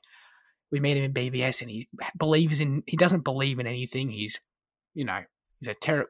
we 0.71 0.79
meet 0.79 0.95
him 0.97 1.03
in 1.03 1.13
BVS, 1.13 1.61
and 1.61 1.69
he 1.69 1.89
believes 2.17 2.61
in. 2.61 2.81
He 2.87 2.95
doesn't 2.95 3.25
believe 3.25 3.59
in 3.59 3.67
anything. 3.67 4.09
He's, 4.09 4.39
you 4.93 5.03
know, 5.03 5.19
he's 5.59 5.67
a 5.67 5.73
terror. 5.73 6.09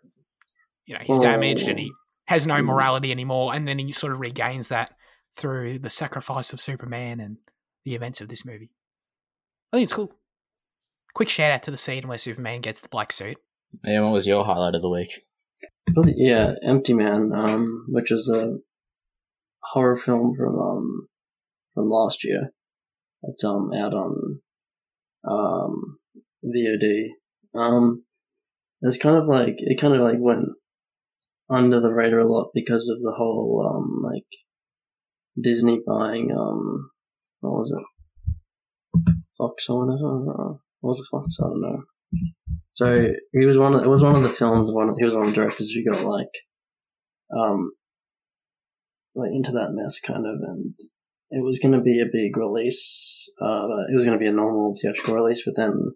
You 0.86 0.94
know, 0.94 1.02
he's 1.04 1.18
damaged, 1.20 1.68
and 1.68 1.80
he 1.80 1.92
has 2.28 2.46
no 2.46 2.56
Mm. 2.56 2.66
morality 2.66 3.12
anymore. 3.12 3.56
And 3.56 3.68
then 3.68 3.80
he 3.80 3.92
sort 3.92 4.14
of 4.14 4.20
regains 4.20 4.68
that 4.68 4.94
through 5.36 5.80
the 5.80 5.90
sacrifice 5.90 6.54
of 6.54 6.62
Superman 6.62 7.20
and 7.20 7.38
the 7.86 7.96
events 7.96 8.22
of 8.22 8.30
this 8.30 8.46
movie. 8.46 8.70
I 9.72 9.78
think 9.78 9.86
it's 9.86 9.94
cool. 9.94 10.12
Quick 11.14 11.30
shout 11.30 11.52
out 11.52 11.64
to 11.64 11.72
the 11.72 11.78
scene 11.78 12.08
where 12.08 12.18
Superman 12.18 12.62
gets 12.62 12.80
the 12.80 12.90
black 12.90 13.12
suit. 13.12 13.38
Yeah, 13.84 14.02
what 14.02 14.14
was 14.14 14.28
your 14.28 14.44
highlight 14.44 14.76
of 14.76 14.82
the 14.82 14.90
week? 14.90 15.10
Yeah, 16.16 16.54
Empty 16.64 16.94
Man, 16.94 17.32
um, 17.34 17.86
which 17.90 18.12
is 18.12 18.30
a 18.30 18.58
horror 19.64 19.96
film 19.96 20.34
from 20.36 20.58
um 20.60 21.08
from 21.74 21.90
last 21.90 22.24
year. 22.24 22.52
It's 23.24 23.44
um 23.44 23.72
out 23.74 23.94
on 23.94 24.42
um 25.30 25.98
VOD. 26.44 27.10
Um, 27.54 28.04
it's 28.82 28.98
kind 28.98 29.18
of 29.18 29.28
like 29.28 29.56
it 29.58 29.80
kind 29.80 29.94
of 29.94 30.02
like 30.02 30.18
went 30.20 30.50
under 31.50 31.80
the 31.80 31.94
radar 31.94 32.20
a 32.20 32.26
lot 32.26 32.50
because 32.54 32.90
of 32.90 33.00
the 33.02 33.14
whole 33.18 33.66
um 33.68 34.02
like 34.04 34.28
Disney 35.40 35.82
buying 35.86 36.32
um 36.32 36.90
what 37.42 37.52
was 37.52 37.76
it 37.78 37.86
Fox 39.42 39.70
or 39.70 39.86
whatever. 39.86 40.32
I. 40.32 40.58
What 40.82 40.90
was 40.90 41.00
it 41.00 41.10
Fox? 41.12 41.38
I 41.40 41.48
don't 41.48 41.62
know. 41.62 41.84
So 42.74 43.08
he 43.34 43.46
was 43.46 43.58
one. 43.58 43.76
Of, 43.76 43.84
it 43.84 43.88
was 43.88 44.04
one 44.04 44.16
of 44.16 44.24
the 44.24 44.30
films. 44.30 44.72
One. 44.72 44.90
Of, 44.90 44.96
he 44.98 45.06
was 45.06 45.14
one 45.14 45.24
of 45.26 45.30
the 45.30 45.36
directors 45.36 45.72
who 45.72 45.92
got 45.92 46.04
like, 46.04 46.34
um, 47.38 47.72
like 49.16 49.32
into 49.32 49.52
that 49.52 49.72
mess 49.74 50.00
kind 50.00 50.26
of, 50.26 50.36
and 50.42 50.74
it 51.30 51.44
was 51.44 51.60
going 51.60 51.74
to 51.74 51.82
be 51.82 52.02
a 52.02 52.12
big 52.12 52.36
release. 52.38 53.32
Uh, 53.42 53.68
it 53.90 53.96
was 53.96 54.06
going 54.06 54.18
to 54.18 54.24
be 54.24 54.28
a 54.28 54.34
normal 54.34 54.76
theatrical 54.80 55.16
release, 55.16 55.44
but 55.46 55.56
then 55.56 55.92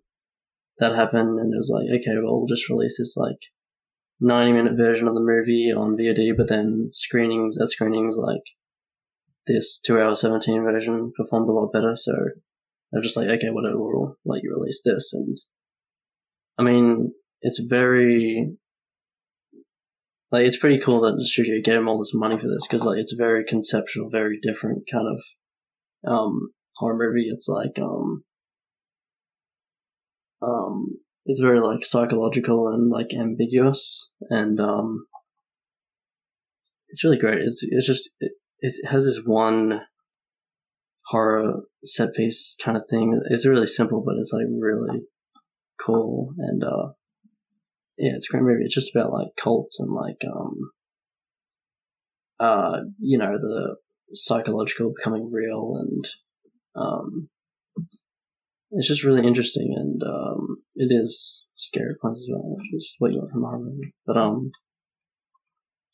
that 0.79 0.95
happened, 0.95 1.39
and 1.39 1.53
it 1.53 1.57
was 1.57 1.71
like, 1.73 1.87
okay, 1.99 2.15
well, 2.15 2.35
we'll 2.35 2.47
just 2.47 2.69
release 2.69 2.97
this 2.97 3.15
like 3.17 3.39
ninety 4.19 4.53
minute 4.53 4.77
version 4.77 5.07
of 5.07 5.15
the 5.15 5.21
movie 5.21 5.71
on 5.75 5.97
VOD, 5.97 6.37
but 6.37 6.47
then 6.47 6.89
screenings 6.91 7.59
at 7.59 7.69
screenings 7.69 8.17
like 8.17 8.43
this 9.47 9.79
two 9.79 9.99
hour 9.99 10.15
seventeen 10.15 10.63
version 10.63 11.11
performed 11.17 11.49
a 11.49 11.51
lot 11.51 11.73
better. 11.73 11.95
So 11.95 12.13
they're 12.95 13.03
just 13.03 13.17
like, 13.17 13.27
okay, 13.27 13.49
whatever, 13.49 13.77
we'll 13.77 14.15
let 14.23 14.41
you 14.41 14.55
release 14.55 14.81
this, 14.85 15.11
and 15.13 15.37
I 16.57 16.63
mean, 16.63 17.11
it's 17.41 17.59
very 17.59 18.55
like 20.31 20.45
it's 20.45 20.57
pretty 20.57 20.79
cool 20.79 21.01
that 21.01 21.15
the 21.17 21.27
studio 21.27 21.61
gave 21.63 21.75
him 21.75 21.89
all 21.89 21.99
this 21.99 22.13
money 22.13 22.39
for 22.39 22.47
this 22.47 22.65
because 22.65 22.85
like 22.85 22.99
it's 22.99 23.13
very 23.13 23.43
conceptual, 23.43 24.09
very 24.09 24.39
different 24.41 24.83
kind 24.91 25.07
of 25.07 25.21
um 26.09 26.49
horror 26.77 26.97
movie. 26.97 27.29
It's 27.29 27.49
like 27.49 27.77
um 27.81 28.23
um 30.41 30.85
it's 31.25 31.41
very 31.41 31.59
like 31.59 31.83
psychological 31.83 32.69
and 32.69 32.89
like 32.89 33.13
ambiguous 33.13 34.13
and 34.29 34.59
um 34.61 35.05
it's 36.87 37.03
really 37.03 37.17
great. 37.17 37.39
It's 37.39 37.67
it's 37.69 37.87
just 37.87 38.09
it, 38.21 38.31
it 38.59 38.87
has 38.87 39.03
this 39.03 39.21
one 39.25 39.81
horror 41.07 41.61
set 41.83 42.13
piece 42.13 42.55
kind 42.61 42.77
of 42.77 42.83
thing. 42.89 43.19
It's 43.29 43.47
really 43.47 43.67
simple, 43.67 44.03
but 44.05 44.15
it's 44.19 44.33
like 44.33 44.47
really 44.49 45.01
cool. 45.79 46.33
And 46.37 46.63
uh 46.63 46.93
yeah 47.97 48.11
it's 48.15 48.29
a 48.29 48.31
great 48.31 48.43
movie. 48.43 48.63
It's 48.63 48.75
just 48.75 48.95
about 48.95 49.13
like 49.13 49.29
cults 49.37 49.79
and 49.79 49.91
like 49.91 50.21
um 50.25 50.71
uh 52.39 52.79
you 52.99 53.17
know 53.17 53.37
the 53.37 53.75
psychological 54.13 54.93
becoming 54.95 55.31
real 55.31 55.77
and 55.79 56.05
um 56.75 57.29
it's 58.71 58.87
just 58.87 59.03
really 59.03 59.25
interesting 59.25 59.73
and 59.75 60.01
um 60.03 60.57
it 60.75 60.87
is 60.91 61.49
scary 61.55 61.95
points 62.01 62.19
as 62.19 62.27
well 62.29 62.55
which 62.57 62.73
is 62.73 62.95
what 62.99 63.11
you 63.11 63.19
want 63.19 63.31
from 63.31 63.43
a 63.43 63.47
horror 63.47 63.59
movie. 63.59 63.93
But 64.05 64.17
um 64.17 64.51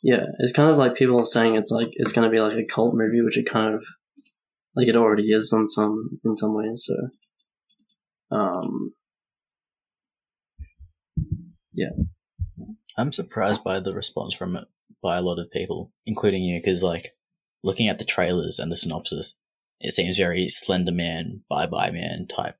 yeah 0.01 0.25
it's 0.39 0.51
kind 0.51 0.71
of 0.71 0.77
like 0.77 0.95
people 0.95 1.19
are 1.19 1.25
saying 1.25 1.55
it's 1.55 1.71
like 1.71 1.89
it's 1.91 2.11
to 2.11 2.29
be 2.29 2.41
like 2.41 2.57
a 2.57 2.65
cult 2.65 2.95
movie 2.95 3.21
which 3.21 3.37
it 3.37 3.45
kind 3.45 3.75
of 3.75 3.85
like 4.75 4.87
it 4.87 4.95
already 4.95 5.31
is 5.31 5.51
on 5.53 5.69
some 5.69 6.19
in 6.23 6.37
some 6.37 6.55
ways 6.55 6.87
so 6.87 6.95
um 8.35 8.93
yeah, 11.73 11.89
I'm 12.97 13.11
surprised 13.11 13.63
by 13.63 13.79
the 13.79 13.93
response 13.93 14.35
from 14.35 14.55
it 14.55 14.65
by 15.01 15.17
a 15.17 15.21
lot 15.21 15.39
of 15.39 15.51
people, 15.51 15.91
including 16.05 16.43
you, 16.43 16.59
because 16.59 16.83
like 16.83 17.07
looking 17.63 17.87
at 17.87 17.97
the 17.97 18.05
trailers 18.05 18.59
and 18.59 18.71
the 18.71 18.75
synopsis, 18.75 19.37
it 19.79 19.91
seems 19.91 20.17
very 20.17 20.47
Slender 20.49 20.91
Man, 20.91 21.43
Bye 21.49 21.67
Bye 21.67 21.91
Man 21.91 22.27
type 22.27 22.57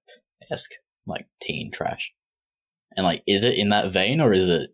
esque, 0.49 0.72
like 1.05 1.28
teen 1.41 1.72
trash. 1.72 2.14
And 2.95 3.05
like, 3.05 3.24
is 3.28 3.43
it 3.43 3.57
in 3.57 3.70
that 3.70 3.91
vein 3.91 4.22
or 4.22 4.34
is 4.34 4.49
it 4.49 4.72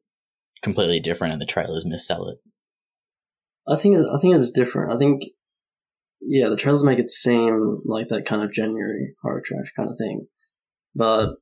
completely 0.62 1.00
different 1.00 1.34
and 1.34 1.42
the 1.42 1.46
trailers 1.46 1.86
missell 1.86 2.32
it? 2.32 2.40
I 3.68 3.76
think 3.76 3.98
I 3.98 4.18
think 4.18 4.36
it's 4.36 4.52
different. 4.52 4.94
I 4.94 4.98
think 4.98 5.24
yeah, 6.22 6.50
the 6.50 6.56
trailers 6.56 6.84
make 6.84 7.00
it 7.00 7.10
seem 7.10 7.82
like 7.86 8.08
that 8.10 8.26
kind 8.26 8.42
of 8.42 8.52
January 8.52 9.16
horror 9.22 9.42
trash 9.46 9.72
kind 9.76 9.90
of 9.90 9.98
thing, 9.98 10.28
but 10.96 11.36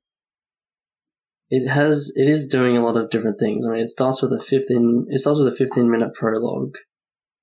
it 1.49 1.67
has 1.69 2.11
it 2.15 2.27
is 2.27 2.47
doing 2.47 2.75
a 2.75 2.83
lot 2.83 2.97
of 2.97 3.09
different 3.09 3.39
things. 3.39 3.65
I 3.65 3.71
mean, 3.71 3.81
it 3.81 3.89
starts 3.89 4.21
with 4.21 4.31
a 4.31 4.39
fifteen 4.39 5.05
it 5.09 5.19
starts 5.19 5.39
with 5.39 5.47
a 5.47 5.55
fifteen 5.55 5.89
minute 5.89 6.13
prologue 6.13 6.75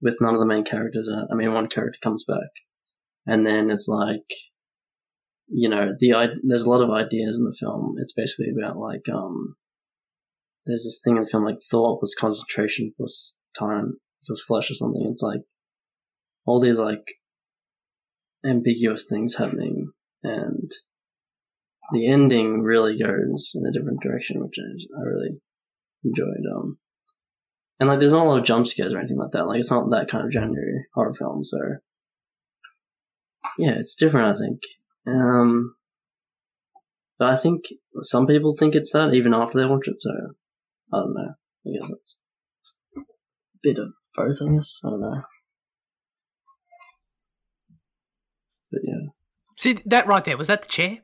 with 0.01 0.17
none 0.21 0.35
of 0.35 0.41
the 0.41 0.47
main 0.47 0.65
characters 0.65 1.09
in 1.09 1.19
it. 1.19 1.27
I 1.31 1.35
mean, 1.35 1.53
one 1.53 1.69
character 1.69 1.99
comes 2.03 2.25
back, 2.25 2.51
and 3.27 3.47
then 3.47 3.71
it's 3.71 3.89
like 3.89 4.27
you 5.49 5.69
know 5.69 5.95
the 5.99 6.39
there's 6.43 6.65
a 6.65 6.71
lot 6.71 6.83
of 6.83 6.91
ideas 6.91 7.39
in 7.39 7.45
the 7.45 7.57
film. 7.59 7.97
It's 7.99 8.13
basically 8.13 8.53
about 8.57 8.77
like 8.77 9.09
um 9.13 9.57
there's 10.67 10.85
this 10.85 11.01
thing 11.03 11.17
in 11.17 11.25
the 11.25 11.29
film 11.29 11.45
like 11.45 11.59
thought 11.71 12.01
plus 12.01 12.15
concentration 12.15 12.93
plus 12.97 13.37
time 13.59 13.99
equals 14.25 14.43
flesh 14.47 14.71
or 14.71 14.75
something. 14.75 15.09
It's 15.11 15.23
like 15.23 15.41
all 16.47 16.61
these 16.61 16.79
like 16.79 17.05
ambiguous 18.45 19.07
things 19.09 19.37
happening, 19.37 19.93
and 20.23 20.71
the 21.93 22.09
ending 22.09 22.63
really 22.63 22.97
goes 22.99 23.53
in 23.55 23.67
a 23.67 23.73
different 23.73 24.01
direction, 24.03 24.43
which 24.43 24.59
is, 24.59 24.89
I 24.97 25.03
really 25.03 25.41
enjoyed. 26.05 26.45
Um, 26.57 26.79
and 27.79 27.89
like, 27.89 27.99
there's 27.99 28.13
not 28.13 28.27
a 28.27 28.29
lot 28.29 28.39
of 28.39 28.45
jump 28.45 28.67
scares 28.67 28.93
or 28.93 28.99
anything 28.99 29.19
like 29.19 29.33
that. 29.33 29.47
Like, 29.47 29.61
it's 29.61 29.71
not 29.71 29.91
that 29.91 30.09
kind 30.09 30.25
of 30.25 30.33
genre 30.33 30.63
horror 30.95 31.15
film. 31.15 31.45
So, 31.45 31.59
yeah, 33.59 33.73
it's 33.73 33.95
different. 33.95 34.35
I 34.35 34.39
think. 34.39 34.61
Um, 35.07 35.75
but 37.19 37.29
I 37.29 37.37
think 37.37 37.65
some 38.03 38.27
people 38.27 38.55
think 38.55 38.75
it's 38.75 38.93
that 38.93 39.15
even 39.15 39.35
after 39.35 39.59
they 39.59 39.67
watch 39.67 39.89
it. 39.89 40.01
So, 40.01 40.11
I 40.93 40.99
don't 40.99 41.15
know. 41.15 41.35
I 41.67 41.71
guess 41.79 41.91
it's 41.91 42.21
a 42.97 43.01
bit 43.63 43.79
of 43.79 43.93
both. 44.17 44.37
I 44.41 44.55
guess 44.55 44.81
I 44.85 44.91
don't 44.91 45.01
know. 45.01 45.23
But 48.73 48.81
yeah, 48.85 48.95
See 49.59 49.75
that 49.87 50.07
right 50.07 50.25
there? 50.25 50.37
Was 50.39 50.47
that 50.49 50.63
the 50.63 50.69
chair? 50.69 50.99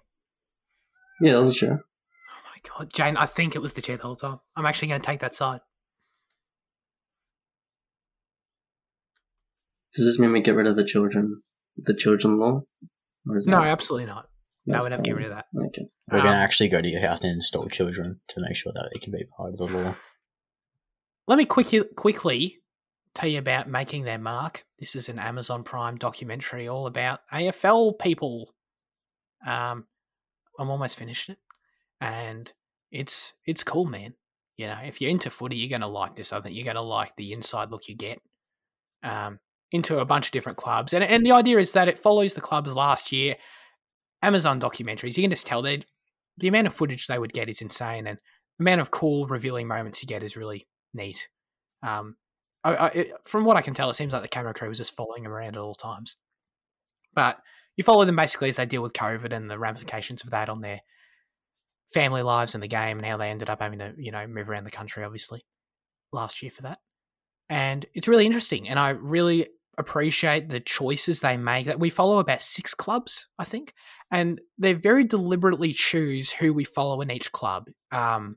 yeah, 1.20 1.32
that 1.34 1.40
was 1.40 1.50
a 1.54 1.58
chair. 1.58 1.84
Oh 1.84 2.40
my 2.46 2.78
god, 2.78 2.92
Jane! 2.92 3.16
I 3.16 3.26
think 3.26 3.54
it 3.54 3.60
was 3.60 3.74
the 3.74 3.82
chair 3.82 3.96
the 3.98 4.02
whole 4.04 4.16
time. 4.16 4.40
I'm 4.56 4.64
actually 4.66 4.88
going 4.88 5.00
to 5.02 5.06
take 5.06 5.20
that 5.20 5.36
side. 5.36 5.60
Does 9.94 10.04
this 10.06 10.18
mean 10.18 10.32
we 10.32 10.40
get 10.40 10.54
rid 10.54 10.66
of 10.66 10.76
the 10.76 10.84
children, 10.84 11.42
the 11.76 11.94
children 11.94 12.38
law? 12.38 12.62
Or 13.28 13.36
is 13.36 13.46
No, 13.46 13.60
that- 13.60 13.68
absolutely 13.68 14.06
not. 14.06 14.28
No, 14.66 14.80
we'd 14.82 14.90
have 14.90 14.98
to 14.98 15.02
get 15.02 15.16
rid 15.16 15.26
of 15.26 15.30
that. 15.32 15.46
Okay. 15.68 15.86
We're 16.12 16.18
gonna 16.18 16.28
Um, 16.36 16.42
actually 16.42 16.68
go 16.68 16.82
to 16.82 16.88
your 16.88 17.00
house 17.00 17.24
and 17.24 17.32
install 17.32 17.68
children 17.68 18.20
to 18.28 18.40
make 18.40 18.54
sure 18.54 18.72
that 18.74 18.90
it 18.92 19.00
can 19.00 19.12
be 19.12 19.24
part 19.36 19.52
of 19.54 19.58
the 19.58 19.64
law. 19.66 19.94
Let 21.26 21.38
me 21.38 21.46
quickly 21.46 21.82
quickly 21.96 22.58
tell 23.18 23.28
you 23.28 23.38
about 23.38 23.68
making 23.68 24.04
their 24.04 24.18
mark. 24.18 24.64
This 24.78 24.94
is 24.94 25.08
an 25.08 25.18
Amazon 25.18 25.64
Prime 25.64 25.96
documentary 25.96 26.68
all 26.68 26.86
about 26.86 27.20
AFL 27.32 27.98
people. 27.98 28.54
Um, 29.44 29.86
I'm 30.58 30.70
almost 30.70 30.96
finished 30.96 31.28
it, 31.28 31.38
and 32.00 32.50
it's 32.92 33.32
it's 33.44 33.64
cool, 33.64 33.86
man. 33.86 34.14
You 34.56 34.68
know, 34.68 34.78
if 34.84 35.00
you're 35.00 35.10
into 35.10 35.30
footy, 35.30 35.56
you're 35.56 35.68
gonna 35.68 35.90
like 35.90 36.14
this. 36.14 36.32
I 36.32 36.40
think 36.40 36.54
you're 36.54 36.64
gonna 36.64 36.80
like 36.82 37.14
the 37.16 37.32
inside 37.32 37.70
look 37.70 37.88
you 37.88 37.96
get 37.96 38.20
um, 39.02 39.40
into 39.72 39.98
a 39.98 40.04
bunch 40.04 40.26
of 40.26 40.32
different 40.32 40.58
clubs, 40.58 40.92
and 40.92 41.02
and 41.02 41.26
the 41.26 41.32
idea 41.32 41.58
is 41.58 41.72
that 41.72 41.88
it 41.88 41.98
follows 41.98 42.34
the 42.34 42.40
clubs 42.40 42.74
last 42.74 43.10
year. 43.10 43.34
Amazon 44.22 44.60
documentaries, 44.60 45.16
you 45.16 45.22
can 45.22 45.30
just 45.30 45.46
tell 45.46 45.62
that 45.62 45.84
the 46.38 46.48
amount 46.48 46.66
of 46.66 46.74
footage 46.74 47.06
they 47.06 47.18
would 47.18 47.32
get 47.32 47.48
is 47.48 47.62
insane, 47.62 48.06
and 48.06 48.18
the 48.58 48.62
amount 48.62 48.80
of 48.80 48.92
cool 48.92 49.26
revealing 49.26 49.66
moments 49.66 50.02
you 50.02 50.06
get 50.06 50.22
is 50.22 50.36
really 50.36 50.68
neat. 50.94 51.28
Um, 51.82 52.16
I, 52.64 52.74
I, 52.74 52.86
it, 52.88 53.12
from 53.24 53.44
what 53.44 53.56
I 53.56 53.62
can 53.62 53.74
tell, 53.74 53.90
it 53.90 53.94
seems 53.94 54.12
like 54.12 54.22
the 54.22 54.28
camera 54.28 54.54
crew 54.54 54.68
was 54.68 54.78
just 54.78 54.94
following 54.94 55.22
them 55.22 55.32
around 55.32 55.56
at 55.56 55.61
all 55.61 55.74
times. 55.74 56.16
But 57.14 57.38
you 57.76 57.84
follow 57.84 58.04
them 58.04 58.16
basically 58.16 58.48
as 58.48 58.56
they 58.56 58.66
deal 58.66 58.82
with 58.82 58.92
COVID 58.92 59.32
and 59.32 59.50
the 59.50 59.59
ramifications 59.59 60.24
of 60.24 60.30
that 60.30 60.48
on 60.48 60.61
their 60.61 60.80
family 61.92 62.22
lives 62.22 62.54
and 62.54 62.62
the 62.62 62.68
game, 62.68 62.98
and 62.98 63.06
how 63.06 63.16
they 63.16 63.30
ended 63.30 63.48
up 63.48 63.61
having 63.61 63.78
to, 63.78 63.94
you 63.96 64.11
know, 64.11 64.26
move 64.26 64.50
around 64.50 64.64
the 64.64 64.70
country, 64.70 65.04
obviously, 65.04 65.44
last 66.12 66.42
year 66.42 66.50
for 66.50 66.62
that. 66.62 66.78
And 67.48 67.86
it's 67.94 68.09
really 68.09 68.26
interesting, 68.26 68.68
and 68.68 68.78
I 68.78 68.90
really 68.90 69.48
appreciate 69.78 70.48
the 70.48 70.61
choices 70.61 71.20
they 71.20 71.36
make. 71.36 71.66
That 71.66 71.80
we 71.80 71.88
follow 71.88 72.18
about 72.18 72.42
six 72.42 72.74
clubs, 72.74 73.26
I 73.38 73.44
think, 73.44 73.72
and 74.11 74.40
they 74.59 74.74
very 74.74 75.04
deliberately 75.04 75.72
choose 75.72 76.30
who 76.30 76.52
we 76.52 76.64
follow 76.64 77.00
in 77.00 77.11
each 77.11 77.32
club. 77.32 77.68
Um, 77.90 78.36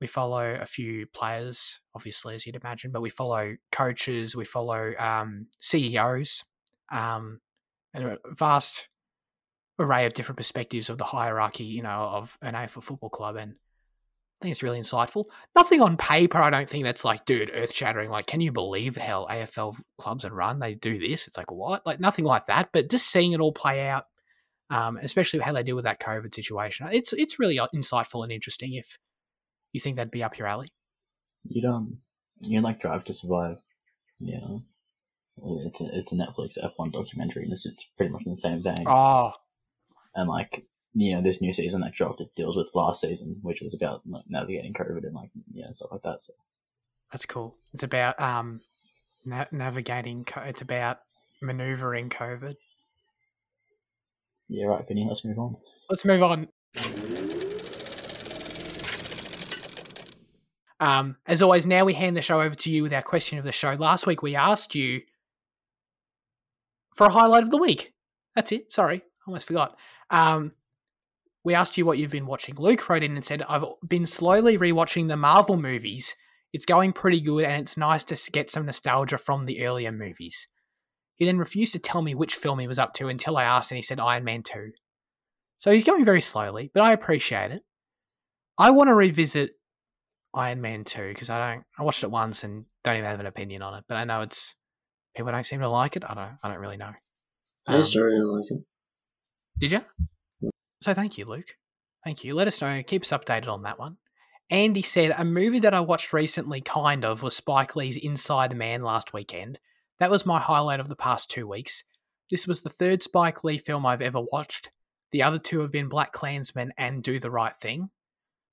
we 0.00 0.06
follow 0.06 0.58
a 0.60 0.66
few 0.66 1.06
players, 1.06 1.80
obviously, 1.94 2.34
as 2.34 2.46
you'd 2.46 2.56
imagine, 2.56 2.90
but 2.90 3.00
we 3.00 3.10
follow 3.10 3.56
coaches, 3.72 4.36
we 4.36 4.44
follow 4.44 4.92
um, 4.98 5.46
CEOs, 5.60 6.44
um, 6.92 7.40
and 7.94 8.04
a 8.04 8.18
vast 8.32 8.88
array 9.78 10.06
of 10.06 10.14
different 10.14 10.36
perspectives 10.36 10.90
of 10.90 10.98
the 10.98 11.04
hierarchy, 11.04 11.64
you 11.64 11.82
know, 11.82 11.88
of 11.88 12.36
an 12.42 12.54
AFL 12.54 12.82
football 12.82 13.10
club. 13.10 13.36
And 13.36 13.52
I 13.52 14.44
think 14.44 14.52
it's 14.52 14.62
really 14.62 14.80
insightful. 14.80 15.26
Nothing 15.54 15.80
on 15.80 15.96
paper, 15.96 16.38
I 16.38 16.50
don't 16.50 16.68
think 16.68 16.84
that's 16.84 17.04
like, 17.04 17.24
dude, 17.24 17.50
earth 17.54 17.72
shattering. 17.72 18.10
Like, 18.10 18.26
can 18.26 18.42
you 18.42 18.52
believe 18.52 18.96
how 18.96 19.26
AFL 19.30 19.76
clubs 19.98 20.24
and 20.26 20.36
run? 20.36 20.58
They 20.58 20.74
do 20.74 20.98
this. 20.98 21.26
It's 21.26 21.38
like, 21.38 21.50
what? 21.50 21.86
Like, 21.86 22.00
nothing 22.00 22.26
like 22.26 22.46
that. 22.46 22.68
But 22.72 22.90
just 22.90 23.06
seeing 23.08 23.32
it 23.32 23.40
all 23.40 23.52
play 23.52 23.88
out, 23.88 24.04
um, 24.68 24.98
especially 25.02 25.40
how 25.40 25.52
they 25.52 25.62
deal 25.62 25.76
with 25.76 25.86
that 25.86 26.00
COVID 26.00 26.34
situation, 26.34 26.88
it's 26.92 27.12
it's 27.12 27.38
really 27.38 27.58
uh, 27.58 27.68
insightful 27.74 28.24
and 28.24 28.32
interesting. 28.32 28.74
If 28.74 28.98
you 29.76 29.80
think 29.80 29.96
that'd 29.96 30.10
be 30.10 30.24
up 30.24 30.38
your 30.38 30.48
alley. 30.48 30.72
You'd 31.44 31.64
um, 31.66 32.00
you'd 32.40 32.64
like 32.64 32.80
Drive 32.80 33.04
to 33.04 33.14
Survive. 33.14 33.58
Yeah, 34.18 34.58
it's 35.66 35.80
a 35.80 35.84
it's 35.92 36.12
a 36.12 36.16
Netflix 36.16 36.58
F1 36.58 36.92
documentary, 36.92 37.44
and 37.44 37.52
it's, 37.52 37.66
it's 37.66 37.84
pretty 37.84 38.12
much 38.12 38.22
in 38.24 38.32
the 38.32 38.38
same 38.38 38.62
vein. 38.62 38.84
Oh, 38.86 39.32
And 40.14 40.28
like 40.28 40.64
you 40.94 41.14
know, 41.14 41.20
this 41.20 41.42
new 41.42 41.52
season 41.52 41.82
that 41.82 41.92
dropped, 41.92 42.22
it 42.22 42.34
deals 42.34 42.56
with 42.56 42.70
last 42.74 43.02
season, 43.02 43.36
which 43.42 43.60
was 43.60 43.74
about 43.74 44.00
like 44.06 44.24
navigating 44.28 44.72
COVID 44.72 45.04
and 45.04 45.14
like 45.14 45.30
yeah 45.52 45.70
stuff 45.72 45.92
like 45.92 46.02
that. 46.02 46.22
So 46.22 46.32
that's 47.12 47.26
cool. 47.26 47.56
It's 47.74 47.82
about 47.82 48.18
um, 48.20 48.62
na- 49.26 49.44
navigating. 49.52 50.24
Co- 50.24 50.40
it's 50.40 50.62
about 50.62 51.00
maneuvering 51.42 52.08
COVID. 52.08 52.56
yeah, 54.48 54.66
right, 54.66 54.88
Vinny. 54.88 55.04
Let's 55.06 55.24
move 55.24 55.38
on. 55.38 55.56
Let's 55.90 56.04
move 56.04 56.22
on. 56.22 56.48
Um, 60.78 61.16
as 61.26 61.42
always, 61.42 61.66
now 61.66 61.84
we 61.84 61.94
hand 61.94 62.16
the 62.16 62.22
show 62.22 62.40
over 62.40 62.54
to 62.54 62.70
you 62.70 62.82
with 62.82 62.92
our 62.92 63.02
question 63.02 63.38
of 63.38 63.44
the 63.44 63.52
show. 63.52 63.72
Last 63.72 64.06
week 64.06 64.22
we 64.22 64.36
asked 64.36 64.74
you 64.74 65.00
for 66.94 67.06
a 67.06 67.10
highlight 67.10 67.44
of 67.44 67.50
the 67.50 67.58
week. 67.58 67.94
That's 68.34 68.52
it. 68.52 68.72
Sorry, 68.72 68.96
I 68.96 69.22
almost 69.26 69.46
forgot. 69.46 69.78
Um, 70.10 70.52
we 71.44 71.54
asked 71.54 71.78
you 71.78 71.86
what 71.86 71.98
you've 71.98 72.10
been 72.10 72.26
watching. 72.26 72.56
Luke 72.56 72.88
wrote 72.88 73.04
in 73.04 73.14
and 73.14 73.24
said, 73.24 73.42
I've 73.48 73.64
been 73.86 74.04
slowly 74.04 74.58
rewatching 74.58 75.08
the 75.08 75.16
Marvel 75.16 75.56
movies. 75.56 76.14
It's 76.52 76.66
going 76.66 76.92
pretty 76.92 77.20
good 77.20 77.44
and 77.44 77.62
it's 77.62 77.76
nice 77.76 78.02
to 78.04 78.30
get 78.32 78.50
some 78.50 78.66
nostalgia 78.66 79.18
from 79.18 79.44
the 79.44 79.64
earlier 79.64 79.92
movies. 79.92 80.48
He 81.14 81.24
then 81.24 81.38
refused 81.38 81.72
to 81.72 81.78
tell 81.78 82.02
me 82.02 82.14
which 82.14 82.34
film 82.34 82.58
he 82.58 82.66
was 82.66 82.78
up 82.78 82.94
to 82.94 83.08
until 83.08 83.36
I 83.36 83.44
asked 83.44 83.70
and 83.70 83.76
he 83.76 83.82
said 83.82 84.00
Iron 84.00 84.24
Man 84.24 84.42
2. 84.42 84.72
So 85.58 85.70
he's 85.70 85.84
going 85.84 86.04
very 86.04 86.20
slowly, 86.20 86.70
but 86.74 86.82
I 86.82 86.92
appreciate 86.92 87.52
it. 87.52 87.62
I 88.58 88.70
want 88.70 88.88
to 88.88 88.94
revisit 88.94 89.52
Iron 90.36 90.60
Man 90.60 90.84
2 90.84 91.08
because 91.08 91.30
I 91.30 91.54
don't 91.54 91.64
I 91.78 91.82
watched 91.82 92.04
it 92.04 92.10
once 92.10 92.44
and 92.44 92.66
don't 92.84 92.96
even 92.96 93.08
have 93.08 93.20
an 93.20 93.26
opinion 93.26 93.62
on 93.62 93.74
it, 93.78 93.84
but 93.88 93.96
I 93.96 94.04
know 94.04 94.20
it's 94.20 94.54
people 95.16 95.32
don't 95.32 95.44
seem 95.44 95.60
to 95.60 95.68
like 95.68 95.96
it. 95.96 96.04
I 96.08 96.14
don't 96.14 96.38
I 96.42 96.48
don't 96.48 96.60
really 96.60 96.76
know. 96.76 96.92
I 97.66 97.76
used 97.76 97.96
um, 97.96 98.00
to 98.00 98.04
really 98.04 98.20
like 98.20 98.50
it. 98.50 98.62
Did 99.58 99.72
you? 99.72 100.50
So 100.82 100.94
thank 100.94 101.18
you, 101.18 101.24
Luke. 101.24 101.56
Thank 102.04 102.22
you. 102.22 102.34
Let 102.34 102.46
us 102.46 102.60
know. 102.60 102.82
Keep 102.82 103.02
us 103.02 103.10
updated 103.10 103.48
on 103.48 103.62
that 103.62 103.78
one. 103.78 103.96
Andy 104.50 104.82
said 104.82 105.12
a 105.16 105.24
movie 105.24 105.58
that 105.60 105.74
I 105.74 105.80
watched 105.80 106.12
recently, 106.12 106.60
kind 106.60 107.04
of, 107.04 107.22
was 107.22 107.34
Spike 107.34 107.74
Lee's 107.74 107.96
Inside 107.96 108.56
Man 108.56 108.82
last 108.82 109.12
weekend. 109.12 109.58
That 109.98 110.10
was 110.10 110.24
my 110.24 110.38
highlight 110.38 110.78
of 110.78 110.88
the 110.88 110.94
past 110.94 111.30
two 111.30 111.48
weeks. 111.48 111.82
This 112.30 112.46
was 112.46 112.62
the 112.62 112.70
third 112.70 113.02
Spike 113.02 113.42
Lee 113.42 113.58
film 113.58 113.84
I've 113.86 114.02
ever 114.02 114.20
watched. 114.20 114.70
The 115.10 115.22
other 115.22 115.38
two 115.38 115.60
have 115.60 115.72
been 115.72 115.88
BlacKkKlansman 115.88 116.70
and 116.76 117.02
Do 117.02 117.18
the 117.18 117.30
Right 117.30 117.56
Thing. 117.56 117.90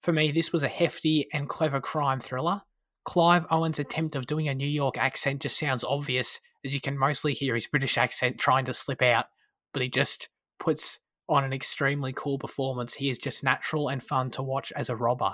For 0.04 0.12
me, 0.12 0.32
this 0.32 0.52
was 0.52 0.64
a 0.64 0.68
hefty 0.68 1.28
and 1.32 1.48
clever 1.48 1.80
crime 1.80 2.20
thriller. 2.20 2.62
Clive 3.06 3.46
Owen's 3.50 3.80
attempt 3.80 4.16
of 4.16 4.28
doing 4.28 4.50
a 4.50 4.56
New 4.56 4.68
York 4.68 4.98
accent 4.98 5.42
just 5.42 5.58
sounds 5.58 5.84
obvious, 5.84 6.42
as 6.66 6.74
you 6.74 6.82
can 6.82 6.98
mostly 6.98 7.34
hear 7.34 7.56
his 7.56 7.68
British 7.68 7.98
accent 7.98 8.38
trying 8.38 8.66
to 8.66 8.74
slip 8.74 9.02
out, 9.02 9.26
but 9.74 9.82
he 9.82 9.90
just 9.90 10.28
puts 10.60 11.00
on 11.30 11.46
an 11.46 11.54
extremely 11.54 12.12
cool 12.14 12.38
performance. 12.38 12.94
He 12.94 13.10
is 13.10 13.18
just 13.18 13.44
natural 13.44 13.88
and 13.88 14.04
fun 14.04 14.30
to 14.32 14.44
watch 14.44 14.74
as 14.74 14.90
a 14.90 14.96
robber. 14.96 15.34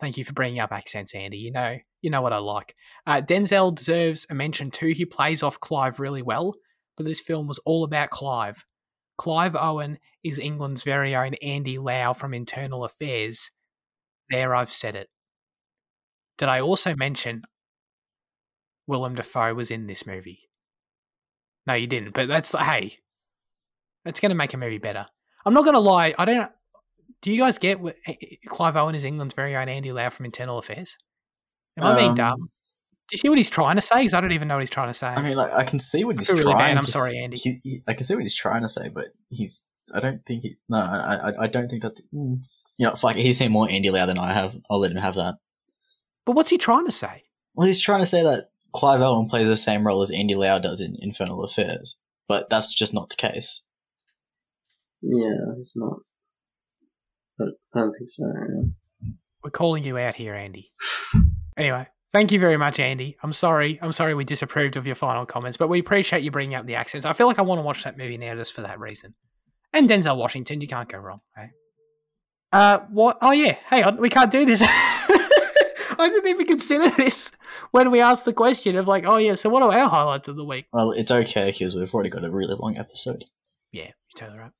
Thank 0.00 0.18
you 0.18 0.24
for 0.24 0.32
bringing 0.32 0.58
up 0.58 0.72
accents, 0.72 1.14
Andy. 1.14 1.38
You 1.38 1.52
know, 1.52 1.78
you 2.00 2.10
know 2.10 2.22
what 2.22 2.32
I 2.32 2.38
like. 2.38 2.74
Uh, 3.06 3.20
Denzel 3.20 3.72
deserves 3.72 4.26
a 4.30 4.34
mention 4.34 4.72
too. 4.72 4.88
He 4.88 5.04
plays 5.04 5.44
off 5.44 5.60
Clive 5.60 6.00
really 6.00 6.22
well, 6.22 6.54
but 6.96 7.06
this 7.06 7.20
film 7.20 7.46
was 7.46 7.60
all 7.60 7.84
about 7.84 8.10
Clive. 8.10 8.64
Clive 9.16 9.54
Owen 9.54 9.98
is 10.24 10.40
England's 10.40 10.82
very 10.82 11.14
own 11.14 11.34
Andy 11.34 11.78
Lau 11.78 12.12
from 12.12 12.34
Infernal 12.34 12.84
Affairs. 12.84 13.50
There, 14.32 14.54
I've 14.54 14.72
said 14.72 14.96
it. 14.96 15.08
Did 16.38 16.48
I 16.48 16.60
also 16.60 16.96
mention 16.96 17.42
Willem 18.86 19.14
Dafoe 19.14 19.54
was 19.54 19.70
in 19.70 19.86
this 19.86 20.06
movie? 20.06 20.40
No, 21.66 21.74
you 21.74 21.86
didn't. 21.86 22.14
But 22.14 22.26
that's 22.28 22.50
hey, 22.52 22.98
that's 24.04 24.18
going 24.20 24.30
to 24.30 24.34
make 24.36 24.54
a 24.54 24.56
movie 24.56 24.78
better. 24.78 25.06
I'm 25.46 25.54
not 25.54 25.62
going 25.64 25.74
to 25.74 25.80
lie. 25.80 26.14
I 26.18 26.24
don't. 26.24 26.50
Do 27.20 27.30
you 27.30 27.38
guys 27.38 27.58
get 27.58 27.78
what 27.78 27.94
eh, 28.06 28.14
Clive 28.48 28.76
Owen 28.76 28.94
is 28.96 29.04
England's 29.04 29.34
very 29.34 29.54
own 29.54 29.68
Andy 29.68 29.92
Lau 29.92 30.10
from 30.10 30.26
Infernal 30.26 30.58
Affairs? 30.58 30.96
Am 31.80 31.86
I 31.86 31.96
being 31.96 32.10
Um, 32.10 32.16
dumb? 32.16 32.38
Do 32.38 33.14
you 33.14 33.18
see 33.18 33.28
what 33.28 33.38
he's 33.38 33.50
trying 33.50 33.76
to 33.76 33.82
say? 33.82 33.98
Because 34.00 34.14
I 34.14 34.20
don't 34.20 34.32
even 34.32 34.48
know 34.48 34.54
what 34.56 34.62
he's 34.62 34.70
trying 34.70 34.88
to 34.88 34.94
say. 34.94 35.06
I 35.08 35.22
mean, 35.22 35.36
like 35.36 35.52
I 35.52 35.64
can 35.64 35.78
see 35.78 36.04
what 36.04 36.18
he's 36.18 36.30
really 36.30 36.42
trying. 36.44 36.56
bad. 36.56 36.76
I'm 36.78 36.84
to 36.84 36.90
sorry, 36.90 37.18
Andy. 37.18 37.36
he- 37.40 37.60
he- 37.62 37.82
I 37.86 37.92
can 37.94 38.02
see 38.04 38.14
what 38.14 38.22
he's 38.22 38.34
trying 38.34 38.62
to 38.62 38.68
say, 38.68 38.88
but 38.88 39.06
he's. 39.28 39.68
I 39.94 40.00
don't 40.00 40.24
think 40.26 40.42
he. 40.42 40.56
No, 40.68 40.78
I. 40.78 41.30
I, 41.30 41.42
I 41.42 41.46
don't 41.48 41.68
think 41.68 41.82
that. 41.82 42.00
mm, 42.14 42.38
You 42.78 42.86
know, 42.86 42.94
fuck. 42.94 43.16
it, 43.16 43.22
He's 43.22 43.38
seen 43.38 43.52
more 43.52 43.68
Andy 43.68 43.90
Lau 43.90 44.06
than 44.06 44.18
I 44.18 44.32
have. 44.32 44.56
I'll 44.70 44.78
let 44.80 44.90
him 44.90 44.96
have 44.98 45.14
that. 45.14 45.36
but 46.24 46.34
what's 46.36 46.50
he 46.50 46.58
trying 46.58 46.86
to 46.86 46.92
say? 46.92 47.24
Well, 47.54 47.66
he's 47.66 47.82
trying 47.82 48.00
to 48.00 48.06
say 48.06 48.22
that 48.22 48.44
Clive 48.74 49.02
Owen 49.02 49.28
plays 49.28 49.46
the 49.48 49.56
same 49.56 49.86
role 49.86 50.00
as 50.02 50.10
Andy 50.10 50.34
Lau 50.34 50.58
does 50.58 50.80
in 50.80 50.96
Infernal 51.00 51.44
Affairs, 51.44 51.98
but 52.28 52.48
that's 52.48 52.74
just 52.74 52.94
not 52.94 53.10
the 53.10 53.16
case. 53.16 53.66
Yeah, 55.02 55.54
it's 55.58 55.76
not. 55.76 55.98
But 57.38 57.48
I 57.74 57.80
don't 57.80 57.92
think 57.92 58.08
so. 58.08 58.24
yeah. 58.26 58.62
We're 59.44 59.50
calling 59.50 59.84
you 59.84 59.98
out 59.98 60.14
here, 60.14 60.34
Andy. 60.34 60.70
anyway, 61.56 61.86
thank 62.12 62.30
you 62.32 62.38
very 62.38 62.56
much, 62.56 62.78
Andy. 62.78 63.16
I'm 63.22 63.32
sorry. 63.32 63.78
I'm 63.82 63.92
sorry 63.92 64.14
we 64.14 64.24
disapproved 64.24 64.76
of 64.76 64.86
your 64.86 64.94
final 64.94 65.26
comments, 65.26 65.56
but 65.56 65.68
we 65.68 65.80
appreciate 65.80 66.22
you 66.22 66.30
bringing 66.30 66.54
up 66.54 66.64
the 66.66 66.76
accents. 66.76 67.04
I 67.04 67.12
feel 67.12 67.26
like 67.26 67.38
I 67.38 67.42
want 67.42 67.58
to 67.58 67.62
watch 67.64 67.84
that 67.84 67.98
movie 67.98 68.16
now 68.16 68.34
just 68.36 68.52
for 68.54 68.62
that 68.62 68.78
reason. 68.80 69.14
And 69.72 69.88
Denzel 69.88 70.16
Washington, 70.16 70.60
you 70.60 70.68
can't 70.68 70.88
go 70.88 70.98
wrong. 70.98 71.20
Right? 71.36 71.50
Uh, 72.52 72.80
what? 72.90 73.18
Oh 73.22 73.30
yeah, 73.30 73.56
hang 73.66 73.84
on, 73.84 73.96
we 73.98 74.10
can't 74.10 74.30
do 74.30 74.44
this. 74.44 74.62
I 75.98 76.08
didn't 76.08 76.28
even 76.28 76.46
consider 76.46 76.90
this 76.90 77.30
when 77.70 77.90
we 77.90 78.00
asked 78.00 78.24
the 78.24 78.32
question 78.32 78.76
of 78.76 78.88
like, 78.88 79.06
oh 79.06 79.16
yeah, 79.16 79.36
so 79.36 79.48
what 79.48 79.62
are 79.62 79.72
our 79.72 79.88
highlights 79.88 80.28
of 80.28 80.36
the 80.36 80.44
week? 80.44 80.66
Well, 80.72 80.92
it's 80.92 81.10
okay 81.10 81.50
because 81.50 81.76
we've 81.76 81.92
already 81.94 82.10
got 82.10 82.24
a 82.24 82.30
really 82.30 82.54
long 82.54 82.76
episode. 82.76 83.24
Yeah, 83.70 83.84
you're 83.84 84.18
totally 84.18 84.38
right. 84.38 84.52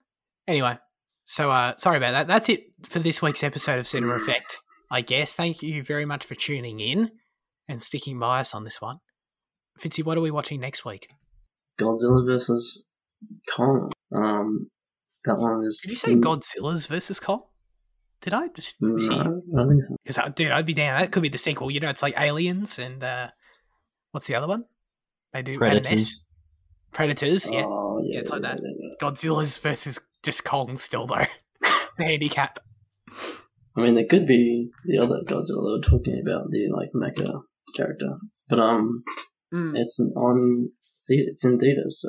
Anyway, 0.47 0.79
so 1.25 1.51
uh, 1.51 1.77
sorry 1.77 1.97
about 1.97 2.13
that. 2.13 2.27
That's 2.27 2.49
it 2.49 2.73
for 2.85 2.99
this 2.99 3.21
week's 3.21 3.43
episode 3.43 3.79
of 3.79 3.87
Cinema 3.87 4.15
Effect. 4.15 4.61
I 4.93 5.01
guess. 5.01 5.35
Thank 5.35 5.63
you 5.63 5.83
very 5.83 6.05
much 6.05 6.25
for 6.25 6.35
tuning 6.35 6.79
in 6.79 7.11
and 7.67 7.83
sticking 7.83 8.19
by 8.19 8.41
us 8.41 8.55
on 8.55 8.65
this 8.65 8.81
one. 8.81 8.99
Fitzy, 9.81 10.05
what 10.05 10.19
are 10.19 10.21
we 10.21 10.31
watching 10.31 10.61
next 10.61 10.85
week? 10.85 11.09
Godzilla 11.81 12.25
versus 12.27 12.85
Kong. 13.49 13.91
Um, 14.15 14.69
that 15.25 15.39
one 15.39 15.65
is. 15.65 15.81
Did 15.83 15.91
you 15.91 15.97
say 15.97 16.15
Godzilla's 16.15 16.87
versus 16.87 17.19
Kong? 17.19 17.43
Did 18.23 18.33
I 18.35 18.49
just 18.49 18.77
No, 18.81 18.99
see? 18.99 19.11
I 19.15 19.23
don't 19.25 19.43
think 19.69 19.83
so. 19.85 19.97
Because 20.05 20.33
dude, 20.35 20.51
I'd 20.53 20.65
be 20.67 20.75
down. 20.75 20.99
That 21.01 21.13
could 21.13 21.23
be 21.23 21.29
the 21.29 21.39
sequel. 21.39 21.71
You 21.71 21.81
know, 21.81 21.91
it's 21.91 22.03
like 22.03 22.19
Aliens 22.19 22.79
and 22.79 23.03
uh, 23.05 23.29
what's 24.13 24.27
the 24.27 24.35
other 24.37 24.47
one? 24.49 24.65
They 25.33 25.43
do 25.43 25.59
Predators. 25.59 26.27
Predators. 26.93 27.43
Predators. 27.45 27.51
Yeah, 27.53 27.65
Oh, 27.67 28.01
yeah, 28.05 28.15
Yeah, 28.15 28.21
it's 28.21 28.31
like 28.31 28.43
yeah, 28.43 28.49
that. 28.55 28.61
yeah, 28.63 28.71
yeah. 28.79 28.95
Godzilla's 29.09 29.59
versus 29.59 29.99
just 30.23 30.45
Kong 30.45 30.79
still 30.79 31.07
though. 31.07 31.27
the 31.99 32.05
handicap. 32.05 32.59
I 33.77 33.81
mean, 33.81 33.95
there 33.95 34.07
could 34.09 34.27
be 34.27 34.71
the 34.85 34.99
other 34.99 35.21
Godzilla 35.27 35.65
we're 35.65 35.81
talking 35.81 36.21
about, 36.21 36.51
the 36.51 36.69
like 36.71 36.91
mecha 36.95 37.43
character, 37.77 38.17
but 38.49 38.59
um, 38.61 39.03
Mm. 39.53 39.73
it's 39.77 40.01
on 40.17 40.71
it's 41.09 41.45
in 41.45 41.59
theaters, 41.59 42.01
so 42.01 42.09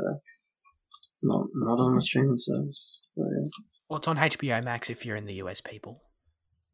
it's 1.24 1.26
not 1.26 1.48
not 1.54 1.80
on 1.80 1.96
the 1.96 2.02
streaming 2.02 2.38
service. 2.38 3.02
So, 3.16 3.24
yeah. 3.24 3.50
Well, 3.90 3.98
it's 3.98 4.08
on 4.08 4.18
HBO 4.18 4.64
Max 4.64 4.90
if 4.90 5.06
you're 5.06 5.16
in 5.16 5.26
the 5.26 5.36
US, 5.36 5.62
people. 5.62 6.02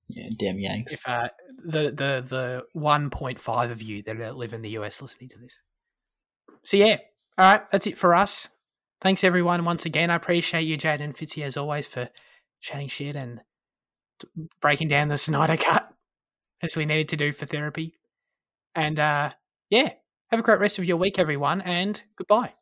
Yeah, 0.10 0.30
damn 0.38 0.60
Yanks. 0.60 0.94
If 0.94 1.08
uh, 1.08 1.30
the 1.64 1.84
the 1.92 2.26
the 2.28 2.66
one 2.74 3.10
point 3.10 3.40
five 3.40 3.72
of 3.72 3.82
you 3.82 4.02
that 4.04 4.36
live 4.36 4.54
in 4.54 4.62
the 4.62 4.72
US 4.72 5.02
listening 5.02 5.30
to 5.30 5.38
this. 5.38 5.60
So 6.64 6.78
yeah, 6.78 6.98
all 7.38 7.52
right, 7.52 7.70
that's 7.70 7.88
it 7.88 7.98
for 7.98 8.16
us. 8.16 8.48
Thanks 9.02 9.24
everyone 9.24 9.64
once 9.66 9.86
again. 9.86 10.10
I 10.10 10.16
appreciate 10.16 10.64
you, 10.64 10.76
Jade 10.78 11.02
and 11.02 11.16
Fitzy, 11.16 11.44
as 11.44 11.56
always, 11.56 11.88
for 11.88 12.10
chatting 12.60 12.90
shit 12.90 13.16
and 13.16 13.40
t- 14.20 14.28
breaking 14.60 14.90
down 14.90 15.08
the 15.08 15.18
Snyder 15.18 15.56
cut 15.56 15.90
as 16.62 16.76
we 16.76 16.86
needed 16.86 17.10
to 17.10 17.18
do 17.18 17.32
for 17.32 17.46
therapy. 17.46 17.94
And 18.76 19.00
uh, 19.00 19.32
yeah, 19.70 19.94
have 20.32 20.40
a 20.40 20.44
great 20.44 20.60
rest 20.60 20.80
of 20.80 20.86
your 20.86 20.98
week, 20.98 21.18
everyone, 21.18 21.62
and 21.62 22.02
goodbye. 22.18 22.54